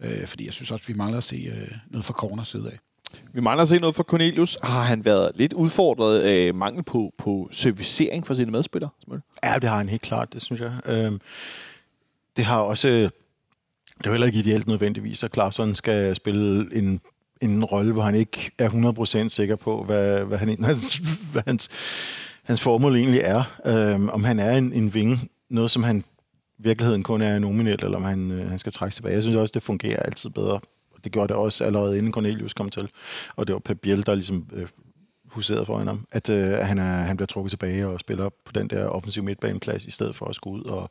Øh, 0.00 0.26
fordi 0.26 0.46
jeg 0.46 0.52
synes 0.52 0.70
også, 0.70 0.86
vi 0.86 0.94
mangler 0.94 1.18
at 1.18 1.24
se 1.24 1.36
øh, 1.36 1.70
noget 1.90 2.04
fra 2.04 2.12
corner 2.12 2.44
side 2.44 2.70
af. 2.70 2.78
Vi 3.32 3.40
mangler 3.40 3.62
at 3.62 3.68
se 3.68 3.78
noget 3.78 3.96
fra 3.96 4.02
Cornelius. 4.02 4.58
Har 4.62 4.82
han 4.82 5.04
været 5.04 5.32
lidt 5.34 5.52
udfordret 5.52 6.20
af 6.20 6.54
mangel 6.54 6.82
på, 6.82 7.14
på 7.18 7.48
servicering 7.52 8.26
for 8.26 8.34
sine 8.34 8.50
medspillere? 8.50 8.90
Ja, 9.44 9.54
det 9.54 9.68
har 9.68 9.76
han 9.76 9.88
helt 9.88 10.02
klart, 10.02 10.32
det 10.32 10.42
synes 10.42 10.60
jeg. 10.60 10.72
Øh, 10.86 11.12
det 12.36 12.44
har 12.44 12.58
også... 12.60 13.10
Det 13.98 14.06
er 14.06 14.10
heller 14.10 14.26
ikke 14.26 14.38
ideelt 14.38 14.66
nødvendigvis, 14.66 15.22
at 15.22 15.30
Klarsson 15.30 15.74
skal 15.74 16.16
spille 16.16 16.76
en, 16.76 17.00
en 17.40 17.64
rolle, 17.64 17.92
hvor 17.92 18.02
han 18.02 18.14
ikke 18.14 18.50
er 18.58 19.24
100% 19.24 19.28
sikker 19.28 19.56
på, 19.56 19.84
hvad, 19.84 20.24
hvad, 20.24 20.38
han, 20.38 20.48
hvad 21.32 21.42
hans, 21.46 21.68
hans 22.42 22.60
formål 22.60 22.96
egentlig 22.96 23.20
er. 23.20 23.58
Øh, 23.64 24.08
om 24.08 24.24
han 24.24 24.38
er 24.38 24.58
en, 24.58 24.72
en 24.72 24.94
vinge 24.94 25.18
noget, 25.50 25.70
som 25.70 25.82
han 25.82 26.04
i 26.58 26.62
virkeligheden 26.62 27.02
kun 27.02 27.22
er 27.22 27.38
nominelt, 27.38 27.84
eller 27.84 27.96
om 27.96 28.04
han, 28.04 28.30
øh, 28.30 28.48
han 28.48 28.58
skal 28.58 28.72
trække 28.72 28.94
tilbage. 28.94 29.14
Jeg 29.14 29.22
synes 29.22 29.36
også, 29.36 29.52
det 29.52 29.62
fungerer 29.62 30.02
altid 30.02 30.30
bedre 30.30 30.60
det 31.04 31.12
gjorde 31.12 31.28
det 31.28 31.36
også 31.36 31.64
allerede 31.64 31.98
inden 31.98 32.12
Cornelius 32.12 32.54
kom 32.54 32.70
til. 32.70 32.88
Og 33.36 33.46
det 33.46 33.52
var 33.52 33.58
Pep 33.58 33.78
Biel, 33.80 34.06
der 34.06 34.14
ligesom 34.14 34.46
øh, 34.52 34.68
huserede 35.26 35.66
foran 35.66 35.86
ham, 35.86 36.06
at 36.12 36.28
øh, 36.28 36.52
han, 36.52 36.78
er, 36.78 36.82
han 36.82 37.16
bliver 37.16 37.26
trukket 37.26 37.50
tilbage 37.50 37.86
og 37.86 38.00
spiller 38.00 38.24
op 38.24 38.32
på 38.44 38.52
den 38.52 38.70
der 38.70 38.86
offensiv 38.86 39.22
midtbaneplads, 39.22 39.84
i 39.84 39.90
stedet 39.90 40.16
for 40.16 40.26
at 40.26 40.34
skulle 40.34 40.64
ud 40.64 40.64
og, 40.64 40.90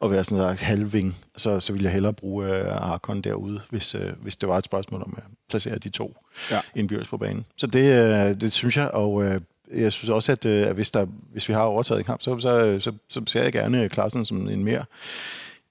og 0.00 0.10
være 0.10 0.24
sådan 0.24 0.50
en 0.50 0.58
halvving. 0.58 1.16
Så, 1.36 1.60
så 1.60 1.72
ville 1.72 1.84
jeg 1.84 1.92
hellere 1.92 2.12
bruge 2.12 2.46
øh, 2.46 2.90
Arkon 2.92 3.22
derude, 3.22 3.60
hvis, 3.70 3.94
øh, 3.94 4.12
hvis 4.22 4.36
det 4.36 4.48
var 4.48 4.58
et 4.58 4.64
spørgsmål 4.64 5.02
om 5.02 5.14
at 5.16 5.22
placere 5.48 5.78
de 5.78 5.88
to 5.88 6.16
ja. 6.50 6.60
indbyrdes 6.74 7.08
på 7.08 7.16
banen. 7.16 7.46
Så 7.56 7.66
det, 7.66 7.92
øh, 7.92 8.40
det 8.40 8.52
synes 8.52 8.76
jeg, 8.76 8.90
og 8.90 9.24
øh, 9.24 9.40
jeg 9.74 9.92
synes 9.92 10.10
også, 10.10 10.32
at, 10.32 10.44
øh, 10.44 10.66
at 10.66 10.74
hvis, 10.74 10.90
der, 10.90 11.06
hvis 11.32 11.48
vi 11.48 11.54
har 11.54 11.62
overtaget 11.62 11.98
en 11.98 12.04
kamp, 12.04 12.22
så, 12.22 12.40
så, 12.40 12.64
øh, 12.64 12.80
så, 12.80 12.92
så 13.08 13.22
ser 13.26 13.42
jeg 13.42 13.52
gerne 13.52 13.82
øh, 13.82 13.90
Klaassen 13.90 14.24
som 14.24 14.48
en 14.48 14.64
mere, 14.64 14.84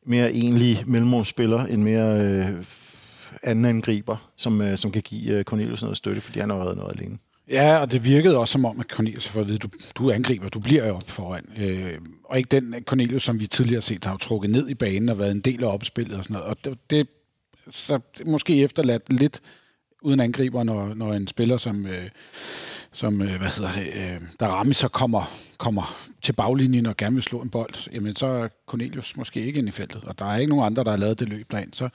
mere 0.05 0.33
enlig 0.33 0.83
mellemrumsspiller, 0.85 1.65
en 1.65 1.83
mere 1.83 2.21
øh, 2.21 2.63
anden 3.43 3.65
angriber, 3.65 4.31
som, 4.35 4.61
øh, 4.61 4.77
som 4.77 4.91
kan 4.91 5.01
give 5.01 5.43
Cornelius 5.43 5.81
noget 5.81 5.97
støtte, 5.97 6.21
fordi 6.21 6.39
han 6.39 6.49
har 6.49 6.57
været 6.57 6.77
noget 6.77 6.97
alene. 6.97 7.17
Ja, 7.49 7.77
og 7.77 7.91
det 7.91 8.03
virkede 8.03 8.37
også 8.37 8.51
som 8.51 8.65
om, 8.65 8.79
at 8.79 8.85
Cornelius 8.85 9.27
for 9.27 9.41
at 9.41 9.47
vide, 9.47 9.57
du, 9.57 9.67
du 9.95 10.11
angriber, 10.11 10.49
du 10.49 10.59
bliver 10.59 10.87
jo 10.87 10.95
op 10.95 11.09
foran. 11.09 11.45
Øh, 11.57 11.97
og 12.23 12.37
ikke 12.37 12.47
den 12.47 12.75
Cornelius, 12.85 13.23
som 13.23 13.39
vi 13.39 13.47
tidligere 13.47 13.75
har 13.75 13.81
set, 13.81 14.05
har 14.05 14.11
jo 14.11 14.17
trukket 14.17 14.51
ned 14.51 14.69
i 14.69 14.73
banen 14.73 15.09
og 15.09 15.19
været 15.19 15.31
en 15.31 15.39
del 15.39 15.63
af 15.63 15.73
opspillet 15.73 16.17
og 16.17 16.23
sådan 16.23 16.33
noget. 16.33 16.49
Og 16.49 16.57
det, 16.65 16.77
det, 16.89 17.07
så 17.69 17.99
det 18.17 18.27
måske 18.27 18.63
efterladt 18.63 19.13
lidt 19.13 19.41
uden 20.01 20.19
angriber, 20.19 20.63
når, 20.63 20.93
når 20.93 21.13
en 21.13 21.27
spiller 21.27 21.57
som, 21.57 21.85
øh, 21.85 22.09
som 22.97 23.21
øh, 23.21 23.37
hvad 23.37 23.49
hedder 23.49 23.71
det, 23.71 23.87
øh, 23.93 24.21
der 24.39 24.47
rammer 24.47 24.73
så 24.73 24.87
kommer, 24.87 25.31
kommer 25.57 25.95
til 26.21 26.33
baglinjen 26.33 26.85
og 26.85 26.97
gerne 26.97 27.13
vil 27.13 27.23
slå 27.23 27.41
en 27.41 27.49
bold, 27.49 27.91
jamen 27.93 28.15
så 28.15 28.25
er 28.27 28.47
Cornelius 28.67 29.17
måske 29.17 29.45
ikke 29.45 29.59
ind 29.59 29.67
i 29.67 29.71
feltet, 29.71 30.03
og 30.03 30.19
der 30.19 30.25
er 30.25 30.37
ikke 30.37 30.49
nogen 30.49 30.65
andre, 30.65 30.83
der 30.83 30.89
har 30.89 30.97
lavet 30.97 31.19
det 31.19 31.29
løb 31.29 31.51
derind, 31.51 31.73
så 31.73 31.89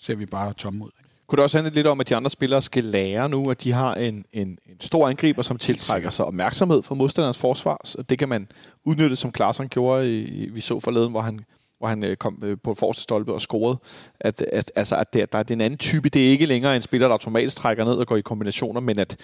ser 0.00 0.14
vi 0.14 0.26
bare 0.26 0.52
tomme 0.52 0.84
ud. 0.84 0.90
Kunne 1.26 1.36
det 1.36 1.42
også 1.42 1.58
handle 1.58 1.74
lidt 1.74 1.86
om, 1.86 2.00
at 2.00 2.08
de 2.08 2.16
andre 2.16 2.30
spillere 2.30 2.62
skal 2.62 2.84
lære 2.84 3.28
nu, 3.28 3.50
at 3.50 3.64
de 3.64 3.72
har 3.72 3.94
en, 3.94 4.24
en, 4.32 4.48
en 4.48 4.80
stor 4.80 5.08
angriber, 5.08 5.42
som 5.42 5.58
tiltrækker 5.58 6.10
sig 6.10 6.24
opmærksomhed 6.24 6.82
fra 6.82 6.94
modstanderens 6.94 7.38
forsvar. 7.38 7.80
Og 7.98 8.10
det 8.10 8.18
kan 8.18 8.28
man 8.28 8.48
udnytte, 8.84 9.16
som 9.16 9.32
Klaarsson 9.32 9.68
gjorde, 9.68 10.20
i, 10.20 10.48
vi 10.50 10.60
så 10.60 10.80
forleden, 10.80 11.10
hvor 11.10 11.20
han, 11.20 11.40
hvor 11.78 11.88
han 11.88 12.04
øh, 12.04 12.16
kom 12.16 12.38
øh, 12.44 12.56
på 12.64 12.74
forreste 12.74 13.02
stolpe 13.02 13.32
og 13.32 13.40
scorede. 13.40 13.78
At, 14.20 14.42
at, 14.52 14.72
altså, 14.76 14.96
at 14.96 15.14
der, 15.14 15.26
der 15.26 15.38
er 15.38 15.44
en 15.50 15.60
anden 15.60 15.78
type. 15.78 16.08
Det 16.08 16.26
er 16.26 16.30
ikke 16.30 16.46
længere 16.46 16.76
en 16.76 16.82
spiller, 16.82 17.08
der 17.08 17.12
automatisk 17.12 17.56
trækker 17.56 17.84
ned 17.84 17.92
og 17.92 18.06
går 18.06 18.16
i 18.16 18.20
kombinationer, 18.20 18.80
men 18.80 18.98
at 18.98 19.16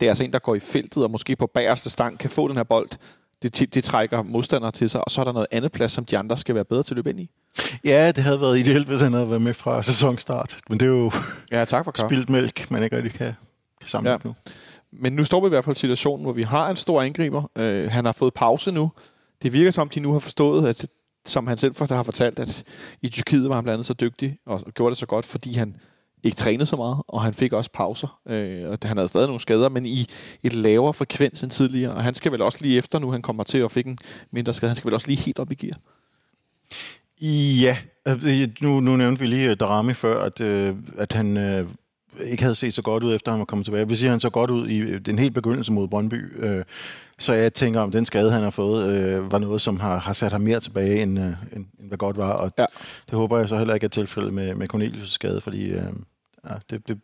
det 0.00 0.06
er 0.06 0.10
altså 0.10 0.24
en, 0.24 0.32
der 0.32 0.38
går 0.38 0.54
i 0.54 0.60
feltet 0.60 1.04
og 1.04 1.10
måske 1.10 1.36
på 1.36 1.46
bagerste 1.46 1.90
stang 1.90 2.18
kan 2.18 2.30
få 2.30 2.48
den 2.48 2.56
her 2.56 2.64
bold. 2.64 2.88
Det, 3.42 3.74
det 3.74 3.84
trækker 3.84 4.22
modstandere 4.22 4.70
til 4.70 4.90
sig, 4.90 5.04
og 5.04 5.10
så 5.10 5.20
er 5.20 5.24
der 5.24 5.32
noget 5.32 5.46
andet 5.50 5.72
plads, 5.72 5.92
som 5.92 6.04
de 6.04 6.18
andre 6.18 6.36
skal 6.36 6.54
være 6.54 6.64
bedre 6.64 6.82
til 6.82 6.94
at 6.94 6.96
løbe 6.96 7.10
ind 7.10 7.20
i. 7.20 7.30
Ja, 7.84 8.12
det 8.12 8.24
havde 8.24 8.40
været 8.40 8.58
ideelt, 8.58 8.88
hvis 8.88 9.00
han 9.00 9.12
havde 9.12 9.30
været 9.30 9.42
med 9.42 9.54
fra 9.54 9.82
sæsonstart. 9.82 10.58
Men 10.68 10.80
det 10.80 10.86
er 10.86 10.90
jo 10.90 11.10
ja, 11.52 11.64
tak 11.64 11.84
for 11.84 11.92
spildt 11.96 12.30
mælk, 12.30 12.70
man 12.70 12.82
ikke 12.82 12.96
rigtig 12.96 13.12
kan, 13.12 13.32
kan 13.80 13.88
samle 13.88 14.10
ja. 14.10 14.16
nu. 14.24 14.34
Men 14.92 15.12
nu 15.12 15.24
står 15.24 15.40
vi 15.40 15.46
i 15.46 15.48
hvert 15.48 15.64
fald 15.64 15.76
i 15.76 15.78
situationen, 15.78 16.24
hvor 16.24 16.32
vi 16.32 16.42
har 16.42 16.70
en 16.70 16.76
stor 16.76 17.02
angriber. 17.02 17.42
Uh, 17.58 17.90
han 17.90 18.04
har 18.04 18.12
fået 18.12 18.34
pause 18.34 18.72
nu. 18.72 18.92
Det 19.42 19.52
virker 19.52 19.70
som, 19.70 19.88
de 19.88 20.00
nu 20.00 20.12
har 20.12 20.18
forstået, 20.18 20.68
at 20.68 20.86
som 21.26 21.46
han 21.46 21.58
selv 21.58 21.74
har 21.88 22.02
fortalt, 22.02 22.38
at 22.38 22.64
i 23.02 23.08
Tyrkiet 23.08 23.48
var 23.48 23.54
han 23.54 23.64
blandt 23.64 23.74
andet 23.74 23.86
så 23.86 23.94
dygtig, 23.94 24.38
og 24.46 24.60
gjorde 24.74 24.90
det 24.90 24.98
så 24.98 25.06
godt, 25.06 25.26
fordi 25.26 25.52
han 25.52 25.76
ikke 26.22 26.36
trænede 26.36 26.66
så 26.66 26.76
meget, 26.76 27.02
og 27.08 27.22
han 27.22 27.34
fik 27.34 27.52
også 27.52 27.70
pauser. 27.70 28.20
Øh, 28.28 28.68
og 28.70 28.78
han 28.82 28.96
havde 28.96 29.08
stadig 29.08 29.26
nogle 29.26 29.40
skader, 29.40 29.68
men 29.68 29.86
i 29.86 30.06
et 30.42 30.52
lavere 30.52 30.94
frekvens 30.94 31.42
end 31.42 31.50
tidligere. 31.50 31.94
Og 31.94 32.02
han 32.02 32.14
skal 32.14 32.32
vel 32.32 32.42
også 32.42 32.58
lige 32.62 32.78
efter 32.78 32.98
nu, 32.98 33.10
han 33.10 33.22
kommer 33.22 33.44
til 33.44 33.64
og 33.64 33.70
fik 33.70 33.86
en 33.86 33.98
mindre 34.30 34.52
skade, 34.52 34.68
han 34.68 34.76
skal 34.76 34.86
vel 34.86 34.94
også 34.94 35.06
lige 35.06 35.16
helt 35.16 35.38
op 35.38 35.50
i 35.50 35.54
gear. 35.54 35.78
Ja, 37.60 37.76
øh, 38.08 38.48
nu, 38.60 38.80
nu 38.80 38.96
nævnte 38.96 39.20
vi 39.20 39.26
lige 39.26 39.50
øh, 39.50 39.56
Darami 39.60 39.94
før, 39.94 40.24
at, 40.24 40.40
øh, 40.40 40.76
at 40.98 41.12
han 41.12 41.36
øh, 41.36 41.68
ikke 42.20 42.42
havde 42.42 42.54
set 42.54 42.74
så 42.74 42.82
godt 42.82 43.04
ud, 43.04 43.14
efter 43.14 43.30
han 43.30 43.38
var 43.38 43.44
kommet 43.44 43.64
tilbage. 43.64 43.88
Vi 43.88 43.94
siger, 43.94 44.10
han 44.10 44.20
så 44.20 44.30
godt 44.30 44.50
ud 44.50 44.68
i 44.68 44.78
øh, 44.78 45.00
den 45.00 45.18
helt 45.18 45.34
begyndelse 45.34 45.72
mod 45.72 45.88
Brøndby. 45.88 46.44
Øh, 46.44 46.64
så 47.18 47.32
jeg 47.32 47.54
tænker, 47.54 47.80
om 47.80 47.90
den 47.90 48.06
skade, 48.06 48.30
han 48.30 48.42
har 48.42 48.50
fået, 48.50 48.94
øh, 48.94 49.32
var 49.32 49.38
noget, 49.38 49.60
som 49.60 49.80
har, 49.80 49.98
har 49.98 50.12
sat 50.12 50.32
ham 50.32 50.40
mere 50.40 50.60
tilbage, 50.60 51.02
end, 51.02 51.18
øh, 51.18 51.26
end, 51.26 51.66
end 51.80 51.88
hvad 51.88 51.98
godt 51.98 52.16
var. 52.16 52.32
Og 52.32 52.52
ja. 52.58 52.66
det 53.10 53.18
håber 53.18 53.38
jeg 53.38 53.48
så 53.48 53.58
heller 53.58 53.74
ikke 53.74 53.84
er 53.84 53.88
tilfældet 53.88 54.32
med, 54.32 54.54
med 54.54 54.74
Cornelius' 54.74 55.06
skade, 55.06 55.40
fordi 55.40 55.68
øh, 55.68 55.82
ja, 56.50 56.54
det, 56.70 56.88
det, 56.88 57.00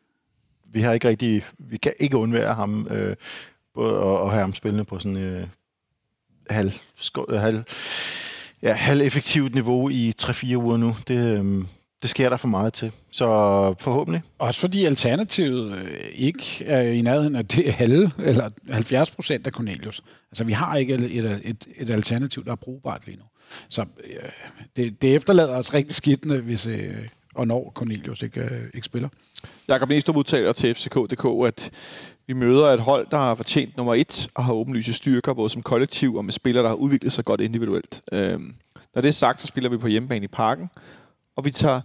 vi 0.72 0.80
har 0.80 0.92
ikke 0.92 1.08
rigtig, 1.08 1.44
vi 1.58 1.76
kan 1.76 1.92
ikke 2.00 2.16
undvære 2.16 2.54
ham, 2.54 2.88
øh, 2.90 3.16
både 3.74 3.96
at, 3.96 4.22
at 4.22 4.30
have 4.30 4.40
ham 4.40 4.54
spillende 4.54 4.84
på 4.84 4.98
sådan 4.98 5.16
øh, 5.16 5.46
halv, 6.50 6.72
sko, 6.96 7.26
halv 7.36 7.62
ja, 8.62 8.72
halveffektivt 8.72 9.54
niveau 9.54 9.88
i 9.88 10.12
3-4 10.22 10.56
uger 10.56 10.76
nu. 10.76 10.94
Det, 11.08 11.38
øhm, 11.38 11.66
det 12.02 12.10
sker 12.10 12.28
der 12.28 12.36
for 12.36 12.48
meget 12.48 12.72
til. 12.72 12.92
Så 13.10 13.26
forhåbentlig. 13.78 14.22
Også 14.38 14.60
fordi 14.60 14.84
alternativet 14.84 15.72
øh, 15.72 15.98
ikke 16.14 16.64
er 16.66 16.80
i 16.80 17.00
nærheden 17.00 17.36
af 17.36 17.46
det 17.46 17.72
halve, 17.72 18.10
eller 18.18 18.50
70 18.70 19.10
procent 19.10 19.46
af 19.46 19.52
Cornelius. 19.52 20.02
Altså, 20.30 20.44
vi 20.44 20.52
har 20.52 20.76
ikke 20.76 20.94
et, 20.94 21.40
et, 21.44 21.66
et, 21.76 21.90
alternativ, 21.90 22.44
der 22.44 22.52
er 22.52 22.56
brugbart 22.56 23.06
lige 23.06 23.16
nu. 23.16 23.24
Så 23.68 23.82
øh, 23.82 24.30
det, 24.76 25.02
det 25.02 25.14
efterlader 25.14 25.56
os 25.56 25.74
rigtig 25.74 25.96
skidtende, 25.96 26.40
hvis 26.40 26.66
øh, 26.66 27.08
og 27.34 27.46
når 27.46 27.72
Cornelius 27.74 28.22
ikke, 28.22 28.40
øh, 28.40 28.62
ikke 28.74 28.84
spiller. 28.84 29.08
Jakob 29.68 29.88
Næstrup 29.88 30.16
udtaler 30.16 30.52
til 30.52 30.74
FCK.dk, 30.74 31.46
at 31.46 31.70
vi 32.26 32.32
møder 32.32 32.66
et 32.66 32.80
hold, 32.80 33.06
der 33.10 33.16
har 33.16 33.34
fortjent 33.34 33.76
nummer 33.76 33.94
et 33.94 34.28
og 34.34 34.44
har 34.44 34.52
åbenlyse 34.52 34.92
styrker, 34.92 35.34
både 35.34 35.50
som 35.50 35.62
kollektiv 35.62 36.16
og 36.16 36.24
med 36.24 36.32
spillere, 36.32 36.62
der 36.62 36.68
har 36.68 36.76
udviklet 36.76 37.12
sig 37.12 37.24
godt 37.24 37.40
individuelt. 37.40 38.02
Øhm, 38.12 38.54
når 38.94 39.02
det 39.02 39.08
er 39.08 39.12
sagt, 39.12 39.40
så 39.40 39.46
spiller 39.46 39.70
vi 39.70 39.76
på 39.76 39.86
hjemmebane 39.86 40.24
i 40.24 40.28
parken, 40.28 40.70
og 41.38 41.44
vi 41.44 41.50
tager 41.50 41.80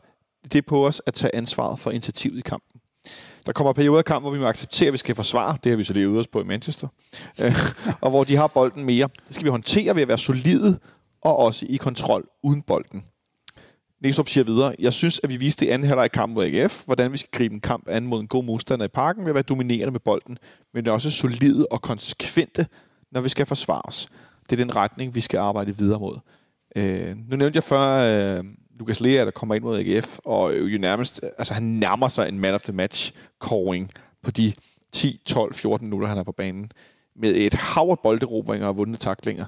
det 0.53 0.65
på 0.65 0.87
os 0.87 1.01
at 1.05 1.13
tage 1.13 1.35
ansvaret 1.35 1.79
for 1.79 1.91
initiativet 1.91 2.37
i 2.37 2.41
kampen. 2.41 2.81
Der 3.45 3.51
kommer 3.51 3.73
perioder 3.73 3.97
af 3.97 4.05
kampen, 4.05 4.23
hvor 4.23 4.37
vi 4.37 4.39
må 4.39 4.47
acceptere, 4.47 4.87
at 4.87 4.93
vi 4.93 4.97
skal 4.97 5.15
forsvare. 5.15 5.57
Det 5.63 5.69
har 5.69 5.77
vi 5.77 5.83
så 5.83 5.93
lige 5.93 6.07
os 6.07 6.27
på 6.27 6.41
i 6.41 6.43
Manchester. 6.43 6.87
Øh, 7.41 7.55
og 8.01 8.09
hvor 8.09 8.23
de 8.23 8.35
har 8.35 8.47
bolden 8.47 8.85
mere. 8.85 9.09
Det 9.27 9.35
skal 9.35 9.43
vi 9.45 9.49
håndtere 9.49 9.95
ved 9.95 10.01
at 10.01 10.07
være 10.07 10.17
solide 10.17 10.79
og 11.21 11.37
også 11.37 11.65
i 11.69 11.77
kontrol 11.77 12.27
uden 12.43 12.61
bolden. 12.61 13.03
Næstrup 14.01 14.27
siger 14.27 14.43
videre, 14.43 14.75
jeg 14.79 14.93
synes, 14.93 15.19
at 15.23 15.29
vi 15.29 15.37
viste 15.37 15.65
i 15.65 15.69
anden 15.69 15.87
halvleg 15.87 16.05
i 16.05 16.07
kampen 16.07 16.33
mod 16.33 16.45
AGF, 16.45 16.85
hvordan 16.85 17.11
vi 17.11 17.17
skal 17.17 17.29
gribe 17.31 17.53
en 17.53 17.61
kamp 17.61 17.87
an 17.87 18.05
mod 18.05 18.19
en 18.19 18.27
god 18.27 18.43
modstander 18.43 18.85
i 18.85 18.89
parken 18.89 19.23
ved 19.23 19.31
at 19.31 19.35
være 19.35 19.43
dominerende 19.43 19.91
med 19.91 19.99
bolden, 19.99 20.37
men 20.73 20.87
også 20.87 21.11
solide 21.11 21.67
og 21.71 21.81
konsekvente, 21.81 22.67
når 23.11 23.21
vi 23.21 23.29
skal 23.29 23.45
forsvare 23.45 23.81
os. 23.85 24.07
Det 24.49 24.59
er 24.59 24.65
den 24.65 24.75
retning, 24.75 25.15
vi 25.15 25.21
skal 25.21 25.37
arbejde 25.37 25.77
videre 25.77 25.99
mod. 25.99 26.17
Øh, 26.75 27.15
nu 27.29 27.35
nævnte 27.35 27.57
jeg 27.57 27.63
før 27.63 28.37
øh, 28.37 28.43
Lukas 28.79 28.99
Lea, 28.99 29.25
der 29.25 29.31
kommer 29.31 29.55
ind 29.55 29.63
mod 29.63 29.79
AGF, 29.79 30.19
og 30.25 30.53
øh, 30.53 30.73
jo 30.73 30.77
nærmest, 30.77 31.21
altså 31.37 31.53
han 31.53 31.63
nærmer 31.63 32.07
sig 32.07 32.29
en 32.29 32.39
man 32.39 32.53
of 32.53 32.61
the 32.61 32.73
match 32.73 33.13
calling 33.49 33.91
på 34.21 34.31
de 34.31 34.53
10, 34.91 35.21
12, 35.25 35.53
14 35.53 35.87
minutter, 35.87 36.07
han 36.07 36.17
er 36.17 36.23
på 36.23 36.31
banen 36.31 36.71
med 37.15 37.35
et 37.35 37.53
hav 37.53 37.89
af 37.89 37.99
bolderobringer 37.99 38.67
og 38.67 38.77
vundne 38.77 38.97
taklinger. 38.97 39.45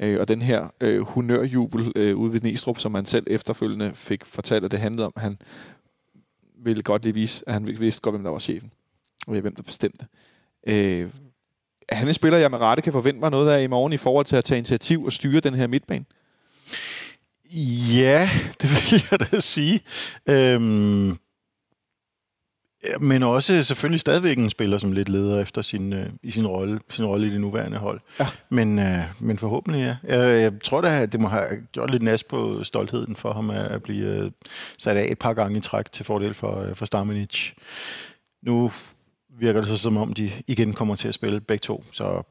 Øh, 0.00 0.20
og 0.20 0.28
den 0.28 0.42
her 0.42 0.68
øh, 0.80 1.00
honørjubel 1.00 1.92
øh, 1.96 2.16
ude 2.16 2.32
ved 2.32 2.40
Næstrup, 2.40 2.78
som 2.78 2.94
han 2.94 3.06
selv 3.06 3.26
efterfølgende 3.26 3.90
fik 3.94 4.24
fortalt, 4.24 4.64
at 4.64 4.70
det 4.70 4.80
handlede 4.80 5.06
om, 5.06 5.12
han 5.16 5.38
ville 6.58 6.82
godt 6.82 7.02
lige 7.02 7.14
vise, 7.14 7.48
at 7.48 7.52
han 7.52 7.66
vidste 7.66 8.02
godt, 8.02 8.14
hvem 8.14 8.24
der 8.24 8.30
var 8.30 8.38
chefen, 8.38 8.70
og 9.26 9.40
hvem 9.40 9.54
der 9.54 9.62
bestemte. 9.62 10.06
Øh, 10.66 11.10
er 11.88 11.94
han 11.94 12.08
en 12.08 12.14
spiller, 12.14 12.38
jeg 12.38 12.50
med 12.50 12.58
rette 12.58 12.82
kan 12.82 12.92
forvente 12.92 13.20
mig 13.20 13.30
noget 13.30 13.50
af 13.50 13.62
i 13.62 13.66
morgen 13.66 13.92
i 13.92 13.96
forhold 13.96 14.26
til 14.26 14.36
at 14.36 14.44
tage 14.44 14.58
initiativ 14.58 15.04
og 15.04 15.12
styre 15.12 15.40
den 15.40 15.54
her 15.54 15.66
midtbane? 15.66 16.04
Ja, 17.96 18.30
det 18.60 18.70
vil 18.92 19.02
jeg 19.10 19.20
da 19.20 19.40
sige. 19.40 19.80
Øhm, 20.28 21.18
men 23.00 23.22
også 23.22 23.62
selvfølgelig 23.62 24.00
stadigvæk 24.00 24.38
en 24.38 24.50
spiller, 24.50 24.78
som 24.78 24.92
lidt 24.92 25.08
leder 25.08 25.40
efter 25.40 25.62
sin, 25.62 25.92
øh, 25.92 26.10
i 26.22 26.30
sin 26.30 26.46
rolle, 26.46 26.80
sin 26.90 27.04
rolle 27.04 27.26
i 27.26 27.30
det 27.30 27.40
nuværende 27.40 27.78
hold. 27.78 28.00
Ja. 28.20 28.26
Men, 28.48 28.78
øh, 28.78 28.98
men 29.20 29.38
forhåbentlig, 29.38 29.80
ja. 29.80 30.16
Jeg, 30.16 30.40
jeg 30.42 30.52
tror 30.64 30.80
da, 30.80 31.06
det 31.06 31.20
må 31.20 31.28
have 31.28 31.46
gjort 31.72 31.90
lidt 31.90 32.02
nas 32.02 32.24
på 32.24 32.64
stoltheden 32.64 33.16
for 33.16 33.32
ham 33.32 33.50
at, 33.50 33.66
at 33.66 33.82
blive 33.82 34.06
øh, 34.06 34.30
sat 34.78 34.96
af 34.96 35.06
et 35.10 35.18
par 35.18 35.34
gange 35.34 35.58
i 35.58 35.60
træk 35.60 35.92
til 35.92 36.04
fordel 36.04 36.34
for, 36.34 36.60
øh, 36.60 36.74
for 36.74 36.84
Stamenic. 36.84 37.52
Nu 38.42 38.72
virker 39.38 39.60
det 39.60 39.68
så 39.68 39.76
som 39.76 39.96
om, 39.96 40.12
de 40.12 40.32
igen 40.46 40.72
kommer 40.72 40.94
til 40.94 41.08
at 41.08 41.14
spille 41.14 41.40
begge 41.40 41.62
to, 41.62 41.84
så 41.92 42.22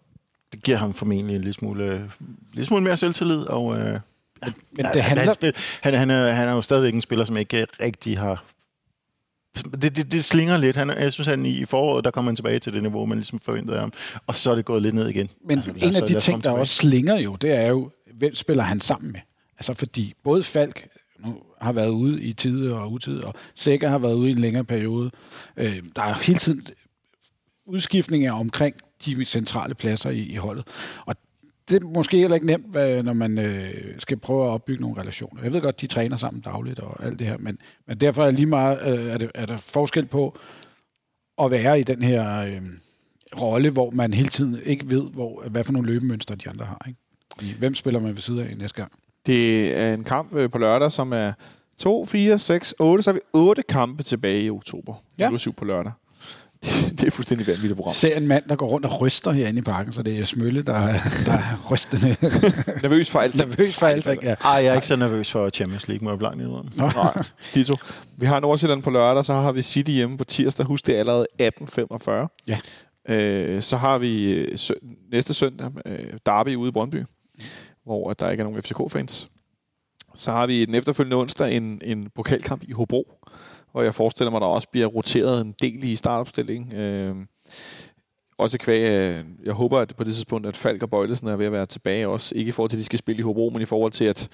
det 0.53 0.63
giver 0.63 0.77
ham 0.77 0.93
formentlig 0.93 1.35
en 1.35 1.41
lille 1.41 1.53
smule, 1.53 1.95
en 1.95 2.37
lille 2.53 2.65
smule 2.65 2.83
mere 2.83 2.97
selvtillid, 2.97 3.49
og 3.49 3.77
øh, 3.77 3.99
men, 4.45 4.53
men 4.71 4.85
det 4.93 5.03
handler... 5.03 5.35
han, 5.41 5.53
han, 5.81 5.93
han, 5.93 6.09
er, 6.09 6.33
han 6.33 6.47
er 6.47 6.51
jo 6.51 6.61
stadigvæk 6.61 6.93
en 6.93 7.01
spiller, 7.01 7.25
som 7.25 7.37
ikke 7.37 7.67
rigtig 7.81 8.19
har 8.19 8.43
det, 9.55 9.95
det, 9.97 10.11
det 10.11 10.25
slinger 10.25 10.57
lidt. 10.57 10.75
Han, 10.75 10.89
jeg 10.89 11.13
synes, 11.13 11.27
han 11.27 11.45
i 11.45 11.65
foråret, 11.65 12.05
der 12.05 12.11
kommer 12.11 12.31
han 12.31 12.35
tilbage 12.35 12.59
til 12.59 12.73
det 12.73 12.81
niveau, 12.81 13.05
man 13.05 13.17
ligesom 13.17 13.39
forventede 13.39 13.79
ham. 13.79 13.93
Og 14.27 14.35
så 14.35 14.51
er 14.51 14.55
det 14.55 14.65
gået 14.65 14.81
lidt 14.81 14.95
ned 14.95 15.07
igen. 15.07 15.29
Men 15.45 15.57
altså, 15.57 15.71
en 15.75 15.95
af 15.95 16.07
de 16.07 16.19
ting, 16.19 16.43
der 16.43 16.51
også 16.51 16.75
slinger 16.75 17.17
jo, 17.17 17.35
det 17.35 17.51
er 17.51 17.67
jo, 17.67 17.91
hvem 18.13 18.35
spiller 18.35 18.63
han 18.63 18.79
sammen 18.79 19.11
med? 19.11 19.19
Altså 19.57 19.73
fordi 19.73 20.13
både 20.23 20.43
Falk 20.43 20.87
nu 21.19 21.37
har 21.61 21.71
været 21.71 21.89
ude 21.89 22.21
i 22.21 22.33
tide 22.33 22.75
og 22.75 22.91
utid, 22.91 23.23
og 23.23 23.33
Sækker 23.55 23.89
har 23.89 23.97
været 23.97 24.13
ude 24.13 24.29
i 24.29 24.31
en 24.31 24.39
længere 24.39 24.63
periode. 24.63 25.11
Øh, 25.57 25.83
der 25.95 26.03
er 26.03 26.13
hele 26.13 26.39
tiden 26.39 26.67
udskiftninger 27.65 28.33
omkring 28.33 28.75
de 29.05 29.25
centrale 29.25 29.75
pladser 29.75 30.09
i, 30.09 30.19
i 30.19 30.35
holdet. 30.35 30.67
Og 31.05 31.15
det 31.73 31.83
er 31.83 31.87
måske 31.87 32.17
heller 32.17 32.35
ikke 32.35 32.47
nemt, 32.47 32.73
når 33.05 33.13
man 33.13 33.37
øh, 33.37 33.73
skal 33.99 34.17
prøve 34.17 34.45
at 34.45 34.49
opbygge 34.49 34.81
nogle 34.81 35.01
relationer. 35.01 35.43
Jeg 35.43 35.53
ved 35.53 35.61
godt, 35.61 35.81
de 35.81 35.87
træner 35.87 36.17
sammen 36.17 36.41
dagligt 36.41 36.79
og 36.79 37.05
alt 37.05 37.19
det 37.19 37.27
her, 37.27 37.37
men, 37.37 37.57
men 37.87 37.97
derfor 37.97 38.23
er 38.23 38.31
lige 38.31 38.45
meget, 38.45 38.99
øh, 38.99 39.05
er, 39.05 39.17
det, 39.17 39.31
er 39.35 39.45
der 39.45 39.57
forskel 39.57 40.05
på 40.05 40.37
at 41.41 41.51
være 41.51 41.79
i 41.79 41.83
den 41.83 42.01
her 42.01 42.39
øh, 42.39 42.61
rolle, 43.41 43.69
hvor 43.69 43.91
man 43.91 44.13
hele 44.13 44.29
tiden 44.29 44.59
ikke 44.65 44.89
ved, 44.89 45.03
hvor, 45.03 45.43
hvad 45.47 45.63
for 45.63 45.73
nogle 45.73 45.87
løbemønstre 45.87 46.35
de 46.35 46.49
andre 46.49 46.65
har. 46.65 46.85
Ikke? 46.87 47.59
Hvem 47.59 47.75
spiller 47.75 47.99
man 47.99 48.15
ved 48.15 48.21
siden 48.21 48.39
af 48.39 48.57
næste 48.57 48.81
gang? 48.81 48.91
Det 49.25 49.73
er 49.77 49.93
en 49.93 50.03
kamp 50.03 50.35
øh, 50.35 50.49
på 50.49 50.57
lørdag, 50.57 50.91
som 50.91 51.13
er 51.13 51.33
2, 51.77 52.05
4, 52.05 52.39
6, 52.39 52.73
8. 52.79 53.03
Så 53.03 53.09
har 53.09 53.13
vi 53.13 53.21
8 53.33 53.63
kampe 53.63 54.03
tilbage 54.03 54.43
i 54.43 54.49
oktober. 54.49 54.93
Ja. 55.17 55.31
Ja. 55.31 55.37
7 55.37 55.53
på 55.53 55.65
lørdag. 55.65 55.91
Det, 56.99 57.03
er 57.07 57.11
fuldstændig 57.11 57.47
vanvittigt 57.47 57.75
program. 57.75 57.93
Ser 57.93 58.17
en 58.17 58.27
mand, 58.27 58.43
der 58.49 58.55
går 58.55 58.67
rundt 58.67 58.85
og 58.85 59.01
ryster 59.01 59.31
herinde 59.31 59.59
i 59.59 59.61
parken, 59.61 59.93
så 59.93 60.03
det 60.03 60.19
er 60.19 60.25
Smølle, 60.25 60.61
der, 60.61 60.73
er- 60.73 60.99
der 61.25 61.31
er 61.33 61.67
rystende 61.71 62.15
Nervøs 62.81 63.09
for 63.09 63.19
alt. 63.19 63.37
nervøs 63.37 63.75
for 63.75 63.85
alting. 63.85 64.23
Ja. 64.23 64.35
Ej, 64.43 64.51
jeg 64.51 64.65
er 64.65 64.73
ikke 64.75 64.87
så 64.87 64.95
nervøs 64.95 65.31
for 65.31 65.49
Champions 65.49 65.87
League, 65.87 66.03
må 66.05 66.11
jeg 66.11 66.19
blankt. 66.19 66.77
Nej, 66.77 67.13
Dito. 67.53 67.75
Vi 68.17 68.25
har 68.25 68.39
Nordsjælland 68.39 68.83
på 68.83 68.89
lørdag, 68.89 69.25
så 69.25 69.33
har 69.33 69.51
vi 69.51 69.61
City 69.61 69.91
hjemme 69.91 70.17
på 70.17 70.23
tirsdag. 70.23 70.65
Husk, 70.65 70.87
det 70.87 70.95
er 70.95 70.99
allerede 70.99 71.27
18.45. 71.41 72.45
Ja. 72.47 72.59
Øh, 73.13 73.61
så 73.61 73.77
har 73.77 73.97
vi 73.97 74.31
øh, 74.31 74.57
sø- 74.57 74.73
næste 75.11 75.33
søndag 75.33 75.71
øh, 75.85 76.13
Derby 76.25 76.55
ude 76.55 76.69
i 76.69 76.71
Brøndby, 76.71 77.03
hvor 77.85 78.09
at 78.09 78.19
der 78.19 78.29
ikke 78.29 78.41
er 78.41 78.45
nogen 78.45 78.63
FCK-fans. 78.63 79.29
Så 80.15 80.31
har 80.31 80.47
vi 80.47 80.65
den 80.65 80.75
efterfølgende 80.75 81.17
onsdag 81.17 81.57
en, 81.57 81.81
en 81.83 82.09
pokalkamp 82.15 82.63
i 82.63 82.71
Hobro, 82.71 83.17
hvor 83.73 83.81
jeg 83.81 83.95
forestiller 83.95 84.31
mig, 84.31 84.41
der 84.41 84.47
også 84.47 84.69
bliver 84.69 84.87
roteret 84.87 85.41
en 85.41 85.55
del 85.61 85.83
i 85.83 85.95
startopstillingen. 85.95 86.75
Øh, 86.75 87.15
også 88.37 88.57
kvæg, 88.57 88.81
jeg 89.43 89.53
håber 89.53 89.79
at 89.79 89.93
på 89.97 90.03
det 90.03 90.13
tidspunkt, 90.13 90.47
at 90.47 90.57
Falk 90.57 90.83
og 90.83 90.89
Bøjlesen 90.89 91.27
er 91.27 91.35
ved 91.35 91.45
at 91.45 91.51
være 91.51 91.65
tilbage 91.65 92.07
også. 92.07 92.35
Ikke 92.35 92.49
i 92.49 92.51
forhold 92.51 92.69
til, 92.69 92.77
at 92.77 92.79
de 92.79 92.85
skal 92.85 92.99
spille 92.99 93.19
i 93.19 93.23
Hobro, 93.23 93.49
men 93.53 93.61
i 93.61 93.65
forhold 93.65 93.91
til 93.91 94.05
at 94.05 94.29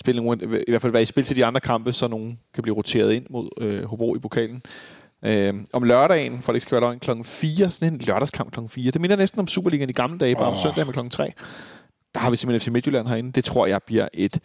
spille 0.00 0.22
nogle, 0.22 0.62
i 0.68 0.70
hvert 0.70 0.82
fald 0.82 0.92
være 0.92 1.02
i 1.02 1.04
spil 1.04 1.24
til 1.24 1.36
de 1.36 1.44
andre 1.44 1.60
kampe, 1.60 1.92
så 1.92 2.08
nogen 2.08 2.38
kan 2.54 2.62
blive 2.62 2.76
roteret 2.76 3.12
ind 3.12 3.26
mod 3.30 3.48
øh, 3.60 3.84
Hobro 3.84 4.16
i 4.16 4.18
pokalen. 4.18 4.62
Øh, 5.24 5.54
om 5.72 5.82
lørdagen, 5.82 6.42
for 6.42 6.52
det 6.52 6.56
ikke 6.56 6.62
skal 6.62 6.74
være 6.74 6.80
løgn, 6.80 6.98
klokken 6.98 7.24
4, 7.24 7.70
sådan 7.70 7.94
en 7.94 8.00
lørdagskamp 8.00 8.52
klokken 8.52 8.68
4. 8.68 8.90
Det 8.90 9.00
minder 9.00 9.16
næsten 9.16 9.40
om 9.40 9.48
Superligaen 9.48 9.90
i 9.90 9.92
gamle 9.92 10.18
dage, 10.18 10.34
bare 10.34 10.46
om 10.46 10.52
Åh. 10.52 10.58
søndag 10.58 10.86
med 10.86 10.92
klokken 10.92 11.10
3. 11.10 11.32
Der 12.14 12.20
har 12.20 12.30
vi 12.30 12.36
simpelthen 12.36 12.60
FC 12.60 12.72
Midtjylland 12.72 13.08
herinde. 13.08 13.32
Det 13.32 13.44
tror 13.44 13.66
jeg 13.66 13.82
bliver 13.82 14.08
et 14.14 14.38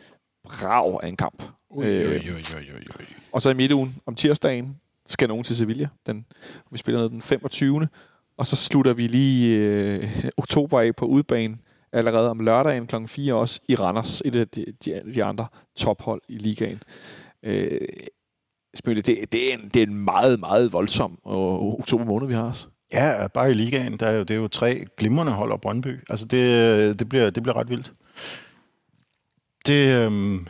brag 0.44 1.00
af 1.04 1.08
en 1.08 1.18
kamp. 1.18 1.44
Ui, 1.70 1.86
ui, 1.86 2.06
ui, 2.06 2.32
ui, 2.32 2.86
ui. 3.00 3.06
Og 3.32 3.42
så 3.42 3.50
i 3.50 3.54
midtugen 3.54 3.96
om 4.06 4.16
tirsdagen 4.16 4.78
skal 5.06 5.28
nogen 5.28 5.44
til 5.44 5.56
Sevilla. 5.56 5.88
Den, 6.06 6.26
vi 6.72 6.78
spiller 6.78 7.02
ned 7.02 7.10
den 7.10 7.22
25. 7.22 7.88
Og 8.38 8.46
så 8.46 8.56
slutter 8.56 8.94
vi 8.94 9.08
lige 9.08 9.58
øh, 9.58 10.30
oktober 10.38 10.80
af 10.80 10.96
på 10.96 11.06
udbanen 11.06 11.62
allerede 11.92 12.30
om 12.30 12.40
lørdagen 12.40 12.88
kl. 12.88 12.96
4 13.08 13.34
også 13.34 13.60
i 13.68 13.76
Randers, 13.76 14.22
et 14.26 14.36
af 14.36 14.48
de, 14.48 14.66
de, 14.86 15.02
de 15.16 15.24
andre 15.24 15.48
tophold 15.76 16.22
i 16.30 16.38
ligaen. 16.38 16.84
Øh, 17.44 17.82
Smølle, 18.76 19.02
det, 19.02 19.32
det, 19.32 19.54
er 19.54 19.58
en, 19.58 19.70
det 19.74 19.84
er 19.84 19.88
en 19.88 19.96
meget, 19.96 20.40
meget 20.40 20.74
voldsom 20.74 21.12
øh, 21.28 21.34
oktober 21.80 22.06
måned, 22.06 22.28
vi 22.28 22.34
har 22.34 22.50
os. 22.50 22.70
Ja, 22.94 23.28
bare 23.28 23.52
i 23.52 23.54
ligaen, 23.54 24.00
der 24.00 24.08
er 24.08 24.12
jo, 24.12 24.24
det 24.24 24.32
er 24.32 24.40
jo 24.40 24.48
tre 24.48 24.86
glimrende 24.98 25.32
hold 25.32 25.52
og 25.52 25.62
Brøndby. 25.62 26.00
Altså, 26.10 26.26
det, 26.26 27.00
det, 27.00 27.10
bliver, 27.10 27.30
det 27.30 27.44
bliver 27.44 27.58
ret 27.58 27.70
vildt. 27.70 27.92
Det, 29.68 29.88
øhm, 29.88 30.48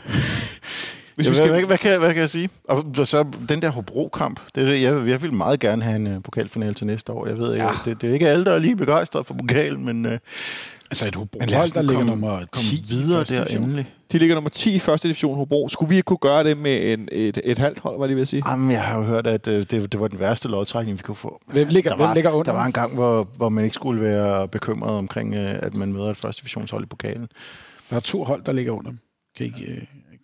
Hvis 1.15 1.25
jeg, 1.27 1.31
vi 1.31 1.35
skal... 1.37 1.49
hvad, 1.49 1.61
hvad, 1.63 1.77
kan, 1.77 1.99
hvad 1.99 2.09
kan 2.09 2.17
jeg 2.19 2.29
sige? 2.29 2.49
Og 2.67 2.85
så 3.07 3.25
den 3.49 3.61
der 3.61 3.69
Hobro-kamp, 3.69 4.39
det, 4.55 4.63
er 4.63 4.69
det, 4.69 4.81
jeg, 4.81 5.07
jeg 5.07 5.21
vil 5.21 5.33
meget 5.33 5.59
gerne 5.59 5.83
have 5.83 5.95
en 5.95 6.15
uh, 6.15 6.23
pokalfinale 6.23 6.73
til 6.73 6.87
næste 6.87 7.11
år. 7.11 7.27
Jeg 7.27 7.37
ved 7.37 7.53
ikke, 7.53 7.65
Ja. 7.65 7.71
det, 7.85 8.01
det 8.01 8.09
er 8.09 8.13
ikke 8.13 8.29
alle, 8.29 8.45
der 8.45 8.51
er 8.51 8.59
lige 8.59 8.75
begejstrede 8.75 9.23
for 9.25 9.33
pokalen, 9.33 9.85
men, 9.85 10.05
uh, 10.05 10.11
Altså 10.91 11.07
et 11.07 11.15
Hobro-hold, 11.15 11.53
os 11.55 11.71
der 11.71 11.81
ligger 11.81 11.95
komme, 11.95 12.11
nummer 12.11 12.39
10 12.39 12.45
komme 12.51 12.67
i 12.73 12.83
videre 12.89 13.23
der 13.23 13.43
division. 13.43 13.63
endelig. 13.63 13.93
De 14.11 14.17
ligger 14.17 14.35
nummer 14.35 14.49
10 14.49 14.75
i 14.75 14.79
første 14.79 15.07
division 15.07 15.35
Hobro. 15.37 15.67
Skulle 15.69 15.89
vi 15.89 15.95
ikke 15.95 16.05
kunne 16.05 16.17
gøre 16.17 16.43
det 16.43 16.57
med 16.57 16.93
en, 16.93 17.09
et, 17.11 17.39
et 17.43 17.57
halvt 17.57 17.79
hold, 17.79 17.99
var 17.99 18.05
lige 18.07 18.15
ved 18.15 18.21
at 18.21 18.27
sige? 18.27 18.43
Jamen, 18.49 18.71
jeg 18.71 18.81
har 18.83 18.97
jo 18.97 19.03
hørt, 19.03 19.27
at 19.27 19.47
uh, 19.47 19.53
det, 19.53 19.71
det 19.91 19.99
var 19.99 20.07
den 20.07 20.19
værste 20.19 20.47
lodtrækning, 20.47 20.97
vi 20.97 21.01
kunne 21.03 21.15
få. 21.15 21.41
Hvem 21.47 21.67
ligger, 21.67 21.89
der 21.89 21.97
hvem 21.97 22.07
var, 22.07 22.13
ligger 22.13 22.31
under? 22.31 22.51
Der 22.51 22.59
var 22.59 22.65
en 22.65 22.71
gang, 22.71 22.93
hvor, 22.93 23.27
hvor 23.37 23.49
man 23.49 23.63
ikke 23.63 23.73
skulle 23.73 24.01
være 24.01 24.47
bekymret 24.47 24.91
omkring, 24.97 25.33
uh, 25.33 25.39
at 25.39 25.73
man 25.73 25.93
møder 25.93 26.09
et 26.09 26.17
første 26.17 26.39
divisionshold 26.41 26.83
i 26.83 26.87
pokalen. 26.87 27.27
Der 27.93 27.97
er 27.97 28.01
to 28.01 28.23
hold, 28.23 28.43
der 28.43 28.51
ligger 28.51 28.71
under 28.71 28.89
dem. 28.89 28.99
Kan 29.37 29.45
ikke, 29.45 29.65
øh, 29.65 29.81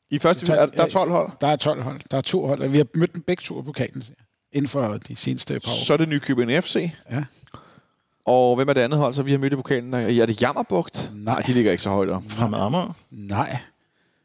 I 0.09 0.19
første 0.19 0.45
division, 0.45 0.57
er, 0.57 0.65
der 0.65 0.83
er 0.83 0.87
12 0.87 1.11
hold. 1.11 1.29
der 1.41 1.47
er 1.47 1.55
12 1.55 1.81
hold. 1.81 2.01
Der 2.11 2.17
er 2.17 2.21
to 2.21 2.47
hold. 2.47 2.69
Vi 2.69 2.77
har 2.77 2.85
mødt 2.95 3.13
dem 3.13 3.21
begge 3.21 3.41
to 3.41 3.53
på 3.55 3.61
pokalen 3.61 4.03
inden 4.51 4.69
for 4.69 4.97
de 5.07 5.15
seneste 5.15 5.53
par 5.53 5.71
år. 5.71 5.85
Så 5.85 5.93
er 5.93 5.97
det 5.97 6.09
Nykøbing 6.09 6.63
FC. 6.63 6.89
Ja. 7.11 7.23
Og 8.25 8.55
hvem 8.55 8.69
er 8.69 8.73
det 8.73 8.81
andet 8.81 8.99
hold, 8.99 9.13
så 9.13 9.23
vi 9.23 9.31
har 9.31 9.37
mødt 9.37 9.53
i 9.53 9.55
pokalen? 9.55 9.93
Er 9.93 10.25
det 10.25 10.41
Jammerbugt? 10.41 11.11
Nej. 11.13 11.41
de 11.47 11.53
ligger 11.53 11.71
ikke 11.71 11.83
så 11.83 11.89
højt 11.89 12.09
op. 12.09 12.23
Fremad 12.27 12.59
Amager. 12.59 12.93
Nej. 13.11 13.57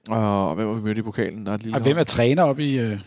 Og 0.09 0.55
hvem 0.55 0.67
har 0.69 0.75
vi 0.75 0.81
mødt 0.83 0.99
i 0.99 1.03
pokalen? 1.03 1.47
Der 1.47 1.53
er 1.53 1.55
et 1.55 1.63
lille 1.63 1.77
Og 1.77 1.83
hvem 1.83 1.95
hold. 1.95 2.01
er 2.01 2.05
træner 2.05 2.43
oppe 2.43 2.65
i 2.65 2.79
øh, 2.79 3.01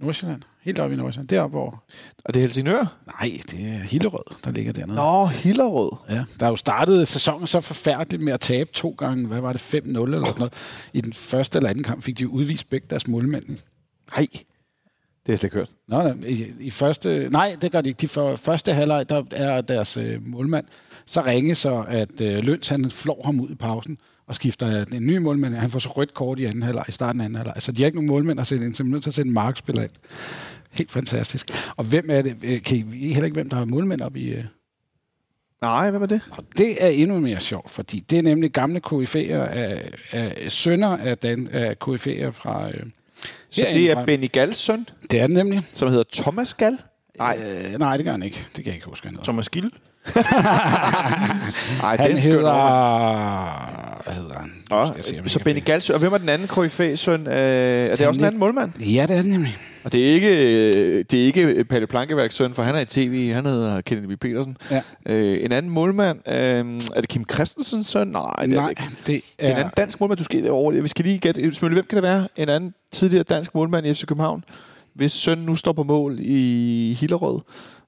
Nordsjælland? 0.00 0.42
Helt 0.62 0.78
oppe 0.78 0.94
i 0.94 0.98
Nordsjælland. 0.98 1.28
Deroppe 1.28 1.58
over. 1.58 1.84
Er 2.24 2.32
det 2.32 2.42
Helsingør? 2.42 2.96
Nej, 3.06 3.38
det 3.50 3.60
er 3.60 3.78
Hillerød, 3.78 4.34
der 4.44 4.50
ligger 4.50 4.72
dernede. 4.72 4.96
Nå, 4.96 5.26
Hillerød. 5.26 5.90
Ja, 6.10 6.24
der 6.40 6.46
er 6.46 6.50
jo 6.50 6.56
startet 6.56 7.08
sæsonen 7.08 7.46
så 7.46 7.60
forfærdeligt 7.60 8.22
med 8.22 8.32
at 8.32 8.40
tabe 8.40 8.70
to 8.72 8.94
gange, 8.98 9.26
hvad 9.26 9.40
var 9.40 9.52
det, 9.52 9.74
5-0 9.74 9.76
eller 9.78 10.26
sådan 10.26 10.38
noget. 10.38 10.52
I 10.92 11.00
den 11.00 11.12
første 11.12 11.58
eller 11.58 11.70
anden 11.70 11.84
kamp 11.84 12.02
fik 12.02 12.18
de 12.18 12.28
udvist 12.28 12.70
begge 12.70 12.86
deres 12.90 13.08
målmænd. 13.08 13.44
Nej, 14.16 14.26
det 15.26 15.28
jeg 15.28 15.38
slet 15.38 15.44
ikke 15.44 15.56
hørt. 15.56 15.70
Nå, 15.88 16.02
nej, 16.02 16.14
i, 16.26 16.52
i 16.60 16.70
første, 16.70 17.28
nej, 17.30 17.56
det 17.62 17.72
gør 17.72 17.80
de 17.80 17.88
ikke. 17.88 18.00
De 18.00 18.08
for, 18.08 18.36
første 18.36 18.72
halvleg, 18.72 19.08
der 19.08 19.22
er 19.30 19.60
deres 19.60 19.96
øh, 19.96 20.26
målmand 20.26 20.66
så 21.06 21.24
ringe 21.24 21.54
så, 21.54 21.84
at 21.88 22.20
øh, 22.20 22.36
Løns 22.36 22.68
han 22.68 22.90
flår 22.90 23.22
ham 23.24 23.40
ud 23.40 23.50
i 23.50 23.54
pausen 23.54 23.98
og 24.26 24.34
skifter 24.34 24.84
en 24.92 25.06
ny 25.06 25.16
målmand. 25.16 25.54
Han 25.54 25.70
får 25.70 25.78
så 25.78 25.88
rødt 25.88 26.14
kort 26.14 26.38
i 26.38 26.44
anden 26.44 26.62
halvleg, 26.62 26.84
i 26.88 26.92
starten 26.92 27.20
af 27.20 27.24
anden 27.24 27.36
halvleg. 27.36 27.54
Så 27.58 27.72
de 27.72 27.82
har 27.82 27.86
ikke 27.86 27.96
nogen 27.96 28.08
målmænd 28.08 28.40
at 28.40 28.46
sætte 28.46 28.64
ind, 28.66 28.74
så 28.74 28.82
de 28.82 28.88
er 28.88 28.90
nødt 28.92 29.02
til 29.02 29.10
at 29.10 29.14
sætte 29.14 29.28
en 29.28 29.34
markspiller 29.34 29.82
ind. 29.82 29.90
Helt 30.70 30.92
fantastisk. 30.92 31.50
Og 31.76 31.84
hvem 31.84 32.06
er 32.10 32.22
det? 32.22 32.36
øh, 32.42 32.62
Kan 32.62 32.76
I 32.94 33.08
heller 33.12 33.24
ikke, 33.24 33.34
hvem 33.34 33.48
der 33.48 33.56
har 33.56 33.64
målmænd 33.64 34.00
op 34.00 34.16
i... 34.16 34.28
Øh? 34.32 34.44
Nej, 35.62 35.90
hvem 35.90 36.02
er 36.02 36.06
det? 36.06 36.20
Og 36.30 36.44
det 36.58 36.84
er 36.84 36.88
endnu 36.88 37.20
mere 37.20 37.40
sjovt, 37.40 37.70
fordi 37.70 38.00
det 38.00 38.18
er 38.18 38.22
nemlig 38.22 38.50
gamle 38.52 38.80
KF'er 38.86 39.34
af, 39.34 39.90
af 40.12 40.52
sønner 40.52 40.96
af, 40.96 41.18
dan, 41.18 41.48
af 41.52 41.76
KF'er 41.84 42.30
fra... 42.30 42.68
Øh, 42.68 42.82
Så 43.50 43.66
det 43.72 43.90
er 43.90 43.94
fra- 43.94 44.04
Benny 44.04 44.32
Galls 44.32 44.56
søn, 44.56 44.88
Det 45.10 45.20
er 45.20 45.26
det 45.26 45.36
nemlig. 45.36 45.62
som 45.72 45.88
hedder 45.88 46.04
Thomas 46.12 46.54
Gall? 46.54 46.78
Nej, 47.18 47.38
Øh, 47.72 47.78
nej, 47.78 47.96
det 47.96 48.04
gør 48.04 48.12
han 48.12 48.22
ikke. 48.22 48.36
Det 48.46 48.54
kan 48.54 48.66
jeg 48.66 48.74
ikke 48.74 48.86
huske, 48.86 49.06
han 49.06 49.14
hedder. 49.14 49.24
Thomas 49.24 49.48
Gild. 49.48 49.70
Nej, 51.82 51.96
Han 51.96 52.10
den 52.10 52.18
hedder... 52.18 52.52
Hvad 54.04 54.14
hedder 54.14 54.34
han? 54.38 54.50
Skal 55.02 55.14
jeg 55.14 55.24
se, 55.24 55.28
så 55.30 55.38
Benny 55.38 55.60
søn. 55.80 55.94
Og 55.94 55.98
hvem 56.00 56.12
er 56.12 56.18
den 56.18 56.28
anden 56.28 56.48
KFA-søn? 56.48 57.26
Øh, 57.26 57.32
er 57.34 57.96
det 57.96 58.06
også 58.06 58.20
en 58.20 58.24
anden 58.26 58.40
målmand? 58.40 58.78
Ja, 58.80 59.06
det 59.08 59.16
er 59.16 59.22
det 59.22 59.30
nemlig. 59.30 59.56
Og 59.84 59.92
det 59.92 60.08
er 60.08 60.12
ikke, 60.12 60.28
øh, 60.28 61.04
det 61.10 61.20
er 61.22 61.24
ikke 61.24 61.64
Palle 61.64 61.86
Plankeværks 61.86 62.34
søn, 62.34 62.54
for 62.54 62.62
han 62.62 62.74
er 62.74 62.80
i 62.80 62.84
tv. 62.84 63.32
Han 63.32 63.46
hedder 63.46 63.80
Kennedy 63.80 64.12
B. 64.14 64.20
Petersen. 64.20 64.56
Ja. 64.70 64.80
Øh, 65.06 65.44
en 65.44 65.52
anden 65.52 65.72
målmand, 65.72 66.18
øh, 66.28 66.34
er 66.34 67.00
det 67.00 67.08
Kim 67.08 67.24
Christensens 67.34 67.86
søn? 67.86 68.06
Nej, 68.08 68.22
det 68.22 68.42
er 68.42 68.46
det 68.46 68.56
Nej, 68.56 68.70
ikke. 68.70 68.82
det 69.06 69.20
er 69.38 69.50
en 69.50 69.56
anden 69.56 69.72
dansk 69.76 70.00
målmand, 70.00 70.18
du 70.18 70.24
skal 70.24 70.50
over. 70.50 70.72
Vi 70.82 70.88
skal 70.88 71.04
lige 71.04 71.18
gætte. 71.18 71.54
Smølle, 71.54 71.74
hvem 71.74 71.86
kan 71.88 71.96
det 71.96 72.02
være? 72.02 72.28
En 72.36 72.48
anden 72.48 72.74
tidligere 72.92 73.24
dansk 73.24 73.54
målmand 73.54 73.86
i 73.86 73.94
FC 73.94 74.06
København, 74.06 74.44
hvis 74.94 75.12
søn 75.12 75.38
nu 75.38 75.54
står 75.54 75.72
på 75.72 75.82
mål 75.82 76.16
i 76.20 76.96
Hillerød. 77.00 77.40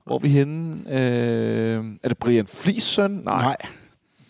Hvor 0.07 0.15
er 0.15 0.19
vi 0.19 0.29
henne? 0.29 0.83
Øh, 0.89 1.85
er 2.03 2.09
det 2.09 2.19
Brian 2.19 2.47
Flis 2.47 2.83
søn? 2.83 3.11
Nej. 3.11 3.43
Nej. 3.43 3.57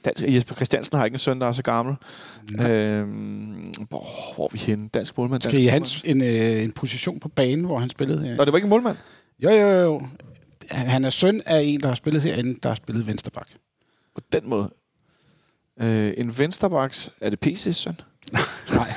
Dansk, 0.04 0.22
Jesper 0.28 0.54
Christiansen 0.54 0.98
har 0.98 1.04
ikke 1.04 1.14
en 1.14 1.18
søn, 1.18 1.40
der 1.40 1.46
er 1.46 1.52
så 1.52 1.62
gammel. 1.62 1.96
Øh, 2.52 2.58
hvor, 3.88 4.34
hvor 4.34 4.44
er 4.44 4.48
vi 4.52 4.58
henne? 4.58 4.88
Dansk 4.88 5.18
målmand. 5.18 5.42
Dansk 5.42 5.54
Skal 5.54 5.62
I 5.62 5.70
målmand. 5.70 5.86
en, 6.04 6.22
en, 6.22 6.56
øh, 6.56 6.62
en 6.64 6.72
position 6.72 7.20
på 7.20 7.28
banen, 7.28 7.64
hvor 7.64 7.78
han 7.78 7.90
spillede 7.90 8.20
her? 8.24 8.36
Nå, 8.36 8.44
det 8.44 8.52
var 8.52 8.56
ikke 8.58 8.66
en 8.66 8.70
målmand. 8.70 8.96
Jo, 9.44 9.50
jo, 9.50 9.68
jo. 9.68 10.02
Han 10.70 11.04
er 11.04 11.10
søn 11.10 11.42
af 11.46 11.60
en, 11.64 11.80
der 11.80 11.88
har 11.88 11.94
spillet 11.94 12.22
herinde, 12.22 12.58
der 12.62 12.68
har 12.68 12.76
spillet 12.76 13.06
vensterbak. 13.06 13.48
På 14.14 14.20
den 14.32 14.48
måde. 14.48 14.70
Øh, 15.80 16.12
en 16.16 16.38
vensterbaks. 16.38 17.10
Er 17.20 17.30
det 17.30 17.46
PC's 17.46 17.72
søn? 17.72 18.00
Nej. 18.74 18.92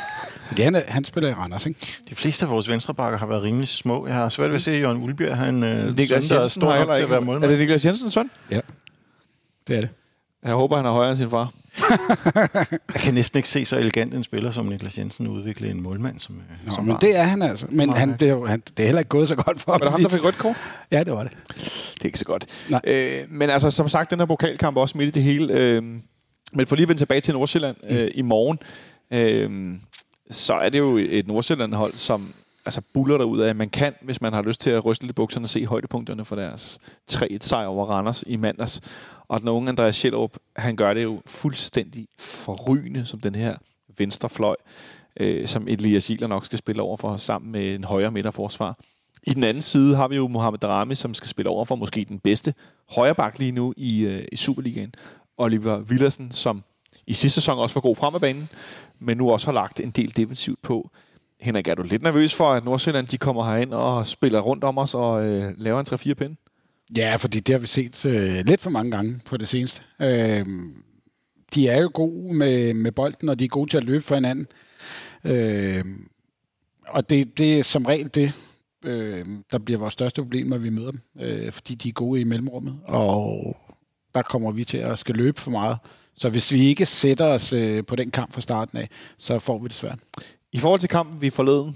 Det 0.49 0.59
er, 0.59 0.63
han, 0.63 0.83
han 0.87 1.03
spiller 1.03 1.29
i 1.29 1.33
Randers, 1.33 1.65
ikke? 1.65 1.79
De 2.09 2.15
fleste 2.15 2.45
af 2.45 2.51
vores 2.51 2.69
venstrebakker 2.69 3.19
har 3.19 3.25
været 3.25 3.43
rimelig 3.43 3.67
små. 3.67 4.07
Jeg 4.07 4.15
har 4.15 4.29
svært 4.29 4.49
ved 4.49 4.55
at 4.55 4.61
se, 4.61 4.71
at 4.71 4.81
Jørgen 4.81 5.03
Ulbjerg 5.03 5.37
har 5.37 5.45
en 5.45 5.63
øh, 5.63 5.97
Niklas 5.97 6.23
søn, 6.23 6.37
der 6.37 6.43
er 6.43 6.47
stor 6.47 6.61
nok 6.75 6.75
til 6.75 6.81
at 6.81 6.87
være 6.87 7.03
ikke. 7.03 7.15
Er 7.15 7.19
målmand. 7.19 7.51
det 7.51 7.59
Niklas 7.59 7.85
Jensens 7.85 8.13
søn? 8.13 8.29
Det 9.67 9.77
er 9.77 9.81
det. 9.81 9.89
Jeg 10.43 10.53
håber, 10.53 10.75
han 10.75 10.85
er 10.85 10.91
højere 10.91 11.09
end 11.09 11.17
sin 11.17 11.29
far. 11.29 11.53
Jeg 12.93 13.01
kan 13.01 13.13
næsten 13.13 13.37
ikke 13.37 13.49
se 13.49 13.65
så 13.65 13.77
elegant 13.77 14.13
en 14.13 14.23
spiller 14.23 14.51
som 14.51 14.65
Niklas 14.65 14.97
Jensen 14.97 15.27
udvikle 15.27 15.69
en 15.69 15.81
målmand. 15.83 16.19
Som, 16.19 16.35
øh, 16.35 16.67
Nå, 16.67 16.73
som 16.75 16.83
men 16.83 16.91
har. 16.91 16.99
det 16.99 17.15
er 17.15 17.23
han 17.23 17.41
altså. 17.41 17.65
Men 17.69 17.89
han, 17.93 18.17
det, 18.19 18.29
er 18.29 18.45
han, 18.45 18.63
det 18.77 18.83
er 18.83 18.87
heller 18.87 18.99
ikke 18.99 19.09
gået 19.09 19.27
så 19.27 19.35
godt 19.35 19.59
for 19.61 19.71
Var 19.71 19.77
det 19.77 19.89
ham. 19.91 20.01
ham, 20.01 20.09
der 20.09 20.09
fik 20.17 20.23
rødt 20.23 20.37
kort? 20.37 20.55
Ja, 20.91 21.03
det 21.03 21.13
var 21.13 21.23
det. 21.23 21.31
Det 21.55 22.01
er 22.01 22.05
ikke 22.05 22.19
så 22.19 22.25
godt. 22.25 22.45
Nej. 22.69 22.81
Øh, 22.83 23.23
men 23.29 23.49
altså, 23.49 23.71
som 23.71 23.89
sagt, 23.89 24.11
den 24.11 24.19
her 24.19 24.25
pokalkamp 24.25 24.77
er 24.77 24.81
også 24.81 24.97
midt 24.97 25.07
i 25.07 25.11
det 25.11 25.23
hele. 25.23 25.53
Øh, 25.53 25.83
men 26.53 26.67
for 26.67 26.75
lige 26.75 26.83
at 26.83 26.89
vende 26.89 27.01
tilbage 27.01 27.21
til 27.21 27.33
Nordsjælland 27.33 27.75
øh, 27.89 28.11
i 28.15 28.21
morgen, 28.21 28.59
øh, 29.13 29.75
så 30.29 30.53
er 30.53 30.69
det 30.69 30.79
jo 30.79 30.97
et 30.97 31.27
Nordsjælland-hold, 31.27 31.93
som 31.93 32.33
altså 32.65 32.81
buller 32.93 33.17
der 33.17 33.25
ud 33.25 33.39
af, 33.39 33.55
man 33.55 33.69
kan, 33.69 33.93
hvis 34.01 34.21
man 34.21 34.33
har 34.33 34.41
lyst 34.41 34.61
til 34.61 34.69
at 34.69 34.85
ryste 34.85 35.05
lidt 35.05 35.15
bukserne, 35.15 35.47
se 35.47 35.65
højdepunkterne 35.65 36.25
for 36.25 36.35
deres 36.35 36.79
3-1 37.11 37.37
sejr 37.39 37.67
over 37.67 37.85
Randers 37.85 38.23
i 38.27 38.35
mandags. 38.35 38.81
Og 39.27 39.39
den 39.39 39.49
unge 39.49 39.69
Andreas 39.69 39.95
Schellerup, 39.95 40.37
han 40.55 40.75
gør 40.75 40.93
det 40.93 41.03
jo 41.03 41.21
fuldstændig 41.25 42.07
forrygende 42.19 43.05
som 43.05 43.19
den 43.19 43.35
her 43.35 43.55
venstre 43.97 44.29
fløj, 44.29 44.55
øh, 45.19 45.47
som 45.47 45.67
Elias 45.67 46.09
Iler 46.09 46.27
nok 46.27 46.45
skal 46.45 46.57
spille 46.57 46.81
over 46.81 46.97
for 46.97 47.17
sammen 47.17 47.51
med 47.51 47.75
en 47.75 47.83
højre 47.83 48.11
midterforsvar. 48.11 48.75
I 49.23 49.29
den 49.29 49.43
anden 49.43 49.61
side 49.61 49.95
har 49.95 50.07
vi 50.07 50.15
jo 50.15 50.27
Mohamed 50.27 50.59
Darami, 50.59 50.95
som 50.95 51.13
skal 51.13 51.27
spille 51.27 51.49
over 51.49 51.65
for 51.65 51.75
måske 51.75 52.05
den 52.09 52.19
bedste 52.19 52.53
højreback 52.89 53.39
lige 53.39 53.51
nu 53.51 53.73
i, 53.77 53.99
øh, 53.99 54.25
i 54.31 54.35
Superligaen. 54.35 54.93
Oliver 55.37 55.79
Villersen, 55.79 56.31
som 56.31 56.63
i 57.07 57.13
sidste 57.13 57.41
sæson 57.41 57.59
også 57.59 57.73
var 57.73 57.81
god 57.81 57.95
frem 57.95 58.15
af 58.15 58.21
banen, 58.21 58.49
men 58.99 59.17
nu 59.17 59.31
også 59.31 59.47
har 59.47 59.53
lagt 59.53 59.79
en 59.79 59.91
del 59.91 60.17
defensivt 60.17 60.61
på. 60.61 60.89
Henrik, 61.39 61.67
er 61.67 61.75
du 61.75 61.83
lidt 61.83 62.01
nervøs 62.01 62.35
for, 62.35 62.45
at 62.45 62.65
Nordsjælland 62.65 63.07
de 63.07 63.17
kommer 63.17 63.45
herind 63.45 63.73
og 63.73 64.07
spiller 64.07 64.39
rundt 64.39 64.63
om 64.63 64.77
os 64.77 64.95
og 64.95 65.25
øh, 65.25 65.53
laver 65.57 65.79
en 65.79 65.85
3-4 65.89 66.13
pinde? 66.13 66.35
Ja, 66.97 67.15
fordi 67.15 67.39
det 67.39 67.53
har 67.53 67.59
vi 67.59 67.67
set 67.67 68.05
øh, 68.05 68.45
lidt 68.45 68.61
for 68.61 68.69
mange 68.69 68.91
gange 68.91 69.21
på 69.25 69.37
det 69.37 69.47
seneste. 69.47 69.81
Øh, 70.01 70.45
de 71.55 71.67
er 71.67 71.81
jo 71.81 71.91
gode 71.93 72.33
med, 72.33 72.73
med 72.73 72.91
bolden, 72.91 73.29
og 73.29 73.39
de 73.39 73.45
er 73.45 73.49
gode 73.49 73.69
til 73.69 73.77
at 73.77 73.83
løbe 73.83 74.03
for 74.03 74.15
hinanden. 74.15 74.47
Øh, 75.23 75.85
og 76.87 77.09
det, 77.09 77.37
det 77.37 77.59
er 77.59 77.63
som 77.63 77.85
regel 77.85 78.15
det, 78.15 78.33
øh, 78.85 79.25
der 79.51 79.57
bliver 79.57 79.79
vores 79.79 79.93
største 79.93 80.21
problem, 80.21 80.47
når 80.47 80.57
vi 80.57 80.69
møder 80.69 80.91
dem, 80.91 81.01
øh, 81.19 81.51
fordi 81.51 81.75
de 81.75 81.89
er 81.89 81.93
gode 81.93 82.21
i 82.21 82.23
mellemrummet, 82.23 82.79
og 82.83 83.57
der 84.15 84.21
kommer 84.21 84.51
vi 84.51 84.63
til 84.63 84.77
at 84.77 84.99
skal 84.99 85.15
løbe 85.15 85.41
for 85.41 85.51
meget. 85.51 85.77
Så 86.19 86.29
hvis 86.29 86.51
vi 86.51 86.67
ikke 86.67 86.85
sætter 86.85 87.25
os 87.25 87.53
øh, 87.53 87.85
på 87.85 87.95
den 87.95 88.11
kamp 88.11 88.33
fra 88.33 88.41
starten 88.41 88.77
af, 88.77 88.89
så 89.17 89.39
får 89.39 89.57
vi 89.59 89.67
det 89.67 89.75
svært. 89.75 89.99
I 90.51 90.57
forhold 90.57 90.79
til 90.79 90.89
kampen, 90.89 91.21
vi 91.21 91.29
forleden, 91.29 91.75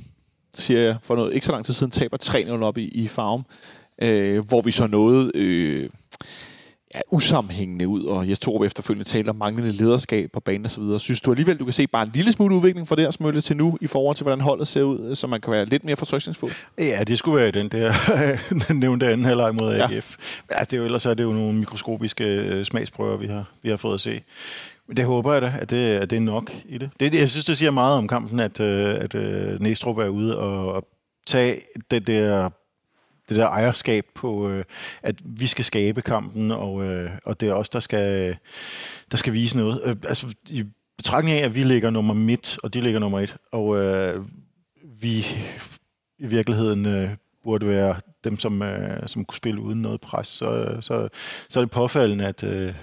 siger 0.53 0.79
jeg, 0.79 0.97
for 1.03 1.15
noget 1.15 1.33
ikke 1.33 1.45
så 1.45 1.51
lang 1.51 1.65
tid 1.65 1.73
siden, 1.73 1.91
taber 1.91 2.17
3-0 2.23 2.63
op 2.63 2.77
i, 2.77 2.87
i 2.87 3.07
farm, 3.07 3.45
øh, 4.01 4.47
hvor 4.47 4.61
vi 4.61 4.71
så 4.71 4.87
nåede 4.87 5.31
øh, 5.35 5.89
ja, 6.95 6.99
usammenhængende 7.11 7.87
ud, 7.87 8.03
og 8.05 8.29
Jes 8.29 8.39
Torup 8.39 8.65
efterfølgende 8.65 9.09
taler 9.09 9.29
om 9.29 9.35
manglende 9.35 9.71
lederskab 9.71 10.31
på 10.31 10.39
banen 10.39 10.65
osv. 10.65 10.99
Synes 10.99 11.21
du 11.21 11.31
alligevel, 11.31 11.57
du 11.57 11.63
kan 11.63 11.73
se 11.73 11.87
bare 11.87 12.03
en 12.03 12.11
lille 12.13 12.31
smule 12.31 12.55
udvikling 12.55 12.87
fra 12.87 12.95
det 12.95 13.03
her 13.03 13.11
smølle 13.11 13.41
til 13.41 13.57
nu, 13.57 13.77
i 13.81 13.87
forhold 13.87 14.15
til, 14.15 14.23
hvordan 14.23 14.41
holdet 14.41 14.67
ser 14.67 14.83
ud, 14.83 15.15
så 15.15 15.27
man 15.27 15.41
kan 15.41 15.51
være 15.51 15.65
lidt 15.65 15.83
mere 15.83 15.95
fortrykningsfuld? 15.95 16.51
Ja, 16.77 17.03
det 17.03 17.17
skulle 17.17 17.41
være 17.41 17.51
den 17.51 17.69
der 17.69 17.93
den 18.67 18.79
nævnte 18.79 19.07
anden 19.07 19.25
halvleg 19.25 19.55
mod 19.55 19.73
AGF. 19.73 20.17
Ja. 20.49 20.57
Ja, 20.57 20.63
det 20.63 20.73
er 20.73 20.77
jo, 20.77 20.85
ellers 20.85 21.05
er 21.05 21.13
det 21.13 21.23
jo 21.23 21.31
nogle 21.31 21.53
mikroskopiske 21.53 22.25
øh, 22.25 22.65
smagsprøver, 22.65 23.17
vi 23.17 23.27
har, 23.27 23.51
vi 23.61 23.69
har 23.69 23.77
fået 23.77 23.93
at 23.93 24.01
se. 24.01 24.21
Men 24.87 24.97
det 24.97 25.05
håber 25.05 25.33
jeg 25.33 25.41
da, 25.41 25.53
at 25.59 25.69
det, 25.69 25.95
at 25.95 26.09
det 26.09 26.15
er 26.15 26.19
nok 26.19 26.51
i 26.65 26.77
det. 26.77 26.89
det. 26.99 27.15
Jeg 27.15 27.29
synes, 27.29 27.45
det 27.45 27.57
siger 27.57 27.71
meget 27.71 27.97
om 27.97 28.07
kampen, 28.07 28.39
at, 28.39 28.59
øh, 28.59 28.95
at, 28.95 29.15
at 29.15 29.61
Næstrup 29.61 29.97
er 29.97 30.07
ude 30.07 30.37
og, 30.37 30.73
og 30.73 30.87
tage 31.25 31.61
det 31.91 32.07
der 32.07 32.49
det 33.30 33.38
der 33.38 33.47
ejerskab 33.47 34.05
på, 34.15 34.49
øh, 34.49 34.63
at 35.01 35.15
vi 35.26 35.47
skal 35.47 35.65
skabe 35.65 36.01
kampen, 36.01 36.51
og, 36.51 36.84
øh, 36.84 37.11
og 37.26 37.39
det 37.39 37.49
er 37.49 37.53
os, 37.53 37.69
der 37.69 37.80
skal, 37.80 38.38
der 39.11 39.17
skal 39.17 39.34
vise 39.34 39.57
noget. 39.57 39.82
Øh, 39.86 39.95
altså, 40.07 40.36
i 40.49 40.63
betragtning 40.97 41.38
af, 41.38 41.45
at 41.45 41.55
vi 41.55 41.63
ligger 41.63 41.89
nummer 41.89 42.13
midt, 42.13 42.59
og 42.63 42.74
de 42.74 42.82
ligger 42.82 42.99
nummer 42.99 43.19
et, 43.19 43.36
og 43.51 43.78
øh, 43.78 44.26
vi 44.84 45.26
i 46.19 46.28
virkeligheden 46.28 46.86
øh, 46.86 47.09
burde 47.43 47.67
være 47.67 47.95
dem, 48.24 48.39
som, 48.39 48.61
øh, 48.61 49.07
som 49.07 49.26
kunne 49.26 49.38
spille 49.38 49.61
uden 49.61 49.82
noget 49.82 50.01
pres, 50.01 50.28
så, 50.28 50.78
så, 50.82 51.09
så 51.49 51.59
er 51.59 51.63
det 51.63 51.71
påfaldende, 51.71 52.28
at 52.28 52.43
øh, 52.43 52.74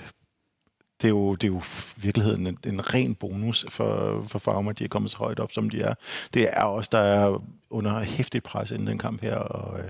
det 1.03 1.05
er 1.05 1.09
jo, 1.09 1.35
det 1.35 1.45
er 1.45 1.53
jo 1.53 1.63
i 1.97 2.01
virkeligheden 2.01 2.47
en, 2.47 2.59
en 2.67 2.95
ren 2.95 3.15
bonus 3.15 3.67
for, 3.69 4.25
for 4.29 4.39
Farmer, 4.39 4.73
de 4.73 4.85
er 4.85 4.89
kommet 4.89 5.11
så 5.11 5.17
højt 5.17 5.41
op, 5.41 5.53
som 5.53 5.71
de 5.71 5.81
er. 5.81 5.95
Det 6.35 6.49
er 6.53 6.63
også 6.63 6.89
der 6.93 6.99
er 6.99 7.43
under 7.71 8.01
hæftigt 8.01 8.45
pres 8.45 8.71
inden 8.71 8.87
den 8.87 8.99
kamp 8.99 9.23
her, 9.23 9.35
og 9.35 9.79
øh, 9.79 9.89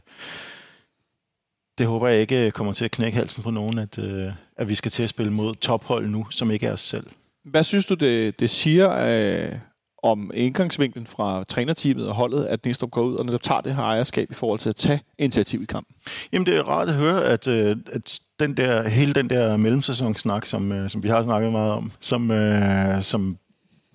det 1.78 1.86
håber 1.86 2.08
jeg 2.08 2.20
ikke 2.20 2.50
kommer 2.50 2.72
til 2.72 2.84
at 2.84 2.90
knække 2.90 3.18
halsen 3.18 3.42
på 3.42 3.50
nogen, 3.50 3.78
at, 3.78 3.98
øh, 3.98 4.32
at 4.56 4.68
vi 4.68 4.74
skal 4.74 4.90
til 4.90 5.02
at 5.02 5.11
spille 5.11 5.32
mod 5.32 5.54
tophold 5.54 6.08
nu, 6.08 6.26
som 6.30 6.50
ikke 6.50 6.66
er 6.66 6.72
os 6.72 6.80
selv. 6.80 7.06
Hvad 7.44 7.64
synes 7.64 7.86
du, 7.86 7.94
det, 7.94 8.40
det 8.40 8.50
siger 8.50 8.90
øh, 9.06 9.58
om 10.03 10.30
indgangsvinklen 10.34 11.07
fra 11.07 11.44
trænerteamet 11.44 12.09
og 12.09 12.14
holdet, 12.14 12.44
at 12.44 12.66
Næstrup 12.66 12.90
går 12.90 13.03
ud 13.03 13.14
og 13.14 13.26
netop 13.26 13.42
tager 13.42 13.61
det 13.61 13.74
her 13.74 13.82
ejerskab 13.82 14.30
i 14.30 14.34
forhold 14.34 14.59
til 14.59 14.68
at 14.68 14.76
tage 14.76 15.01
initiativ 15.18 15.62
i 15.62 15.64
kampen? 15.64 15.96
Jamen, 16.32 16.46
det 16.46 16.57
er 16.57 16.62
rart 16.62 16.88
at 16.88 16.94
høre, 16.94 17.24
at, 17.24 17.46
øh, 17.46 17.76
at 17.92 18.20
den 18.40 18.57
der, 18.57 18.88
hele 18.88 19.14
den 19.14 19.30
der 19.30 19.57
mellemsæsonsnak, 19.57 20.46
som, 20.46 20.72
øh, 20.72 20.90
som 20.90 21.03
vi 21.03 21.09
har 21.09 21.22
snakket 21.22 21.53
meget 21.53 21.72
om, 21.72 21.92
som, 22.01 22.30
øh, 22.30 23.03
som 23.03 23.38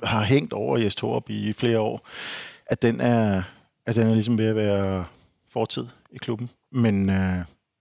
har 0.03 0.23
hængt 0.23 0.53
over 0.53 0.77
Jes 0.77 0.95
Torup 0.95 1.29
i 1.29 1.53
flere 1.53 1.79
år, 1.79 2.07
at 2.65 2.81
den 2.81 3.01
er, 3.01 3.43
at 3.85 3.95
den 3.95 4.07
er 4.07 4.13
ligesom 4.13 4.37
ved 4.37 4.45
at 4.45 4.55
være 4.55 5.05
fortid 5.53 5.85
i 6.11 6.17
klubben. 6.17 6.49
Men 6.71 7.09
øh, 7.09 7.37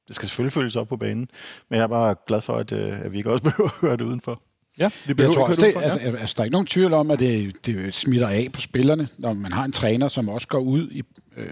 det 0.08 0.14
skal 0.14 0.28
selvfølgelig 0.28 0.52
følges 0.52 0.76
op 0.76 0.88
på 0.88 0.96
banen. 0.96 1.28
Men 1.68 1.76
jeg 1.76 1.82
er 1.82 1.88
bare 1.88 2.14
glad 2.26 2.40
for, 2.40 2.56
at, 2.56 2.72
øh, 2.72 3.00
at 3.00 3.12
vi 3.12 3.16
ikke 3.16 3.30
også 3.32 3.44
behøver 3.50 3.70
at 3.70 3.76
høre 3.80 3.96
det 3.96 4.04
udenfor. 4.04 4.40
Ja, 4.78 4.90
det 5.08 5.20
jeg 5.20 5.32
tror 5.32 5.46
også, 5.46 5.60
det, 5.60 5.82
altså, 5.82 5.98
altså, 6.00 6.34
der 6.36 6.40
er 6.40 6.44
ikke 6.44 6.52
nogen 6.52 6.66
tvivl 6.66 6.92
om, 6.92 7.10
at 7.10 7.18
det, 7.18 7.66
det 7.66 7.94
smitter 7.94 8.28
af 8.28 8.48
på 8.52 8.60
spillerne, 8.60 9.08
når 9.18 9.32
man 9.32 9.52
har 9.52 9.64
en 9.64 9.72
træner, 9.72 10.08
som 10.08 10.28
også 10.28 10.48
går 10.48 10.58
ud 10.58 10.88
i 10.90 11.02
øh, 11.36 11.46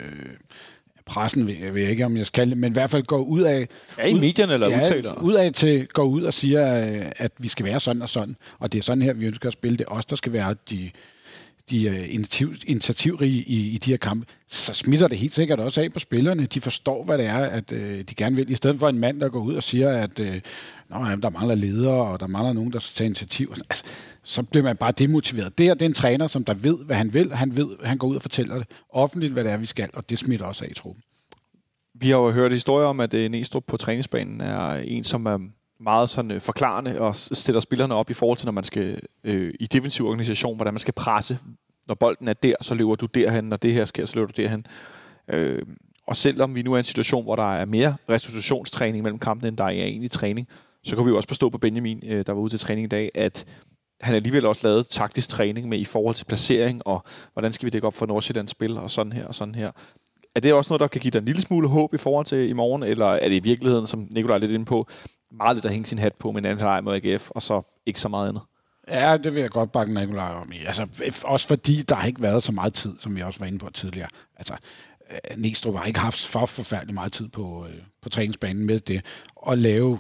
pressen, 1.07 1.47
ved, 1.47 1.55
jeg 1.55 1.75
ved 1.75 1.89
ikke, 1.89 2.05
om 2.05 2.17
jeg 2.17 2.27
skal 2.27 2.41
kalde 2.41 2.51
det, 2.51 2.59
men 2.59 2.73
i 2.73 2.73
hvert 2.73 2.91
fald 2.91 3.03
går 3.03 3.19
ud 3.19 3.43
af... 3.43 3.69
Ja, 3.99 4.07
i 4.07 4.15
medierne 4.15 4.55
eller 4.55 4.71
ja, 4.71 4.81
udtaler. 4.81 5.15
ud 5.15 5.35
af 5.35 5.53
til, 5.53 5.87
går 5.87 6.05
ud 6.05 6.23
og 6.23 6.35
siger, 6.35 6.87
øh, 6.87 7.07
at 7.17 7.33
vi 7.39 7.49
skal 7.49 7.67
være 7.67 7.81
sådan 7.81 8.03
og 8.03 8.09
sådan, 8.09 8.37
og 8.59 8.73
det 8.73 8.79
er 8.79 8.83
sådan 8.83 9.03
her, 9.03 9.13
vi 9.13 9.27
ønsker 9.27 9.49
at 9.49 9.53
spille. 9.53 9.79
Det 9.79 9.85
er 9.89 9.93
os, 9.93 10.07
der 10.07 10.17
skal 10.17 10.33
være 10.33 10.55
de, 10.71 10.91
de 11.71 11.89
er 11.89 12.05
initiativ, 12.05 12.55
initiativrige 12.67 13.43
i, 13.43 13.69
i 13.69 13.79
de 13.79 13.91
her 13.91 13.97
kampe, 13.97 14.27
så 14.49 14.75
smitter 14.75 15.09
det 15.09 15.19
helt 15.19 15.35
sikkert 15.35 15.61
også 15.61 15.81
af 15.81 15.93
på 15.93 15.99
spillerne. 15.99 16.47
De 16.47 16.61
forstår, 16.61 17.05
hvad 17.05 17.19
det 17.19 17.27
er, 17.27 17.39
at 17.39 17.73
øh, 17.73 18.05
de 18.05 18.15
gerne 18.15 18.37
vil. 18.37 18.51
I 18.51 18.55
stedet 18.55 18.79
for 18.79 18.89
en 18.89 18.99
mand, 18.99 19.21
der 19.21 19.29
går 19.29 19.41
ud 19.41 19.55
og 19.55 19.63
siger, 19.63 19.89
at 19.89 20.19
øh, 20.19 20.41
Nå, 20.93 20.99
jamen, 20.99 21.23
der 21.23 21.31
mangler 21.31 21.55
ledere, 21.55 22.07
og 22.07 22.21
der 22.21 22.27
mangler 22.27 22.53
nogen, 22.53 22.73
der 22.73 22.79
skal 22.79 22.95
tage 22.95 23.07
initiativ. 23.07 23.53
Altså, 23.71 23.85
så 24.23 24.43
bliver 24.43 24.65
man 24.65 24.77
bare 24.77 24.93
demotiveret. 24.93 25.59
Det 25.59 25.67
her 25.67 25.75
det 25.75 25.83
er 25.83 25.87
en 25.87 25.95
træner, 25.95 26.27
som 26.27 26.45
der 26.45 26.55
ved, 26.55 26.85
hvad 26.85 26.97
han 26.97 27.15
vil. 27.15 27.35
Han 27.35 27.57
ved, 27.57 27.69
han 27.85 27.99
går 27.99 28.09
ud 28.09 28.17
og 28.17 28.23
fortæller 28.23 28.59
det 28.59 28.67
offentligt, 28.91 29.33
hvad 29.33 29.45
det 29.45 29.53
er, 29.53 29.57
vi 29.57 29.67
skal, 29.67 29.91
og 29.93 30.11
det 30.11 30.19
smitter 30.19 30.47
også 30.47 30.65
af 30.65 30.69
i 30.71 30.75
truppen. 30.75 31.03
Vi 31.95 32.11
har 32.11 32.17
jo 32.17 32.31
hørt 32.31 32.53
historier 32.53 32.87
om, 32.87 33.01
at 33.01 33.15
øh, 33.15 33.31
Næstrup 33.31 33.65
på 33.67 33.77
træningsbanen 33.77 34.41
er 34.41 34.75
en, 34.75 35.05
som 35.05 35.27
er 35.27 35.39
meget 35.83 36.11
sådan 36.11 36.31
øh, 36.31 36.41
forklarende 36.41 37.01
og 37.01 37.17
stiller 37.17 37.61
spillerne 37.61 37.95
op 37.95 38.11
i 38.11 38.15
forhold 38.15 38.39
til, 38.39 38.47
når 38.47 38.53
man 38.53 38.65
skal 38.65 39.01
øh, 39.25 39.55
i 39.61 39.67
defensiv 39.67 40.07
organisation, 40.07 40.57
hvordan 40.57 40.75
man 40.75 40.81
skal 40.81 40.95
presse. 40.95 41.39
Når 41.89 41.95
bolden 41.95 42.29
er 42.29 42.33
der, 42.33 42.55
så 42.61 42.75
løber 42.75 42.95
du 42.95 43.07
derhen. 43.07 43.45
Når 43.45 43.57
det 43.57 43.73
her 43.73 43.85
sker, 43.85 44.07
så 44.07 44.17
løber 44.17 44.33
du 44.33 44.43
derhen. 44.43 44.67
Øh, 45.29 45.63
og 46.07 46.17
selvom 46.17 46.55
vi 46.55 46.63
nu 46.63 46.73
er 46.73 46.77
i 46.77 46.79
en 46.79 46.85
situation, 46.85 47.25
hvor 47.25 47.37
der 47.37 47.55
er 47.55 47.65
mere 47.65 47.97
restitutionstræning 48.09 49.03
mellem 49.03 49.19
kampene, 49.19 49.49
end 49.49 49.57
der 49.57 49.65
er 49.65 49.69
egentlig 49.69 50.11
træning, 50.11 50.49
så 50.85 50.97
kan 50.97 51.05
vi 51.05 51.11
jo 51.11 51.17
også 51.17 51.29
forstå 51.29 51.51
på 51.51 51.59
Benjamin, 51.59 52.03
øh, 52.07 52.27
der 52.27 52.33
var 52.33 52.41
ude 52.41 52.53
til 52.53 52.61
træning 52.61 52.85
i 52.85 52.89
dag, 52.89 53.11
at 53.15 53.47
han 54.01 54.15
alligevel 54.15 54.47
også 54.47 54.69
lavet 54.69 54.87
taktisk 54.89 55.29
træning 55.29 55.69
med 55.69 55.79
i 55.79 55.85
forhold 55.85 56.15
til 56.15 56.25
placering, 56.25 56.87
og 56.87 57.05
hvordan 57.33 57.53
skal 57.53 57.67
vi 57.67 57.71
dække 57.71 57.87
op 57.87 57.95
for 57.95 58.07
Nordsjællands 58.07 58.51
spil, 58.51 58.79
og 58.79 58.91
sådan 58.91 59.13
her 59.13 59.27
og 59.27 59.35
sådan 59.35 59.55
her. 59.55 59.71
Er 60.35 60.41
det 60.41 60.53
også 60.53 60.73
noget, 60.73 60.81
der 60.81 60.87
kan 60.87 61.01
give 61.01 61.11
dig 61.11 61.19
en 61.19 61.25
lille 61.25 61.41
smule 61.41 61.69
håb 61.69 61.95
i 61.95 61.97
forhold 61.97 62.27
til 62.27 62.49
i 62.49 62.53
morgen, 62.53 62.83
eller 62.83 63.07
er 63.07 63.29
det 63.29 63.37
i 63.37 63.43
virkeligheden, 63.43 63.87
som 63.87 64.07
Nikolaj 64.11 64.37
er 64.37 64.41
lidt 64.41 64.51
inde 64.51 64.65
på, 64.65 64.87
meget 65.37 65.57
lidt 65.57 65.65
at 65.65 65.71
hænge 65.71 65.87
sin 65.87 65.99
hat 65.99 66.15
på 66.15 66.33
med 66.33 66.43
en 66.43 66.45
anden 66.45 66.59
halvleg 66.59 66.85
mod 66.85 66.95
AGF, 66.95 67.31
og 67.31 67.43
så 67.43 67.63
ikke 67.87 68.01
så 68.01 68.09
meget 68.09 68.29
andet. 68.29 68.43
Ja, 68.89 69.17
det 69.17 69.35
vil 69.35 69.41
jeg 69.41 69.51
godt 69.51 69.73
bakke 69.73 69.95
Nikolaj 69.95 70.35
om 70.35 70.53
i. 70.53 70.65
Altså, 70.65 70.87
også 71.25 71.49
fordi 71.49 71.83
der 71.83 71.95
har 71.95 72.07
ikke 72.07 72.23
været 72.23 72.43
så 72.43 72.53
meget 72.53 72.75
tid, 72.75 72.95
som 72.99 73.17
vi 73.17 73.23
også 73.23 73.39
var 73.39 73.47
inde 73.47 73.59
på 73.59 73.71
tidligere. 73.71 74.09
Altså, 74.37 74.55
øh, 75.11 75.37
Næstrup 75.37 75.77
har 75.77 75.85
ikke 75.85 76.01
haft 76.01 76.27
for 76.27 76.47
forfærdelig 76.47 76.95
meget 76.95 77.13
tid 77.13 77.29
på, 77.29 77.67
øh, 77.67 77.83
på 78.03 78.09
træningsbanen 78.09 78.67
med 78.67 78.81
det. 78.81 79.05
At 79.49 79.59
lave 79.59 79.99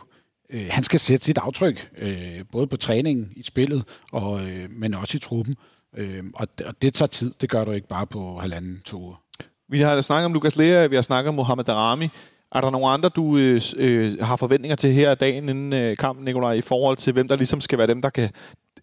øh, 0.50 0.66
han 0.70 0.84
skal 0.84 1.00
sætte 1.00 1.24
sit 1.24 1.38
aftryk, 1.38 1.90
øh, 1.98 2.44
både 2.52 2.66
på 2.66 2.76
træningen, 2.76 3.32
i 3.36 3.42
spillet, 3.42 3.84
og, 4.12 4.46
øh, 4.46 4.70
men 4.70 4.94
også 4.94 5.16
i 5.16 5.20
truppen. 5.20 5.56
Øh, 5.96 6.24
og, 6.34 6.58
det, 6.58 6.66
og 6.66 6.82
det 6.82 6.94
tager 6.94 7.06
tid. 7.06 7.34
Det 7.40 7.50
gør 7.50 7.64
du 7.64 7.70
ikke 7.70 7.88
bare 7.88 8.06
på 8.06 8.38
halvanden, 8.38 8.82
to 8.84 9.00
uger. 9.00 9.22
Vi 9.68 9.80
har 9.80 10.00
snakket 10.00 10.24
om 10.24 10.32
Lukas 10.32 10.56
Lea, 10.56 10.86
vi 10.86 10.94
har 10.94 11.02
snakket 11.02 11.28
om 11.28 11.34
Mohamed 11.34 11.64
Darami. 11.64 12.08
Er 12.54 12.60
der 12.60 12.70
nogle 12.70 12.86
andre, 12.86 13.08
du 13.08 13.36
øh, 13.36 13.60
øh, 13.76 14.18
har 14.20 14.36
forventninger 14.36 14.76
til 14.76 14.92
her 14.92 15.14
dagen 15.14 15.48
inden 15.48 15.72
øh, 15.72 15.96
kampen, 15.96 16.24
Nikolaj, 16.24 16.52
i 16.52 16.60
forhold 16.60 16.96
til, 16.96 17.12
hvem 17.12 17.28
der 17.28 17.36
ligesom 17.36 17.60
skal 17.60 17.78
være 17.78 17.86
dem, 17.86 18.02
der 18.02 18.10
kan, 18.10 18.30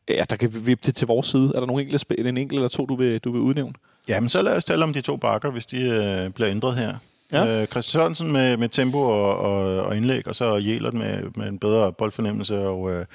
ja, 0.10 0.24
der 0.30 0.36
kan 0.36 0.66
vippe 0.66 0.86
det 0.86 0.96
til 0.96 1.08
vores 1.08 1.28
side? 1.28 1.52
Er 1.56 1.60
der 1.60 1.68
nogle 1.68 1.84
enkelte, 1.84 2.20
en 2.20 2.38
enkelt 2.38 2.58
eller 2.58 2.70
to, 2.70 2.86
du 2.86 2.96
vil, 2.96 3.20
du 3.20 3.32
vil 3.32 3.42
udnævne? 3.42 3.74
Jamen, 4.08 4.30
så 4.30 4.42
lad 4.42 4.56
os 4.56 4.66
tale 4.66 4.84
om 4.84 4.94
de 4.94 5.02
to 5.02 5.18
bakker, 5.18 5.52
hvis 5.52 5.66
de 5.66 5.82
øh, 5.82 6.30
bliver 6.30 6.52
ændret 6.52 6.76
her. 6.76 6.96
Ja. 7.32 7.62
Øh, 7.62 7.68
Christian 7.68 8.02
Sørensen 8.02 8.32
med, 8.32 8.58
med 8.58 8.70
tempo 8.70 9.00
og, 9.00 9.38
og, 9.38 9.84
og 9.86 9.98
indlæg, 9.98 10.28
og 10.28 10.36
så 10.36 10.56
Jelert 10.56 10.94
med, 10.94 11.24
med 11.36 11.48
en 11.48 11.60
bedre 11.60 11.94
boldfornemmelse 11.94 12.58
og, 12.60 12.92
øh, 12.92 13.06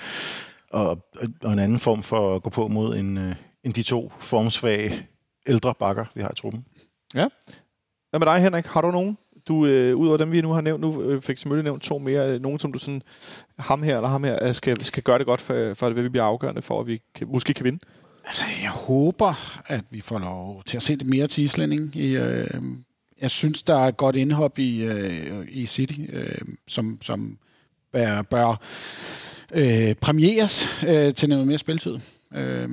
og, 0.71 0.99
og 1.43 1.53
en 1.53 1.59
anden 1.59 1.79
form 1.79 2.03
for 2.03 2.37
at 2.37 2.43
gå 2.43 2.51
på 2.51 2.69
mod 2.69 2.97
en, 2.97 3.19
øh, 3.19 3.35
end 3.65 3.75
de 3.75 3.83
to 3.83 4.13
formsvage 4.19 5.07
ældre 5.47 5.75
bakker, 5.75 6.05
vi 6.15 6.23
har 6.23 6.31
i 6.31 6.35
truppen. 6.35 6.65
Ja. 7.15 7.29
Hvad 8.11 8.21
med 8.21 8.27
dig, 8.27 8.43
Henrik? 8.43 8.67
Har 8.67 8.81
du 8.81 8.91
nogen? 8.91 9.19
Du, 9.49 9.67
øh, 9.67 9.97
ud 9.97 10.09
over 10.09 10.17
dem, 10.17 10.33
vi 10.33 10.41
nu 10.41 10.53
har 10.53 10.61
nævnt, 10.61 10.81
nu 10.81 11.03
øh, 11.03 11.23
fik 11.23 11.39
Smølle 11.39 11.63
nævnt 11.63 11.83
to 11.83 11.99
mere. 11.99 12.31
Øh, 12.31 12.41
nogen, 12.41 12.59
som 12.59 12.73
du 12.73 12.79
sådan, 12.79 13.03
ham 13.59 13.83
her 13.83 13.97
eller 13.97 14.09
ham 14.09 14.25
her, 14.25 14.49
øh, 14.49 14.55
skal, 14.55 14.85
skal 14.85 15.03
gøre 15.03 15.19
det 15.19 15.27
godt, 15.27 15.41
for, 15.41 15.75
for 15.75 15.87
at 15.87 15.97
det 15.97 16.03
vil 16.03 16.11
blive 16.11 16.23
afgørende 16.23 16.63
for, 16.63 16.81
at 16.81 16.87
vi 16.87 17.01
kan, 17.15 17.29
måske 17.29 17.55
kan 17.55 17.65
vinde? 17.65 17.79
Altså, 18.27 18.45
jeg 18.63 18.71
håber, 18.71 19.61
at 19.67 19.85
vi 19.91 20.01
får 20.01 20.19
lov 20.19 20.63
til 20.67 20.77
at 20.77 20.83
se 20.83 20.95
lidt 20.95 21.09
mere 21.09 21.27
til 21.27 21.45
islænding. 21.45 21.97
I, 21.97 22.17
øh, 22.17 22.61
jeg 23.21 23.31
synes, 23.31 23.63
der 23.63 23.75
er 23.75 23.89
et 23.89 23.97
godt 23.97 24.17
indhop 24.17 24.59
i, 24.59 24.83
øh, 24.83 25.47
i 25.49 25.67
City, 25.67 26.01
øh, 26.09 26.39
som, 26.69 26.99
som 27.03 27.39
bør, 27.93 28.23
bør 28.23 28.61
øh, 29.55 29.95
premieres 29.95 30.67
øh, 30.89 31.15
til 31.15 31.29
noget 31.29 31.47
mere 31.47 31.59
spiltid. 31.59 31.99
Øh, 32.35 32.69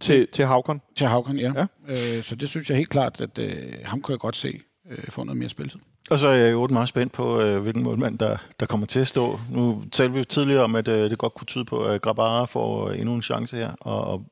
Til, 0.00 0.28
til 0.32 0.44
Havkon. 0.44 0.80
til 0.96 1.06
Havkon, 1.06 1.38
ja. 1.38 1.52
Ja. 1.56 1.66
ja. 1.88 2.16
Øh, 2.18 2.24
så 2.24 2.34
det 2.34 2.48
synes 2.48 2.68
jeg 2.68 2.76
helt 2.76 2.88
klart, 2.90 3.20
at 3.20 3.38
øh, 3.38 3.72
ham 3.84 4.00
kunne 4.00 4.12
jeg 4.12 4.18
godt 4.18 4.36
se 4.36 4.60
øh, 4.90 5.04
få 5.08 5.24
noget 5.24 5.38
mere 5.38 5.48
spiltid. 5.48 5.80
Og 6.10 6.18
så 6.18 6.28
er 6.28 6.34
jeg 6.34 6.52
jo 6.52 6.66
meget 6.66 6.88
spændt 6.88 7.12
på, 7.12 7.40
øh, 7.40 7.62
hvilken 7.62 7.82
målmand, 7.82 8.18
der, 8.18 8.36
der 8.60 8.66
kommer 8.66 8.86
til 8.86 9.00
at 9.00 9.08
stå. 9.08 9.40
Nu 9.50 9.82
talte 9.92 10.12
vi 10.12 10.18
jo 10.18 10.24
tidligere 10.24 10.62
om, 10.62 10.76
at 10.76 10.88
øh, 10.88 11.10
det 11.10 11.18
godt 11.18 11.34
kunne 11.34 11.46
tyde 11.46 11.64
på, 11.64 11.84
at 11.84 12.02
Grabara 12.02 12.44
får 12.44 12.88
øh, 12.88 13.00
endnu 13.00 13.14
en 13.14 13.22
chance 13.22 13.56
her. 13.56 13.70
Og, 13.80 14.06
og 14.06 14.24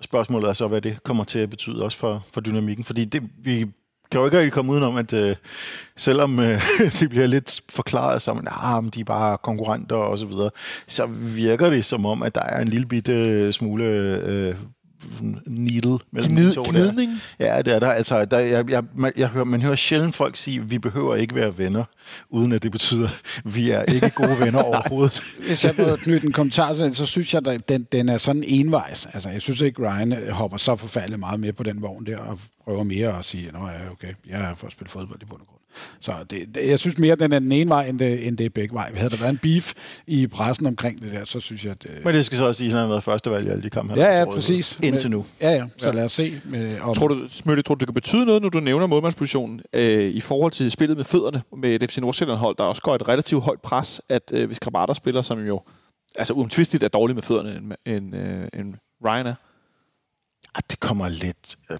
spørgsmålet 0.00 0.48
er 0.48 0.52
så, 0.52 0.68
hvad 0.68 0.80
det 0.80 1.02
kommer 1.02 1.24
til 1.24 1.38
at 1.38 1.50
betyde 1.50 1.84
også 1.84 1.98
for, 1.98 2.24
for 2.32 2.40
dynamikken. 2.40 2.84
Fordi 2.84 3.04
det, 3.04 3.22
vi 3.38 3.66
kan 4.10 4.20
jo 4.20 4.24
ikke 4.24 4.38
rigtig 4.38 4.52
komme 4.52 4.72
udenom, 4.72 4.96
at 4.96 5.12
øh, 5.12 5.36
selvom 5.96 6.38
øh, 6.38 6.62
de 7.00 7.08
bliver 7.08 7.26
lidt 7.26 7.60
forklaret 7.68 8.22
som, 8.22 8.38
at 8.38 8.44
nah, 8.44 8.82
men 8.84 8.90
de 8.90 9.00
er 9.00 9.04
bare 9.04 9.38
konkurrenter 9.38 9.96
og 9.96 10.18
så 10.18 10.26
videre, 10.26 10.50
så 10.86 11.06
virker 11.36 11.70
det 11.70 11.84
som 11.84 12.06
om, 12.06 12.22
at 12.22 12.34
der 12.34 12.42
er 12.42 12.60
en 12.60 12.68
lille 12.68 12.86
bitte 12.86 13.12
øh, 13.12 13.52
smule 13.52 13.84
øh, 13.84 14.56
sådan 15.12 15.38
needle 15.46 15.98
mellem 16.10 16.32
Gnid, 16.32 16.48
de 16.50 16.54
to 16.54 16.62
der. 16.62 16.70
gnidning. 16.70 17.12
Ja, 17.38 17.62
det 17.62 17.74
er 17.74 17.78
der. 17.78 17.90
Altså, 17.90 18.24
der, 18.24 18.38
jeg, 18.38 18.70
jeg, 18.70 18.82
man, 18.94 19.12
jeg 19.16 19.28
hører, 19.28 19.44
man 19.44 19.62
hører 19.62 19.76
sjældent 19.76 20.16
folk 20.16 20.36
sige, 20.36 20.64
vi 20.68 20.78
behøver 20.78 21.14
ikke 21.14 21.34
være 21.34 21.58
venner, 21.58 21.84
uden 22.30 22.52
at 22.52 22.62
det 22.62 22.72
betyder, 22.72 23.08
at 23.08 23.54
vi 23.54 23.70
er 23.70 23.82
ikke 23.82 24.10
gode 24.10 24.40
venner 24.44 24.62
overhovedet. 24.68 25.22
Hvis 25.46 25.64
jeg 25.64 25.74
må 25.78 25.96
knytte 25.96 26.26
en 26.26 26.32
kommentar 26.32 26.74
til 26.74 26.94
så 26.94 27.06
synes 27.06 27.34
jeg, 27.34 27.46
at 27.46 27.68
den, 27.68 27.82
den 27.92 28.08
er 28.08 28.18
sådan 28.18 28.44
envejs. 28.46 29.08
Altså, 29.14 29.28
jeg 29.28 29.42
synes 29.42 29.60
ikke, 29.60 29.82
Ryan 29.82 30.30
hopper 30.30 30.58
så 30.58 30.76
forfærdeligt 30.76 31.20
meget 31.20 31.40
med 31.40 31.52
på 31.52 31.62
den 31.62 31.82
vogn 31.82 32.06
der, 32.06 32.18
og 32.18 32.38
prøver 32.64 32.82
mere 32.82 33.18
at 33.18 33.24
sige, 33.24 33.48
at 33.48 33.54
ja, 33.54 33.90
okay, 33.92 34.14
jeg 34.28 34.40
er 34.40 34.54
for 34.54 34.66
at 34.66 34.72
spille 34.72 34.90
fodbold 34.90 35.22
i 35.22 35.24
bund 35.24 35.40
og 35.40 35.46
grund. 35.46 35.55
Så 36.00 36.12
det, 36.30 36.54
det, 36.54 36.70
jeg 36.70 36.78
synes 36.78 36.98
mere, 36.98 37.12
at 37.12 37.18
den 37.18 37.32
er 37.32 37.38
den 37.38 37.52
ene 37.52 37.70
vej, 37.70 37.86
end 37.86 37.98
det, 37.98 38.26
end 38.26 38.38
det 38.38 38.46
er 38.46 38.50
begge 38.50 38.74
vej. 38.74 38.92
Havde 38.94 39.10
der 39.10 39.16
været 39.16 39.30
en 39.30 39.38
beef 39.38 39.72
i 40.06 40.26
pressen 40.26 40.66
omkring 40.66 41.02
det 41.02 41.12
der, 41.12 41.24
så 41.24 41.40
synes 41.40 41.64
jeg, 41.64 41.70
at... 41.72 41.86
øh, 41.90 42.04
Men 42.04 42.14
det 42.14 42.26
skal 42.26 42.38
så 42.38 42.46
også 42.46 42.58
sige, 42.58 42.68
at 42.68 42.72
han 42.72 42.80
har 42.80 42.88
været 42.88 43.04
første 43.04 43.30
valg 43.30 43.46
i 43.46 43.50
alle 43.50 43.62
de 43.62 43.70
kampe. 43.70 43.92
han 43.92 44.02
Ja, 44.02 44.18
ja, 44.18 44.24
præcis. 44.24 44.78
Indtil 44.82 45.10
nu. 45.10 45.24
Ja, 45.40 45.50
ja. 45.50 45.64
Så 45.78 45.92
lad 45.92 46.04
os 46.04 46.12
se. 46.12 46.40
Med, 46.44 46.80
om, 46.80 46.94
Tror 46.94 47.08
du, 47.08 47.28
Smølle, 47.28 47.62
tror 47.62 47.74
du, 47.74 47.78
det 47.78 47.86
kan 47.88 47.94
betyde 47.94 48.26
noget, 48.26 48.42
når 48.42 48.48
du 48.48 48.60
nævner 48.60 48.86
målmandspositionen, 48.86 49.60
øh, 49.72 50.04
i 50.04 50.20
forhold 50.20 50.52
til 50.52 50.70
spillet 50.70 50.96
med 50.96 51.04
fødderne 51.04 51.42
med 51.56 51.82
et 51.82 51.90
FC 51.90 51.98
Nordsjælland-hold, 51.98 52.56
der 52.56 52.64
også 52.64 52.82
går 52.82 52.94
et 52.94 53.08
relativt 53.08 53.42
højt 53.42 53.60
pres, 53.60 54.00
at 54.08 54.22
øh, 54.32 54.46
hvis 54.46 54.58
Krabater 54.58 54.94
spiller, 54.94 55.22
som 55.22 55.46
jo 55.46 55.60
altså 56.16 56.32
uomtvisteligt 56.32 56.84
er 56.84 56.88
dårlig 56.88 57.16
med 57.16 57.22
fødderne, 57.22 57.56
end, 57.56 57.72
end, 57.86 58.16
øh, 58.16 58.60
end 58.60 58.74
Ryan 59.04 59.26
er. 59.26 59.34
Ah, 60.56 60.62
det 60.70 60.80
kommer 60.80 61.08
lidt... 61.08 61.56
Øh, 61.70 61.78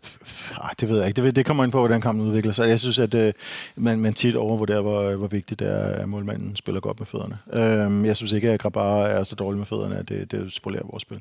ah, 0.57 0.71
det 0.81 0.89
ved 0.89 0.99
jeg 0.99 1.09
ikke. 1.09 1.23
Det, 1.23 1.37
det 1.37 1.47
kommer 1.47 1.65
ind 1.65 1.73
på, 1.73 1.79
hvordan 1.79 2.01
kampen 2.01 2.27
udvikler 2.27 2.53
sig. 2.53 2.69
Jeg 2.69 2.81
synes, 2.81 2.99
at 2.99 3.15
øh, 3.15 3.33
man, 3.77 4.01
man 4.01 4.15
tit 4.15 4.37
overvurderer, 4.37 4.81
hvor, 4.81 5.03
øh, 5.03 5.19
hvor 5.19 5.27
vigtigt 5.27 5.61
det 5.61 5.69
er, 5.69 5.79
at 5.79 6.09
målmanden 6.09 6.57
spiller 6.57 6.81
godt 6.81 7.01
med 7.01 7.07
fødderne. 7.07 7.39
Øh, 7.53 8.07
jeg 8.07 8.17
synes 8.17 8.33
ikke, 8.33 8.51
at 8.51 8.61
Grabara 8.61 9.09
er 9.09 9.25
så 9.25 9.35
dårlig 9.35 9.59
med 9.59 9.67
fødderne, 9.67 9.97
at 9.97 10.09
det, 10.09 10.31
det 10.33 10.53
spolerer 10.53 10.83
vores 10.91 11.03
spil. 11.03 11.21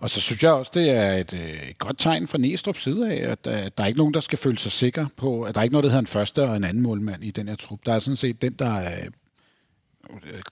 Og 0.00 0.10
så 0.10 0.20
synes 0.20 0.42
jeg 0.42 0.52
også, 0.52 0.72
det 0.74 0.90
er 0.90 1.12
et, 1.12 1.32
øh, 1.32 1.68
et 1.70 1.78
godt 1.78 1.98
tegn 1.98 2.28
fra 2.28 2.38
Næstrup 2.38 2.76
side 2.76 3.12
af, 3.12 3.30
at 3.30 3.46
øh, 3.46 3.54
der 3.54 3.82
er 3.82 3.86
ikke 3.86 3.98
nogen, 3.98 4.14
der 4.14 4.20
skal 4.20 4.38
føle 4.38 4.58
sig 4.58 4.72
sikker 4.72 5.06
på, 5.16 5.42
at 5.42 5.54
der 5.54 5.60
er 5.60 5.62
ikke 5.62 5.72
noget, 5.72 5.84
der 5.84 5.90
hedder 5.90 6.00
en 6.00 6.06
første 6.06 6.42
og 6.42 6.56
en 6.56 6.64
anden 6.64 6.82
målmand 6.82 7.24
i 7.24 7.30
den 7.30 7.48
her 7.48 7.56
trup. 7.56 7.78
Der 7.86 7.94
er 7.94 7.98
sådan 7.98 8.16
set 8.16 8.42
den, 8.42 8.52
der 8.52 8.76
øh, 8.76 9.06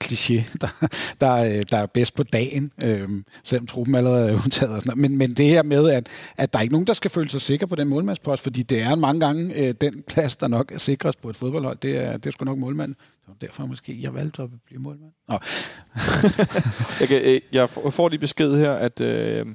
kliché, 0.05 0.43
der, 0.61 0.87
der, 1.21 1.27
er, 1.27 1.63
der 1.63 1.77
er 1.79 1.87
bedst 1.87 2.15
på 2.15 2.23
dagen, 2.23 2.73
øh, 2.85 3.09
selvom 3.45 3.67
truppen 3.67 3.95
allerede 3.95 4.29
er 4.31 4.35
udtaget. 4.35 4.75
Og 4.75 4.81
sådan 4.81 4.97
noget. 4.97 5.11
Men, 5.11 5.19
men 5.19 5.35
det 5.35 5.47
her 5.47 5.63
med, 5.63 5.91
at, 5.91 6.09
at 6.37 6.53
der 6.53 6.59
er 6.59 6.63
ikke 6.63 6.73
nogen, 6.75 6.87
der 6.87 6.95
skal 6.95 7.11
føle 7.11 7.29
sig 7.31 7.41
sikker 7.41 7.67
på 7.67 7.75
den 7.77 7.89
målmandspost, 7.89 8.43
fordi 8.43 8.63
det 8.63 8.83
er 8.83 8.95
mange 8.95 9.21
gange 9.21 9.55
øh, 9.55 9.75
den 9.81 10.03
plads, 10.09 10.37
der 10.37 10.49
nok 10.49 10.73
er 10.73 10.79
sikrest 10.79 11.21
på 11.23 11.31
et 11.31 11.37
fodboldhold, 11.37 11.79
det 11.83 11.97
er, 11.97 12.13
det 12.17 12.27
er 12.27 12.31
sgu 12.31 12.45
nok 12.45 12.59
målmanden. 12.59 12.97
Så 13.27 13.33
derfor 13.41 13.67
måske 13.67 13.99
jeg 14.03 14.15
valgte 14.15 14.43
at 14.43 14.49
blive 14.67 14.81
målmand. 14.81 15.11
Nå, 15.29 15.39
Jeg, 17.01 17.09
kan, 17.09 17.41
jeg 17.53 17.71
får- 17.71 17.91
får 17.91 18.09
lige 18.09 18.19
besked 18.21 18.57
her, 18.59 18.73
at 18.73 19.01
øh, 19.01 19.47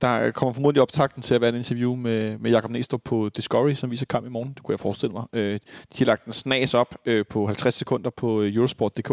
der 0.00 0.30
kommer 0.30 0.52
formodentlig 0.52 0.82
optakten 0.82 1.22
til 1.22 1.34
at 1.34 1.40
være 1.40 1.50
et 1.50 1.56
interview 1.56 1.94
med, 1.94 2.38
med 2.38 2.50
Jakob 2.50 2.70
Næstrup 2.70 3.00
på 3.04 3.28
Discovery, 3.36 3.72
som 3.72 3.90
viser 3.90 4.06
kamp 4.06 4.26
i 4.26 4.28
morgen. 4.28 4.52
Det 4.54 4.62
kunne 4.62 4.72
jeg 4.72 4.80
forestille 4.80 5.12
mig. 5.12 5.24
Øh, 5.32 5.54
de 5.92 5.98
har 5.98 6.04
lagt 6.04 6.24
en 6.24 6.32
snas 6.32 6.74
op 6.74 6.94
øh, 7.06 7.24
på 7.30 7.46
50 7.46 7.74
sekunder 7.74 8.10
på 8.10 8.42
øh, 8.42 8.54
Eurosport.dk, 8.54 9.08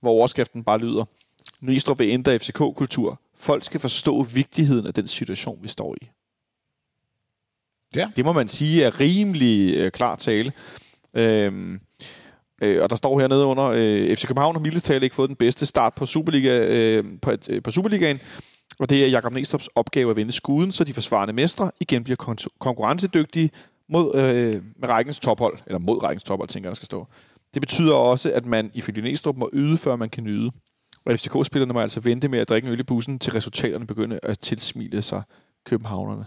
hvor 0.00 0.10
overskriften 0.10 0.64
bare 0.64 0.78
lyder, 0.78 1.04
Næstrup 1.60 1.98
vil 1.98 2.08
ændre 2.08 2.38
FCK-kultur. 2.38 3.20
Folk 3.36 3.64
skal 3.64 3.80
forstå 3.80 4.22
vigtigheden 4.22 4.86
af 4.86 4.94
den 4.94 5.06
situation, 5.06 5.58
vi 5.62 5.68
står 5.68 5.96
i. 6.02 6.08
Ja. 7.94 8.10
Det 8.16 8.24
må 8.24 8.32
man 8.32 8.48
sige 8.48 8.84
er 8.84 9.00
rimelig 9.00 9.76
øh, 9.76 9.90
klar 9.90 10.16
tale. 10.16 10.52
Øhm, 11.14 11.80
Øh, 12.62 12.82
og 12.82 12.90
der 12.90 12.96
står 12.96 13.20
hernede 13.20 13.44
under, 13.44 13.64
øh, 13.64 14.16
FC 14.16 14.26
København 14.26 14.54
har 14.54 14.60
mildest 14.60 14.90
ikke 14.90 15.14
fået 15.14 15.28
den 15.28 15.36
bedste 15.36 15.66
start 15.66 15.94
på, 15.94 16.06
Superliga, 16.06 16.66
øh, 16.68 17.04
på, 17.22 17.32
øh, 17.48 17.62
på 17.62 17.70
Superligaen. 17.70 18.20
Og 18.80 18.90
det 18.90 19.04
er 19.04 19.08
Jakob 19.08 19.32
Næstrup's 19.32 19.66
opgave 19.74 20.10
at 20.10 20.16
vende 20.16 20.32
skuden, 20.32 20.72
så 20.72 20.84
de 20.84 20.94
forsvarende 20.94 21.34
mestre 21.34 21.70
igen 21.80 22.04
bliver 22.04 22.16
kon- 22.22 22.58
konkurrencedygtige 22.58 23.50
mod, 23.88 24.14
øh, 24.14 24.62
med 24.76 24.88
rækkens 24.88 25.20
tophold. 25.20 25.58
Eller 25.66 25.78
mod 25.78 26.02
rækkens 26.02 26.24
tophold, 26.24 26.48
tænker 26.48 26.68
jeg, 26.68 26.70
der 26.70 26.74
skal 26.74 26.86
stå. 26.86 27.06
Det 27.54 27.62
betyder 27.62 27.94
også, 27.94 28.32
at 28.32 28.46
man 28.46 28.70
ifølge 28.74 29.02
Næstrup 29.02 29.36
må 29.36 29.50
yde, 29.52 29.78
før 29.78 29.96
man 29.96 30.10
kan 30.10 30.24
nyde. 30.24 30.50
Og 31.06 31.18
FCK-spillerne 31.18 31.72
må 31.72 31.80
altså 31.80 32.00
vente 32.00 32.28
med 32.28 32.38
at 32.38 32.48
drikke 32.48 32.66
en 32.66 32.72
øl 32.72 32.80
i 32.80 32.82
bussen, 32.82 33.18
til 33.18 33.32
resultaterne 33.32 33.86
begynder 33.86 34.18
at 34.22 34.38
tilsmile 34.38 35.02
sig 35.02 35.22
københavnerne. 35.66 36.24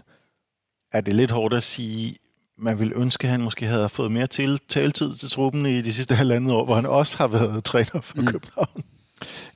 Er 0.92 1.00
det 1.00 1.16
lidt 1.16 1.30
hårdt 1.30 1.54
at 1.54 1.62
sige, 1.62 2.16
man 2.58 2.78
ville 2.78 2.94
ønske, 2.96 3.24
at 3.24 3.30
han 3.30 3.40
måske 3.40 3.66
havde 3.66 3.88
fået 3.88 4.12
mere 4.12 4.26
til, 4.26 4.60
taletid 4.68 5.14
til 5.14 5.30
truppen 5.30 5.66
i 5.66 5.82
de 5.82 5.92
sidste 5.92 6.14
halvandet 6.14 6.52
år, 6.52 6.64
hvor 6.64 6.74
han 6.74 6.86
også 6.86 7.16
har 7.16 7.26
været 7.26 7.64
træner 7.64 8.00
for 8.00 8.14
mm. 8.16 8.26
København. 8.26 8.82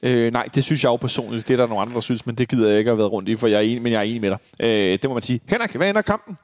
Øh, 0.02 0.32
nej, 0.32 0.48
det 0.54 0.64
synes 0.64 0.84
jeg 0.84 0.90
jo 0.90 0.96
personligt. 0.96 1.48
Det 1.48 1.54
er 1.54 1.58
der 1.58 1.66
nogle 1.66 1.82
andre, 1.82 1.94
der 1.94 2.00
synes, 2.00 2.26
men 2.26 2.34
det 2.34 2.48
gider 2.48 2.68
jeg 2.68 2.78
ikke 2.78 2.90
at 2.90 2.98
være 2.98 3.06
rundt 3.06 3.28
i, 3.28 3.36
for 3.36 3.46
jeg 3.46 3.56
er 3.56 3.60
enig, 3.60 3.82
men 3.82 3.92
jeg 3.92 3.98
er 3.98 4.02
enig 4.02 4.20
med 4.20 4.30
dig. 4.30 4.38
Øh, 4.62 4.92
det 4.92 5.04
må 5.04 5.14
man 5.14 5.22
sige. 5.22 5.40
Henrik, 5.48 5.72
hvad 5.76 5.88
ender 5.88 6.02
kampen? 6.02 6.36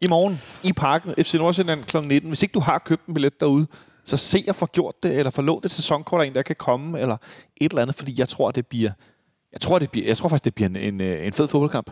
I 0.00 0.06
morgen 0.06 0.40
i 0.62 0.72
parken, 0.72 1.14
FC 1.24 1.34
Nordsjælland 1.34 1.84
kl. 1.84 1.96
19. 1.96 2.30
Hvis 2.30 2.42
ikke 2.42 2.52
du 2.52 2.60
har 2.60 2.78
købt 2.78 3.06
en 3.06 3.14
billet 3.14 3.40
derude, 3.40 3.66
så 4.04 4.16
se 4.16 4.44
at 4.48 4.56
få 4.56 4.66
gjort 4.66 5.02
det, 5.02 5.18
eller 5.18 5.30
få 5.30 5.42
lånt 5.42 5.64
et 5.64 5.70
sæsonkort 5.70 6.22
af 6.22 6.26
en, 6.26 6.34
der 6.34 6.42
kan 6.42 6.56
komme, 6.56 7.00
eller 7.00 7.16
et 7.56 7.70
eller 7.70 7.82
andet, 7.82 7.96
fordi 7.96 8.14
jeg 8.18 8.28
tror, 8.28 8.50
det 8.50 8.66
bliver... 8.66 8.90
Jeg 9.52 9.60
tror, 9.60 9.78
det 9.78 9.90
bliver, 9.90 10.06
jeg 10.06 10.16
tror 10.16 10.28
faktisk, 10.28 10.44
det 10.44 10.54
bliver 10.54 10.68
en, 10.68 10.76
en, 10.76 11.00
øh, 11.00 11.26
en 11.26 11.32
fed 11.32 11.48
fodboldkamp. 11.48 11.90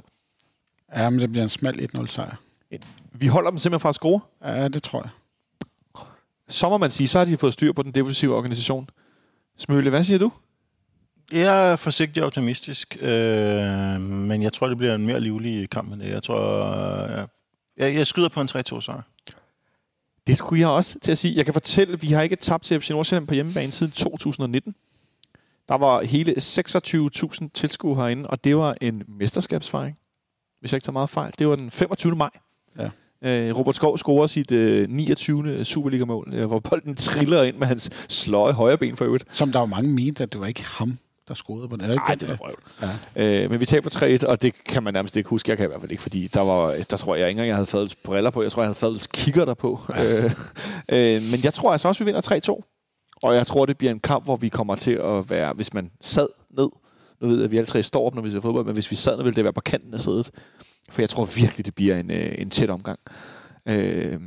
ja, 0.96 1.10
men 1.10 1.20
det 1.20 1.30
bliver 1.30 1.42
en 1.42 1.48
smal 1.48 1.88
1-0 1.96 2.06
sejr. 2.06 2.36
Vi 3.12 3.26
holder 3.26 3.50
dem 3.50 3.58
simpelthen 3.58 3.80
fra 3.80 3.88
at 3.88 3.94
score. 3.94 4.20
Ja, 4.44 4.68
det 4.68 4.82
tror 4.82 5.02
jeg. 5.02 5.10
Så 6.48 6.68
må 6.68 6.78
man 6.78 6.90
sige, 6.90 7.08
så 7.08 7.18
har 7.18 7.24
de 7.24 7.36
fået 7.36 7.52
styr 7.52 7.72
på 7.72 7.82
den 7.82 7.92
defensive 7.92 8.36
organisation. 8.36 8.88
Smøle, 9.58 9.90
hvad 9.90 10.04
siger 10.04 10.18
du? 10.18 10.32
Jeg 11.32 11.72
er 11.72 11.76
forsigtig 11.76 12.22
optimistisk, 12.24 12.96
øh, 13.00 14.00
men 14.00 14.42
jeg 14.42 14.52
tror, 14.52 14.68
det 14.68 14.78
bliver 14.78 14.94
en 14.94 15.06
mere 15.06 15.20
livlig 15.20 15.70
kamp 15.70 15.92
end 15.92 16.00
det. 16.00 16.08
Jeg 16.08 16.22
tror, 16.22 16.64
øh, 17.02 17.26
jeg, 17.76 17.94
jeg 17.94 18.06
skyder 18.06 18.28
på 18.28 18.40
en 18.40 18.48
3-2 18.48 18.80
sejr. 18.80 19.02
Det 20.26 20.36
skulle 20.36 20.60
jeg 20.60 20.68
også 20.68 20.98
til 20.98 21.12
at 21.12 21.18
sige. 21.18 21.36
Jeg 21.36 21.44
kan 21.44 21.54
fortælle, 21.54 21.92
at 21.92 22.02
vi 22.02 22.06
har 22.06 22.22
ikke 22.22 22.36
tabt 22.36 22.64
til 22.64 22.80
FC 22.80 22.90
Nordsjælland 22.90 23.26
på 23.26 23.34
hjemmebane 23.34 23.72
siden 23.72 23.92
2019. 23.92 24.74
Der 25.68 25.74
var 25.74 26.02
hele 26.02 26.32
26.000 26.32 27.48
tilskuere 27.54 27.96
herinde, 27.96 28.30
og 28.30 28.44
det 28.44 28.56
var 28.56 28.76
en 28.80 29.02
mesterskabsfejring. 29.08 29.98
Hvis 30.60 30.72
jeg 30.72 30.76
ikke 30.76 30.84
tager 30.84 30.92
meget 30.92 31.10
fejl. 31.10 31.32
Det 31.38 31.48
var 31.48 31.56
den 31.56 31.70
25. 31.70 32.16
maj. 32.16 32.30
Ja. 32.78 32.90
Øh, 33.22 33.56
Robert 33.56 33.74
Skov 33.74 33.98
scorer 33.98 34.26
sit 34.26 34.52
øh, 34.52 34.88
29. 34.88 35.64
Superliga-mål, 35.64 36.30
øh, 36.34 36.46
hvor 36.46 36.58
bolden 36.58 36.94
triller 36.94 37.42
ind 37.42 37.56
med 37.56 37.66
hans 37.66 37.90
sløje 38.08 38.52
højre 38.52 38.78
ben 38.78 38.96
for 38.96 39.04
øvrigt. 39.04 39.24
Som 39.32 39.52
der 39.52 39.58
var 39.58 39.66
mange 39.66 39.92
mente, 39.92 40.22
at 40.22 40.32
det 40.32 40.40
var 40.40 40.46
ikke 40.46 40.64
ham, 40.64 40.98
der 41.30 41.36
scorede 41.36 41.68
på 41.68 41.76
den. 41.76 41.84
Det 41.88 41.96
Nej, 41.96 42.04
den? 42.14 42.20
det 42.20 42.28
var 42.28 42.36
vrøvl. 42.36 42.62
Ja. 43.16 43.44
Øh, 43.44 43.50
men 43.50 43.60
vi 43.60 43.66
taber 43.66 44.18
3-1, 44.24 44.26
og 44.26 44.42
det 44.42 44.64
kan 44.64 44.82
man 44.82 44.94
nærmest 44.94 45.16
ikke 45.16 45.28
huske. 45.28 45.50
Jeg 45.50 45.56
kan 45.56 45.66
i 45.66 45.68
hvert 45.68 45.80
fald 45.80 45.90
ikke, 45.90 46.02
fordi 46.02 46.26
der, 46.26 46.40
var, 46.40 46.76
der 46.90 46.96
tror 46.96 47.14
jeg 47.14 47.28
ikke 47.28 47.30
engang, 47.30 47.48
jeg 47.48 47.56
havde 47.56 47.66
fadels 47.66 47.94
briller 47.94 48.30
på. 48.30 48.42
Jeg 48.42 48.52
tror, 48.52 48.62
jeg 48.62 48.66
havde 48.66 48.78
fadels 48.78 49.06
kigger 49.06 49.44
der 49.44 49.54
på. 49.54 49.80
øh, 49.90 50.24
øh, 50.96 51.22
men 51.22 51.40
jeg 51.44 51.54
tror 51.54 51.72
altså 51.72 51.88
også, 51.88 52.04
vi 52.04 52.12
vinder 52.12 52.40
3-2. 52.50 53.16
Og 53.22 53.34
jeg 53.34 53.46
tror, 53.46 53.66
det 53.66 53.78
bliver 53.78 53.90
en 53.90 54.00
kamp, 54.00 54.24
hvor 54.24 54.36
vi 54.36 54.48
kommer 54.48 54.74
til 54.74 54.92
at 54.92 55.30
være, 55.30 55.52
hvis 55.52 55.74
man 55.74 55.90
sad 56.00 56.28
ned, 56.50 56.68
nu 57.20 57.28
ved 57.28 57.36
jeg, 57.36 57.44
at 57.44 57.50
vi 57.50 57.56
alle 57.56 57.66
tre 57.66 57.82
står 57.82 58.06
op, 58.06 58.14
når 58.14 58.22
vi 58.22 58.30
ser 58.30 58.40
fodbold, 58.40 58.64
men 58.64 58.74
hvis 58.74 58.90
vi 58.90 58.96
sad 58.96 59.16
ned, 59.16 59.24
ville 59.24 59.36
det 59.36 59.44
være 59.44 59.52
på 59.52 59.60
kanten 59.60 59.94
af 59.94 60.00
sædet. 60.00 60.30
For 60.90 61.02
jeg 61.02 61.08
tror 61.10 61.24
virkelig, 61.24 61.66
det 61.66 61.74
bliver 61.74 61.96
en, 61.96 62.10
øh, 62.10 62.34
en 62.38 62.50
tæt 62.50 62.70
omgang. 62.70 62.98
Øh, 63.66 64.20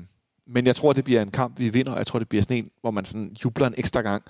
men 0.47 0.65
jeg 0.65 0.75
tror, 0.75 0.93
det 0.93 1.03
bliver 1.03 1.21
en 1.21 1.31
kamp, 1.31 1.59
vi 1.59 1.69
vinder, 1.69 1.97
jeg 1.97 2.07
tror, 2.07 2.19
det 2.19 2.29
bliver 2.29 2.41
sådan 2.41 2.57
en, 2.57 2.69
hvor 2.81 2.91
man 2.91 3.05
sådan 3.05 3.35
jubler 3.45 3.67
en 3.67 3.73
ekstra 3.77 4.01
gang. 4.01 4.23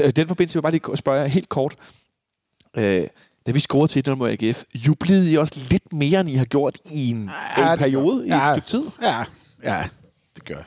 Og 0.00 0.08
i 0.08 0.10
den 0.10 0.28
forbindelse 0.28 0.54
vil 0.54 0.58
jeg 0.58 0.62
bare 0.62 0.72
lige 0.72 0.96
spørge 0.96 1.28
helt 1.28 1.48
kort. 1.48 1.74
Øh, 2.76 3.06
da 3.46 3.50
vi 3.52 3.60
scorede 3.60 3.88
til 3.92 4.10
1 4.10 4.18
mod 4.18 4.30
AGF, 4.30 4.62
jublede 4.74 5.32
I 5.32 5.36
også 5.36 5.64
lidt 5.70 5.92
mere, 5.92 6.20
end 6.20 6.30
I 6.30 6.34
har 6.34 6.44
gjort 6.44 6.76
i 6.90 7.10
en, 7.10 7.30
Ja, 7.56 7.64
en 7.64 7.70
det 7.70 7.78
periode, 7.78 8.26
i 8.26 8.30
gør- 8.30 8.36
et 8.36 8.40
ja. 8.40 8.54
stykke 8.54 8.68
tid? 8.68 8.82
Ja, 9.02 9.24
ja, 9.64 9.84
det 10.34 10.44
gør 10.44 10.54
jeg. 10.54 10.64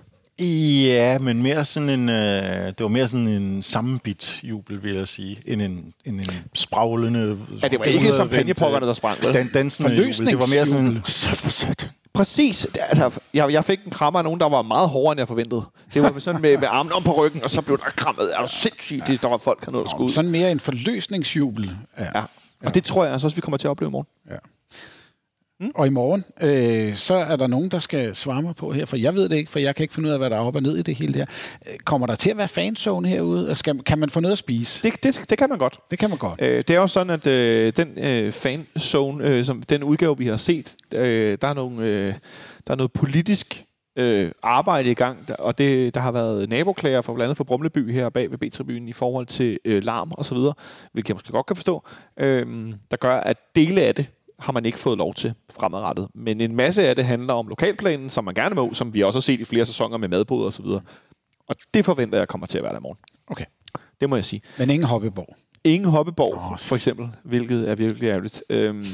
Ja, 0.86 1.18
men 1.18 1.44
mere 1.44 1.66
sådan 1.66 1.90
en, 1.90 2.10
øh, 2.10 2.66
det 2.68 2.80
var 2.80 2.88
mere 2.88 3.08
sådan 3.08 3.28
en 3.28 3.64
sammenbit 3.64 4.40
jubel, 4.44 4.84
vil 4.84 4.96
jeg 4.96 5.08
sige, 5.08 5.40
end 5.46 5.62
en, 5.62 5.94
end 6.06 6.20
en 6.22 6.30
spraglende... 6.54 7.38
Ja, 7.62 7.68
det 7.68 7.80
var 7.80 7.86
ikke 7.86 8.12
champagnepokkerne, 8.14 8.86
der 8.88 8.94
sprang. 8.94 9.24
Dan, 9.24 9.50
dansende 9.54 9.90
jubel. 9.90 10.26
Det 10.26 10.40
var 10.40 10.48
mere 10.56 10.66
sådan 10.66 10.86
en... 10.86 11.02
Så 11.06 11.30
for 11.36 11.50
satan. 11.50 11.90
Præcis. 12.14 12.68
Altså, 12.80 13.20
jeg, 13.34 13.52
jeg 13.52 13.66
fik 13.66 13.80
en 13.86 13.92
krammer 13.92 14.20
af 14.20 14.24
nogen, 14.24 14.40
der 14.40 14.50
var 14.50 14.62
meget 14.62 14.90
hårdere, 14.90 15.12
end 15.12 15.20
jeg 15.20 15.28
forventede. 15.28 15.64
Det 15.94 16.04
var 16.04 16.20
sådan 16.20 16.42
med, 16.42 16.58
med 16.58 16.68
armen 16.72 16.94
om 16.94 17.04
på 17.04 17.12
ryggen, 17.26 17.44
og 17.44 17.50
så 17.50 17.62
blev 17.62 17.78
der 17.78 17.84
krammet. 17.84 18.30
Er 18.36 18.42
du 18.42 18.48
sindssygt? 18.48 19.08
Det, 19.08 19.22
der 19.22 19.28
var 19.28 19.38
folk, 19.38 19.66
der 19.66 19.72
nåede 19.72 19.84
at 19.84 19.90
skulle 19.90 20.06
ud. 20.06 20.12
Sådan 20.12 20.32
mere 20.32 20.52
en 20.52 20.60
forløsningsjubel. 20.60 21.72
Ja. 22.00 22.04
Ja. 22.16 22.24
Og 22.66 22.74
det 22.74 22.84
tror 22.84 23.04
jeg 23.04 23.14
altså 23.14 23.28
også, 23.28 23.36
vi 23.36 23.42
kommer 23.42 23.58
til 23.58 23.68
at 23.68 23.72
opleve 23.72 23.90
i 23.90 23.92
morgen. 23.92 24.08
ja. 24.32 24.36
Mm. 25.64 25.72
Og 25.76 25.88
i 25.88 25.90
morgen, 25.90 26.24
øh, 26.42 26.96
så 26.96 27.16
er 27.16 27.36
der 27.36 27.48
nogen, 27.48 27.70
der 27.70 27.80
skal 27.80 28.16
svare 28.16 28.42
mig 28.42 28.56
på 28.56 28.72
her, 28.74 28.86
for 28.86 28.98
jeg 28.98 29.16
ved 29.16 29.30
det 29.30 29.36
ikke, 29.36 29.52
for 29.52 29.60
jeg 29.60 29.76
kan 29.76 29.84
ikke 29.84 29.94
finde 29.94 30.08
ud 30.10 30.14
af, 30.14 30.20
hvad 30.20 30.30
der 30.30 30.36
er 30.36 30.40
op 30.40 30.56
og 30.56 30.62
ned 30.64 30.78
i 30.78 30.82
det 30.82 30.96
hele 30.96 31.14
her. 31.14 31.26
Øh, 31.68 31.78
Kommer 31.86 32.08
der 32.08 32.16
til 32.16 32.30
at 32.30 32.38
være 32.38 32.48
fanzone 32.48 33.08
herude? 33.08 33.50
Og 33.50 33.58
Skal, 33.58 33.80
kan 33.84 34.00
man 34.00 34.10
få 34.10 34.20
noget 34.20 34.32
at 34.32 34.38
spise? 34.38 34.84
Det, 34.84 35.04
det, 35.04 35.24
det 35.30 35.38
kan 35.38 35.50
man 35.50 35.58
godt. 35.58 35.80
Det 35.92 36.00
kan 36.00 36.10
man 36.10 36.18
godt. 36.18 36.42
Øh, 36.42 36.58
det 36.58 36.70
er 36.70 36.76
jo 36.80 36.88
sådan, 36.88 37.10
at 37.10 37.28
øh, 37.28 37.74
den 37.78 38.04
øh, 38.06 38.32
fanzone, 38.32 39.28
øh, 39.28 39.46
som 39.46 39.62
den 39.62 39.84
udgave, 39.84 40.18
vi 40.18 40.26
har 40.28 40.36
set, 40.36 40.76
øh, 40.96 41.38
der, 41.42 41.48
er 41.48 41.54
nogle, 41.54 41.86
øh, 41.86 42.14
der 42.68 42.74
er 42.74 42.76
noget 42.76 42.92
politisk 42.92 43.66
øh, 43.98 44.32
arbejde 44.44 44.92
i 44.92 44.94
gang, 44.94 45.28
der- 45.28 45.36
og 45.36 45.58
det, 45.58 45.94
der 45.96 46.02
har 46.02 46.12
været 46.12 46.50
naboklager 46.50 47.02
for 47.02 47.14
blandt 47.14 47.24
andet 47.26 47.38
for 47.38 47.44
Brumleby 47.44 47.94
her 47.94 48.10
bag 48.10 48.32
ved 48.32 48.38
B-tribunen 48.38 48.88
i 48.88 48.94
forhold 48.94 49.26
til 49.26 49.60
øh, 49.66 49.84
larm 49.84 50.12
og 50.12 50.26
så 50.26 50.36
videre, 50.36 50.54
hvilket 50.94 51.10
jeg 51.10 51.16
måske 51.16 51.32
godt 51.32 51.46
kan 51.46 51.56
forstå, 51.56 51.84
øh, 52.20 52.46
der 52.92 52.98
gør, 52.98 53.16
at 53.16 53.38
dele 53.56 53.82
af 53.82 53.96
det 53.96 54.06
har 54.44 54.54
man 54.54 54.66
ikke 54.66 54.80
fået 54.80 54.98
lov 54.98 55.14
til 55.14 55.34
fremadrettet. 55.50 56.08
Men 56.16 56.42
en 56.42 56.56
masse 56.56 56.88
af 56.88 56.96
det 56.96 57.06
handler 57.06 57.34
om 57.34 57.48
lokalplanen, 57.48 58.10
som 58.10 58.24
man 58.24 58.34
gerne 58.34 58.56
må, 58.56 58.74
som 58.74 58.94
vi 58.94 59.02
også 59.02 59.18
har 59.20 59.22
set 59.22 59.40
i 59.40 59.46
flere 59.46 59.66
sæsoner 59.66 59.98
med 59.98 60.08
madboder 60.08 60.46
og 60.46 60.54
så 60.54 60.64
videre. 60.64 60.82
Og 61.48 61.56
det 61.74 61.86
forventer 61.86 62.18
jeg 62.18 62.28
kommer 62.28 62.48
til 62.48 62.58
at 62.58 62.64
være 62.64 62.74
der 62.74 62.80
i 62.80 62.82
morgen. 62.82 62.98
Okay. 63.28 63.46
Det 64.02 64.10
må 64.10 64.16
jeg 64.16 64.26
sige. 64.26 64.42
Men 64.60 64.70
ingen 64.70 64.88
hoppeborg. 64.88 65.36
Ingen 65.64 65.90
hoppeborg, 65.90 66.52
oh, 66.52 66.58
for 66.60 66.76
eksempel, 66.76 67.10
hvilket 67.24 67.70
er 67.70 67.76
virkelig 67.76 68.08
ærgerligt. 68.08 68.44
Øhm, 68.50 68.86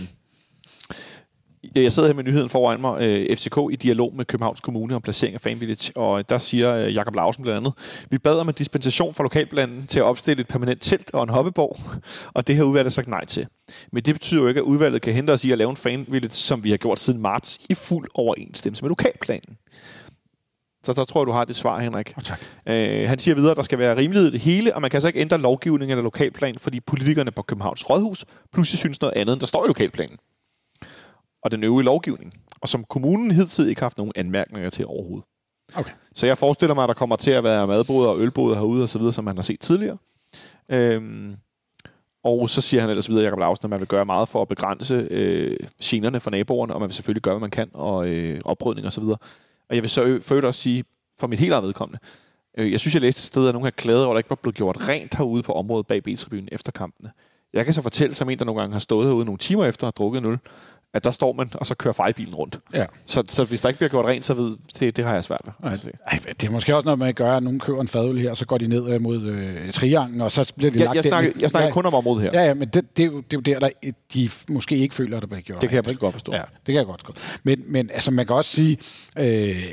jeg 1.76 1.92
sidder 1.92 2.10
her 2.10 2.14
med 2.14 2.24
nyheden 2.24 2.50
foran 2.50 2.82
mig. 2.82 3.02
Øh, 3.02 3.38
FCK 3.38 3.58
i 3.72 3.76
dialog 3.76 4.14
med 4.16 4.26
Københavns 4.26 4.62
Kommune 4.62 4.96
om 4.96 5.02
placering 5.02 5.36
af 5.36 5.42
Fan 5.42 5.60
Village, 5.62 5.98
og 5.98 6.30
der 6.30 6.38
siger 6.38 6.76
øh, 6.76 6.96
Jakob 6.96 7.16
Lausen 7.16 7.44
blandt 7.44 7.58
andet, 7.58 7.74
vi 8.10 8.18
bad 8.18 8.40
om 8.40 8.50
en 8.50 8.56
dispensation 8.56 9.14
fra 9.14 9.24
lokalplanen 9.24 9.88
til 9.88 10.00
at 10.00 10.04
opstille 10.04 10.42
et 10.42 10.48
permanent 10.48 10.82
telt 10.82 11.14
og 11.14 11.24
en 11.24 11.30
hoppeborg, 11.30 11.80
og 12.36 12.48
det 12.48 12.56
har 12.56 12.64
udvalget 12.64 12.94
sagt 12.94 13.08
nej 13.08 13.26
til. 13.26 13.48
Men 13.92 14.04
det 14.04 14.16
betyder 14.16 14.42
jo 14.42 14.48
ikke, 14.48 14.60
at 14.60 14.64
udvalget 14.64 15.02
kan 15.02 15.14
hente 15.14 15.32
os 15.32 15.46
i 15.46 15.52
at 15.52 15.58
lave 15.58 15.70
en 15.70 15.78
Fan 15.78 16.06
Village, 16.08 16.32
som 16.32 16.64
vi 16.64 16.70
har 16.70 16.78
gjort 16.78 17.00
siden 17.00 17.22
marts, 17.22 17.60
i 17.70 17.74
fuld 17.74 18.08
overensstemmelse 18.14 18.84
med 18.84 18.90
lokalplanen. 18.90 19.58
Så 20.84 20.94
der 20.94 21.04
tror 21.04 21.22
jeg, 21.22 21.28
du 21.28 21.32
har 21.32 21.46
det 21.46 21.56
svar, 21.56 21.80
Henrik. 21.80 22.14
Oh, 22.18 22.24
tak. 22.24 22.40
Øh, 22.68 23.10
han 23.10 23.20
siger 23.20 23.36
videre, 23.36 23.52
at 23.52 23.58
der 23.58 23.64
skal 23.64 23.80
være 23.80 23.98
rimelighed 23.98 24.30
i 24.30 24.32
det 24.32 24.40
hele, 24.40 24.76
og 24.76 24.82
man 24.82 24.90
kan 24.90 24.98
altså 24.98 25.08
ikke 25.08 25.20
ændre 25.20 25.38
lovgivning 25.38 25.92
eller 25.92 26.04
lokalplan, 26.04 26.60
fordi 26.60 26.80
politikerne 26.80 27.32
på 27.32 27.42
Københavns 27.42 27.90
Rådhus 27.90 28.26
pludselig 28.54 28.80
synes 28.80 29.02
noget 29.02 29.14
andet, 29.16 29.34
end 29.34 29.42
der 29.42 29.48
står 29.48 29.66
i 29.66 29.68
lokalplanen. 29.68 30.18
Og 31.44 31.52
den 31.52 31.64
øvrige 31.64 31.86
lovgivning. 31.86 32.34
Og 32.62 32.70
som 32.70 32.84
kommunen 32.84 33.32
hidtil 33.32 33.70
ikke 33.70 33.82
har 33.82 33.86
haft 33.86 33.98
nogen 33.98 34.14
anmærkninger 34.16 34.70
til 34.70 34.86
overhovedet. 34.86 35.26
Okay. 35.76 35.92
Så 36.14 36.28
jeg 36.28 36.38
forestiller 36.38 36.76
mig, 36.76 36.84
at 36.84 36.88
der 36.88 36.94
kommer 36.94 37.16
til 37.16 37.32
at 37.32 37.44
være 37.44 37.68
madboder 37.68 38.10
og 38.10 38.20
ølboder 38.20 38.56
herude 38.56 38.84
og 38.84 38.90
så 38.90 38.98
videre, 38.98 39.14
som 39.14 39.26
man 39.26 39.36
har 39.36 39.44
set 39.44 39.60
tidligere. 39.60 39.98
Øhm, 40.72 41.36
og 42.24 42.50
så 42.50 42.62
siger 42.62 42.82
han 42.82 42.90
ellers 42.90 43.10
videre, 43.10 43.24
Jacob 43.24 43.40
Lausen, 43.40 43.66
at 43.66 43.70
man 43.70 43.80
vil 43.80 43.88
gøre 43.88 44.06
meget 44.06 44.30
for 44.30 44.42
at 44.42 44.48
begrænse 44.48 45.08
øh, 45.12 45.58
generne 45.84 46.20
for 46.20 46.32
naboerne, 46.32 46.74
og 46.74 46.80
man 46.80 46.88
vil 46.88 46.96
selvfølgelig 46.96 47.22
gøre, 47.22 47.34
hvad 47.34 47.42
man 47.42 47.52
kan, 47.52 47.70
og 47.74 48.10
øh, 48.10 48.40
oprydning 48.46 48.86
og 48.86 48.94
så 48.94 49.02
videre. 49.02 49.18
Og 49.70 49.76
jeg 49.76 49.84
vil 49.84 49.90
så 49.90 50.20
for 50.22 50.42
også 50.42 50.62
sige, 50.62 50.84
for 51.20 51.28
mit 51.28 51.40
helt 51.40 51.54
eget 51.54 51.64
vedkommende, 51.64 52.00
øh, 52.58 52.72
jeg 52.72 52.80
synes, 52.80 52.94
jeg 52.94 53.02
læste 53.02 53.20
et 53.20 53.24
sted, 53.24 53.48
at 53.48 53.54
nogen 53.54 53.64
har 53.64 53.72
klaget 53.72 54.06
over, 54.06 54.14
at 54.14 54.16
der 54.16 54.20
ikke 54.20 54.30
var 54.30 54.36
blevet 54.36 54.56
gjort 54.56 54.88
rent 54.88 55.16
herude 55.16 55.44
på 55.44 55.54
området 55.54 55.88
bag 55.88 56.04
B-tribunen 56.04 56.50
efter 56.52 56.72
kampene. 56.72 57.12
Jeg 57.54 57.66
kan 57.66 57.74
så 57.74 57.82
fortælle, 57.82 58.16
som 58.16 58.30
en, 58.30 58.40
der 58.40 58.46
nogle 58.46 58.62
gange 58.62 58.74
har 58.74 58.80
stået 58.80 59.08
herude 59.08 59.26
nogle 59.26 59.38
timer 59.38 59.66
efter 59.66 59.88
at 59.88 59.94
have 59.98 60.04
drukket 60.04 60.20
en 60.20 60.26
øl, 60.26 60.38
at 60.94 61.04
der 61.04 61.12
står 61.12 61.34
man, 61.34 61.50
og 61.54 61.66
så 61.66 61.76
kører 61.76 61.94
fejlbilen 61.94 62.36
rundt. 62.36 62.60
Ja. 62.74 62.86
Så, 63.06 63.24
så 63.28 63.44
hvis 63.44 63.62
der 63.62 63.70
ikke 63.70 63.78
bliver 63.78 63.90
gjort 63.90 64.06
rent, 64.06 64.26
så 64.26 64.34
ved 64.34 64.56
det, 64.80 64.98
det 64.98 65.06
har 65.06 65.14
jeg 65.14 65.24
svært 65.24 65.42
ved. 65.46 65.92
Ej, 66.08 66.20
det 66.42 66.48
er 66.48 66.52
måske 66.52 66.76
også 66.76 66.86
noget 66.86 67.00
med 67.00 67.08
at 67.08 67.16
gøre, 67.16 67.38
at 67.38 67.44
nogen 67.44 67.60
køber 67.60 67.82
en 67.82 67.88
fadøl 67.88 68.20
her, 68.20 68.32
og 68.32 68.38
så 68.38 68.46
går 68.46 68.58
de 68.58 68.68
ned 68.68 68.94
øh, 68.94 69.02
mod 69.02 69.22
øh, 69.22 69.72
triangen, 69.72 70.22
og 70.22 70.32
så 70.32 70.54
bliver 70.58 70.72
de 70.72 70.78
Jeg, 70.78 70.86
lagt 70.86 70.96
jeg, 70.96 71.04
snakker, 71.04 71.32
jeg 71.40 71.50
snakker 71.50 71.68
ja, 71.68 71.74
kun 71.74 71.86
om 71.86 71.94
området 71.94 72.24
her. 72.24 72.42
Ja, 72.42 72.48
ja, 72.48 72.54
men 72.54 72.68
det, 72.68 72.98
det, 72.98 73.04
er 73.04 73.08
jo, 73.08 73.18
det 73.18 73.48
er 73.48 73.54
jo 73.54 73.60
der, 73.60 73.60
der 73.60 73.92
de 74.14 74.30
måske 74.50 74.78
ikke 74.78 74.96
føler, 74.96 75.18
at 75.18 75.22
der 75.22 75.28
bliver 75.28 75.42
gjort 75.42 75.62
Det 75.62 75.70
kan 75.70 75.84
jeg 75.86 75.98
godt 75.98 76.14
forstå. 76.14 76.34
Ja, 76.34 76.38
det 76.38 76.66
kan 76.66 76.76
jeg 76.76 76.86
godt 76.86 77.04
gå. 77.04 77.14
Men, 77.44 77.64
men 77.68 77.90
altså, 77.94 78.12
man 78.12 78.26
kan 78.26 78.36
også 78.36 78.52
sige, 78.52 78.78
øh, 79.18 79.64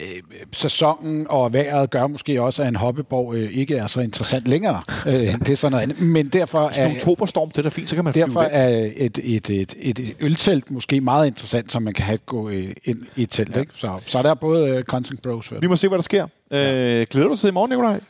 sæsonen 0.53 1.27
og 1.31 1.53
vejret 1.53 1.91
gør 1.91 2.07
måske 2.07 2.43
også, 2.43 2.63
at 2.63 2.69
en 2.69 2.77
hoppeborg 2.77 3.35
øh, 3.35 3.53
ikke 3.53 3.77
er 3.77 3.87
så 3.87 4.01
interessant 4.01 4.49
længere. 4.49 4.83
øh, 5.07 5.13
det 5.13 5.49
er 5.49 5.57
sådan 5.57 5.73
noget 5.73 5.83
andet. 5.83 6.01
Men 6.01 6.29
derfor 6.29 6.71
Sådan 6.73 6.91
en 6.91 6.97
er, 6.97 7.01
oktoberstorm, 7.01 7.51
det 7.51 7.59
er 7.59 7.63
da 7.63 7.69
fint, 7.69 7.89
så 7.89 7.95
kan 7.95 8.05
man 8.05 8.15
derfor 8.15 8.43
er 8.43 8.91
et, 8.97 9.19
et, 9.23 9.51
et, 9.51 9.75
et, 9.79 9.99
et 9.99 10.17
øltelt 10.21 10.71
måske 10.71 11.01
meget 11.07 11.27
interessant, 11.27 11.73
som 11.73 11.83
man 11.83 11.95
kan 11.95 12.05
have 12.05 12.19
gå 12.19 12.49
øh, 12.49 12.75
ind 12.85 13.07
i 13.17 13.23
et 13.23 13.31
telt. 13.31 13.57
Ja. 13.57 13.61
Ikke? 13.61 13.73
Så, 13.77 14.01
så 14.07 14.23
der 14.23 14.31
er 14.31 14.35
både 14.35 14.69
øh, 14.69 14.85
Content 14.85 15.23
Bros. 15.23 15.53
Vi 15.61 15.67
må 15.67 15.77
se, 15.77 15.89
hvad 15.89 15.99
der 15.99 16.03
sker. 16.03 16.27
Ja. 16.51 17.01
Øh, 17.01 17.07
glæder 17.11 17.27
du 17.29 17.33
dig 17.33 17.41
til 17.41 17.49
i 17.49 17.53
morgen, 17.53 17.69
Nikolaj? 17.71 18.01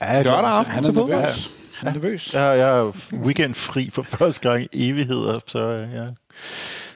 Ja, 0.00 0.22
Lørdag 0.22 0.50
aften 0.50 0.74
Han 0.74 0.82
til 0.82 0.90
er 0.90 0.94
fodbold? 0.94 1.20
nervøs. 1.20 1.50
Han 1.74 1.88
er 1.88 1.92
nervøs. 1.92 2.34
Jeg, 2.34 2.58
jeg 2.58 2.78
er 2.78 2.92
weekendfri 3.24 3.90
for 3.90 4.02
første 4.02 4.50
gang 4.50 4.66
i 4.72 4.90
evigheder, 4.90 5.40
så 5.46 5.58
øh, 5.58 5.92
jeg 5.92 6.12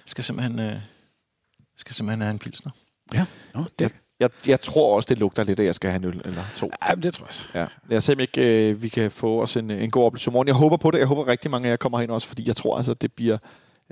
skal 0.07 0.25
simpelthen, 0.25 0.59
øh, 0.61 0.73
skal 1.77 1.95
simpelthen 1.95 2.21
have 2.21 2.31
en 2.31 2.39
pilsner. 2.39 2.73
Ja. 3.15 3.25
Nå, 3.55 3.65
det, 3.79 3.95
Jeg, 4.21 4.31
jeg 4.47 4.61
tror 4.61 4.97
også, 4.97 5.07
det 5.09 5.19
lugter 5.19 5.45
lidt, 5.45 5.61
at 5.61 5.67
jeg 5.67 5.75
skal 5.75 5.91
have 5.91 5.99
en 5.99 6.05
øl 6.05 6.21
eller 6.25 6.43
to. 6.57 6.71
ja, 6.89 6.95
men 6.95 7.03
det 7.03 7.15
tror 7.15 7.27
jeg 7.27 7.35
så. 7.35 7.43
Ja. 7.55 7.67
Jeg 7.91 8.03
ser 8.03 8.21
ikke, 8.21 8.71
øh, 8.71 8.83
vi 8.83 8.89
kan 8.89 9.11
få 9.11 9.43
os 9.43 9.57
en, 9.57 9.71
en 9.71 9.91
god 9.91 10.05
oplevelse 10.05 10.31
i 10.31 10.33
morgen. 10.33 10.49
Jeg 10.49 10.55
håber 10.55 10.77
på 10.77 10.91
det. 10.91 10.99
Jeg 10.99 11.07
håber 11.07 11.29
rigtig 11.29 11.51
mange 11.51 11.67
af 11.69 11.71
jer 11.71 11.77
kommer 11.77 12.01
hen 12.01 12.11
også, 12.11 12.29
fordi 12.29 12.45
jeg 12.49 12.57
tror 12.57 12.77
altså, 12.77 12.95
det 12.95 13.13
bliver 13.13 13.39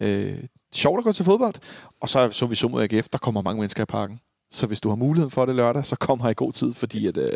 øh, 0.00 0.38
sjovt 0.74 0.98
at 0.98 1.04
gå 1.04 1.12
til 1.12 1.24
fodbold. 1.24 1.54
Og 2.00 2.08
så 2.08 2.30
så 2.30 2.46
vi 2.46 2.54
så 2.56 2.68
mod 2.68 2.82
AGF, 2.82 3.08
der 3.08 3.18
kommer 3.18 3.42
mange 3.42 3.60
mennesker 3.60 3.82
i 3.82 3.86
parken. 3.86 4.20
Så 4.52 4.66
hvis 4.66 4.80
du 4.80 4.88
har 4.88 4.96
muligheden 4.96 5.30
for 5.30 5.44
det 5.46 5.54
lørdag, 5.54 5.84
så 5.84 5.96
kom 5.96 6.20
her 6.20 6.28
i 6.28 6.34
god 6.36 6.52
tid, 6.52 6.74
fordi 6.74 7.06
at, 7.06 7.16
øh, 7.16 7.32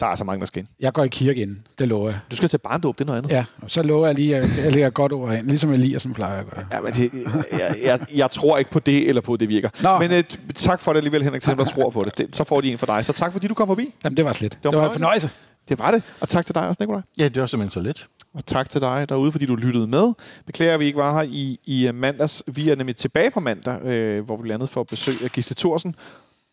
der 0.00 0.06
er 0.06 0.14
så 0.14 0.24
mange, 0.24 0.40
der 0.40 0.46
skal 0.46 0.60
ind. 0.60 0.68
Jeg 0.80 0.92
går 0.92 1.04
i 1.04 1.08
kirke 1.08 1.42
inden, 1.42 1.66
det 1.78 1.88
lover 1.88 2.10
jeg. 2.10 2.18
Du 2.30 2.36
skal 2.36 2.48
til 2.48 2.58
barndåb, 2.58 2.98
det 2.98 3.04
er 3.04 3.06
noget 3.06 3.18
andet. 3.18 3.30
Ja, 3.30 3.44
og 3.62 3.70
så 3.70 3.82
lover 3.82 4.06
jeg 4.06 4.14
lige, 4.14 4.36
at 4.36 4.64
jeg 4.64 4.72
lægger 4.72 4.90
godt 4.90 5.12
over 5.12 5.32
ind, 5.32 5.46
ligesom 5.46 5.72
Elias, 5.72 6.02
som 6.02 6.14
plejer 6.14 6.40
at 6.40 6.50
gøre. 6.50 6.66
Ja, 6.72 6.80
men 6.80 6.92
det, 6.92 7.12
jeg, 7.52 7.76
jeg, 7.82 8.06
jeg 8.14 8.30
tror 8.30 8.58
ikke 8.58 8.70
på 8.70 8.78
det, 8.78 9.08
eller 9.08 9.20
på 9.22 9.32
at 9.34 9.40
det 9.40 9.48
virker. 9.48 9.68
Nå. 9.82 9.98
Men 9.98 10.12
øh, 10.12 10.24
tak 10.54 10.80
for 10.80 10.92
det 10.92 10.96
alligevel, 10.96 11.22
Henrik, 11.22 11.42
til 11.42 11.56
der 11.56 11.64
tror 11.64 11.90
på 11.90 12.04
det. 12.04 12.18
det. 12.18 12.36
Så 12.36 12.44
får 12.44 12.60
de 12.60 12.72
en 12.72 12.78
for 12.78 12.86
dig. 12.86 13.04
Så 13.04 13.12
tak, 13.12 13.32
fordi 13.32 13.48
du 13.48 13.54
kom 13.54 13.68
forbi. 13.68 13.94
Jamen, 14.04 14.16
det 14.16 14.24
var 14.24 14.32
slet. 14.32 14.52
Det 14.52 14.58
var 14.64 14.70
det 14.70 14.78
var 14.80 14.86
en 14.86 14.92
fornøjelse. 14.92 15.30
Det 15.68 15.78
var 15.78 15.90
det. 15.90 16.02
Og 16.20 16.28
tak 16.28 16.46
til 16.46 16.54
dig 16.54 16.68
også, 16.68 16.82
Nikolaj. 16.82 17.02
Ja, 17.18 17.28
det 17.28 17.40
var 17.40 17.46
simpelthen 17.46 17.70
så 17.70 17.80
let. 17.80 18.06
Og 18.36 18.46
tak 18.46 18.70
til 18.70 18.80
dig 18.80 19.08
derude, 19.08 19.32
fordi 19.32 19.46
du 19.46 19.54
lyttede 19.54 19.86
med. 19.86 20.12
Beklager, 20.46 20.74
at 20.74 20.80
vi 20.80 20.86
ikke 20.86 20.98
var 20.98 21.14
her 21.14 21.28
i, 21.30 21.58
i 21.64 21.88
øh, 21.88 21.94
mandags. 21.94 22.42
Vi 22.46 22.68
er 22.68 22.76
nemlig 22.76 22.96
tilbage 22.96 23.30
på 23.30 23.40
mandag, 23.40 23.84
øh, 23.84 24.24
hvor 24.24 24.36
vi 24.36 24.42
blandt 24.42 24.54
andet 24.54 24.70
får 24.70 24.82
besøg 24.82 25.14
af 25.20 25.24
øh, 25.24 25.30
Gisle 25.30 25.56
Thorsen. 25.58 25.94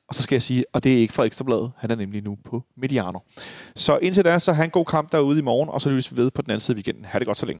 Og 0.07 0.15
så 0.15 0.23
skal 0.23 0.35
jeg 0.35 0.41
sige, 0.41 0.65
og 0.73 0.83
det 0.83 0.93
er 0.93 0.97
ikke 0.97 1.13
fra 1.13 1.23
Ekstrabladet, 1.23 1.71
han 1.77 1.91
er 1.91 1.95
nemlig 1.95 2.23
nu 2.23 2.37
på 2.45 2.63
Mediano. 2.77 3.19
Så 3.75 3.97
indtil 3.97 4.25
da, 4.25 4.39
så 4.39 4.53
han 4.53 4.65
en 4.65 4.71
god 4.71 4.85
kamp 4.85 5.11
derude 5.11 5.39
i 5.39 5.41
morgen, 5.41 5.69
og 5.69 5.81
så 5.81 5.89
lyttes 5.89 6.11
vi 6.11 6.17
ved 6.17 6.31
på 6.31 6.41
den 6.41 6.51
anden 6.51 6.59
side 6.59 6.75
af 6.75 6.77
weekenden. 6.77 7.05
Ha' 7.05 7.19
det 7.19 7.27
godt 7.27 7.37
så 7.37 7.45
længe. 7.45 7.51